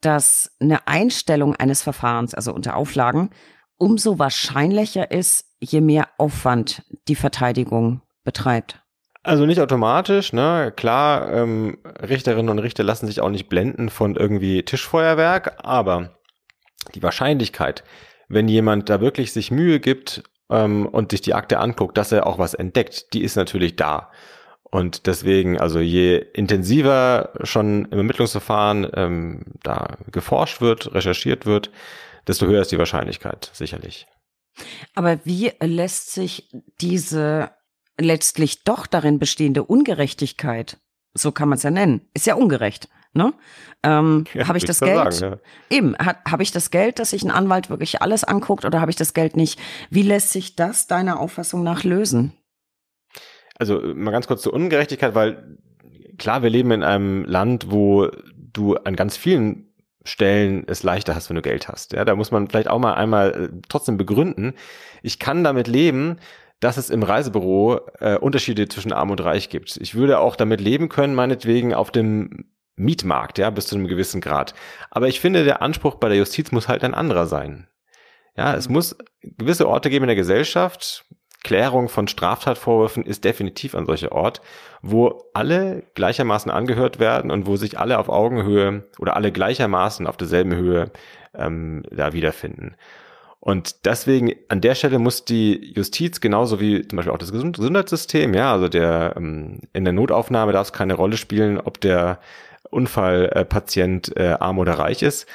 dass 0.00 0.56
eine 0.60 0.88
Einstellung 0.88 1.54
eines 1.54 1.82
Verfahrens, 1.82 2.34
also 2.34 2.52
unter 2.52 2.74
Auflagen, 2.74 3.30
umso 3.76 4.18
wahrscheinlicher 4.18 5.12
ist, 5.12 5.44
je 5.60 5.80
mehr 5.80 6.08
Aufwand 6.18 6.82
die 7.06 7.14
Verteidigung 7.14 8.02
betreibt? 8.24 8.82
Also 9.22 9.46
nicht 9.46 9.60
automatisch, 9.60 10.32
ne? 10.32 10.72
Klar, 10.74 11.32
ähm, 11.32 11.78
Richterinnen 11.84 12.50
und 12.50 12.60
Richter 12.60 12.84
lassen 12.84 13.06
sich 13.06 13.20
auch 13.20 13.30
nicht 13.30 13.48
blenden 13.48 13.88
von 13.88 14.16
irgendwie 14.16 14.62
Tischfeuerwerk, 14.62 15.58
aber 15.64 16.18
die 16.94 17.02
Wahrscheinlichkeit, 17.02 17.84
wenn 18.28 18.48
jemand 18.48 18.88
da 18.88 19.00
wirklich 19.00 19.32
sich 19.32 19.50
Mühe 19.50 19.80
gibt 19.80 20.22
ähm, 20.50 20.86
und 20.86 21.10
sich 21.10 21.20
die 21.20 21.34
Akte 21.34 21.58
anguckt, 21.58 21.98
dass 21.98 22.12
er 22.12 22.26
auch 22.26 22.38
was 22.38 22.54
entdeckt, 22.54 23.12
die 23.12 23.22
ist 23.22 23.36
natürlich 23.36 23.76
da. 23.76 24.10
Und 24.70 25.06
deswegen, 25.06 25.58
also 25.58 25.80
je 25.80 26.16
intensiver 26.16 27.32
schon 27.42 27.86
im 27.86 27.98
Ermittlungsverfahren 27.98 28.88
ähm, 28.94 29.44
da 29.62 29.96
geforscht 30.12 30.60
wird, 30.60 30.94
recherchiert 30.94 31.46
wird, 31.46 31.70
desto 32.26 32.46
höher 32.46 32.60
ist 32.60 32.70
die 32.70 32.78
Wahrscheinlichkeit, 32.78 33.50
sicherlich. 33.54 34.06
Aber 34.94 35.20
wie 35.24 35.52
lässt 35.60 36.12
sich 36.12 36.50
diese 36.80 37.50
letztlich 37.98 38.64
doch 38.64 38.86
darin 38.86 39.18
bestehende 39.18 39.64
Ungerechtigkeit, 39.64 40.78
so 41.14 41.32
kann 41.32 41.48
man 41.48 41.56
es 41.56 41.62
ja 41.62 41.70
nennen, 41.70 42.02
ist 42.14 42.26
ja 42.26 42.34
ungerecht. 42.34 42.88
Ne? 43.12 43.32
Ähm, 43.82 44.24
ja, 44.34 44.48
habe 44.48 44.58
ich 44.58 44.64
das 44.64 44.80
Geld? 44.80 45.12
Sagen, 45.12 45.38
ja. 45.70 45.76
Eben, 45.76 45.96
habe 45.98 46.42
ich 46.42 46.52
das 46.52 46.70
Geld, 46.70 46.98
dass 46.98 47.10
sich 47.10 47.22
ein 47.22 47.30
Anwalt 47.30 47.70
wirklich 47.70 48.02
alles 48.02 48.24
anguckt 48.24 48.64
oder 48.64 48.80
habe 48.80 48.90
ich 48.90 48.96
das 48.96 49.14
Geld 49.14 49.36
nicht? 49.36 49.58
Wie 49.90 50.02
lässt 50.02 50.30
sich 50.30 50.56
das 50.56 50.86
deiner 50.86 51.18
Auffassung 51.18 51.62
nach 51.62 51.84
lösen? 51.84 52.32
Also 53.58 53.80
mal 53.80 54.12
ganz 54.12 54.26
kurz 54.28 54.42
zur 54.42 54.54
Ungerechtigkeit, 54.54 55.14
weil 55.14 55.58
klar, 56.16 56.42
wir 56.42 56.50
leben 56.50 56.70
in 56.70 56.82
einem 56.82 57.24
Land, 57.24 57.70
wo 57.70 58.08
du 58.34 58.76
an 58.76 58.94
ganz 58.94 59.16
vielen 59.16 59.74
Stellen 60.04 60.64
es 60.66 60.82
leichter 60.82 61.14
hast, 61.14 61.28
wenn 61.28 61.36
du 61.36 61.42
Geld 61.42 61.68
hast. 61.68 61.92
Ja, 61.92 62.04
da 62.04 62.14
muss 62.14 62.30
man 62.30 62.48
vielleicht 62.48 62.68
auch 62.68 62.78
mal 62.78 62.94
einmal 62.94 63.30
äh, 63.30 63.60
trotzdem 63.68 63.96
begründen. 63.96 64.54
Ich 65.02 65.18
kann 65.18 65.44
damit 65.44 65.66
leben, 65.66 66.18
dass 66.60 66.76
es 66.76 66.90
im 66.90 67.02
Reisebüro 67.02 67.80
äh, 68.00 68.16
Unterschiede 68.16 68.68
zwischen 68.68 68.92
Arm 68.92 69.10
und 69.10 69.22
Reich 69.22 69.48
gibt. 69.48 69.76
Ich 69.76 69.94
würde 69.94 70.18
auch 70.18 70.36
damit 70.36 70.60
leben 70.60 70.88
können, 70.88 71.14
meinetwegen 71.14 71.74
auf 71.74 71.90
dem 71.90 72.46
Mietmarkt, 72.76 73.38
ja, 73.38 73.50
bis 73.50 73.66
zu 73.66 73.76
einem 73.76 73.88
gewissen 73.88 74.20
Grad. 74.20 74.54
Aber 74.90 75.08
ich 75.08 75.20
finde, 75.20 75.44
der 75.44 75.62
Anspruch 75.62 75.96
bei 75.96 76.08
der 76.08 76.18
Justiz 76.18 76.52
muss 76.52 76.68
halt 76.68 76.84
ein 76.84 76.94
anderer 76.94 77.26
sein. 77.26 77.68
Ja, 78.36 78.54
es 78.54 78.68
muss 78.68 78.96
gewisse 79.22 79.68
Orte 79.68 79.90
geben 79.90 80.04
in 80.04 80.08
der 80.08 80.16
Gesellschaft. 80.16 81.04
Klärung 81.44 81.88
von 81.88 82.08
Straftatvorwürfen 82.08 83.04
ist 83.04 83.24
definitiv 83.24 83.74
ein 83.74 83.86
solcher 83.86 84.12
Ort, 84.12 84.40
wo 84.82 85.24
alle 85.34 85.84
gleichermaßen 85.94 86.50
angehört 86.50 86.98
werden 86.98 87.30
und 87.30 87.46
wo 87.46 87.56
sich 87.56 87.78
alle 87.78 87.98
auf 87.98 88.08
Augenhöhe 88.08 88.88
oder 88.98 89.16
alle 89.16 89.32
gleichermaßen 89.32 90.06
auf 90.06 90.16
derselben 90.16 90.54
Höhe 90.54 90.90
ähm, 91.34 91.84
da 91.90 92.12
wiederfinden. 92.12 92.76
Und 93.40 93.86
deswegen 93.86 94.32
an 94.48 94.60
der 94.60 94.74
Stelle 94.74 94.98
muss 94.98 95.24
die 95.24 95.72
Justiz 95.74 96.20
genauso 96.20 96.60
wie 96.60 96.86
zum 96.86 96.96
Beispiel 96.96 97.12
auch 97.12 97.18
das 97.18 97.32
Gesundheitssystem, 97.32 98.34
ja, 98.34 98.52
also 98.52 98.68
der 98.68 99.14
ähm, 99.16 99.60
in 99.72 99.84
der 99.84 99.92
Notaufnahme 99.92 100.52
darf 100.52 100.68
es 100.68 100.72
keine 100.72 100.94
Rolle 100.94 101.16
spielen, 101.16 101.58
ob 101.58 101.80
der 101.80 102.18
Unfallpatient 102.70 104.16
äh, 104.16 104.36
arm 104.40 104.58
oder 104.58 104.74
reich 104.74 105.02
ist. 105.02 105.26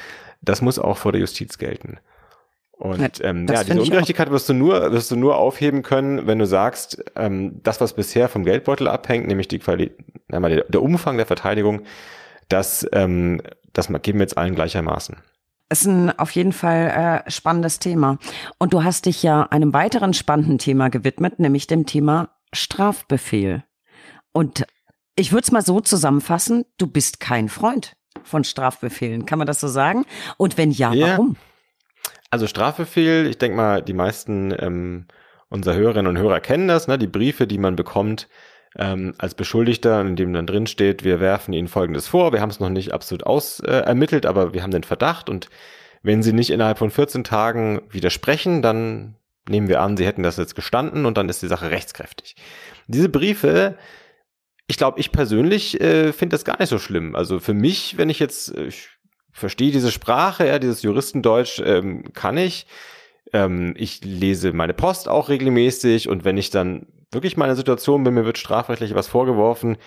Das 0.42 0.62
muss 0.62 0.80
auch 0.80 0.98
vor 0.98 1.14
der 1.14 1.22
Justiz 1.22 1.58
gelten. 1.58 1.98
Und 2.74 3.24
ähm, 3.24 3.48
ja, 3.48 3.64
diese 3.64 3.82
Ungerechtigkeit 3.82 4.30
wirst 4.30 4.50
du 4.50 4.54
nur 4.54 4.92
wirst 4.92 5.10
du 5.10 5.16
nur 5.16 5.38
aufheben 5.38 5.84
können, 5.84 6.28
wenn 6.28 6.40
du 6.40 6.46
sagst, 6.46 7.02
ähm, 7.16 7.62
das, 7.64 7.80
was 7.80 7.94
bisher 7.94 8.28
vom 8.28 8.44
Geldbeutel 8.44 8.90
abhängt, 8.90 9.28
nämlich 9.28 9.48
die 9.48 9.60
Qualität, 9.60 9.98
der, 10.28 10.40
der 10.42 10.82
Umfang 10.82 11.16
der 11.16 11.26
Verteidigung, 11.26 11.84
das, 12.50 12.86
ähm, 12.92 13.42
das 13.72 13.88
geben 14.02 14.20
wir 14.20 14.24
jetzt 14.24 14.38
allen 14.38 14.56
gleichermaßen 14.56 15.16
ist 15.82 15.86
ein 15.86 16.18
auf 16.18 16.32
jeden 16.32 16.54
Fall 16.54 17.24
äh, 17.26 17.32
spannendes 17.32 17.80
Thema. 17.80 18.18
Und 18.58 18.74
du 18.74 18.84
hast 18.84 19.06
dich 19.06 19.24
ja 19.24 19.44
einem 19.44 19.74
weiteren 19.74 20.14
spannenden 20.14 20.58
Thema 20.58 20.90
gewidmet, 20.90 21.40
nämlich 21.40 21.68
dem 21.68 21.86
Thema 21.86 22.30
Strafbefehl. 22.54 23.64
Und 24.32 24.66
ich 25.16 25.32
würde 25.32 25.44
es 25.44 25.52
mal 25.52 25.62
so 25.62 25.80
zusammenfassen, 25.80 26.66
du 26.78 26.88
bist 26.88 27.20
kein 27.20 27.50
Freund 27.50 27.96
von 28.24 28.44
Strafbefehlen. 28.44 29.26
Kann 29.26 29.38
man 29.38 29.48
das 29.48 29.60
so 29.60 29.68
sagen? 29.68 30.06
Und 30.38 30.58
wenn 30.58 30.72
ja, 30.72 30.94
ja. 30.94 31.10
warum? 31.10 31.36
Also 32.30 32.48
Strafbefehl, 32.48 33.28
ich 33.28 33.38
denke 33.38 33.58
mal, 33.58 33.82
die 33.82 33.94
meisten 33.94 34.56
ähm, 34.58 35.08
unserer 35.50 35.76
Hörerinnen 35.76 36.08
und 36.16 36.18
Hörer 36.18 36.40
kennen 36.40 36.68
das, 36.68 36.88
ne? 36.88 36.98
die 36.98 37.08
Briefe, 37.08 37.46
die 37.46 37.60
man 37.60 37.76
bekommt 37.76 38.28
ähm, 38.78 39.14
als 39.18 39.36
Beschuldigter, 39.36 40.02
in 40.02 40.16
dem 40.16 40.34
dann 40.34 40.48
drin 40.48 40.68
steht, 40.68 41.04
wir 41.04 41.20
werfen 41.20 41.54
Ihnen 41.54 41.68
Folgendes 41.68 42.08
vor, 42.08 42.34
wir 42.34 42.42
haben 42.42 42.50
es 42.50 42.60
noch 42.60 42.70
nicht 42.70 42.94
absolut 42.94 43.26
aus 43.26 43.60
äh, 43.60 43.72
ermittelt, 43.72 44.26
aber 44.26 44.54
wir 44.54 44.64
haben 44.64 44.72
den 44.72 44.84
Verdacht 44.84 45.30
und 45.30 45.50
wenn 46.02 46.22
Sie 46.22 46.34
nicht 46.34 46.50
innerhalb 46.50 46.78
von 46.78 46.92
14 46.92 47.24
Tagen 47.24 47.82
widersprechen, 47.90 48.62
dann 48.62 49.16
nehmen 49.48 49.68
wir 49.68 49.82
an, 49.82 49.98
Sie 49.98 50.06
hätten 50.06 50.24
das 50.24 50.38
jetzt 50.38 50.56
gestanden 50.56 51.06
und 51.06 51.18
dann 51.18 51.30
ist 51.30 51.42
die 51.42 51.48
Sache 51.48 51.72
rechtskräftig. 51.72 52.36
Diese 52.88 53.10
Briefe, 53.10 53.78
ich 54.68 54.78
glaube, 54.78 55.00
ich 55.00 55.12
persönlich 55.12 55.80
äh, 55.80 56.12
finde 56.14 56.34
das 56.34 56.46
gar 56.46 56.60
nicht 56.60 56.70
so 56.70 56.80
schlimm. 56.80 57.16
Also 57.16 57.40
für 57.40 57.54
mich, 57.54 57.98
wenn 57.98 58.10
ich 58.10 58.20
jetzt, 58.20 58.56
äh, 58.56 58.66
ich 58.66 58.90
verstehe 59.32 59.72
diese 59.72 59.92
Sprache, 59.92 60.48
ja, 60.48 60.60
dieses 60.60 60.82
Juristendeutsch 60.84 61.60
ähm, 61.64 62.12
kann 62.14 62.38
ich. 62.38 62.68
Ähm, 63.32 63.74
ich 63.78 64.04
lese 64.04 64.54
meine 64.54 64.74
Post 64.74 65.08
auch 65.08 65.30
regelmäßig 65.30 66.10
und 66.10 66.24
wenn 66.24 66.38
ich 66.38 66.50
dann 66.50 66.86
wirklich 67.14 67.38
mal 67.38 67.46
in 67.46 67.50
einer 67.50 67.56
Situation 67.56 68.04
bin, 68.04 68.14
mir 68.14 68.26
wird 68.26 68.38
strafrechtlich 68.38 68.96
was 68.96 69.08
vorgeworfen, 69.08 69.78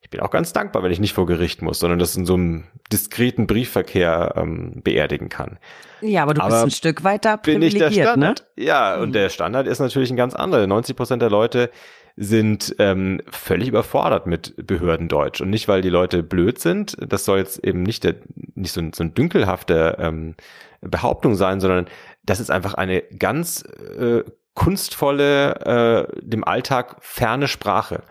ich 0.00 0.10
bin 0.10 0.20
auch 0.20 0.30
ganz 0.30 0.52
dankbar, 0.52 0.82
wenn 0.82 0.92
ich 0.92 1.00
nicht 1.00 1.12
vor 1.12 1.26
Gericht 1.26 1.60
muss, 1.60 1.80
sondern 1.80 1.98
das 1.98 2.16
in 2.16 2.24
so 2.24 2.34
einem 2.34 2.64
diskreten 2.92 3.46
Briefverkehr 3.46 4.34
ähm, 4.36 4.80
beerdigen 4.82 5.28
kann. 5.28 5.58
Ja, 6.00 6.22
aber 6.22 6.34
du 6.34 6.40
aber 6.40 6.50
bist 6.50 6.64
ein 6.64 6.70
Stück 6.70 7.04
weiter 7.04 7.36
privilegiert, 7.36 7.80
bin 7.80 7.88
ich 7.90 7.96
der 7.96 8.02
Standard? 8.04 8.46
ne? 8.56 8.64
Ja, 8.64 8.94
mhm. 8.96 9.02
und 9.02 9.12
der 9.12 9.28
Standard 9.28 9.66
ist 9.66 9.80
natürlich 9.80 10.10
ein 10.10 10.16
ganz 10.16 10.34
anderer. 10.34 10.66
90 10.66 10.96
Prozent 10.96 11.20
der 11.20 11.30
Leute 11.30 11.70
sind 12.16 12.74
ähm, 12.78 13.20
völlig 13.30 13.68
überfordert 13.68 14.26
mit 14.26 14.54
Behördendeutsch. 14.66 15.40
Und 15.40 15.50
nicht, 15.50 15.68
weil 15.68 15.82
die 15.82 15.90
Leute 15.90 16.22
blöd 16.22 16.58
sind, 16.58 16.96
das 17.00 17.24
soll 17.24 17.38
jetzt 17.38 17.64
eben 17.64 17.82
nicht, 17.82 18.02
der, 18.04 18.16
nicht 18.54 18.72
so, 18.72 18.80
ein, 18.80 18.92
so 18.92 19.04
ein 19.04 19.14
dünkelhafte 19.14 19.96
ähm, 20.00 20.34
Behauptung 20.80 21.34
sein, 21.34 21.60
sondern 21.60 21.86
das 22.24 22.40
ist 22.40 22.50
einfach 22.50 22.74
eine 22.74 23.02
ganz 23.02 23.62
äh, 23.98 24.24
kunstvolle, 24.58 26.08
äh, 26.10 26.20
dem 26.20 26.42
Alltag 26.42 26.96
ferne 26.98 27.46
Sprache, 27.46 28.02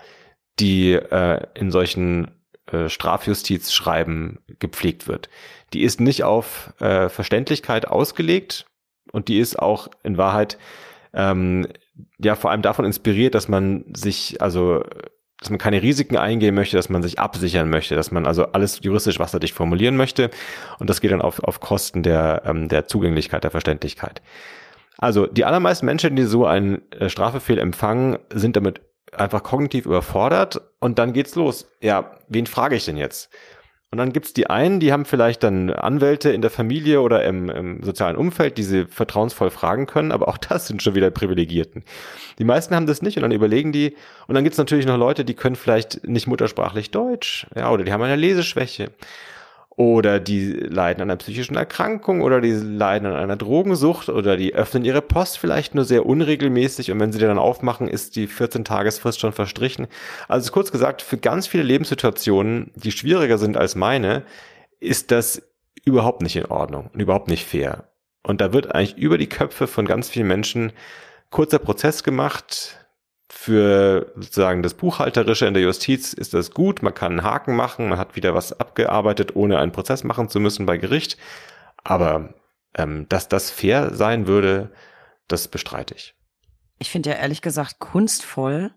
die 0.59 0.93
äh, 0.93 1.45
in 1.55 1.71
solchen 1.71 2.31
äh, 2.71 2.87
Strafjustizschreiben 2.87 4.39
gepflegt 4.57 5.09
wird. 5.09 5.29
Die 5.73 5.83
ist 5.83 5.99
nicht 5.99 6.23
auf 6.23 6.73
äh, 6.79 7.09
Verständlichkeit 7.09 7.85
ausgelegt 7.89 8.65
und 9.11 9.27
die 9.27 9.39
ist 9.39 9.59
auch 9.59 9.89
in 10.03 10.17
Wahrheit 10.17 10.57
ähm, 11.13 11.67
ja 12.17 12.35
vor 12.35 12.51
allem 12.51 12.61
davon 12.61 12.85
inspiriert, 12.85 13.35
dass 13.35 13.49
man 13.49 13.83
sich 13.93 14.41
also 14.41 14.85
dass 15.39 15.49
man 15.49 15.59
keine 15.59 15.81
Risiken 15.81 16.15
eingehen 16.15 16.55
möchte, 16.55 16.77
dass 16.77 16.87
man 16.87 17.03
sich 17.03 17.19
absichern 17.19 17.69
möchte, 17.69 17.95
dass 17.95 18.11
man 18.11 18.25
also 18.25 18.53
alles 18.53 18.79
juristisch 18.81 19.19
wasserdicht 19.19 19.53
formulieren 19.53 19.97
möchte 19.97 20.31
und 20.79 20.89
das 20.89 21.01
geht 21.01 21.11
dann 21.11 21.21
auf, 21.21 21.43
auf 21.43 21.59
Kosten 21.59 22.03
der, 22.03 22.43
ähm, 22.45 22.69
der 22.69 22.87
Zugänglichkeit, 22.87 23.43
der 23.43 23.51
Verständlichkeit. 23.51 24.21
Also 24.97 25.27
die 25.27 25.45
allermeisten 25.45 25.85
Menschen, 25.85 26.15
die 26.15 26.23
so 26.23 26.45
einen 26.45 26.81
äh, 26.91 27.09
Strafbefehl 27.09 27.59
empfangen, 27.59 28.17
sind 28.33 28.55
damit 28.55 28.81
einfach 29.13 29.43
kognitiv 29.43 29.85
überfordert 29.85 30.61
und 30.79 30.99
dann 30.99 31.13
geht's 31.13 31.35
los. 31.35 31.69
Ja, 31.81 32.11
wen 32.27 32.45
frage 32.45 32.75
ich 32.75 32.85
denn 32.85 32.97
jetzt? 32.97 33.29
Und 33.89 33.99
dann 33.99 34.11
gibt's 34.11 34.33
die 34.33 34.49
einen, 34.49 34.81
die 34.81 34.91
haben 34.91 35.05
vielleicht 35.05 35.43
dann 35.43 35.69
Anwälte 35.69 36.31
in 36.31 36.41
der 36.41 36.51
Familie 36.51 37.01
oder 37.01 37.23
im, 37.23 37.49
im, 37.49 37.83
sozialen 37.83 38.17
Umfeld, 38.17 38.57
die 38.57 38.63
sie 38.63 38.85
vertrauensvoll 38.85 39.49
fragen 39.49 39.85
können, 39.85 40.11
aber 40.11 40.27
auch 40.27 40.37
das 40.49 40.67
sind 40.67 40.83
schon 40.83 40.95
wieder 40.95 41.09
Privilegierten. 41.09 41.83
Die 42.37 42.43
meisten 42.43 42.75
haben 42.75 42.85
das 42.85 43.01
nicht 43.01 43.15
und 43.17 43.21
dann 43.21 43.31
überlegen 43.31 43.71
die, 43.71 43.95
und 44.27 44.35
dann 44.35 44.43
gibt's 44.43 44.57
natürlich 44.57 44.85
noch 44.85 44.97
Leute, 44.97 45.23
die 45.23 45.35
können 45.35 45.55
vielleicht 45.55 46.05
nicht 46.05 46.27
muttersprachlich 46.27 46.91
Deutsch, 46.91 47.47
ja, 47.55 47.71
oder 47.71 47.85
die 47.85 47.93
haben 47.93 48.03
eine 48.03 48.17
Leseschwäche 48.17 48.91
oder 49.77 50.19
die 50.19 50.51
leiden 50.53 51.03
an 51.03 51.11
einer 51.11 51.17
psychischen 51.17 51.55
Erkrankung 51.55 52.21
oder 52.21 52.41
die 52.41 52.51
leiden 52.51 53.05
an 53.05 53.15
einer 53.15 53.35
Drogensucht 53.35 54.09
oder 54.09 54.35
die 54.35 54.55
öffnen 54.55 54.83
ihre 54.83 55.03
Post 55.03 55.37
vielleicht 55.37 55.75
nur 55.75 55.85
sehr 55.85 56.07
unregelmäßig 56.07 56.91
und 56.91 56.99
wenn 56.99 57.13
sie 57.13 57.19
die 57.19 57.25
dann 57.25 57.37
aufmachen, 57.37 57.87
ist 57.87 58.15
die 58.15 58.27
14-Tagesfrist 58.27 59.19
schon 59.19 59.33
verstrichen. 59.33 59.85
Also 60.27 60.51
kurz 60.51 60.71
gesagt, 60.71 61.03
für 61.03 61.17
ganz 61.17 61.45
viele 61.45 61.61
Lebenssituationen, 61.61 62.71
die 62.73 62.91
schwieriger 62.91 63.37
sind 63.37 63.55
als 63.55 63.75
meine, 63.75 64.23
ist 64.79 65.11
das 65.11 65.43
überhaupt 65.85 66.23
nicht 66.23 66.35
in 66.35 66.47
Ordnung 66.47 66.89
und 66.91 66.99
überhaupt 66.99 67.27
nicht 67.27 67.45
fair. 67.45 67.83
Und 68.23 68.41
da 68.41 68.53
wird 68.53 68.73
eigentlich 68.73 68.97
über 68.97 69.19
die 69.19 69.29
Köpfe 69.29 69.67
von 69.67 69.85
ganz 69.85 70.09
vielen 70.09 70.27
Menschen 70.27 70.73
kurzer 71.29 71.59
Prozess 71.59 72.03
gemacht, 72.03 72.86
für 73.29 74.13
sozusagen 74.15 74.63
das 74.63 74.73
Buchhalterische 74.73 75.45
in 75.45 75.53
der 75.53 75.63
Justiz 75.63 76.13
ist 76.13 76.33
das 76.33 76.51
gut. 76.51 76.81
Man 76.81 76.93
kann 76.93 77.13
einen 77.13 77.23
Haken 77.23 77.55
machen, 77.55 77.89
man 77.89 77.99
hat 77.99 78.15
wieder 78.15 78.33
was 78.33 78.57
abgearbeitet, 78.57 79.35
ohne 79.35 79.59
einen 79.59 79.73
Prozess 79.73 80.03
machen 80.03 80.29
zu 80.29 80.39
müssen 80.39 80.65
bei 80.65 80.77
Gericht. 80.77 81.17
Aber 81.83 82.33
ähm, 82.75 83.07
dass 83.09 83.27
das 83.27 83.49
fair 83.49 83.93
sein 83.93 84.27
würde, 84.27 84.71
das 85.27 85.47
bestreite 85.47 85.95
ich. 85.95 86.15
Ich 86.79 86.89
finde 86.89 87.09
ja 87.09 87.15
ehrlich 87.17 87.41
gesagt, 87.41 87.79
kunstvoll 87.79 88.71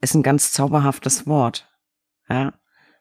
ist 0.00 0.14
ein 0.14 0.22
ganz 0.22 0.52
zauberhaftes 0.52 1.26
Wort. 1.26 1.68
Ja. 2.28 2.52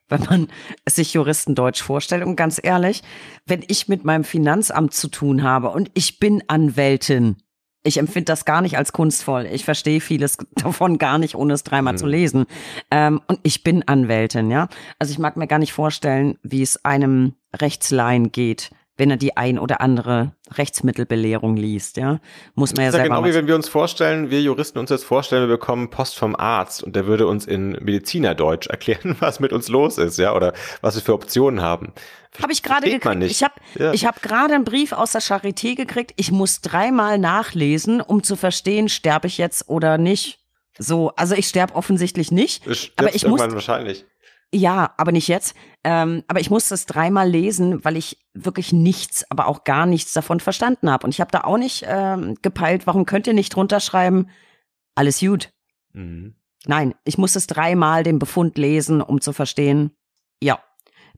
Wenn 0.08 0.24
man 0.24 0.48
sich 0.88 1.14
Juristendeutsch 1.14 1.82
vorstellt. 1.82 2.24
Und 2.24 2.36
ganz 2.36 2.60
ehrlich, 2.62 3.02
wenn 3.46 3.64
ich 3.68 3.88
mit 3.88 4.06
meinem 4.06 4.24
Finanzamt 4.24 4.94
zu 4.94 5.08
tun 5.08 5.44
habe 5.44 5.70
und 5.70 5.90
ich 5.94 6.20
bin 6.20 6.44
Anwältin, 6.48 7.42
ich 7.84 7.98
empfinde 7.98 8.26
das 8.26 8.46
gar 8.46 8.62
nicht 8.62 8.78
als 8.78 8.92
kunstvoll. 8.92 9.48
Ich 9.52 9.66
verstehe 9.66 10.02
vieles 10.02 10.38
davon 10.56 10.98
gar 10.98 11.18
nicht, 11.18 11.36
ohne 11.36 11.54
es 11.54 11.64
dreimal 11.64 11.94
mhm. 11.94 11.98
zu 11.98 12.08
lesen. 12.08 12.46
Ähm, 12.90 13.22
und 13.28 13.40
ich 13.44 13.64
bin 13.64 13.88
Anwältin, 13.88 14.52
ja. 14.52 14.68
Also 15.00 15.12
ich 15.12 15.20
mag 15.20 15.38
mir 15.38 15.48
gar 15.48 15.60
nicht 15.60 15.74
vorstellen, 15.74 16.38
wie 16.44 16.62
es 16.62 16.84
einem 16.86 17.34
Rechtsleihen 17.54 18.32
geht, 18.32 18.72
wenn 19.02 19.10
er 19.10 19.18
die 19.18 19.36
ein 19.36 19.58
oder 19.58 19.82
andere 19.82 20.36
Rechtsmittelbelehrung 20.52 21.58
liest, 21.58 21.98
ja, 21.98 22.20
muss 22.54 22.76
man 22.76 22.86
ja, 22.86 22.92
ja 22.92 23.02
genau 23.02 23.26
wie 23.26 23.34
wenn 23.34 23.48
wir 23.48 23.56
uns 23.56 23.68
vorstellen, 23.68 24.30
wir 24.30 24.44
Juristen 24.44 24.78
uns 24.78 24.92
jetzt 24.92 25.06
vorstellen, 25.06 25.50
wir 25.50 25.58
bekommen 25.58 25.90
Post 25.90 26.20
vom 26.20 26.36
Arzt 26.36 26.84
und 26.84 26.96
der 26.96 27.08
würde 27.08 27.26
uns 27.26 27.48
in 27.48 27.72
Medizinerdeutsch 27.82 28.68
erklären, 28.70 29.16
was 29.20 29.40
mit 29.40 29.54
uns 29.54 29.70
los 29.70 29.98
ist, 29.98 30.20
ja, 30.20 30.36
oder 30.36 30.54
was 30.82 30.94
wir 30.94 31.02
für 31.02 31.16
Optionen 31.16 31.64
haben. 31.64 31.94
Habe 32.40 32.54
ich 32.54 32.62
gerade 32.62 32.92
gekriegt. 32.92 33.24
Ich 33.24 33.42
habe 33.42 33.56
ja. 33.74 33.92
ich 33.92 34.06
habe 34.06 34.20
gerade 34.22 34.54
einen 34.54 34.66
Brief 34.66 34.92
aus 34.92 35.14
der 35.14 35.22
Charité 35.22 35.76
gekriegt. 35.76 36.14
Ich 36.18 36.32
muss 36.32 36.62
dreimal 36.62 37.18
nachlesen, 37.18 38.02
um 38.02 38.22
zu 38.22 38.36
verstehen, 38.36 38.88
sterbe 38.88 39.26
ich 39.26 39.40
jetzt 39.40 39.68
oder 39.68 39.98
nicht. 39.98 40.38
So, 40.78 41.10
also 41.16 41.34
ich 41.34 41.48
sterbe 41.48 41.74
offensichtlich 41.74 42.32
nicht, 42.32 42.64
aber 42.98 43.16
ich 43.16 43.26
muss 43.26 43.40
wahrscheinlich. 43.40 44.06
Ja, 44.54 44.94
aber 44.98 45.12
nicht 45.12 45.30
jetzt. 45.30 45.56
Ähm, 45.84 46.24
aber 46.28 46.42
ich 46.42 46.50
musste 46.50 46.74
es 46.74 46.86
dreimal 46.86 47.30
lesen, 47.30 47.84
weil 47.86 47.96
ich 47.96 48.18
wirklich 48.34 48.74
nichts, 48.74 49.26
aber 49.30 49.48
auch 49.48 49.64
gar 49.64 49.86
nichts 49.86 50.12
davon 50.12 50.40
verstanden 50.40 50.92
habe. 50.92 51.06
Und 51.06 51.12
ich 51.12 51.22
habe 51.22 51.32
da 51.32 51.42
auch 51.42 51.58
nicht 51.58 51.86
ähm, 51.88 52.36
gepeilt, 52.42 52.86
warum 52.86 53.06
könnt 53.06 53.28
ihr 53.28 53.34
nicht 53.34 53.56
drunter 53.56 53.80
schreiben, 53.80 54.28
alles 54.94 55.22
gut. 55.22 55.52
Mhm. 55.94 56.36
Nein, 56.66 56.94
ich 57.06 57.18
musste 57.18 57.40
es 57.40 57.48
dreimal 57.48 58.04
den 58.04 58.20
Befund 58.20 58.58
lesen, 58.58 59.02
um 59.02 59.22
zu 59.22 59.34
verstehen, 59.34 59.92
ja, 60.42 60.60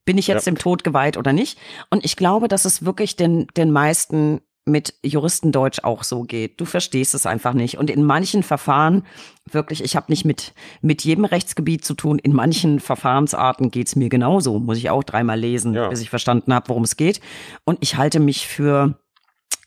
bin 0.05 0.17
ich 0.17 0.27
jetzt 0.27 0.45
ja. 0.45 0.51
dem 0.51 0.57
Tod 0.57 0.83
geweiht 0.83 1.17
oder 1.17 1.33
nicht? 1.33 1.57
Und 1.89 2.05
ich 2.05 2.15
glaube, 2.15 2.47
dass 2.47 2.65
es 2.65 2.85
wirklich 2.85 3.15
den, 3.15 3.47
den 3.57 3.71
meisten 3.71 4.41
mit 4.65 4.93
Juristendeutsch 5.03 5.83
auch 5.83 6.03
so 6.03 6.23
geht. 6.23 6.59
Du 6.59 6.65
verstehst 6.65 7.13
es 7.13 7.25
einfach 7.25 7.53
nicht. 7.53 7.77
Und 7.77 7.89
in 7.89 8.03
manchen 8.03 8.43
Verfahren, 8.43 9.05
wirklich, 9.49 9.83
ich 9.83 9.95
habe 9.95 10.05
nicht 10.09 10.23
mit, 10.23 10.53
mit 10.81 11.03
jedem 11.03 11.25
Rechtsgebiet 11.25 11.83
zu 11.83 11.93
tun, 11.95 12.17
in 12.19 12.33
manchen 12.33 12.79
Verfahrensarten 12.79 13.71
geht's 13.71 13.95
mir 13.95 14.09
genauso. 14.09 14.59
Muss 14.59 14.77
ich 14.77 14.89
auch 14.89 15.03
dreimal 15.03 15.39
lesen, 15.39 15.73
ja. 15.73 15.89
bis 15.89 16.01
ich 16.01 16.09
verstanden 16.09 16.53
habe, 16.53 16.69
worum 16.69 16.83
es 16.83 16.95
geht. 16.95 17.19
Und 17.65 17.79
ich 17.81 17.97
halte 17.97 18.19
mich 18.19 18.47
für 18.47 18.97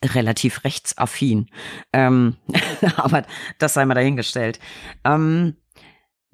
relativ 0.02 0.64
rechtsaffin. 0.64 1.48
Ähm, 1.92 2.36
aber 2.96 3.24
das 3.58 3.74
sei 3.74 3.84
mal 3.84 3.94
dahingestellt. 3.94 4.60
Ähm, 5.04 5.56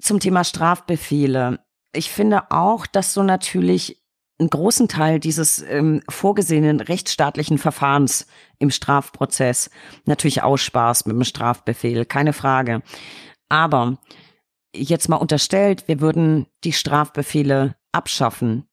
zum 0.00 0.20
Thema 0.20 0.44
Strafbefehle. 0.44 1.60
Ich 1.92 2.10
finde 2.10 2.50
auch, 2.50 2.86
dass 2.86 3.14
du 3.14 3.22
natürlich 3.22 4.01
einen 4.42 4.50
großen 4.50 4.88
Teil 4.88 5.20
dieses 5.20 5.62
ähm, 5.62 6.02
vorgesehenen 6.08 6.80
rechtsstaatlichen 6.80 7.58
Verfahrens 7.58 8.26
im 8.58 8.70
Strafprozess 8.70 9.70
natürlich 10.04 10.42
aussparst 10.42 11.06
mit 11.06 11.16
dem 11.16 11.24
Strafbefehl, 11.24 12.04
keine 12.04 12.32
Frage. 12.32 12.82
Aber 13.48 13.98
jetzt 14.74 15.08
mal 15.08 15.16
unterstellt, 15.16 15.84
wir 15.86 16.00
würden 16.00 16.46
die 16.64 16.72
Strafbefehle 16.72 17.76
abschaffen. 17.92 18.66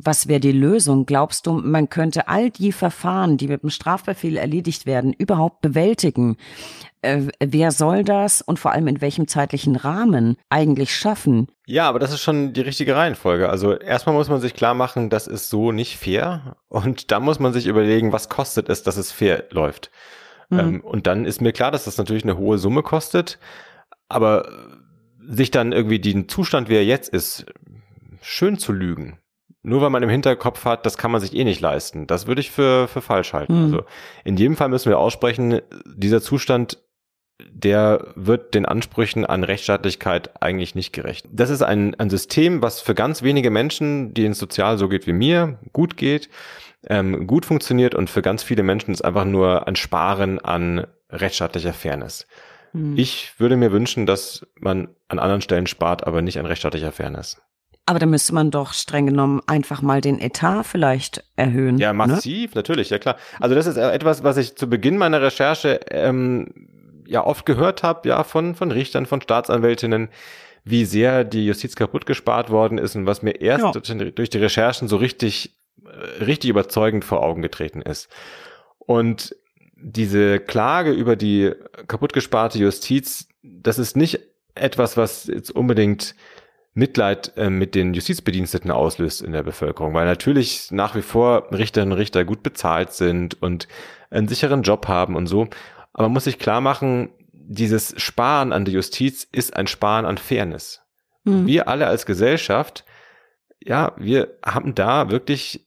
Was 0.00 0.28
wäre 0.28 0.38
die 0.38 0.52
Lösung? 0.52 1.06
Glaubst 1.06 1.46
du, 1.46 1.54
man 1.54 1.88
könnte 1.88 2.28
all 2.28 2.50
die 2.50 2.70
Verfahren, 2.70 3.36
die 3.36 3.48
mit 3.48 3.62
dem 3.62 3.70
Strafbefehl 3.70 4.36
erledigt 4.36 4.86
werden, 4.86 5.12
überhaupt 5.12 5.60
bewältigen? 5.60 6.36
Äh, 7.02 7.22
wer 7.40 7.72
soll 7.72 8.04
das 8.04 8.40
und 8.40 8.60
vor 8.60 8.72
allem 8.72 8.86
in 8.86 9.00
welchem 9.00 9.26
zeitlichen 9.26 9.74
Rahmen 9.74 10.36
eigentlich 10.50 10.94
schaffen? 10.94 11.48
Ja, 11.66 11.88
aber 11.88 11.98
das 11.98 12.12
ist 12.12 12.20
schon 12.20 12.52
die 12.52 12.60
richtige 12.60 12.94
Reihenfolge. 12.94 13.48
Also 13.48 13.74
erstmal 13.74 14.14
muss 14.14 14.28
man 14.28 14.40
sich 14.40 14.54
klar 14.54 14.74
machen, 14.74 15.10
das 15.10 15.26
ist 15.26 15.50
so 15.50 15.72
nicht 15.72 15.96
fair. 15.96 16.56
Und 16.68 17.10
dann 17.10 17.24
muss 17.24 17.40
man 17.40 17.52
sich 17.52 17.66
überlegen, 17.66 18.12
was 18.12 18.28
kostet 18.28 18.68
es, 18.68 18.84
dass 18.84 18.96
es 18.96 19.10
fair 19.10 19.46
läuft. 19.50 19.90
Mhm. 20.48 20.58
Ähm, 20.58 20.80
und 20.80 21.08
dann 21.08 21.24
ist 21.24 21.40
mir 21.40 21.52
klar, 21.52 21.72
dass 21.72 21.84
das 21.84 21.98
natürlich 21.98 22.24
eine 22.24 22.38
hohe 22.38 22.58
Summe 22.58 22.82
kostet. 22.82 23.38
Aber 24.08 24.48
sich 25.28 25.50
dann 25.50 25.72
irgendwie 25.72 26.00
den 26.00 26.28
Zustand, 26.28 26.68
wie 26.68 26.76
er 26.76 26.84
jetzt 26.84 27.10
ist, 27.10 27.46
schön 28.22 28.58
zu 28.58 28.72
lügen. 28.72 29.18
Nur 29.68 29.82
weil 29.82 29.90
man 29.90 30.02
im 30.02 30.08
Hinterkopf 30.08 30.64
hat, 30.64 30.86
das 30.86 30.96
kann 30.96 31.10
man 31.10 31.20
sich 31.20 31.34
eh 31.34 31.44
nicht 31.44 31.60
leisten. 31.60 32.06
Das 32.06 32.26
würde 32.26 32.40
ich 32.40 32.50
für, 32.50 32.88
für 32.88 33.02
falsch 33.02 33.32
halten. 33.32 33.56
Mhm. 33.56 33.64
Also 33.64 33.84
in 34.24 34.36
jedem 34.36 34.56
Fall 34.56 34.68
müssen 34.68 34.88
wir 34.88 34.98
aussprechen, 34.98 35.60
dieser 35.84 36.22
Zustand, 36.22 36.78
der 37.50 38.12
wird 38.16 38.54
den 38.54 38.66
Ansprüchen 38.66 39.24
an 39.24 39.44
Rechtsstaatlichkeit 39.44 40.42
eigentlich 40.42 40.74
nicht 40.74 40.92
gerecht. 40.92 41.26
Das 41.30 41.50
ist 41.50 41.62
ein, 41.62 41.94
ein 41.96 42.10
System, 42.10 42.62
was 42.62 42.80
für 42.80 42.94
ganz 42.94 43.22
wenige 43.22 43.50
Menschen, 43.50 44.14
denen 44.14 44.32
es 44.32 44.38
sozial 44.38 44.78
so 44.78 44.88
geht 44.88 45.06
wie 45.06 45.12
mir, 45.12 45.58
gut 45.72 45.96
geht, 45.96 46.28
ähm, 46.88 47.26
gut 47.26 47.44
funktioniert 47.44 47.94
und 47.94 48.10
für 48.10 48.22
ganz 48.22 48.42
viele 48.42 48.62
Menschen 48.62 48.92
ist 48.92 49.02
einfach 49.02 49.24
nur 49.24 49.68
ein 49.68 49.76
Sparen 49.76 50.38
an 50.38 50.86
rechtsstaatlicher 51.10 51.74
Fairness. 51.74 52.26
Mhm. 52.72 52.96
Ich 52.96 53.38
würde 53.38 53.56
mir 53.56 53.70
wünschen, 53.70 54.06
dass 54.06 54.46
man 54.58 54.88
an 55.08 55.18
anderen 55.18 55.42
Stellen 55.42 55.66
spart, 55.66 56.06
aber 56.06 56.22
nicht 56.22 56.38
an 56.38 56.46
rechtsstaatlicher 56.46 56.92
Fairness. 56.92 57.40
Aber 57.88 57.98
da 57.98 58.04
müsste 58.04 58.34
man 58.34 58.50
doch 58.50 58.74
streng 58.74 59.06
genommen 59.06 59.40
einfach 59.46 59.80
mal 59.80 60.02
den 60.02 60.20
Etat 60.20 60.64
vielleicht 60.64 61.24
erhöhen. 61.36 61.78
Ja, 61.78 61.94
ne? 61.94 62.06
massiv, 62.06 62.50
ne? 62.50 62.58
natürlich, 62.58 62.90
ja 62.90 62.98
klar. 62.98 63.16
Also 63.40 63.54
das 63.54 63.66
ist 63.66 63.78
etwas, 63.78 64.22
was 64.22 64.36
ich 64.36 64.56
zu 64.56 64.68
Beginn 64.68 64.98
meiner 64.98 65.22
Recherche 65.22 65.80
ähm, 65.90 67.02
ja 67.06 67.24
oft 67.24 67.46
gehört 67.46 67.82
habe, 67.82 68.06
ja, 68.06 68.24
von, 68.24 68.54
von 68.54 68.72
Richtern, 68.72 69.06
von 69.06 69.22
Staatsanwältinnen, 69.22 70.10
wie 70.64 70.84
sehr 70.84 71.24
die 71.24 71.46
Justiz 71.46 71.76
kaputt 71.76 72.04
gespart 72.04 72.50
worden 72.50 72.76
ist 72.76 72.94
und 72.94 73.06
was 73.06 73.22
mir 73.22 73.40
erst 73.40 73.64
ja. 73.64 74.02
durch 74.10 74.28
die 74.28 74.38
Recherchen 74.38 74.86
so 74.86 74.98
richtig, 74.98 75.56
äh, 75.82 76.24
richtig 76.24 76.50
überzeugend 76.50 77.06
vor 77.06 77.22
Augen 77.22 77.40
getreten 77.40 77.80
ist. 77.80 78.10
Und 78.80 79.34
diese 79.76 80.40
Klage 80.40 80.90
über 80.90 81.16
die 81.16 81.52
kaputtgesparte 81.86 82.58
Justiz, 82.58 83.28
das 83.42 83.78
ist 83.78 83.96
nicht 83.96 84.20
etwas, 84.54 84.98
was 84.98 85.26
jetzt 85.26 85.50
unbedingt 85.50 86.14
Mitleid 86.74 87.32
äh, 87.36 87.50
mit 87.50 87.74
den 87.74 87.94
Justizbediensteten 87.94 88.70
auslöst 88.70 89.22
in 89.22 89.32
der 89.32 89.42
Bevölkerung, 89.42 89.94
weil 89.94 90.06
natürlich 90.06 90.70
nach 90.70 90.94
wie 90.94 91.02
vor 91.02 91.50
Richterinnen 91.52 91.92
und 91.92 91.98
Richter 91.98 92.24
gut 92.24 92.42
bezahlt 92.42 92.92
sind 92.92 93.40
und 93.42 93.68
einen 94.10 94.28
sicheren 94.28 94.62
Job 94.62 94.86
haben 94.88 95.16
und 95.16 95.26
so. 95.26 95.48
Aber 95.92 96.04
man 96.04 96.12
muss 96.12 96.24
sich 96.24 96.38
klar 96.38 96.60
machen, 96.60 97.10
dieses 97.32 97.94
Sparen 98.00 98.52
an 98.52 98.64
der 98.64 98.74
Justiz 98.74 99.26
ist 99.32 99.56
ein 99.56 99.66
Sparen 99.66 100.04
an 100.04 100.18
Fairness. 100.18 100.82
Mhm. 101.24 101.46
Wir 101.46 101.68
alle 101.68 101.86
als 101.86 102.06
Gesellschaft, 102.06 102.84
ja, 103.60 103.92
wir 103.96 104.38
haben 104.44 104.74
da 104.74 105.10
wirklich 105.10 105.66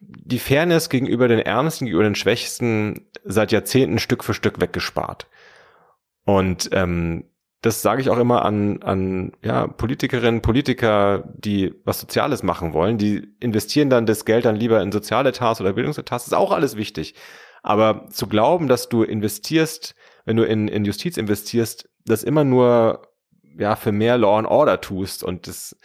die 0.00 0.38
Fairness 0.38 0.88
gegenüber 0.88 1.28
den 1.28 1.38
Ärmsten, 1.38 1.86
gegenüber 1.86 2.08
den 2.08 2.14
Schwächsten 2.14 3.06
seit 3.24 3.52
Jahrzehnten 3.52 3.98
Stück 3.98 4.24
für 4.24 4.34
Stück 4.34 4.60
weggespart. 4.60 5.26
Und 6.24 6.70
ähm, 6.72 7.24
das 7.62 7.80
sage 7.80 8.02
ich 8.02 8.10
auch 8.10 8.18
immer 8.18 8.44
an, 8.44 8.82
an 8.82 9.32
ja, 9.42 9.68
Politikerinnen, 9.68 10.42
Politiker, 10.42 11.22
die 11.34 11.72
was 11.84 12.00
Soziales 12.00 12.42
machen 12.42 12.72
wollen. 12.72 12.98
Die 12.98 13.34
investieren 13.38 13.88
dann 13.88 14.04
das 14.04 14.24
Geld 14.24 14.44
dann 14.44 14.56
lieber 14.56 14.82
in 14.82 14.90
Sozialetats 14.90 15.60
oder 15.60 15.72
Bildungsetats. 15.72 16.26
Ist 16.26 16.34
auch 16.34 16.50
alles 16.50 16.76
wichtig. 16.76 17.14
Aber 17.62 18.08
zu 18.10 18.26
glauben, 18.26 18.66
dass 18.66 18.88
du 18.88 19.04
investierst, 19.04 19.94
wenn 20.24 20.36
du 20.36 20.42
in, 20.42 20.66
in 20.66 20.84
Justiz 20.84 21.16
investierst, 21.16 21.88
das 22.04 22.24
immer 22.24 22.42
nur 22.42 23.02
ja 23.56 23.76
für 23.76 23.92
mehr 23.92 24.18
Law 24.18 24.38
and 24.38 24.48
Order 24.48 24.80
tust 24.80 25.22
und 25.22 25.46
das 25.46 25.76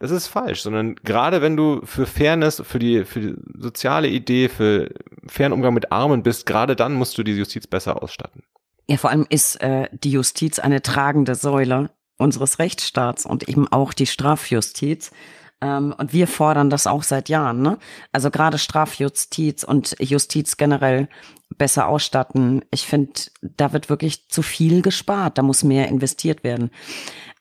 das 0.00 0.10
ist 0.10 0.26
falsch, 0.26 0.60
sondern 0.60 0.96
gerade 0.96 1.40
wenn 1.40 1.56
du 1.56 1.80
für 1.84 2.04
Fairness, 2.04 2.62
für 2.66 2.78
die, 2.78 3.04
für 3.04 3.20
die 3.20 3.34
soziale 3.56 4.08
Idee, 4.08 4.50
für 4.50 4.90
fairen 5.26 5.52
Umgang 5.52 5.72
mit 5.72 5.92
Armen 5.92 6.22
bist, 6.22 6.44
gerade 6.44 6.76
dann 6.76 6.92
musst 6.92 7.16
du 7.16 7.22
die 7.22 7.32
Justiz 7.32 7.66
besser 7.66 8.02
ausstatten. 8.02 8.42
Ja, 8.88 8.96
vor 8.96 9.10
allem 9.10 9.26
ist 9.28 9.60
äh, 9.62 9.88
die 9.92 10.10
Justiz 10.10 10.58
eine 10.58 10.82
tragende 10.82 11.34
Säule 11.34 11.90
unseres 12.18 12.58
Rechtsstaats 12.58 13.26
und 13.26 13.48
eben 13.48 13.66
auch 13.70 13.92
die 13.92 14.06
Strafjustiz. 14.06 15.10
Ähm, 15.60 15.94
und 15.96 16.12
wir 16.12 16.26
fordern 16.26 16.70
das 16.70 16.86
auch 16.86 17.02
seit 17.02 17.28
Jahren. 17.28 17.62
Ne? 17.62 17.78
Also 18.12 18.30
gerade 18.30 18.58
Strafjustiz 18.58 19.64
und 19.64 19.96
Justiz 20.00 20.56
generell 20.56 21.08
besser 21.56 21.88
ausstatten. 21.88 22.64
Ich 22.70 22.86
finde, 22.86 23.12
da 23.40 23.72
wird 23.72 23.88
wirklich 23.88 24.28
zu 24.28 24.42
viel 24.42 24.82
gespart. 24.82 25.38
Da 25.38 25.42
muss 25.42 25.64
mehr 25.64 25.88
investiert 25.88 26.44
werden. 26.44 26.70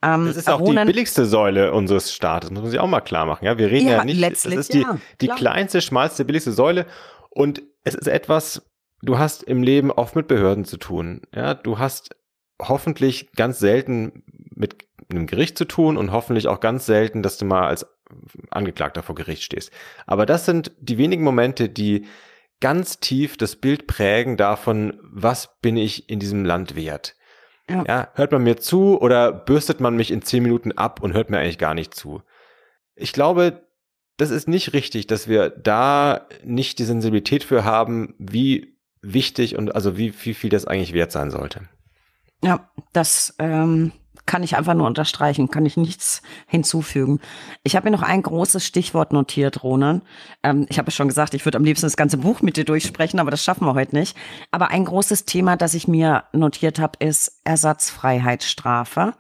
Ähm, 0.02 0.28
das 0.28 0.38
ist 0.38 0.50
auch 0.50 0.60
Ronan, 0.60 0.88
die 0.88 0.94
billigste 0.94 1.26
Säule 1.26 1.74
unseres 1.74 2.14
Staates, 2.14 2.52
muss 2.52 2.62
man 2.62 2.72
sich 2.72 2.80
auch 2.80 2.88
mal 2.88 3.02
klar 3.02 3.26
machen. 3.26 3.46
Ja, 3.46 3.58
wir 3.58 3.70
reden 3.72 3.88
ja, 3.88 3.98
ja 3.98 4.06
nicht, 4.06 4.22
das 4.22 4.46
ist 4.46 4.74
die, 4.74 4.82
ja, 4.82 4.98
die 5.22 5.28
kleinste, 5.28 5.82
schmalste, 5.82 6.26
billigste 6.26 6.52
Säule. 6.52 6.86
Und 7.30 7.64
es 7.84 7.96
ist 7.96 8.08
etwas, 8.08 8.62
du 9.04 9.20
hast 9.20 9.44
im 9.44 9.62
Leben 9.62 9.92
oft 9.92 10.16
mit 10.16 10.28
Behörden 10.28 10.66
zu 10.66 10.78
tun. 10.78 11.22
Ja, 11.36 11.54
du 11.54 11.78
hast 11.78 12.16
hoffentlich 12.60 13.32
ganz 13.34 13.60
selten 13.60 14.24
mit 14.56 14.88
einem 15.12 15.28
Gericht 15.28 15.58
zu 15.58 15.66
tun 15.66 15.98
und 15.98 16.12
hoffentlich 16.12 16.48
auch 16.48 16.60
ganz 16.60 16.86
selten, 16.86 17.22
dass 17.22 17.38
du 17.38 17.46
mal 17.46 17.68
als 17.68 17.86
Angeklagter 18.50 19.04
vor 19.04 19.16
Gericht 19.16 19.44
stehst. 19.44 19.72
Aber 20.08 20.26
das 20.26 20.46
sind 20.46 20.72
die 20.80 20.98
wenigen 20.98 21.24
Momente, 21.24 21.70
die 21.70 22.06
ganz 22.62 23.00
tief 23.00 23.36
das 23.36 23.58
Bild 23.58 23.88
prägen 23.88 24.38
davon, 24.38 25.00
was 25.04 25.60
bin 25.62 25.76
ich 25.76 26.10
in 26.10 26.20
diesem 26.20 26.46
Land 26.46 26.76
wert. 26.76 27.16
Ja. 27.70 27.84
ja. 27.88 28.08
hört 28.16 28.32
man 28.32 28.44
mir 28.44 28.58
zu 28.58 29.00
oder 29.00 29.32
bürstet 29.32 29.80
man 29.80 29.96
mich 29.96 30.12
in 30.12 30.22
zehn 30.22 30.44
Minuten 30.44 30.72
ab 30.72 31.02
und 31.02 31.14
hört 31.14 31.30
mir 31.30 31.40
eigentlich 31.40 31.58
gar 31.58 31.74
nicht 31.74 31.94
zu? 31.94 32.22
Ich 32.96 33.14
glaube, 33.14 33.68
das 34.18 34.30
ist 34.30 34.48
nicht 34.48 34.74
richtig, 34.74 35.08
dass 35.08 35.28
wir 35.28 35.50
da 35.50 36.28
nicht 36.44 36.80
die 36.80 36.84
Sensibilität 36.84 37.44
für 37.44 37.64
haben, 37.64 38.16
wie 38.20 38.73
wichtig 39.04 39.58
und 39.58 39.76
also 39.76 39.98
wie, 39.98 40.14
wie 40.24 40.34
viel 40.34 40.50
das 40.50 40.66
eigentlich 40.66 40.94
wert 40.94 41.12
sein 41.12 41.30
sollte. 41.30 41.62
Ja, 42.44 42.70
das 42.92 43.36
ähm, 43.40 43.92
kann 44.26 44.44
ich 44.44 44.56
einfach 44.56 44.74
nur 44.74 44.88
unterstreichen, 44.88 45.50
kann 45.50 45.66
ich 45.66 45.78
nichts 45.78 46.22
hinzufügen. 46.48 47.20
Ich 47.64 47.76
habe 47.76 47.90
mir 47.90 47.96
noch 47.96 48.04
ein 48.04 48.22
großes 48.22 48.66
Stichwort 48.66 49.12
notiert, 49.12 49.64
Ronan. 49.64 50.02
Ähm, 50.44 50.66
ich 50.70 50.78
habe 50.78 50.90
es 50.90 50.96
schon 50.96 51.08
gesagt, 51.08 51.34
ich 51.34 51.46
würde 51.46 51.58
am 51.58 51.64
liebsten 51.64 51.86
das 51.86 51.98
ganze 51.98 52.18
Buch 52.18 52.42
mit 52.42 52.58
dir 52.58 52.66
durchsprechen, 52.66 53.20
aber 53.20 53.32
das 53.32 53.44
schaffen 53.44 53.66
wir 53.66 53.74
heute 53.74 53.96
nicht. 53.96 54.18
Aber 54.52 54.70
ein 54.70 54.86
großes 54.86 55.26
Thema, 55.26 55.58
das 55.58 55.74
ich 55.74 55.88
mir 55.88 56.24
notiert 56.32 56.80
habe, 56.80 56.98
ist 57.00 57.42
Ersatzfreiheitsstrafe. 57.44 59.14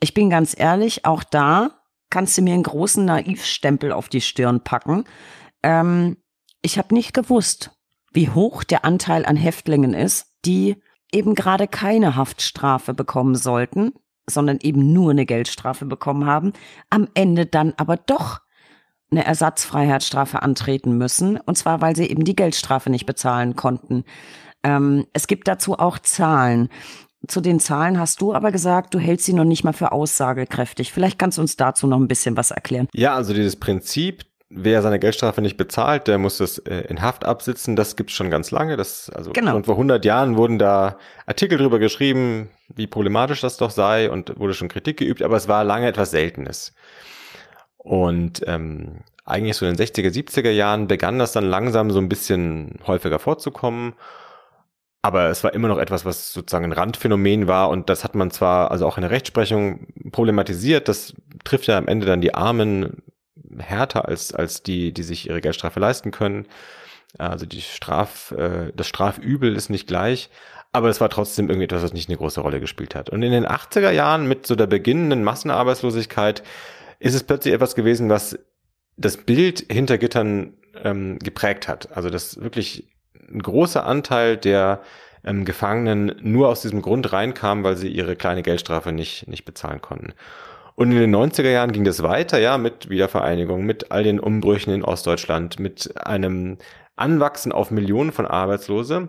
Ich 0.00 0.14
bin 0.14 0.30
ganz 0.30 0.54
ehrlich, 0.58 1.04
auch 1.04 1.24
da 1.24 1.70
kannst 2.10 2.38
du 2.38 2.42
mir 2.42 2.54
einen 2.54 2.62
großen 2.62 3.04
Naivstempel 3.04 3.92
auf 3.92 4.08
die 4.08 4.20
Stirn 4.20 4.62
packen. 4.62 5.04
Ähm, 5.62 6.16
ich 6.62 6.78
habe 6.78 6.94
nicht 6.94 7.12
gewusst, 7.12 7.70
wie 8.18 8.30
hoch 8.30 8.64
der 8.64 8.84
Anteil 8.84 9.24
an 9.24 9.36
Häftlingen 9.36 9.94
ist, 9.94 10.26
die 10.44 10.74
eben 11.12 11.36
gerade 11.36 11.68
keine 11.68 12.16
Haftstrafe 12.16 12.92
bekommen 12.92 13.36
sollten, 13.36 13.92
sondern 14.28 14.58
eben 14.60 14.92
nur 14.92 15.12
eine 15.12 15.24
Geldstrafe 15.24 15.84
bekommen 15.86 16.26
haben, 16.26 16.52
am 16.90 17.06
Ende 17.14 17.46
dann 17.46 17.74
aber 17.76 17.96
doch 17.96 18.40
eine 19.12 19.24
Ersatzfreiheitsstrafe 19.24 20.42
antreten 20.42 20.98
müssen, 20.98 21.38
und 21.38 21.56
zwar 21.56 21.80
weil 21.80 21.94
sie 21.94 22.10
eben 22.10 22.24
die 22.24 22.34
Geldstrafe 22.34 22.90
nicht 22.90 23.06
bezahlen 23.06 23.54
konnten. 23.54 24.02
Ähm, 24.64 25.06
es 25.12 25.28
gibt 25.28 25.46
dazu 25.46 25.78
auch 25.78 26.00
Zahlen. 26.00 26.70
Zu 27.28 27.40
den 27.40 27.60
Zahlen 27.60 28.00
hast 28.00 28.20
du 28.20 28.34
aber 28.34 28.50
gesagt, 28.50 28.94
du 28.94 28.98
hältst 28.98 29.26
sie 29.26 29.32
noch 29.32 29.44
nicht 29.44 29.62
mal 29.62 29.72
für 29.72 29.92
aussagekräftig. 29.92 30.92
Vielleicht 30.92 31.20
kannst 31.20 31.38
du 31.38 31.42
uns 31.42 31.54
dazu 31.54 31.86
noch 31.86 32.00
ein 32.00 32.08
bisschen 32.08 32.36
was 32.36 32.50
erklären. 32.50 32.88
Ja, 32.94 33.14
also 33.14 33.32
dieses 33.32 33.54
Prinzip, 33.54 34.24
wer 34.50 34.82
seine 34.82 34.98
Geldstrafe 34.98 35.42
nicht 35.42 35.56
bezahlt, 35.56 36.06
der 36.08 36.18
muss 36.18 36.38
das 36.38 36.58
äh, 36.58 36.80
in 36.88 37.02
Haft 37.02 37.24
absitzen. 37.24 37.76
Das 37.76 37.96
gibt's 37.96 38.14
schon 38.14 38.30
ganz 38.30 38.50
lange. 38.50 38.76
Das, 38.76 39.10
also 39.10 39.32
genau. 39.32 39.52
schon 39.52 39.64
vor 39.64 39.74
100 39.74 40.04
Jahren 40.04 40.36
wurden 40.36 40.58
da 40.58 40.98
Artikel 41.26 41.58
drüber 41.58 41.78
geschrieben, 41.78 42.50
wie 42.74 42.86
problematisch 42.86 43.40
das 43.40 43.56
doch 43.56 43.70
sei 43.70 44.10
und 44.10 44.38
wurde 44.38 44.54
schon 44.54 44.68
Kritik 44.68 44.98
geübt, 44.98 45.22
aber 45.22 45.36
es 45.36 45.48
war 45.48 45.64
lange 45.64 45.86
etwas 45.86 46.10
Seltenes. 46.10 46.74
Und 47.76 48.42
ähm, 48.46 49.00
eigentlich 49.24 49.56
so 49.56 49.66
in 49.66 49.74
den 49.74 49.86
60er, 49.86 50.10
70er 50.10 50.50
Jahren 50.50 50.88
begann 50.88 51.18
das 51.18 51.32
dann 51.32 51.44
langsam 51.44 51.90
so 51.90 51.98
ein 51.98 52.08
bisschen 52.08 52.78
häufiger 52.86 53.18
vorzukommen. 53.18 53.94
Aber 55.00 55.28
es 55.28 55.44
war 55.44 55.54
immer 55.54 55.68
noch 55.68 55.78
etwas, 55.78 56.04
was 56.04 56.32
sozusagen 56.32 56.64
ein 56.64 56.72
Randphänomen 56.72 57.46
war 57.46 57.68
und 57.68 57.88
das 57.88 58.02
hat 58.02 58.14
man 58.14 58.30
zwar 58.30 58.70
also 58.70 58.86
auch 58.86 58.96
in 58.96 59.02
der 59.02 59.12
Rechtsprechung 59.12 59.86
problematisiert, 60.10 60.88
das 60.88 61.14
trifft 61.44 61.68
ja 61.68 61.78
am 61.78 61.86
Ende 61.86 62.04
dann 62.04 62.20
die 62.20 62.34
Armen 62.34 63.02
härter 63.58 64.08
als, 64.08 64.34
als 64.34 64.62
die, 64.62 64.92
die 64.92 65.02
sich 65.02 65.28
ihre 65.28 65.40
Geldstrafe 65.40 65.80
leisten 65.80 66.10
können. 66.10 66.46
Also 67.16 67.46
die 67.46 67.62
Straf, 67.62 68.32
äh, 68.32 68.72
das 68.74 68.86
Strafübel 68.86 69.56
ist 69.56 69.70
nicht 69.70 69.86
gleich, 69.86 70.30
aber 70.72 70.88
es 70.88 71.00
war 71.00 71.08
trotzdem 71.08 71.48
irgendwie 71.48 71.64
etwas, 71.64 71.82
was 71.82 71.92
nicht 71.92 72.08
eine 72.08 72.18
große 72.18 72.40
Rolle 72.40 72.60
gespielt 72.60 72.94
hat. 72.94 73.10
Und 73.10 73.22
in 73.22 73.32
den 73.32 73.46
80er 73.46 73.90
Jahren 73.90 74.28
mit 74.28 74.46
so 74.46 74.54
der 74.54 74.66
beginnenden 74.66 75.24
Massenarbeitslosigkeit 75.24 76.42
ist 76.98 77.14
es 77.14 77.24
plötzlich 77.24 77.54
etwas 77.54 77.74
gewesen, 77.74 78.10
was 78.10 78.38
das 78.96 79.16
Bild 79.16 79.64
hinter 79.70 79.96
Gittern 79.96 80.54
ähm, 80.84 81.18
geprägt 81.18 81.68
hat. 81.68 81.96
Also 81.96 82.10
das 82.10 82.40
wirklich 82.40 82.88
ein 83.30 83.40
großer 83.40 83.84
Anteil 83.86 84.36
der 84.36 84.82
ähm, 85.24 85.44
Gefangenen 85.44 86.16
nur 86.20 86.48
aus 86.48 86.62
diesem 86.62 86.82
Grund 86.82 87.12
reinkam, 87.12 87.64
weil 87.64 87.76
sie 87.76 87.88
ihre 87.88 88.16
kleine 88.16 88.42
Geldstrafe 88.42 88.92
nicht, 88.92 89.28
nicht 89.28 89.44
bezahlen 89.44 89.80
konnten. 89.80 90.12
Und 90.78 90.92
in 90.92 90.98
den 90.98 91.16
90er 91.16 91.50
Jahren 91.50 91.72
ging 91.72 91.82
das 91.82 92.04
weiter, 92.04 92.38
ja, 92.38 92.56
mit 92.56 92.88
Wiedervereinigung, 92.88 93.64
mit 93.64 93.90
all 93.90 94.04
den 94.04 94.20
Umbrüchen 94.20 94.72
in 94.72 94.84
Ostdeutschland, 94.84 95.58
mit 95.58 95.92
einem 96.06 96.58
Anwachsen 96.94 97.50
auf 97.50 97.72
Millionen 97.72 98.12
von 98.12 98.28
Arbeitslose. 98.28 99.08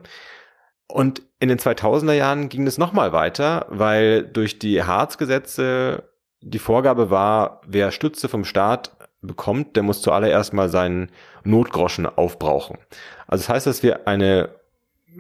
Und 0.88 1.22
in 1.40 1.48
den 1.48 1.60
2000er 1.60 2.14
Jahren 2.14 2.50
ging 2.50 2.66
es 2.66 2.80
nochmal 2.80 3.14
weiter, 3.14 3.68
weil 3.70 4.24
durch 4.24 4.58
die 4.58 4.82
Harzgesetze 4.82 6.10
die 6.42 6.58
Vorgabe 6.58 7.12
war, 7.12 7.62
wer 7.68 7.92
Stütze 7.92 8.30
vom 8.30 8.46
Staat 8.46 8.98
bekommt, 9.22 9.76
der 9.76 9.84
muss 9.84 10.02
zuallererst 10.02 10.54
mal 10.54 10.70
seinen 10.70 11.12
Notgroschen 11.44 12.08
aufbrauchen. 12.08 12.80
Also 13.28 13.44
das 13.44 13.50
heißt, 13.50 13.68
dass 13.68 13.84
wir 13.84 14.08
eine 14.08 14.50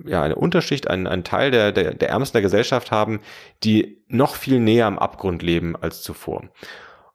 ja, 0.06 0.22
eine 0.22 0.36
Unterschicht, 0.36 0.90
einen, 0.90 1.07
einen 1.07 1.24
Teil 1.24 1.52
der, 1.52 1.72
der, 1.72 1.94
der 1.94 2.10
Ärmsten 2.10 2.36
der 2.36 2.41
Gesellschaft 2.41 2.91
haben, 2.91 3.20
die 3.64 4.02
noch 4.07 4.36
viel 4.36 4.60
näher 4.60 4.86
am 4.86 4.99
Abgrund 4.99 5.41
leben 5.41 5.76
als 5.76 6.02
zuvor. 6.02 6.44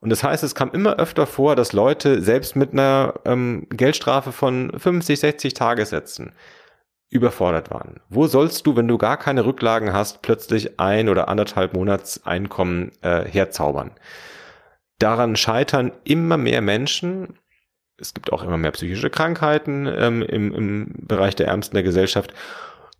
Und 0.00 0.10
das 0.10 0.22
heißt, 0.22 0.44
es 0.44 0.54
kam 0.54 0.70
immer 0.72 0.96
öfter 0.96 1.26
vor, 1.26 1.56
dass 1.56 1.72
Leute 1.72 2.20
selbst 2.20 2.56
mit 2.56 2.72
einer 2.72 3.14
ähm, 3.24 3.66
Geldstrafe 3.70 4.32
von 4.32 4.78
50, 4.78 5.18
60 5.18 5.54
Tagessätzen 5.54 6.34
überfordert 7.08 7.70
waren. 7.70 8.00
Wo 8.10 8.26
sollst 8.26 8.66
du, 8.66 8.76
wenn 8.76 8.88
du 8.88 8.98
gar 8.98 9.16
keine 9.16 9.46
Rücklagen 9.46 9.92
hast, 9.92 10.20
plötzlich 10.20 10.78
ein 10.78 11.08
oder 11.08 11.28
anderthalb 11.28 11.72
Monatseinkommen 11.72 12.92
äh, 13.00 13.24
herzaubern? 13.24 13.92
Daran 14.98 15.36
scheitern 15.36 15.92
immer 16.04 16.36
mehr 16.36 16.60
Menschen. 16.60 17.38
Es 17.96 18.14
gibt 18.14 18.32
auch 18.32 18.42
immer 18.42 18.56
mehr 18.56 18.72
psychische 18.72 19.10
Krankheiten 19.10 19.86
ähm, 19.86 20.22
im, 20.22 20.52
im 20.52 20.92
Bereich 20.98 21.36
der 21.36 21.46
Ärmsten 21.46 21.74
der 21.74 21.84
Gesellschaft, 21.84 22.34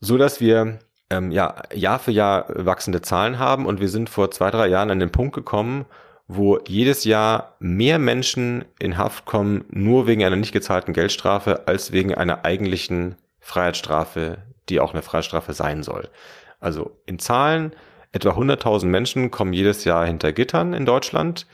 so 0.01 0.16
dass 0.19 0.41
wir 0.41 0.79
ähm, 1.11 1.31
ja 1.31 1.62
Jahr 1.73 1.99
für 1.99 2.12
Jahr 2.12 2.47
wachsende 2.49 3.03
Zahlen 3.03 3.39
haben 3.39 3.66
und 3.66 3.81
wir 3.81 3.89
sind 3.89 4.09
vor 4.09 4.31
zwei 4.31 4.51
drei 4.51 4.69
Jahren 4.69 4.91
an 4.91 5.01
den 5.01 5.11
Punkt 5.11 5.35
gekommen, 5.35 5.87
wo 6.27 6.59
jedes 6.66 7.05
Jahr 7.05 7.57
mehr 7.59 7.99
Menschen 7.99 8.65
in 8.79 8.97
Haft 8.97 9.27
kommen, 9.27 9.65
nur 9.69 10.07
wegen 10.07 10.25
einer 10.25 10.37
nicht 10.37 10.53
gezahlten 10.53 10.95
Geldstrafe, 10.95 11.66
als 11.69 11.93
wegen 11.93 12.15
einer 12.15 12.45
eigentlichen 12.45 13.16
Freiheitsstrafe, 13.41 14.39
die 14.69 14.81
auch 14.81 14.93
eine 14.93 15.03
Freiheitsstrafe 15.03 15.53
sein 15.53 15.83
soll. 15.83 16.09
Also 16.61 16.99
in 17.05 17.19
Zahlen, 17.19 17.75
etwa 18.12 18.31
100.000 18.31 18.87
Menschen 18.87 19.31
kommen 19.31 19.53
jedes 19.53 19.85
Jahr 19.85 20.07
hinter 20.07 20.33
Gittern 20.33 20.73
in 20.73 20.87
Deutschland 20.87 21.47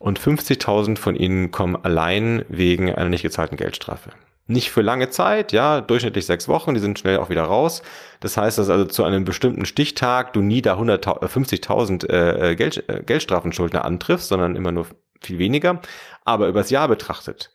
und 0.00 0.18
50.000 0.18 0.98
von 0.98 1.16
ihnen 1.16 1.50
kommen 1.50 1.76
allein 1.76 2.44
wegen 2.48 2.92
einer 2.92 3.10
nicht 3.10 3.22
gezahlten 3.22 3.56
Geldstrafe. 3.56 4.10
Nicht 4.46 4.70
für 4.70 4.82
lange 4.82 5.08
Zeit, 5.08 5.52
ja, 5.52 5.80
durchschnittlich 5.80 6.26
sechs 6.26 6.48
Wochen, 6.48 6.74
die 6.74 6.80
sind 6.80 6.98
schnell 6.98 7.18
auch 7.18 7.30
wieder 7.30 7.44
raus. 7.44 7.82
Das 8.20 8.36
heißt, 8.36 8.58
dass 8.58 8.68
also 8.68 8.84
zu 8.84 9.02
einem 9.02 9.24
bestimmten 9.24 9.64
Stichtag 9.64 10.34
du 10.34 10.42
nie 10.42 10.60
da 10.60 10.74
50.000 10.74 12.10
äh, 12.10 12.50
äh, 12.50 12.54
Geld, 12.54 12.86
äh, 12.88 13.02
Geldstrafenschuldner 13.02 13.86
antriffst, 13.86 14.28
sondern 14.28 14.54
immer 14.54 14.70
nur 14.70 14.86
viel 15.22 15.38
weniger. 15.38 15.80
Aber 16.24 16.48
übers 16.48 16.68
Jahr 16.68 16.88
betrachtet, 16.88 17.52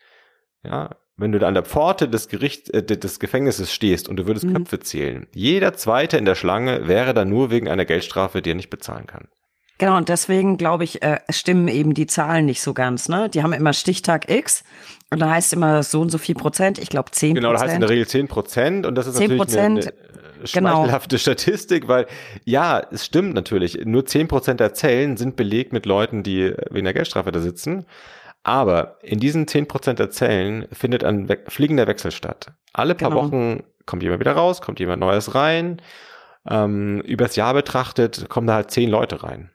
ja, 0.63 0.95
wenn 1.15 1.31
du 1.31 1.37
da 1.37 1.47
an 1.47 1.53
der 1.53 1.63
Pforte 1.63 2.09
des 2.09 2.27
Gericht, 2.27 2.73
äh, 2.73 2.83
des 2.83 3.19
Gefängnisses 3.19 3.71
stehst 3.71 4.09
und 4.09 4.17
du 4.17 4.25
würdest 4.25 4.45
mhm. 4.45 4.55
Köpfe 4.55 4.79
zählen, 4.79 5.27
jeder 5.33 5.73
Zweite 5.73 6.17
in 6.17 6.25
der 6.25 6.35
Schlange 6.35 6.87
wäre 6.87 7.13
da 7.13 7.23
nur 7.23 7.51
wegen 7.51 7.69
einer 7.69 7.85
Geldstrafe, 7.85 8.41
die 8.41 8.49
er 8.51 8.55
nicht 8.55 8.71
bezahlen 8.71 9.05
kann. 9.05 9.27
Genau, 9.79 9.95
und 9.95 10.09
deswegen 10.09 10.57
glaube 10.57 10.83
ich, 10.83 11.01
äh, 11.01 11.19
stimmen 11.29 11.69
eben 11.69 11.93
die 11.93 12.05
Zahlen 12.05 12.45
nicht 12.45 12.61
so 12.61 12.73
ganz. 12.73 13.07
Ne? 13.07 13.29
Die 13.29 13.41
haben 13.41 13.53
immer 13.53 13.71
Stichtag 13.71 14.29
X 14.29 14.63
und 15.09 15.19
da 15.19 15.31
heißt 15.31 15.53
immer 15.53 15.83
so 15.83 16.01
und 16.01 16.09
so 16.09 16.17
viel 16.17 16.35
Prozent. 16.35 16.77
Ich 16.77 16.89
glaube 16.89 17.11
10 17.11 17.35
Genau, 17.35 17.53
da 17.53 17.61
heißt 17.61 17.75
in 17.75 17.79
der 17.79 17.89
Regel 17.89 18.05
10 18.05 18.27
Prozent 18.27 18.85
und 18.85 18.95
das 18.95 19.07
ist 19.07 19.15
10 19.15 19.37
natürlich 19.37 19.57
eine, 19.57 19.79
eine 19.79 19.93
genau. 20.51 20.75
schmeichelhafte 20.75 21.15
genau. 21.15 21.19
Statistik, 21.19 21.87
weil 21.87 22.07
ja, 22.43 22.81
es 22.91 23.05
stimmt 23.05 23.33
natürlich, 23.33 23.79
nur 23.85 24.05
10 24.05 24.27
Prozent 24.27 24.59
der 24.59 24.73
Zellen 24.73 25.15
sind 25.15 25.37
belegt 25.37 25.71
mit 25.71 25.85
Leuten, 25.85 26.23
die 26.23 26.53
wegen 26.69 26.83
der 26.83 26.93
Geldstrafe 26.93 27.31
da 27.31 27.39
sitzen. 27.39 27.85
Aber 28.43 28.97
in 29.01 29.19
diesen 29.19 29.47
10 29.47 29.67
Prozent 29.69 29.99
der 29.99 30.09
Zellen 30.09 30.67
findet 30.73 31.05
ein 31.05 31.29
we 31.29 31.37
fliegender 31.47 31.87
Wechsel 31.87 32.11
statt. 32.11 32.51
Alle 32.73 32.95
paar 32.95 33.11
genau. 33.11 33.23
Wochen 33.23 33.63
kommt 33.85 34.03
jemand 34.03 34.19
wieder 34.19 34.33
raus, 34.33 34.61
kommt 34.61 34.81
jemand 34.81 34.99
Neues 34.99 35.35
rein. 35.35 35.81
Ähm, 36.49 36.99
übers 37.01 37.37
Jahr 37.37 37.53
betrachtet 37.53 38.27
kommen 38.27 38.47
da 38.47 38.55
halt 38.55 38.71
zehn 38.71 38.89
Leute 38.89 39.23
rein. 39.23 39.51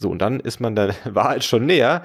So, 0.00 0.08
und 0.10 0.20
dann 0.20 0.40
ist 0.40 0.60
man 0.60 0.74
der 0.74 0.94
Wahrheit 1.04 1.44
schon 1.44 1.66
näher. 1.66 2.02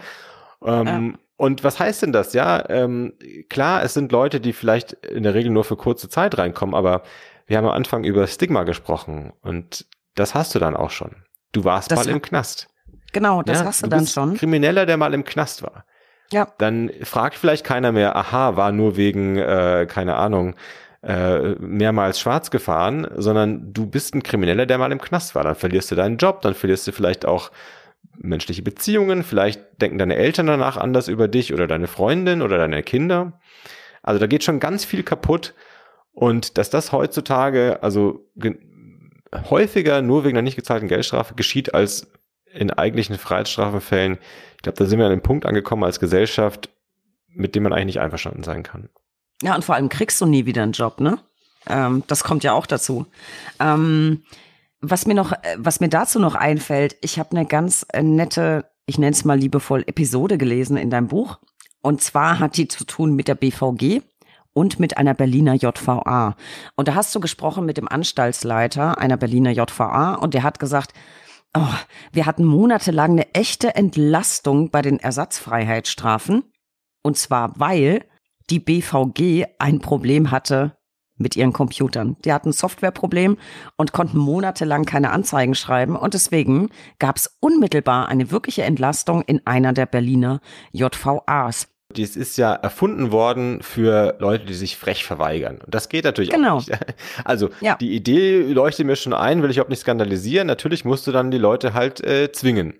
Ähm, 0.63 0.85
ja. 0.85 1.19
Und 1.37 1.63
was 1.63 1.79
heißt 1.79 2.03
denn 2.03 2.11
das? 2.11 2.33
Ja, 2.33 2.69
ähm, 2.69 3.13
klar, 3.49 3.83
es 3.83 3.93
sind 3.93 4.11
Leute, 4.11 4.39
die 4.39 4.53
vielleicht 4.53 4.93
in 4.93 5.23
der 5.23 5.33
Regel 5.33 5.51
nur 5.51 5.63
für 5.63 5.75
kurze 5.75 6.09
Zeit 6.09 6.37
reinkommen, 6.37 6.75
aber 6.75 7.03
wir 7.47 7.57
haben 7.57 7.65
am 7.65 7.73
Anfang 7.73 8.03
über 8.03 8.27
Stigma 8.27 8.63
gesprochen 8.63 9.33
und 9.41 9.85
das 10.15 10.33
hast 10.33 10.55
du 10.55 10.59
dann 10.59 10.75
auch 10.75 10.91
schon. 10.91 11.15
Du 11.51 11.63
warst 11.63 11.91
das 11.91 12.05
mal 12.05 12.11
im 12.11 12.21
Knast. 12.21 12.67
Genau, 13.11 13.41
das 13.41 13.59
ja, 13.59 13.65
hast 13.65 13.83
du, 13.83 13.87
du 13.87 13.95
dann 13.95 14.07
schon. 14.07 14.35
Krimineller, 14.35 14.85
der 14.85 14.97
mal 14.97 15.13
im 15.13 15.23
Knast 15.23 15.61
war. 15.63 15.85
Ja. 16.31 16.47
Dann 16.57 16.89
fragt 17.03 17.35
vielleicht 17.35 17.65
keiner 17.65 17.91
mehr, 17.91 18.15
aha, 18.15 18.55
war 18.55 18.71
nur 18.71 18.97
wegen, 18.97 19.37
äh, 19.37 19.87
keine 19.89 20.15
Ahnung, 20.15 20.55
äh, 21.01 21.55
mehrmals 21.59 22.19
schwarz 22.19 22.49
gefahren, 22.49 23.07
sondern 23.15 23.73
du 23.73 23.85
bist 23.85 24.15
ein 24.15 24.23
Krimineller, 24.23 24.65
der 24.65 24.77
mal 24.77 24.91
im 24.91 24.99
Knast 24.99 25.35
war. 25.35 25.43
Dann 25.43 25.55
verlierst 25.55 25.91
du 25.91 25.95
deinen 25.95 26.17
Job, 26.17 26.41
dann 26.41 26.55
verlierst 26.55 26.87
du 26.87 26.91
vielleicht 26.91 27.25
auch 27.25 27.51
menschliche 28.17 28.61
Beziehungen, 28.61 29.23
vielleicht 29.23 29.81
denken 29.81 29.97
deine 29.97 30.15
Eltern 30.15 30.47
danach 30.47 30.77
anders 30.77 31.07
über 31.07 31.27
dich 31.27 31.53
oder 31.53 31.67
deine 31.67 31.87
Freundin 31.87 32.41
oder 32.41 32.57
deine 32.57 32.83
Kinder. 32.83 33.39
Also 34.01 34.19
da 34.19 34.27
geht 34.27 34.43
schon 34.43 34.59
ganz 34.59 34.85
viel 34.85 35.03
kaputt 35.03 35.53
und 36.11 36.57
dass 36.57 36.69
das 36.69 36.91
heutzutage 36.91 37.79
also 37.81 38.29
häufiger 39.49 40.01
nur 40.01 40.23
wegen 40.23 40.37
einer 40.37 40.43
nicht 40.43 40.55
gezahlten 40.55 40.87
Geldstrafe 40.87 41.35
geschieht 41.35 41.73
als 41.73 42.11
in 42.53 42.71
eigentlichen 42.71 43.17
Freiheitsstrafenfällen, 43.17 44.17
ich 44.55 44.61
glaube, 44.63 44.77
da 44.77 44.85
sind 44.85 44.97
wir 44.97 45.05
an 45.05 45.11
einem 45.11 45.21
Punkt 45.21 45.45
angekommen 45.45 45.83
als 45.83 45.99
Gesellschaft, 45.99 46.69
mit 47.27 47.53
dem 47.53 47.63
man 47.63 47.73
eigentlich 47.73 47.95
nicht 47.95 47.99
einverstanden 47.99 48.43
sein 48.43 48.63
kann. 48.63 48.89
Ja, 49.41 49.55
und 49.55 49.65
vor 49.65 49.75
allem 49.75 49.89
kriegst 49.89 50.21
du 50.21 50.25
nie 50.25 50.45
wieder 50.45 50.63
einen 50.63 50.71
Job, 50.71 51.01
ne? 51.01 51.19
Ähm, 51.67 52.03
das 52.07 52.23
kommt 52.23 52.43
ja 52.43 52.53
auch 52.53 52.65
dazu. 52.65 53.05
Ähm, 53.59 54.23
was 54.89 55.05
mir 55.05 55.13
noch, 55.13 55.31
äh, 55.31 55.57
was 55.57 55.79
mir 55.79 55.89
dazu 55.89 56.19
noch 56.19 56.35
einfällt, 56.35 56.95
ich 57.01 57.19
habe 57.19 57.31
eine 57.31 57.45
ganz 57.45 57.85
äh, 57.93 58.01
nette, 58.03 58.69
ich 58.85 58.97
nenne 58.97 59.11
es 59.11 59.25
mal 59.25 59.37
liebevoll, 59.37 59.83
Episode 59.87 60.37
gelesen 60.37 60.77
in 60.77 60.89
deinem 60.89 61.07
Buch. 61.07 61.39
Und 61.81 62.01
zwar 62.01 62.39
hat 62.39 62.57
die 62.57 62.67
zu 62.67 62.83
tun 62.85 63.15
mit 63.15 63.27
der 63.27 63.35
BVG 63.35 64.01
und 64.53 64.79
mit 64.79 64.97
einer 64.97 65.13
Berliner 65.13 65.53
JVA. 65.53 66.35
Und 66.75 66.87
da 66.87 66.95
hast 66.95 67.13
du 67.13 67.19
gesprochen 67.19 67.65
mit 67.65 67.77
dem 67.77 67.87
Anstaltsleiter 67.87 68.97
einer 68.97 69.17
Berliner 69.17 69.51
JVA 69.51 70.15
und 70.15 70.33
der 70.33 70.43
hat 70.43 70.59
gesagt, 70.59 70.93
oh, 71.55 71.73
wir 72.11 72.25
hatten 72.25 72.43
monatelang 72.43 73.11
eine 73.11 73.33
echte 73.33 73.75
Entlastung 73.75 74.71
bei 74.71 74.81
den 74.81 74.99
Ersatzfreiheitsstrafen. 74.99 76.43
Und 77.03 77.17
zwar, 77.17 77.53
weil 77.59 78.05
die 78.49 78.59
BVG 78.59 79.45
ein 79.59 79.79
Problem 79.79 80.31
hatte 80.31 80.75
mit 81.17 81.35
ihren 81.35 81.53
Computern. 81.53 82.17
Die 82.25 82.33
hatten 82.33 82.49
ein 82.49 82.53
Softwareproblem 82.53 83.37
und 83.77 83.93
konnten 83.93 84.17
monatelang 84.17 84.85
keine 84.85 85.11
Anzeigen 85.11 85.55
schreiben 85.55 85.95
und 85.95 86.13
deswegen 86.13 86.69
gab 86.99 87.17
es 87.17 87.37
unmittelbar 87.39 88.07
eine 88.07 88.31
wirkliche 88.31 88.63
Entlastung 88.63 89.21
in 89.21 89.41
einer 89.45 89.73
der 89.73 89.85
Berliner 89.85 90.41
JVAs. 90.71 91.67
Dies 91.95 92.15
ist 92.15 92.37
ja 92.37 92.53
erfunden 92.53 93.11
worden 93.11 93.61
für 93.61 94.15
Leute, 94.19 94.45
die 94.45 94.53
sich 94.53 94.75
frech 94.75 95.05
verweigern. 95.05 95.59
Und 95.63 95.73
das 95.73 95.87
geht 95.87 96.03
natürlich 96.03 96.31
genau. 96.31 96.57
auch 96.57 96.67
nicht. 96.67 96.71
Also 97.23 97.49
ja. 97.61 97.75
die 97.75 97.93
Idee 97.93 98.41
leuchtet 98.41 98.85
mir 98.85 98.95
schon 98.95 99.13
ein, 99.13 99.43
will 99.43 99.51
ich 99.51 99.61
auch 99.61 99.67
nicht 99.67 99.79
skandalisieren. 99.79 100.47
Natürlich 100.47 100.83
musst 100.83 101.07
du 101.07 101.11
dann 101.11 101.31
die 101.31 101.37
Leute 101.37 101.73
halt 101.73 102.03
äh, 102.03 102.31
zwingen. 102.31 102.73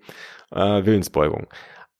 Äh, 0.50 0.84
Willensbeugung. 0.84 1.46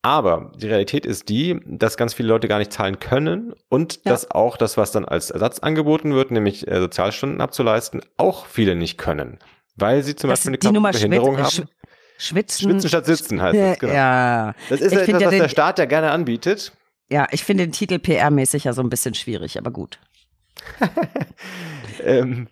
Aber 0.07 0.53
die 0.55 0.67
Realität 0.67 1.05
ist 1.05 1.27
die, 1.27 1.59
dass 1.65 1.97
ganz 1.97 2.13
viele 2.13 2.29
Leute 2.29 2.47
gar 2.47 2.59
nicht 2.59 2.71
zahlen 2.71 2.97
können 2.97 3.53
und 3.67 3.95
ja. 4.05 4.11
dass 4.13 4.31
auch 4.31 4.55
das, 4.55 4.77
was 4.77 4.93
dann 4.93 5.03
als 5.03 5.31
Ersatz 5.31 5.59
angeboten 5.59 6.13
wird, 6.13 6.31
nämlich 6.31 6.65
äh, 6.65 6.79
Sozialstunden 6.79 7.41
abzuleisten, 7.41 8.01
auch 8.15 8.45
viele 8.45 8.77
nicht 8.77 8.97
können, 8.97 9.37
weil 9.75 10.03
sie 10.03 10.15
zum 10.15 10.29
das 10.29 10.45
Beispiel 10.45 10.69
eine 10.69 10.91
Behinderung 10.93 11.37
haben. 11.39 11.67
Schwitzen. 12.17 12.69
Schwitzen 12.69 12.87
statt 12.87 13.05
sitzen 13.05 13.41
heißt 13.41 13.59
das, 13.59 13.79
genau. 13.79 13.93
Ja. 13.93 14.55
Das 14.69 14.79
ist 14.79 14.93
ich 14.93 15.09
etwas, 15.09 15.25
was 15.25 15.29
der 15.31 15.49
Staat 15.49 15.77
ja 15.77 15.83
gerne 15.83 16.11
anbietet. 16.11 16.71
Ja, 17.09 17.27
ich 17.31 17.43
finde 17.43 17.65
den 17.65 17.73
Titel 17.73 17.95
PR-mäßig 17.95 18.63
ja 18.63 18.71
so 18.71 18.81
ein 18.81 18.89
bisschen 18.89 19.13
schwierig, 19.13 19.57
aber 19.57 19.71
gut. 19.71 19.99
ähm, 22.01 22.47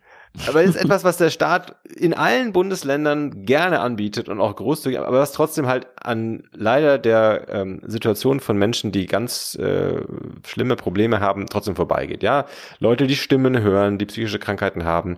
Aber 0.48 0.64
es 0.64 0.72
ist 0.72 0.82
etwas, 0.84 1.04
was 1.04 1.18
der 1.18 1.30
Staat 1.30 1.76
in 1.96 2.14
allen 2.14 2.52
Bundesländern 2.52 3.46
gerne 3.46 3.80
anbietet 3.80 4.30
und 4.30 4.40
auch 4.40 4.56
großzügig, 4.56 5.00
aber 5.00 5.20
was 5.20 5.32
trotzdem 5.32 5.68
halt 5.68 5.88
an 5.96 6.44
leider 6.54 6.98
der 6.98 7.48
ähm, 7.50 7.82
Situation 7.86 8.40
von 8.40 8.58
Menschen, 8.58 8.92
die 8.92 9.06
ganz 9.06 9.56
äh, 9.56 10.02
schlimme 10.46 10.76
Probleme 10.76 11.20
haben, 11.20 11.48
trotzdem 11.48 11.76
vorbeigeht. 11.76 12.24
Ja, 12.24 12.46
Leute, 12.80 13.08
die 13.08 13.16
Stimmen 13.16 13.62
hören, 13.62 13.98
die 13.98 14.06
psychische 14.06 14.40
Krankheiten 14.40 14.84
haben, 14.84 15.18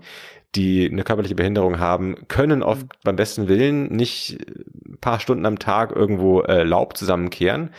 die 0.56 0.90
eine 0.90 1.04
körperliche 1.04 1.36
Behinderung 1.36 1.80
haben, 1.80 2.28
können 2.28 2.64
oft 2.64 2.84
mhm. 2.84 2.90
beim 3.04 3.16
besten 3.16 3.48
Willen 3.48 3.88
nicht 3.88 4.38
ein 4.86 4.98
paar 5.00 5.20
Stunden 5.20 5.46
am 5.46 5.60
Tag 5.60 5.96
irgendwo 5.96 6.42
äh, 6.42 6.64
Laub 6.64 6.98
zusammenkehren. 6.98 7.72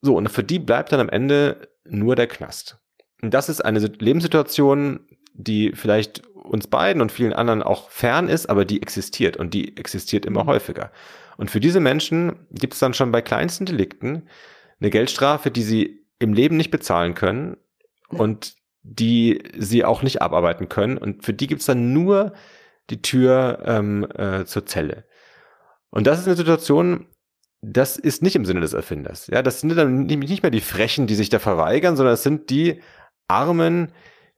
So, 0.00 0.16
und 0.16 0.28
für 0.28 0.44
die 0.44 0.58
bleibt 0.58 0.92
dann 0.92 1.00
am 1.00 1.08
Ende 1.08 1.68
nur 1.84 2.14
der 2.14 2.26
Knast. 2.26 2.78
Und 3.20 3.34
das 3.34 3.48
ist 3.48 3.64
eine 3.64 3.80
Lebenssituation, 3.80 5.00
die 5.34 5.72
vielleicht 5.74 6.22
uns 6.48 6.66
beiden 6.66 7.02
und 7.02 7.12
vielen 7.12 7.32
anderen 7.32 7.62
auch 7.62 7.90
fern 7.90 8.28
ist, 8.28 8.46
aber 8.46 8.64
die 8.64 8.82
existiert 8.82 9.36
und 9.36 9.54
die 9.54 9.76
existiert 9.76 10.26
immer 10.26 10.44
mhm. 10.44 10.48
häufiger. 10.48 10.90
Und 11.36 11.50
für 11.50 11.60
diese 11.60 11.80
Menschen 11.80 12.46
gibt 12.50 12.74
es 12.74 12.80
dann 12.80 12.94
schon 12.94 13.12
bei 13.12 13.22
kleinsten 13.22 13.66
Delikten 13.66 14.28
eine 14.80 14.90
Geldstrafe, 14.90 15.50
die 15.50 15.62
sie 15.62 16.04
im 16.18 16.32
Leben 16.32 16.56
nicht 16.56 16.70
bezahlen 16.70 17.14
können 17.14 17.56
und 18.08 18.54
die 18.82 19.42
sie 19.56 19.84
auch 19.84 20.02
nicht 20.02 20.22
abarbeiten 20.22 20.68
können. 20.68 20.98
Und 20.98 21.24
für 21.24 21.32
die 21.32 21.46
gibt 21.46 21.60
es 21.60 21.66
dann 21.66 21.92
nur 21.92 22.32
die 22.90 23.02
Tür 23.02 23.62
ähm, 23.64 24.06
äh, 24.16 24.44
zur 24.44 24.66
Zelle. 24.66 25.04
Und 25.90 26.06
das 26.06 26.20
ist 26.20 26.26
eine 26.26 26.36
Situation, 26.36 27.06
das 27.60 27.96
ist 27.96 28.22
nicht 28.22 28.36
im 28.36 28.44
Sinne 28.44 28.60
des 28.60 28.72
Erfinders. 28.72 29.26
Ja, 29.26 29.42
das 29.42 29.60
sind 29.60 29.76
dann 29.76 30.06
nicht 30.06 30.42
mehr 30.42 30.50
die 30.50 30.60
Frechen, 30.60 31.06
die 31.06 31.14
sich 31.14 31.28
da 31.28 31.38
verweigern, 31.38 31.96
sondern 31.96 32.14
es 32.14 32.22
sind 32.22 32.50
die 32.50 32.80
Armen, 33.26 33.92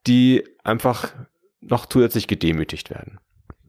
die 0.06 0.44
einfach 0.64 1.12
noch 1.60 1.86
zusätzlich 1.86 2.26
gedemütigt 2.26 2.90
werden. 2.90 3.18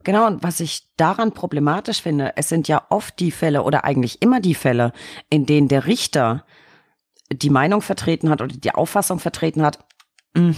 Genau, 0.04 0.26
und 0.26 0.44
was 0.44 0.60
ich 0.60 0.88
daran 0.98 1.34
problematisch 1.34 2.02
finde, 2.02 2.34
es 2.36 2.50
sind 2.50 2.68
ja 2.68 2.86
oft 2.90 3.20
die 3.20 3.32
Fälle 3.32 3.64
oder 3.64 3.84
eigentlich 3.84 4.22
immer 4.22 4.40
die 4.40 4.56
Fälle, 4.56 4.94
in 5.30 5.46
denen 5.46 5.68
der 5.68 5.86
Richter 5.86 6.46
die 7.32 7.50
Meinung 7.50 7.82
vertreten 7.82 8.30
hat 8.30 8.42
oder 8.42 8.56
die 8.56 8.74
Auffassung 8.74 9.20
vertreten 9.20 9.62
hat, 9.62 9.86
hm, 10.36 10.56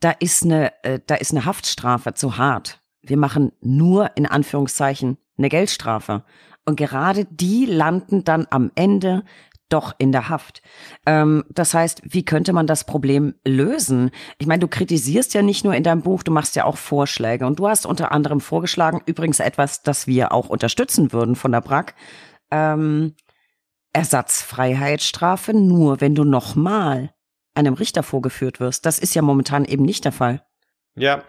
da 0.00 0.12
ist 0.12 0.44
eine, 0.44 0.72
äh, 0.84 1.00
da 1.04 1.16
ist 1.16 1.32
eine 1.32 1.44
Haftstrafe 1.44 2.14
zu 2.14 2.38
hart. 2.38 2.80
Wir 3.02 3.16
machen 3.16 3.52
nur 3.60 4.16
in 4.16 4.26
Anführungszeichen 4.26 5.18
eine 5.36 5.48
Geldstrafe. 5.48 6.24
Und 6.64 6.76
gerade 6.76 7.24
die 7.24 7.64
landen 7.64 8.24
dann 8.24 8.46
am 8.50 8.70
Ende 8.74 9.24
doch 9.68 9.94
in 9.98 10.12
der 10.12 10.28
Haft. 10.28 10.62
Ähm, 11.06 11.44
das 11.50 11.74
heißt, 11.74 12.02
wie 12.04 12.24
könnte 12.24 12.52
man 12.52 12.66
das 12.66 12.84
Problem 12.84 13.34
lösen? 13.46 14.10
Ich 14.38 14.46
meine, 14.46 14.60
du 14.60 14.68
kritisierst 14.68 15.34
ja 15.34 15.42
nicht 15.42 15.64
nur 15.64 15.74
in 15.74 15.82
deinem 15.82 16.02
Buch, 16.02 16.22
du 16.22 16.32
machst 16.32 16.56
ja 16.56 16.64
auch 16.64 16.76
Vorschläge. 16.76 17.46
Und 17.46 17.58
du 17.58 17.68
hast 17.68 17.86
unter 17.86 18.12
anderem 18.12 18.40
vorgeschlagen, 18.40 19.02
übrigens 19.06 19.40
etwas, 19.40 19.82
das 19.82 20.06
wir 20.06 20.32
auch 20.32 20.48
unterstützen 20.48 21.12
würden 21.12 21.36
von 21.36 21.52
der 21.52 21.60
BRAC, 21.60 21.94
ähm, 22.50 23.14
Ersatzfreiheitsstrafe 23.92 25.54
nur, 25.54 26.00
wenn 26.00 26.14
du 26.14 26.24
nochmal 26.24 27.14
einem 27.54 27.74
Richter 27.74 28.02
vorgeführt 28.02 28.60
wirst. 28.60 28.86
Das 28.86 28.98
ist 28.98 29.14
ja 29.14 29.22
momentan 29.22 29.64
eben 29.64 29.84
nicht 29.84 30.04
der 30.04 30.12
Fall. 30.12 30.44
Ja, 30.94 31.22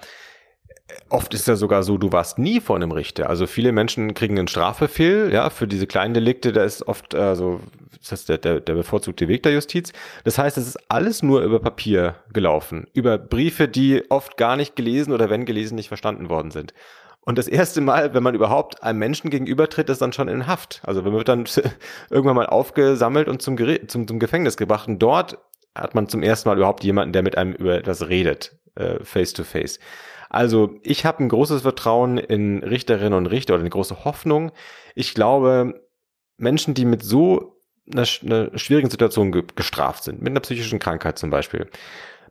Oft 1.10 1.34
ist 1.34 1.48
ja 1.48 1.56
sogar 1.56 1.84
so, 1.84 1.98
du 1.98 2.12
warst 2.12 2.38
nie 2.38 2.60
vor 2.60 2.76
einem 2.76 2.92
Richter. 2.92 3.30
Also 3.30 3.48
viele 3.48 3.72
Menschen 3.72 4.14
kriegen 4.14 4.38
einen 4.38 4.48
Strafbefehl, 4.48 5.32
ja, 5.34 5.50
für 5.50 5.68
diese 5.68 5.88
kleinen 5.88 6.14
Delikte, 6.14 6.52
da 6.52 6.64
ist 6.64 6.88
oft 6.88 7.16
also 7.16 7.62
das 8.02 8.12
heißt 8.12 8.30
der, 8.30 8.38
der, 8.38 8.60
der 8.62 8.74
bevorzugte 8.76 9.28
Weg 9.28 9.44
der 9.44 9.54
Justiz. 9.54 9.92
Das 10.24 10.38
heißt, 10.38 10.58
es 10.58 10.68
ist 10.68 10.80
alles 10.90 11.22
nur 11.22 11.42
über 11.42 11.60
Papier 11.60 12.16
gelaufen, 12.32 12.88
über 12.94 13.18
Briefe, 13.18 13.68
die 13.68 14.04
oft 14.10 14.38
gar 14.38 14.56
nicht 14.56 14.76
gelesen 14.76 15.14
oder 15.14 15.30
wenn 15.30 15.46
gelesen 15.46 15.76
nicht 15.76 15.90
verstanden 15.90 16.30
worden 16.30 16.52
sind. 16.52 16.74
Und 17.22 17.38
das 17.38 17.48
erste 17.48 17.82
Mal, 17.82 18.14
wenn 18.14 18.24
man 18.24 18.36
überhaupt 18.36 18.82
einem 18.82 19.00
Menschen 19.00 19.30
gegenübertritt, 19.30 19.90
ist 19.90 20.02
dann 20.02 20.14
schon 20.14 20.30
in 20.30 20.48
Haft. 20.48 20.82
Also 20.84 21.02
man 21.02 21.14
wird 21.14 21.28
dann 21.28 21.46
irgendwann 22.10 22.36
mal 22.36 22.48
aufgesammelt 22.48 23.28
und 23.28 23.42
zum, 23.42 23.56
Gerät, 23.56 23.92
zum, 23.92 24.08
zum 24.08 24.20
Gefängnis 24.20 24.58
gebracht. 24.58 24.88
Und 24.88 25.00
dort 25.00 25.38
hat 25.76 25.94
man 25.94 26.08
zum 26.08 26.24
ersten 26.24 26.50
Mal 26.50 26.58
überhaupt 26.58 26.84
jemanden, 26.84 27.14
der 27.14 27.22
mit 27.22 27.38
einem 27.38 27.54
über 27.54 27.76
etwas 27.76 28.08
redet, 28.08 28.56
äh, 28.76 29.04
face 29.04 29.34
to 29.34 29.44
face. 29.44 29.80
Also 30.30 30.76
ich 30.84 31.06
habe 31.06 31.24
ein 31.24 31.30
großes 31.30 31.64
Vertrauen 31.64 32.18
in 32.18 32.64
Richterinnen 32.64 33.18
und 33.18 33.26
Richter 33.26 33.56
oder 33.56 33.62
eine 33.62 33.72
große 33.72 34.06
Hoffnung. 34.06 34.52
Ich 34.96 35.16
glaube, 35.16 35.82
Menschen, 36.38 36.76
die 36.76 36.86
mit 36.86 37.04
so 37.04 37.60
einer, 37.92 38.06
einer 38.22 38.58
schwierigen 38.58 38.92
Situation 38.92 39.32
ge 39.32 39.44
gestraft 39.56 40.04
sind, 40.04 40.22
mit 40.22 40.32
einer 40.32 40.40
psychischen 40.40 40.80
Krankheit 40.80 41.18
zum 41.18 41.32
Beispiel, 41.32 41.68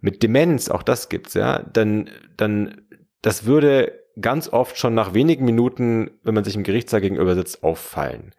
mit 0.01 0.23
Demenz, 0.23 0.69
auch 0.69 0.85
das 0.85 1.09
gibt's, 1.09 1.35
ja, 1.35 1.59
dann, 1.61 2.09
dann, 2.37 2.83
das 3.21 3.45
würde 3.45 3.93
ganz 4.21 4.49
oft 4.49 4.79
schon 4.79 4.95
nach 4.95 5.13
wenigen 5.13 5.45
Minuten, 5.45 6.11
wenn 6.23 6.35
man 6.35 6.45
sich 6.45 6.55
im 6.55 6.63
Gerichtssaal 6.63 7.01
gegenüber 7.01 7.35
sitzt, 7.35 7.65
auffallen. 7.65 8.33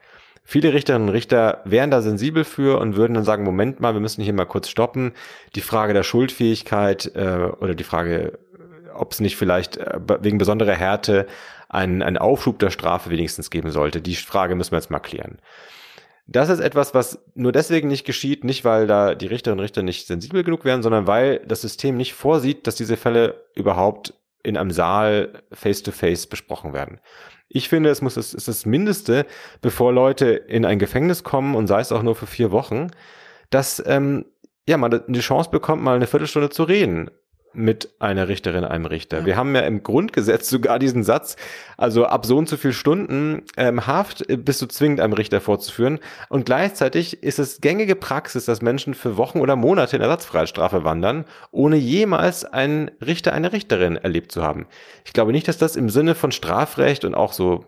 Viele 0.43 0.73
Richterinnen 0.73 1.09
und 1.09 1.13
Richter 1.13 1.61
wären 1.65 1.91
da 1.91 2.01
sensibel 2.01 2.43
für 2.43 2.79
und 2.79 2.95
würden 2.95 3.13
dann 3.13 3.23
sagen, 3.23 3.43
Moment 3.43 3.81
mal, 3.81 3.93
wir 3.93 4.01
müssen 4.01 4.23
hier 4.23 4.33
mal 4.33 4.45
kurz 4.45 4.67
stoppen. 4.67 5.11
Die 5.53 5.61
Frage 5.61 5.93
der 5.93 6.03
Schuldfähigkeit 6.03 7.11
äh, 7.13 7.51
oder 7.59 7.75
die 7.75 7.83
Frage 7.83 8.39
ob 8.99 9.11
es 9.13 9.19
nicht 9.19 9.37
vielleicht 9.37 9.77
äh, 9.77 9.99
wegen 10.21 10.37
besonderer 10.37 10.73
Härte 10.73 11.27
einen, 11.69 12.01
einen 12.01 12.17
Aufschub 12.17 12.59
der 12.59 12.71
Strafe 12.71 13.09
wenigstens 13.09 13.49
geben 13.49 13.71
sollte. 13.71 14.01
Die 14.01 14.15
Frage 14.15 14.55
müssen 14.55 14.71
wir 14.71 14.79
jetzt 14.79 14.91
mal 14.91 14.99
klären. 14.99 15.39
Das 16.31 16.49
ist 16.49 16.59
etwas, 16.59 16.93
was 16.93 17.23
nur 17.33 17.51
deswegen 17.51 17.87
nicht 17.87 18.05
geschieht, 18.05 18.43
nicht 18.43 18.63
weil 18.63 18.85
da 18.85 19.15
die 19.15 19.25
Richterinnen 19.25 19.59
und 19.59 19.63
Richter 19.63 19.81
nicht 19.81 20.05
sensibel 20.05 20.43
genug 20.43 20.63
wären, 20.63 20.83
sondern 20.83 21.07
weil 21.07 21.39
das 21.47 21.61
System 21.61 21.97
nicht 21.97 22.13
vorsieht, 22.13 22.67
dass 22.67 22.75
diese 22.75 22.97
Fälle 22.97 23.45
überhaupt 23.55 24.13
in 24.43 24.55
einem 24.55 24.71
Saal 24.71 25.41
face-to-face 25.51 26.25
-face 26.25 26.29
besprochen 26.29 26.73
werden. 26.73 26.99
Ich 27.47 27.67
finde, 27.67 27.89
es 27.89 28.03
muss, 28.03 28.15
es 28.15 28.35
ist 28.35 28.47
das 28.47 28.67
Mindeste, 28.67 29.25
bevor 29.61 29.91
Leute 29.91 30.27
in 30.27 30.65
ein 30.65 30.77
Gefängnis 30.77 31.23
kommen 31.23 31.55
und 31.55 31.65
sei 31.65 31.79
es 31.81 31.91
auch 31.91 32.03
nur 32.03 32.15
für 32.15 32.27
vier 32.27 32.51
Wochen, 32.51 32.91
dass 33.49 33.81
ähm, 33.87 34.25
ja 34.67 34.77
man 34.77 34.93
eine 34.93 35.19
Chance 35.19 35.49
bekommt, 35.49 35.81
mal 35.81 35.95
eine 35.95 36.05
Viertelstunde 36.05 36.51
zu 36.51 36.63
reden 36.63 37.09
mit 37.53 37.89
einer 37.99 38.27
Richterin, 38.27 38.63
einem 38.63 38.85
Richter. 38.85 39.19
Ja. 39.19 39.25
Wir 39.25 39.37
haben 39.37 39.55
ja 39.55 39.61
im 39.61 39.83
Grundgesetz 39.83 40.49
sogar 40.49 40.79
diesen 40.79 41.03
Satz, 41.03 41.35
also 41.77 42.05
ab 42.05 42.25
so 42.25 42.37
und 42.37 42.47
so 42.47 42.57
viel 42.57 42.73
Stunden 42.73 43.43
ähm, 43.57 43.87
Haft 43.87 44.25
bist 44.27 44.61
du 44.61 44.67
zwingend 44.67 44.99
einem 44.99 45.13
Richter 45.13 45.41
vorzuführen. 45.41 45.99
Und 46.29 46.45
gleichzeitig 46.45 47.23
ist 47.23 47.39
es 47.39 47.61
gängige 47.61 47.95
Praxis, 47.95 48.45
dass 48.45 48.61
Menschen 48.61 48.93
für 48.93 49.17
Wochen 49.17 49.39
oder 49.39 49.55
Monate 49.55 49.95
in 49.95 50.01
Ersatzfreiheitsstrafe 50.01 50.83
wandern, 50.83 51.25
ohne 51.51 51.77
jemals 51.77 52.45
einen 52.45 52.91
Richter, 53.05 53.33
eine 53.33 53.51
Richterin 53.51 53.95
erlebt 53.95 54.31
zu 54.31 54.43
haben. 54.43 54.67
Ich 55.05 55.13
glaube 55.13 55.31
nicht, 55.31 55.47
dass 55.47 55.57
das 55.57 55.75
im 55.75 55.89
Sinne 55.89 56.15
von 56.15 56.31
Strafrecht 56.31 57.03
und 57.03 57.15
auch 57.15 57.33
so 57.33 57.65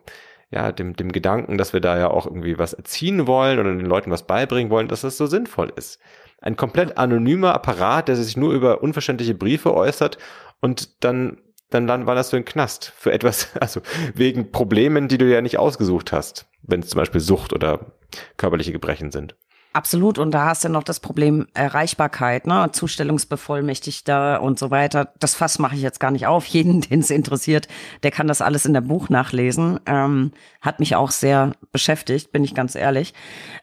ja, 0.52 0.72
dem, 0.72 0.96
dem 0.96 1.14
Gedanken, 1.14 1.58
dass 1.58 1.72
wir 1.72 1.80
da 1.80 1.98
ja 1.98 2.10
auch 2.10 2.26
irgendwie 2.26 2.60
was 2.60 2.74
erziehen 2.74 3.26
wollen 3.26 3.58
oder 3.58 3.74
den 3.74 3.86
Leuten 3.86 4.12
was 4.12 4.28
beibringen 4.28 4.70
wollen, 4.70 4.90
dass 4.90 5.02
das 5.02 5.18
so 5.18 5.26
sinnvoll 5.26 5.72
ist 5.76 6.00
ein 6.42 6.58
komplett 6.58 6.98
anonymer 6.98 7.54
Apparat, 7.54 8.08
der 8.08 8.16
sich 8.16 8.36
nur 8.36 8.54
über 8.54 8.84
unverständliche 8.84 9.36
Briefe 9.36 9.74
äußert 9.74 10.18
und 10.60 11.04
dann 11.04 11.38
dann, 11.72 11.88
dann 11.88 12.06
war 12.06 12.16
das 12.16 12.30
für 12.30 12.38
ein 12.38 12.46
Knast. 12.46 12.94
Für 12.96 13.12
etwas, 13.12 13.56
also 13.60 13.82
wegen 14.14 14.52
Problemen, 14.52 15.08
die 15.08 15.18
du 15.18 15.26
ja 15.26 15.42
nicht 15.42 15.58
ausgesucht 15.58 16.12
hast, 16.12 16.46
wenn 16.62 16.82
es 16.82 16.90
zum 16.90 17.00
Beispiel 17.00 17.22
Sucht 17.22 17.54
oder 17.54 17.94
körperliche 18.38 18.74
Gebrechen 18.74 19.12
sind. 19.12 19.36
Absolut. 19.74 20.18
Und 20.18 20.32
da 20.32 20.48
hast 20.48 20.66
du 20.66 20.70
noch 20.70 20.84
das 20.84 21.00
Problem 21.00 21.48
Erreichbarkeit, 21.54 22.46
ne? 22.46 22.70
Zustellungsbevollmächtigter 22.74 24.42
und 24.42 24.60
so 24.60 24.70
weiter. 24.70 25.14
Das 25.20 25.34
Fass 25.34 25.60
mache 25.60 25.76
ich 25.76 25.82
jetzt 25.82 26.02
gar 26.02 26.12
nicht 26.12 26.28
auf. 26.28 26.46
Jeden, 26.52 26.82
den 26.82 27.00
es 27.00 27.10
interessiert, 27.10 27.70
der 28.04 28.12
kann 28.12 28.28
das 28.28 28.42
alles 28.42 28.66
in 28.66 28.74
der 28.74 28.82
Buch 28.82 29.08
nachlesen. 29.08 29.80
Ähm, 29.86 30.32
hat 30.60 30.82
mich 30.82 30.96
auch 30.96 31.12
sehr 31.12 31.54
beschäftigt, 31.72 32.34
bin 32.34 32.44
ich 32.44 32.54
ganz 32.54 32.76
ehrlich. 32.76 33.14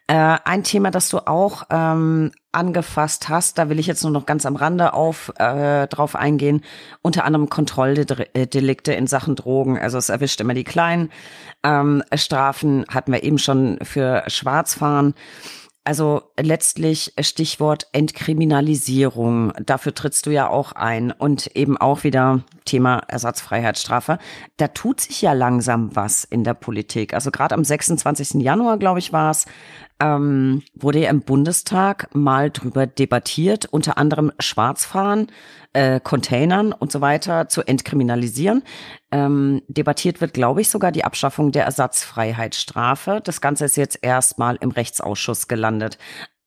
Äh, 0.07 0.39
ein 0.45 0.65
Thema, 0.65 0.91
das 0.91 1.11
du 1.11 1.27
auch 1.27 1.65
ähm, 1.69 2.33
angefasst 2.53 3.29
hast, 3.29 3.59
da 3.59 3.69
will 3.69 3.79
ich 3.79 3.87
jetzt 3.87 4.03
nur 4.03 4.13
noch 4.13 4.25
ganz 4.25 4.47
am 4.47 4.57
Rande 4.57 4.95
auf 4.95 5.31
äh, 5.37 5.87
drauf 5.89 6.17
eingehen. 6.17 6.63
Unter 7.03 7.27
anderem 7.27 7.51
Kontrolldelikte 7.51 8.95
in 8.95 9.07
Sachen 9.07 9.37
Drogen. 9.37 9.79
Also 9.79 9.99
es 9.99 10.09
erwischt 10.09 10.41
immer 10.41 10.55
die 10.55 10.65
kleinen 10.65 11.11
ähm, 11.63 12.03
Strafen. 12.15 12.87
Hatten 12.89 13.13
wir 13.13 13.23
eben 13.23 13.39
schon 13.39 13.79
für 13.83 14.25
Schwarzfahren. 14.29 15.15
Also 15.89 16.21
letztlich 16.39 17.15
Stichwort 17.19 17.87
Entkriminalisierung. 17.93 19.55
Dafür 19.65 19.95
trittst 19.95 20.27
du 20.27 20.31
ja 20.31 20.51
auch 20.51 20.73
ein. 20.73 21.13
Und 21.13 21.47
eben 21.57 21.79
auch 21.79 22.05
wieder 22.05 22.43
Thema 22.67 22.99
Ersatzfreiheitsstrafe. 23.09 24.19
Da 24.59 24.69
tut 24.69 25.01
sich 25.01 25.23
ja 25.23 25.33
langsam 25.33 25.97
was 25.97 26.25
in 26.25 26.45
der 26.45 26.53
Politik. 26.53 27.15
Also 27.15 27.31
gerade 27.31 27.55
am 27.55 27.65
26. 27.65 28.43
Januar, 28.43 28.77
glaube 28.77 28.99
ich, 28.99 29.15
war 29.15 29.31
es, 29.31 29.47
ähm, 30.01 30.63
wurde 30.75 31.01
ja 31.01 31.11
im 31.11 31.23
Bundestag 31.23 32.15
mal 32.15 32.51
drüber 32.51 32.87
debattiert, 32.87 33.67
unter 33.67 33.99
anderem 33.99 34.33
Schwarzfahren, 34.39 35.29
äh, 35.73 36.01
Containern 36.01 36.73
und 36.73 36.93
so 36.93 37.01
weiter 37.01 37.49
zu 37.49 37.63
entkriminalisieren. 37.63 38.63
Ähm, 39.11 39.63
debattiert 39.69 40.21
wird, 40.21 40.35
glaube 40.35 40.61
ich, 40.61 40.69
sogar 40.69 40.93
die 40.93 41.05
Abschaffung 41.05 41.53
der 41.53 41.65
Ersatzfreiheitsstrafe. 41.65 43.21
Das 43.23 43.41
Ganze 43.41 43.65
ist 43.65 43.77
jetzt 43.77 43.99
erstmal 44.03 44.57
im 44.57 44.71
Rechtsausschuss 44.71 45.49
gelandet. 45.49 45.99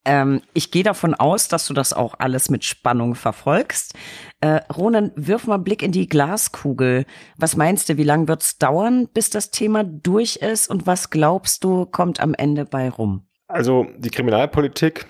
Ähm, 0.04 0.42
ich 0.52 0.70
gehe 0.70 0.82
davon 0.82 1.14
aus, 1.14 1.48
dass 1.48 1.66
du 1.66 1.74
das 1.74 1.92
auch 1.92 2.14
alles 2.18 2.50
mit 2.50 2.64
Spannung 2.64 3.14
verfolgst. 3.14 3.94
Äh, 4.40 4.60
Ronan, 4.72 5.12
wirf 5.14 5.46
mal 5.46 5.58
Blick 5.58 5.82
in 5.82 5.92
die 5.92 6.08
Glaskugel. 6.08 7.06
Was 7.36 7.56
meinst 7.56 7.88
du, 7.88 7.96
wie 7.96 8.02
lange 8.02 8.28
wird's 8.28 8.58
dauern, 8.58 9.08
bis 9.12 9.30
das 9.30 9.50
Thema 9.50 9.84
durch 9.84 10.36
ist? 10.36 10.68
Und 10.68 10.86
was 10.86 11.10
glaubst 11.10 11.62
du, 11.62 11.86
kommt 11.86 12.20
am 12.20 12.34
Ende 12.34 12.64
bei 12.64 12.88
rum? 12.88 13.26
Also 13.52 13.86
die 13.98 14.10
Kriminalpolitik 14.10 15.04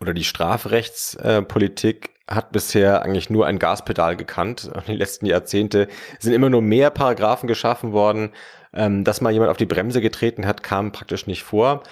oder 0.00 0.12
die 0.12 0.24
Strafrechtspolitik 0.24 2.10
hat 2.26 2.50
bisher 2.50 3.02
eigentlich 3.02 3.30
nur 3.30 3.46
ein 3.46 3.60
Gaspedal 3.60 4.16
gekannt. 4.16 4.64
In 4.74 4.82
den 4.86 4.96
letzten 4.96 5.26
Jahrzehnte 5.26 5.86
sind 6.18 6.32
immer 6.32 6.50
nur 6.50 6.62
mehr 6.62 6.90
Paragraphen 6.90 7.46
geschaffen 7.46 7.92
worden. 7.92 8.32
Ähm, 8.72 9.04
dass 9.04 9.20
mal 9.20 9.32
jemand 9.32 9.52
auf 9.52 9.56
die 9.56 9.66
Bremse 9.66 10.00
getreten 10.00 10.46
hat, 10.46 10.64
kam 10.64 10.90
praktisch 10.90 11.28
nicht 11.28 11.44
vor. 11.44 11.84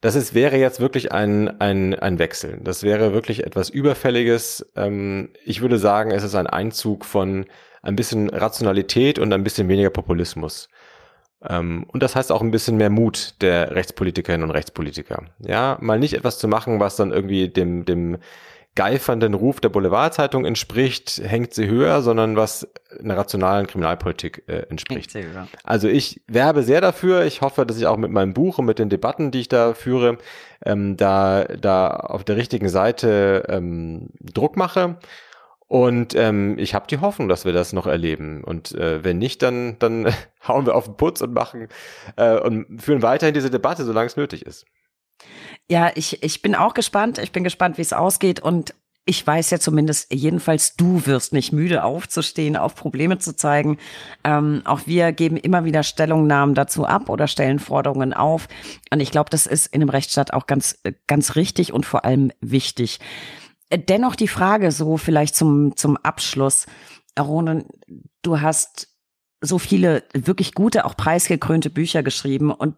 Das 0.00 0.14
ist, 0.14 0.34
wäre 0.34 0.56
jetzt 0.56 0.78
wirklich 0.78 1.10
ein, 1.10 1.60
ein, 1.60 1.96
ein 1.96 2.20
Wechsel. 2.20 2.60
Das 2.62 2.84
wäre 2.84 3.12
wirklich 3.12 3.44
etwas 3.44 3.70
Überfälliges. 3.70 4.70
Ähm, 4.76 5.30
ich 5.44 5.62
würde 5.62 5.78
sagen, 5.78 6.12
es 6.12 6.22
ist 6.22 6.36
ein 6.36 6.46
Einzug 6.46 7.04
von 7.04 7.46
ein 7.82 7.96
bisschen 7.96 8.30
Rationalität 8.30 9.18
und 9.18 9.32
ein 9.32 9.42
bisschen 9.42 9.68
weniger 9.68 9.90
Populismus. 9.90 10.68
Ähm, 11.48 11.84
und 11.88 12.02
das 12.02 12.16
heißt 12.16 12.32
auch 12.32 12.42
ein 12.42 12.50
bisschen 12.50 12.76
mehr 12.76 12.90
Mut 12.90 13.34
der 13.40 13.74
Rechtspolitikerinnen 13.74 14.44
und 14.44 14.54
Rechtspolitiker. 14.54 15.24
Ja, 15.40 15.78
mal 15.80 15.98
nicht 15.98 16.14
etwas 16.14 16.38
zu 16.38 16.48
machen, 16.48 16.80
was 16.80 16.96
dann 16.96 17.12
irgendwie 17.12 17.48
dem, 17.48 17.84
dem 17.84 18.18
geifernden 18.74 19.34
Ruf 19.34 19.60
der 19.60 19.68
Boulevardzeitung 19.68 20.46
entspricht, 20.46 21.20
hängt 21.22 21.52
sie 21.52 21.68
höher, 21.68 22.00
sondern 22.00 22.36
was 22.36 22.66
einer 22.98 23.18
rationalen 23.18 23.66
Kriminalpolitik 23.66 24.44
äh, 24.46 24.66
entspricht. 24.70 25.10
Also 25.62 25.88
ich 25.88 26.22
werbe 26.26 26.62
sehr 26.62 26.80
dafür. 26.80 27.24
Ich 27.26 27.42
hoffe, 27.42 27.66
dass 27.66 27.76
ich 27.76 27.86
auch 27.86 27.98
mit 27.98 28.10
meinem 28.10 28.32
Buch 28.32 28.58
und 28.58 28.64
mit 28.64 28.78
den 28.78 28.88
Debatten, 28.88 29.30
die 29.30 29.40
ich 29.40 29.48
da 29.48 29.74
führe, 29.74 30.16
ähm, 30.64 30.96
da, 30.96 31.44
da 31.44 31.88
auf 31.88 32.24
der 32.24 32.36
richtigen 32.36 32.70
Seite 32.70 33.44
ähm, 33.48 34.08
Druck 34.20 34.56
mache. 34.56 34.96
Und 35.72 36.14
ähm, 36.16 36.58
ich 36.58 36.74
habe 36.74 36.86
die 36.86 36.98
Hoffnung, 36.98 37.30
dass 37.30 37.46
wir 37.46 37.54
das 37.54 37.72
noch 37.72 37.86
erleben. 37.86 38.44
Und 38.44 38.72
äh, 38.72 39.02
wenn 39.04 39.16
nicht, 39.16 39.40
dann, 39.40 39.78
dann 39.78 40.12
hauen 40.46 40.66
wir 40.66 40.74
auf 40.74 40.84
den 40.84 40.98
Putz 40.98 41.22
und 41.22 41.32
machen 41.32 41.68
äh, 42.16 42.38
und 42.38 42.82
führen 42.82 43.00
weiterhin 43.00 43.32
diese 43.32 43.48
Debatte, 43.48 43.86
solange 43.86 44.06
es 44.06 44.18
nötig 44.18 44.44
ist. 44.44 44.66
Ja, 45.70 45.90
ich, 45.94 46.22
ich 46.22 46.42
bin 46.42 46.54
auch 46.54 46.74
gespannt. 46.74 47.16
Ich 47.16 47.32
bin 47.32 47.42
gespannt, 47.42 47.78
wie 47.78 47.82
es 47.82 47.94
ausgeht. 47.94 48.38
Und 48.38 48.74
ich 49.06 49.26
weiß 49.26 49.48
ja 49.48 49.58
zumindest, 49.58 50.12
jedenfalls 50.12 50.76
du 50.76 51.06
wirst 51.06 51.32
nicht 51.32 51.54
müde 51.54 51.84
aufzustehen, 51.84 52.54
auf 52.58 52.74
Probleme 52.74 53.16
zu 53.16 53.34
zeigen. 53.34 53.78
Ähm, 54.24 54.60
auch 54.66 54.82
wir 54.84 55.12
geben 55.12 55.38
immer 55.38 55.64
wieder 55.64 55.84
Stellungnahmen 55.84 56.54
dazu 56.54 56.84
ab 56.84 57.08
oder 57.08 57.28
stellen 57.28 57.58
Forderungen 57.58 58.12
auf. 58.12 58.46
Und 58.90 59.00
ich 59.00 59.10
glaube, 59.10 59.30
das 59.30 59.46
ist 59.46 59.68
in 59.68 59.80
einem 59.80 59.88
Rechtsstaat 59.88 60.34
auch 60.34 60.46
ganz, 60.46 60.82
ganz 61.06 61.34
richtig 61.34 61.72
und 61.72 61.86
vor 61.86 62.04
allem 62.04 62.30
wichtig. 62.42 63.00
Dennoch 63.74 64.16
die 64.16 64.28
Frage 64.28 64.70
so 64.70 64.96
vielleicht 64.96 65.34
zum, 65.34 65.76
zum 65.76 65.96
Abschluss. 65.96 66.66
Ronan, 67.18 67.64
du 68.22 68.40
hast 68.40 68.88
so 69.40 69.58
viele 69.58 70.04
wirklich 70.14 70.54
gute, 70.54 70.84
auch 70.84 70.96
preisgekrönte 70.96 71.70
Bücher 71.70 72.02
geschrieben 72.02 72.50
und 72.50 72.76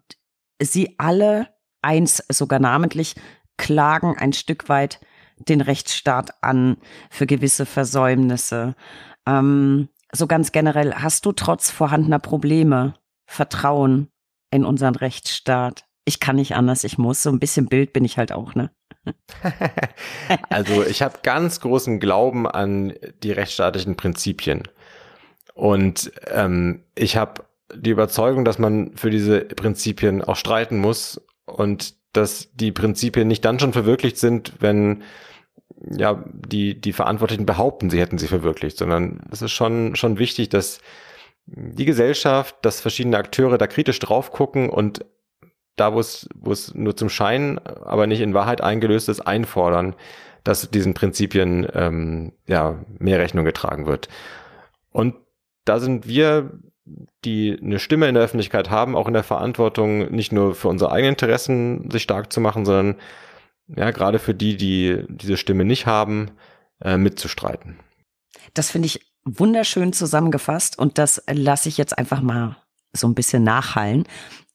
sie 0.60 0.94
alle 0.98 1.48
eins 1.82 2.24
sogar 2.30 2.58
namentlich, 2.58 3.14
klagen 3.56 4.16
ein 4.16 4.32
Stück 4.32 4.68
weit 4.68 5.00
den 5.36 5.60
Rechtsstaat 5.60 6.42
an 6.42 6.76
für 7.10 7.26
gewisse 7.26 7.66
Versäumnisse. 7.66 8.74
Ähm, 9.26 9.88
so 10.12 10.26
ganz 10.26 10.52
generell, 10.52 10.94
hast 10.94 11.26
du 11.26 11.32
trotz 11.32 11.70
vorhandener 11.70 12.18
Probleme 12.18 12.94
Vertrauen 13.26 14.08
in 14.50 14.64
unseren 14.64 14.94
Rechtsstaat? 14.94 15.84
Ich 16.04 16.20
kann 16.20 16.36
nicht 16.36 16.54
anders, 16.54 16.84
ich 16.84 16.98
muss. 16.98 17.22
So 17.22 17.30
ein 17.30 17.40
bisschen 17.40 17.66
Bild 17.66 17.92
bin 17.92 18.04
ich 18.04 18.16
halt 18.16 18.32
auch, 18.32 18.54
ne? 18.54 18.70
also 20.48 20.82
ich 20.82 21.02
habe 21.02 21.18
ganz 21.22 21.60
großen 21.60 22.00
Glauben 22.00 22.46
an 22.46 22.94
die 23.22 23.32
rechtsstaatlichen 23.32 23.96
Prinzipien. 23.96 24.62
Und 25.54 26.12
ähm, 26.32 26.84
ich 26.94 27.16
habe 27.16 27.44
die 27.74 27.90
Überzeugung, 27.90 28.44
dass 28.44 28.58
man 28.58 28.96
für 28.96 29.10
diese 29.10 29.40
Prinzipien 29.40 30.22
auch 30.22 30.36
streiten 30.36 30.78
muss 30.78 31.20
und 31.46 31.94
dass 32.12 32.50
die 32.54 32.72
Prinzipien 32.72 33.28
nicht 33.28 33.44
dann 33.44 33.58
schon 33.58 33.72
verwirklicht 33.72 34.18
sind, 34.18 34.52
wenn 34.60 35.02
ja 35.90 36.24
die 36.34 36.80
die 36.80 36.92
Verantwortlichen 36.92 37.46
behaupten, 37.46 37.90
sie 37.90 38.00
hätten 38.00 38.18
sie 38.18 38.28
verwirklicht, 38.28 38.78
sondern 38.78 39.20
es 39.30 39.42
ist 39.42 39.52
schon 39.52 39.96
schon 39.96 40.18
wichtig, 40.18 40.48
dass 40.48 40.80
die 41.46 41.84
Gesellschaft, 41.84 42.56
dass 42.62 42.80
verschiedene 42.80 43.18
Akteure 43.18 43.58
da 43.58 43.66
kritisch 43.66 43.98
drauf 43.98 44.30
gucken 44.30 44.70
und 44.70 45.04
da, 45.76 45.94
wo 45.94 46.00
es, 46.00 46.28
wo 46.34 46.52
es 46.52 46.74
nur 46.74 46.96
zum 46.96 47.08
Schein, 47.08 47.58
aber 47.58 48.06
nicht 48.06 48.20
in 48.20 48.34
Wahrheit 48.34 48.60
eingelöst 48.60 49.08
ist, 49.08 49.20
einfordern, 49.20 49.94
dass 50.44 50.70
diesen 50.70 50.94
Prinzipien 50.94 51.66
ähm, 51.74 52.32
ja 52.46 52.84
mehr 52.98 53.18
Rechnung 53.18 53.44
getragen 53.44 53.86
wird. 53.86 54.08
Und 54.90 55.16
da 55.64 55.80
sind 55.80 56.06
wir 56.06 56.52
die 57.24 57.58
eine 57.60 57.78
Stimme 57.78 58.08
in 58.08 58.14
der 58.14 58.24
Öffentlichkeit 58.24 58.70
haben, 58.70 58.94
auch 58.94 59.08
in 59.08 59.14
der 59.14 59.22
Verantwortung, 59.22 60.10
nicht 60.10 60.32
nur 60.32 60.54
für 60.54 60.68
unsere 60.68 60.92
eigenen 60.92 61.14
Interessen 61.14 61.90
sich 61.90 62.02
stark 62.02 62.32
zu 62.32 62.40
machen, 62.40 62.66
sondern 62.66 62.96
ja, 63.74 63.90
gerade 63.90 64.18
für 64.18 64.34
die, 64.34 64.56
die 64.56 65.04
diese 65.08 65.38
Stimme 65.38 65.64
nicht 65.64 65.86
haben, 65.86 66.32
äh, 66.82 66.98
mitzustreiten. 66.98 67.78
Das 68.52 68.70
finde 68.70 68.86
ich 68.86 69.00
wunderschön 69.24 69.94
zusammengefasst 69.94 70.78
und 70.78 70.98
das 70.98 71.22
lasse 71.30 71.70
ich 71.70 71.78
jetzt 71.78 71.96
einfach 71.96 72.20
mal 72.20 72.56
so 72.92 73.08
ein 73.08 73.14
bisschen 73.14 73.42
nachhallen. 73.42 74.04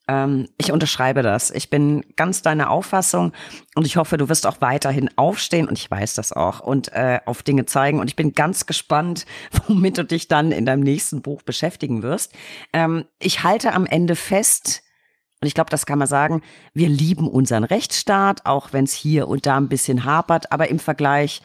Ähm, 0.10 0.50
ich 0.58 0.72
unterschreibe 0.72 1.22
das. 1.22 1.52
Ich 1.52 1.70
bin 1.70 2.04
ganz 2.16 2.42
deiner 2.42 2.72
Auffassung 2.72 3.32
und 3.76 3.86
ich 3.86 3.96
hoffe, 3.96 4.18
du 4.18 4.28
wirst 4.28 4.48
auch 4.48 4.60
weiterhin 4.60 5.12
aufstehen 5.18 5.68
und 5.68 5.78
ich 5.78 5.90
weiß 5.90 6.16
das 6.16 6.34
auch 6.34 6.62
und 6.62 6.92
äh, 6.94 7.20
auf 7.26 7.44
Dinge 7.44 7.68
zeigen. 7.68 8.00
Und 8.00 8.10
ich 8.10 8.16
bin 8.16 8.34
ganz 8.34 8.66
gespannt, 8.66 9.28
womit 9.68 10.00
du 10.00 10.04
dich 10.04 10.28
dann 10.28 10.52
in 10.52 10.66
deinem 10.66 10.82
nächsten 10.82 11.22
Buch 11.22 11.44
beschäftigen 11.44 12.02
wirst. 12.02 12.34
Ähm, 12.74 13.06
ich 13.20 13.44
halte 13.44 13.74
am 13.74 13.86
Ende 13.86 14.16
fest, 14.16 14.82
und 15.42 15.48
ich 15.48 15.54
glaube, 15.54 15.70
das 15.70 15.86
kann 15.86 16.00
man 16.00 16.08
sagen, 16.08 16.42
wir 16.74 16.90
lieben 16.90 17.28
unseren 17.30 17.64
Rechtsstaat, 17.64 18.46
auch 18.46 18.74
wenn 18.74 18.84
es 18.86 18.94
hier 18.94 19.28
und 19.28 19.46
da 19.46 19.56
ein 19.56 19.70
bisschen 19.70 20.04
hapert, 20.04 20.52
aber 20.52 20.70
im 20.70 20.80
Vergleich, 20.80 21.42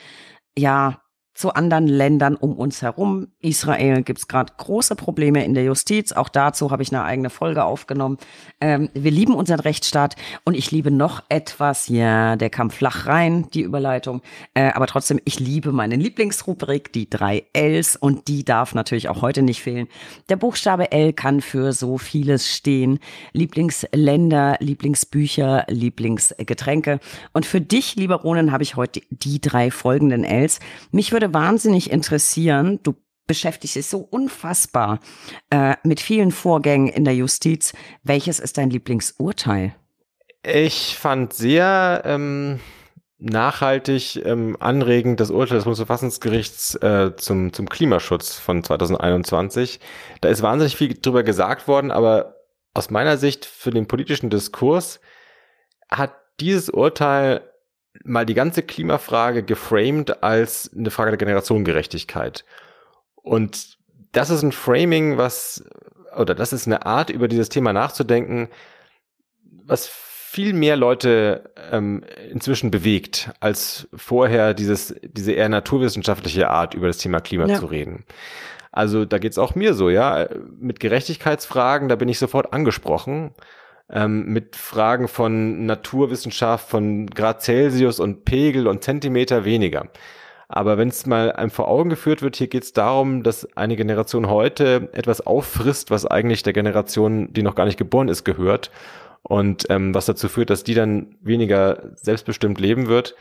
ja, 0.59 1.03
zu 1.35 1.52
anderen 1.52 1.89
Ländern 1.89 2.36
um 2.36 2.56
uns 2.56 2.81
herum. 2.81 3.28
Israel 3.40 4.02
gibt 4.02 4.20
es 4.20 4.28
gerade 4.28 4.52
große 4.56 4.94
Probleme 4.94 5.44
in 5.44 5.55
der 5.55 5.65
Justiz. 5.65 6.12
Auch 6.12 6.28
dazu 6.28 6.70
habe 6.70 6.82
ich 6.85 6.93
eine 6.93 7.02
eigene 7.02 7.28
Folge 7.28 7.65
aufgenommen. 7.65 8.19
Ähm, 8.61 8.89
wir 8.94 9.11
lieben 9.11 9.35
unseren 9.35 9.59
Rechtsstaat 9.59 10.15
und 10.44 10.55
ich 10.55 10.70
liebe 10.70 10.93
noch 10.93 11.24
etwas. 11.28 11.89
Ja, 11.89 12.36
der 12.36 12.51
kam 12.51 12.70
flach 12.70 13.06
rein, 13.06 13.48
die 13.52 13.62
Überleitung. 13.62 14.23
Äh, 14.55 14.70
aber 14.70 14.86
trotzdem, 14.86 15.20
ich 15.24 15.40
liebe 15.40 15.73
meine 15.73 15.97
Lieblingsrubrik, 15.97 16.93
die 16.93 17.11
drei 17.11 17.44
Ls 17.52 17.97
und 17.97 18.28
die 18.28 18.44
darf 18.44 18.74
natürlich 18.74 19.09
auch 19.09 19.20
heute 19.20 19.43
nicht 19.43 19.61
fehlen. 19.61 19.89
Der 20.28 20.36
Buchstabe 20.36 20.93
L 20.93 21.12
kann 21.12 21.40
für 21.40 21.73
so 21.73 21.98
vieles 21.98 22.48
stehen. 22.48 23.01
Lieblingsländer, 23.32 24.56
Lieblingsbücher, 24.61 25.65
Lieblingsgetränke. 25.69 27.01
Und 27.32 27.44
für 27.44 27.61
dich, 27.61 27.97
lieber 27.97 28.16
Ronen, 28.16 28.52
habe 28.52 28.62
ich 28.62 28.77
heute 28.77 29.01
die 29.11 29.40
drei 29.40 29.73
folgenden 29.73 30.23
Ls. 30.23 30.61
Mich 30.93 31.11
würde 31.11 31.23
würde 31.24 31.34
wahnsinnig 31.34 31.90
interessieren, 31.90 32.80
du 32.82 32.94
beschäftigst 33.26 33.76
dich 33.76 33.86
so 33.86 33.98
unfassbar 33.98 35.01
äh, 35.51 35.76
mit 35.82 36.01
vielen 36.01 36.30
Vorgängen 36.30 36.88
in 36.88 37.05
der 37.05 37.14
Justiz. 37.14 37.72
Welches 38.02 38.38
ist 38.38 38.59
dein 38.59 38.68
Lieblingsurteil? 38.68 39.74
Ich 40.42 40.98
fand 40.98 41.32
sehr 41.32 42.02
ähm, 42.05 42.60
nachhaltig 43.18 44.20
ähm, 44.26 44.59
anregend 44.60 45.20
das 45.20 45.30
Urteil 45.30 45.56
des 45.56 45.64
Bundesverfassungsgerichts 45.64 46.74
äh, 46.76 47.16
zum, 47.16 47.55
zum 47.55 47.68
Klimaschutz 47.70 48.38
von 48.38 48.62
2021. 48.62 49.80
Da 50.20 50.28
ist 50.28 50.42
wahnsinnig 50.42 50.76
viel 50.76 50.92
drüber 50.92 51.22
gesagt 51.22 51.66
worden, 51.66 51.90
aber 51.90 52.36
aus 52.74 52.90
meiner 52.90 53.16
Sicht 53.16 53.46
für 53.46 53.70
den 53.70 53.86
politischen 53.86 54.28
Diskurs 54.28 55.01
hat 55.88 56.12
dieses 56.40 56.68
Urteil 56.68 57.48
mal 58.05 58.26
die 58.26 58.35
ganze 58.35 58.62
Klimafrage 58.62 59.43
geframed 59.43 60.22
als 60.22 60.70
eine 60.76 60.90
Frage 60.90 61.10
der 61.10 61.18
Generationengerechtigkeit. 61.18 62.44
Und 63.16 63.78
das 64.12 64.31
ist 64.31 64.43
ein 64.43 64.52
Framing, 64.52 65.16
was, 65.16 65.64
oder 66.16 66.35
das 66.35 66.52
ist 66.52 66.66
eine 66.66 66.86
Art, 66.86 67.10
über 67.10 67.26
dieses 67.26 67.48
Thema 67.48 67.72
nachzudenken, 67.72 68.48
was 69.64 69.89
viel 69.89 70.52
mehr 70.52 70.76
Leute 70.76 71.52
ähm, 71.70 72.05
inzwischen 72.31 72.70
bewegt, 72.70 73.31
als 73.40 73.89
vorher 73.94 74.52
dieses, 74.52 74.94
diese 75.02 75.32
eher 75.32 75.48
naturwissenschaftliche 75.48 76.51
Art, 76.51 76.74
über 76.74 76.89
das 76.89 76.98
Thema 76.98 77.20
Klima 77.20 77.47
ja. 77.47 77.59
zu 77.59 77.66
reden. 77.66 78.05
Also 78.70 79.05
da 79.05 79.18
geht's 79.18 79.39
auch 79.39 79.55
mir 79.55 79.74
so, 79.74 79.89
ja. 79.89 80.28
Mit 80.59 80.81
Gerechtigkeitsfragen, 80.81 81.89
da 81.89 81.94
bin 81.94 82.09
ich 82.09 82.18
sofort 82.18 82.52
angesprochen 82.52 83.32
ähm, 83.90 84.27
mit 84.27 84.56
Fragen 84.56 85.09
von 85.09 85.66
Naturwissenschaft, 85.66 86.69
von 86.69 87.06
Grad 87.09 87.43
Celsius 87.43 88.01
und 88.01 88.24
Pegel 88.24 88.66
und 88.66 88.82
Zentimeter 88.85 89.44
weniger. 89.44 89.89
Aber 90.48 90.78
wenn 90.78 90.89
es 90.89 91.06
mal 91.06 91.32
einem 91.32 91.51
vor 91.51 91.69
Augen 91.69 91.90
geführt 91.90 92.23
wird, 92.23 92.36
hier 92.36 92.48
geht 92.48 92.65
es 92.65 92.73
darum, 92.73 93.23
dass 93.23 93.48
eine 93.56 93.77
Generation 93.77 94.28
heute 94.28 94.89
etwas 94.93 95.27
auffrisst, 95.27 95.90
was 95.90 96.06
eigentlich 96.06 96.43
der 96.43 96.52
Generation, 96.52 97.32
die 97.32 97.43
noch 97.43 97.55
gar 97.55 97.65
nicht 97.65 97.78
geboren 97.78 98.09
ist, 98.09 98.24
gehört. 98.24 98.70
und 99.24 99.65
ähm, 99.70 99.94
was 99.94 100.06
dazu 100.06 100.28
führt, 100.28 100.51
dass 100.51 100.65
die 100.65 100.74
dann 100.74 101.16
weniger 101.23 101.90
selbstbestimmt 101.97 102.61
leben 102.61 102.89
wird. 102.89 103.16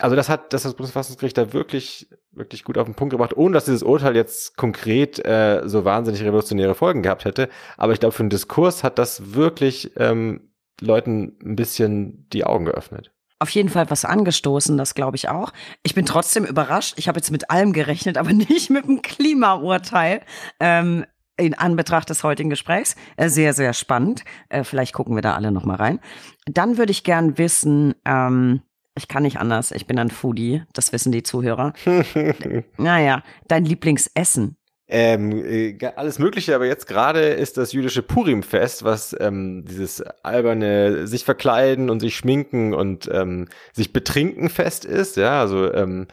Also 0.00 0.16
das 0.16 0.28
hat 0.28 0.52
das, 0.52 0.64
hat 0.64 0.70
das 0.70 0.76
Bundesverfassungsgericht 0.76 1.36
da 1.36 1.52
wirklich, 1.52 2.08
wirklich 2.32 2.64
gut 2.64 2.78
auf 2.78 2.86
den 2.86 2.94
Punkt 2.94 3.12
gebracht, 3.12 3.36
ohne 3.36 3.54
dass 3.54 3.64
dieses 3.64 3.82
Urteil 3.82 4.16
jetzt 4.16 4.56
konkret 4.56 5.24
äh, 5.24 5.62
so 5.66 5.84
wahnsinnig 5.84 6.22
revolutionäre 6.22 6.74
Folgen 6.74 7.02
gehabt 7.02 7.24
hätte. 7.24 7.48
Aber 7.76 7.92
ich 7.92 8.00
glaube, 8.00 8.12
für 8.12 8.22
den 8.22 8.30
Diskurs 8.30 8.82
hat 8.82 8.98
das 8.98 9.34
wirklich 9.34 9.92
ähm, 9.96 10.52
Leuten 10.80 11.36
ein 11.44 11.56
bisschen 11.56 12.28
die 12.32 12.44
Augen 12.44 12.64
geöffnet 12.64 13.12
auf 13.40 13.50
jeden 13.50 13.70
Fall 13.70 13.90
was 13.90 14.04
angestoßen, 14.04 14.76
das 14.76 14.94
glaube 14.94 15.16
ich 15.16 15.28
auch. 15.28 15.52
Ich 15.82 15.94
bin 15.94 16.04
trotzdem 16.04 16.44
überrascht. 16.44 16.94
Ich 16.98 17.08
habe 17.08 17.18
jetzt 17.18 17.30
mit 17.30 17.50
allem 17.50 17.72
gerechnet, 17.72 18.18
aber 18.18 18.32
nicht 18.34 18.70
mit 18.70 18.84
dem 18.86 19.02
Klimaurteil. 19.02 20.20
Ähm, 20.60 21.04
in 21.38 21.54
Anbetracht 21.54 22.10
des 22.10 22.22
heutigen 22.22 22.50
Gesprächs. 22.50 22.96
Äh, 23.16 23.30
sehr, 23.30 23.54
sehr 23.54 23.72
spannend. 23.72 24.24
Äh, 24.50 24.62
vielleicht 24.62 24.92
gucken 24.92 25.14
wir 25.14 25.22
da 25.22 25.34
alle 25.34 25.50
noch 25.50 25.64
mal 25.64 25.76
rein. 25.76 25.98
Dann 26.44 26.76
würde 26.76 26.92
ich 26.92 27.02
gern 27.02 27.38
wissen, 27.38 27.94
ähm, 28.04 28.60
ich 29.00 29.08
kann 29.08 29.22
nicht 29.22 29.38
anders, 29.38 29.72
ich 29.72 29.86
bin 29.86 29.98
ein 29.98 30.10
Foodie, 30.10 30.62
das 30.74 30.92
wissen 30.92 31.10
die 31.10 31.22
Zuhörer. 31.22 31.72
naja, 32.76 33.22
dein 33.48 33.64
Lieblingsessen. 33.64 34.56
Ähm, 34.88 35.42
äh, 35.44 35.78
alles 35.96 36.18
Mögliche, 36.18 36.54
aber 36.54 36.66
jetzt 36.66 36.86
gerade 36.86 37.20
ist 37.20 37.56
das 37.56 37.72
jüdische 37.72 38.02
Purimfest, 38.02 38.84
was 38.84 39.16
ähm, 39.18 39.64
dieses 39.64 40.02
alberne 40.22 41.06
sich 41.06 41.24
verkleiden 41.24 41.88
und 41.88 42.00
sich 42.00 42.14
schminken 42.14 42.74
und 42.74 43.08
ähm, 43.10 43.48
sich 43.72 43.92
betrinken 43.94 44.50
Fest 44.50 44.84
ist, 44.84 45.16
ja, 45.16 45.40
also 45.40 45.72
ähm, 45.72 46.08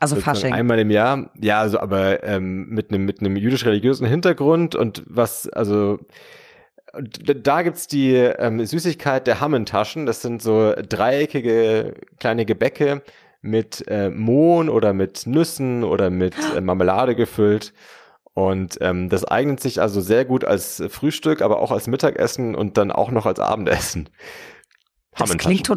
also 0.00 0.16
Fasching. 0.16 0.52
Einmal 0.52 0.80
im 0.80 0.90
Jahr, 0.90 1.30
ja, 1.40 1.60
also 1.60 1.78
aber 1.78 2.24
ähm, 2.24 2.66
mit 2.70 2.90
einem 2.90 3.04
mit 3.04 3.20
einem 3.20 3.36
jüdisch-religiösen 3.36 4.06
Hintergrund 4.06 4.74
und 4.74 5.04
was, 5.06 5.48
also 5.50 6.00
da 7.00 7.62
gibt's 7.62 7.86
die 7.86 8.14
ähm, 8.14 8.64
Süßigkeit 8.64 9.26
der 9.26 9.40
Hammentaschen. 9.40 10.06
Das 10.06 10.22
sind 10.22 10.42
so 10.42 10.72
dreieckige 10.76 11.94
kleine 12.18 12.44
Gebäcke 12.44 13.02
mit 13.40 13.86
äh, 13.88 14.10
Mohn 14.10 14.68
oder 14.68 14.92
mit 14.92 15.26
Nüssen 15.26 15.84
oder 15.84 16.10
mit 16.10 16.34
äh, 16.56 16.60
Marmelade 16.60 17.14
gefüllt. 17.14 17.72
Und 18.32 18.78
ähm, 18.80 19.08
das 19.10 19.24
eignet 19.24 19.60
sich 19.60 19.80
also 19.80 20.00
sehr 20.00 20.24
gut 20.24 20.44
als 20.44 20.82
Frühstück, 20.88 21.40
aber 21.40 21.60
auch 21.60 21.70
als 21.70 21.86
Mittagessen 21.86 22.54
und 22.54 22.76
dann 22.76 22.90
auch 22.90 23.10
noch 23.10 23.26
als 23.26 23.38
Abendessen. 23.38 24.08
Das 25.16 25.36
klingt, 25.36 25.70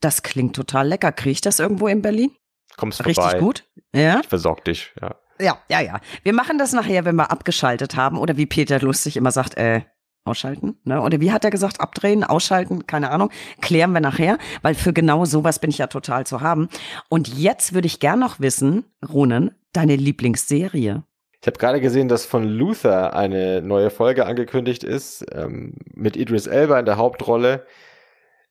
das 0.00 0.22
klingt 0.22 0.54
total 0.54 0.86
lecker. 0.86 1.10
Kriege 1.10 1.32
ich 1.32 1.40
das 1.40 1.58
irgendwo 1.58 1.88
in 1.88 2.02
Berlin? 2.02 2.30
Kommst 2.76 3.02
vorbei. 3.02 3.22
Richtig 3.22 3.40
gut? 3.40 3.64
Ja. 3.92 4.20
Ich 4.20 4.28
versorg 4.28 4.64
dich, 4.64 4.92
ja. 5.00 5.16
Ja, 5.40 5.58
ja, 5.68 5.80
ja. 5.80 6.00
Wir 6.22 6.32
machen 6.32 6.58
das 6.58 6.72
nachher, 6.72 7.04
wenn 7.04 7.16
wir 7.16 7.32
abgeschaltet 7.32 7.96
haben. 7.96 8.18
Oder 8.18 8.36
wie 8.36 8.46
Peter 8.46 8.78
lustig 8.78 9.16
immer 9.16 9.32
sagt, 9.32 9.56
äh, 9.56 9.82
ausschalten, 10.24 10.76
ne? 10.84 11.00
Oder 11.02 11.20
wie 11.20 11.32
hat 11.32 11.44
er 11.44 11.50
gesagt, 11.50 11.80
abdrehen, 11.80 12.24
ausschalten, 12.24 12.86
keine 12.86 13.10
Ahnung, 13.10 13.30
klären 13.60 13.92
wir 13.92 14.00
nachher, 14.00 14.38
weil 14.62 14.74
für 14.74 14.92
genau 14.92 15.24
sowas 15.24 15.58
bin 15.58 15.70
ich 15.70 15.78
ja 15.78 15.86
total 15.86 16.26
zu 16.26 16.40
haben. 16.40 16.68
Und 17.08 17.28
jetzt 17.28 17.74
würde 17.74 17.86
ich 17.86 18.00
gern 18.00 18.20
noch 18.20 18.40
wissen, 18.40 18.84
Ronen, 19.06 19.52
deine 19.72 19.96
Lieblingsserie. 19.96 21.02
Ich 21.40 21.46
habe 21.46 21.58
gerade 21.58 21.80
gesehen, 21.82 22.08
dass 22.08 22.24
von 22.24 22.44
Luther 22.44 23.14
eine 23.14 23.60
neue 23.60 23.90
Folge 23.90 24.24
angekündigt 24.24 24.82
ist, 24.82 25.26
ähm, 25.32 25.74
mit 25.92 26.16
Idris 26.16 26.46
Elba 26.46 26.78
in 26.78 26.86
der 26.86 26.96
Hauptrolle. 26.96 27.66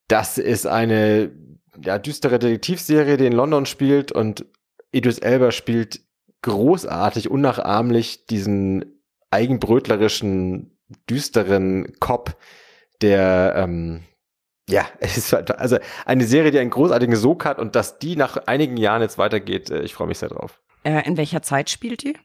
Das 0.08 0.38
ist 0.38 0.68
eine 0.68 1.32
ja, 1.84 1.98
düstere 1.98 2.38
Detektivserie, 2.38 3.18
die 3.18 3.26
in 3.26 3.34
London 3.34 3.66
spielt 3.66 4.12
und 4.12 4.45
Idris 4.91 5.18
Elba 5.18 5.52
spielt 5.52 6.02
großartig, 6.44 7.32
unnachahmlich 7.32 8.28
diesen 8.28 8.86
eigenbrötlerischen, 9.32 10.78
düsteren 11.10 11.94
Cop, 11.99 12.38
der 13.02 13.53
ähm, 13.57 14.03
ja, 14.70 14.86
es 14.99 15.18
ist 15.18 15.34
halt, 15.34 15.52
also 15.57 15.78
eine 16.06 16.26
Serie, 16.26 16.52
die 16.52 16.60
einen 16.60 16.70
großartigen 16.70 17.15
Sog 17.15 17.45
hat 17.45 17.60
und 17.60 17.76
dass 17.76 17.99
die 17.99 18.15
nach 18.15 18.38
einigen 18.48 18.78
Jahren 18.78 19.02
jetzt 19.02 19.18
weitergeht, 19.18 19.70
äh, 19.70 19.82
ich 19.82 19.94
freue 19.94 20.07
mich 20.07 20.20
sehr 20.20 20.30
drauf. 20.30 20.61
Äh, 20.84 21.06
in 21.07 21.18
welcher 21.18 21.41
Zeit 21.41 21.70
spielt 21.70 22.03
die? 22.03 22.15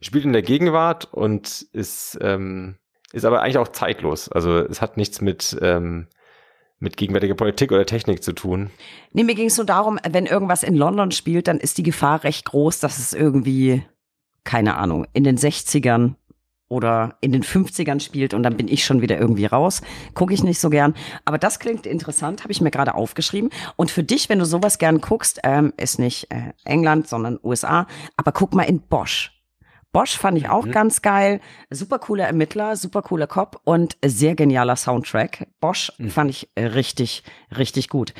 Spielt 0.00 0.24
in 0.24 0.32
der 0.32 0.42
Gegenwart 0.42 1.12
und 1.12 1.66
ist, 1.72 2.18
ähm, 2.22 2.76
ist 3.12 3.24
aber 3.24 3.42
eigentlich 3.42 3.58
auch 3.58 3.68
zeitlos. 3.68 4.30
Also 4.30 4.58
es 4.58 4.80
hat 4.80 4.96
nichts 4.96 5.20
mit 5.20 5.56
ähm, 5.60 6.08
mit 6.80 6.96
gegenwärtiger 6.96 7.34
Politik 7.34 7.70
oder 7.72 7.84
Technik 7.84 8.24
zu 8.24 8.32
tun. 8.32 8.70
Nee, 9.12 9.24
mir 9.24 9.34
ging 9.34 9.46
es 9.46 9.56
nur 9.58 9.66
darum, 9.66 9.98
wenn 10.08 10.26
irgendwas 10.26 10.62
in 10.62 10.74
London 10.74 11.10
spielt, 11.10 11.46
dann 11.46 11.60
ist 11.60 11.76
die 11.76 11.82
Gefahr 11.82 12.24
recht 12.24 12.46
groß, 12.46 12.80
dass 12.80 12.98
es 12.98 13.12
irgendwie, 13.12 13.84
keine 14.44 14.76
Ahnung, 14.76 15.06
in 15.12 15.22
den 15.22 15.36
60ern 15.36 16.14
oder 16.70 17.16
in 17.20 17.32
den 17.32 17.42
50ern 17.42 18.00
spielt 18.00 18.32
und 18.32 18.42
dann 18.42 18.56
bin 18.56 18.68
ich 18.68 18.84
schon 18.84 19.02
wieder 19.02 19.18
irgendwie 19.18 19.44
raus. 19.44 19.82
Gucke 20.14 20.32
ich 20.32 20.42
nicht 20.42 20.60
so 20.60 20.70
gern. 20.70 20.94
Aber 21.24 21.36
das 21.36 21.58
klingt 21.58 21.84
interessant, 21.84 22.42
habe 22.42 22.52
ich 22.52 22.60
mir 22.60 22.70
gerade 22.70 22.94
aufgeschrieben. 22.94 23.50
Und 23.76 23.90
für 23.90 24.04
dich, 24.04 24.28
wenn 24.28 24.38
du 24.38 24.46
sowas 24.46 24.78
gern 24.78 25.00
guckst, 25.00 25.40
ähm, 25.44 25.74
ist 25.76 25.98
nicht 25.98 26.30
äh, 26.30 26.52
England, 26.64 27.08
sondern 27.08 27.38
USA, 27.42 27.86
aber 28.16 28.32
guck 28.32 28.54
mal 28.54 28.62
in 28.62 28.80
Bosch. 28.80 29.36
Bosch 29.92 30.16
fand 30.16 30.38
ich 30.38 30.48
auch 30.48 30.66
mhm. 30.66 30.70
ganz 30.70 31.02
geil. 31.02 31.40
Super 31.68 31.98
cooler 31.98 32.26
Ermittler, 32.26 32.76
super 32.76 33.02
cooler 33.02 33.26
Cop 33.26 33.60
und 33.64 33.96
sehr 34.04 34.36
genialer 34.36 34.76
Soundtrack. 34.76 35.48
Bosch 35.60 35.92
mhm. 35.98 36.10
fand 36.10 36.30
ich 36.30 36.48
richtig, 36.56 37.24
richtig 37.56 37.88
gut. 37.88 38.14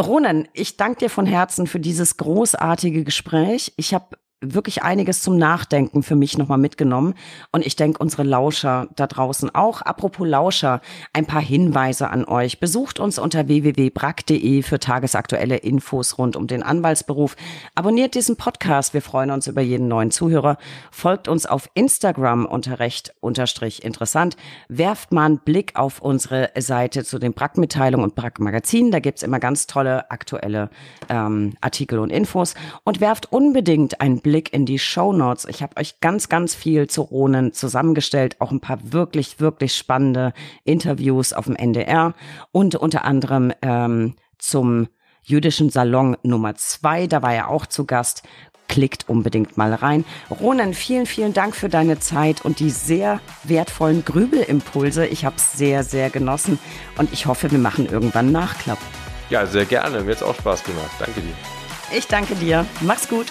Ronan, 0.00 0.46
ich 0.52 0.76
danke 0.76 0.98
dir 0.98 1.10
von 1.10 1.24
Herzen 1.24 1.66
für 1.66 1.80
dieses 1.80 2.18
großartige 2.18 3.04
Gespräch. 3.04 3.72
Ich 3.78 3.94
habe 3.94 4.18
wirklich 4.42 4.82
einiges 4.82 5.22
zum 5.22 5.38
Nachdenken 5.38 6.02
für 6.02 6.14
mich 6.14 6.36
nochmal 6.36 6.58
mitgenommen. 6.58 7.14
Und 7.52 7.64
ich 7.64 7.74
denke, 7.74 7.98
unsere 7.98 8.22
Lauscher 8.22 8.88
da 8.94 9.06
draußen 9.06 9.54
auch. 9.54 9.80
Apropos 9.80 10.28
Lauscher, 10.28 10.82
ein 11.14 11.24
paar 11.24 11.40
Hinweise 11.40 12.10
an 12.10 12.26
euch. 12.26 12.60
Besucht 12.60 13.00
uns 13.00 13.18
unter 13.18 13.48
www.brack.de 13.48 14.62
für 14.62 14.78
tagesaktuelle 14.78 15.56
Infos 15.56 16.18
rund 16.18 16.36
um 16.36 16.46
den 16.46 16.62
Anwaltsberuf. 16.62 17.34
Abonniert 17.74 18.14
diesen 18.14 18.36
Podcast. 18.36 18.92
Wir 18.92 19.00
freuen 19.00 19.30
uns 19.30 19.46
über 19.46 19.62
jeden 19.62 19.88
neuen 19.88 20.10
Zuhörer. 20.10 20.58
Folgt 20.90 21.28
uns 21.28 21.46
auf 21.46 21.70
Instagram 21.72 22.44
unter 22.44 22.78
recht 22.78 23.14
unterstrich 23.20 23.84
interessant. 23.84 24.36
Werft 24.68 25.12
mal 25.12 25.24
einen 25.24 25.38
Blick 25.38 25.76
auf 25.76 26.02
unsere 26.02 26.50
Seite 26.58 27.04
zu 27.04 27.18
den 27.18 27.32
Brack-Mitteilungen 27.32 28.04
und 28.04 28.14
Brack-Magazinen. 28.14 28.90
Da 28.90 29.00
gibt's 29.00 29.22
immer 29.22 29.40
ganz 29.40 29.66
tolle 29.66 30.10
aktuelle 30.10 30.68
ähm, 31.08 31.54
Artikel 31.62 31.98
und 31.98 32.10
Infos. 32.10 32.54
Und 32.84 33.00
werft 33.00 33.32
unbedingt 33.32 34.02
einen 34.02 34.20
Blick 34.26 34.52
in 34.52 34.66
die 34.66 34.80
Show 34.80 35.12
Notes. 35.12 35.44
Ich 35.44 35.62
habe 35.62 35.76
euch 35.76 36.00
ganz, 36.00 36.28
ganz 36.28 36.52
viel 36.52 36.88
zu 36.88 37.02
Ronen 37.02 37.52
zusammengestellt, 37.52 38.40
auch 38.40 38.50
ein 38.50 38.58
paar 38.58 38.80
wirklich, 38.82 39.38
wirklich 39.38 39.76
spannende 39.76 40.32
Interviews 40.64 41.32
auf 41.32 41.44
dem 41.44 41.54
NDR 41.54 42.12
und 42.50 42.74
unter 42.74 43.04
anderem 43.04 43.52
ähm, 43.62 44.16
zum 44.36 44.88
jüdischen 45.22 45.70
Salon 45.70 46.16
Nummer 46.24 46.56
zwei. 46.56 47.06
Da 47.06 47.22
war 47.22 47.34
er 47.34 47.48
auch 47.48 47.66
zu 47.66 47.84
Gast. 47.84 48.24
Klickt 48.66 49.08
unbedingt 49.08 49.56
mal 49.56 49.72
rein. 49.72 50.04
Ronan, 50.28 50.74
vielen, 50.74 51.06
vielen 51.06 51.32
Dank 51.32 51.54
für 51.54 51.68
deine 51.68 52.00
Zeit 52.00 52.44
und 52.44 52.58
die 52.58 52.70
sehr 52.70 53.20
wertvollen 53.44 54.04
Grübelimpulse. 54.04 55.06
Ich 55.06 55.24
habe 55.24 55.36
es 55.36 55.52
sehr, 55.52 55.84
sehr 55.84 56.10
genossen 56.10 56.58
und 56.98 57.12
ich 57.12 57.26
hoffe, 57.26 57.52
wir 57.52 57.60
machen 57.60 57.86
irgendwann 57.88 58.32
Nachklapp. 58.32 58.78
Ja, 59.30 59.46
sehr 59.46 59.66
gerne. 59.66 60.02
Mir 60.02 60.16
hat 60.16 60.22
auch 60.24 60.34
Spaß 60.34 60.64
gemacht. 60.64 60.90
Danke 60.98 61.20
dir. 61.20 61.96
Ich 61.96 62.08
danke 62.08 62.34
dir. 62.34 62.66
Mach's 62.80 63.08
gut. 63.08 63.26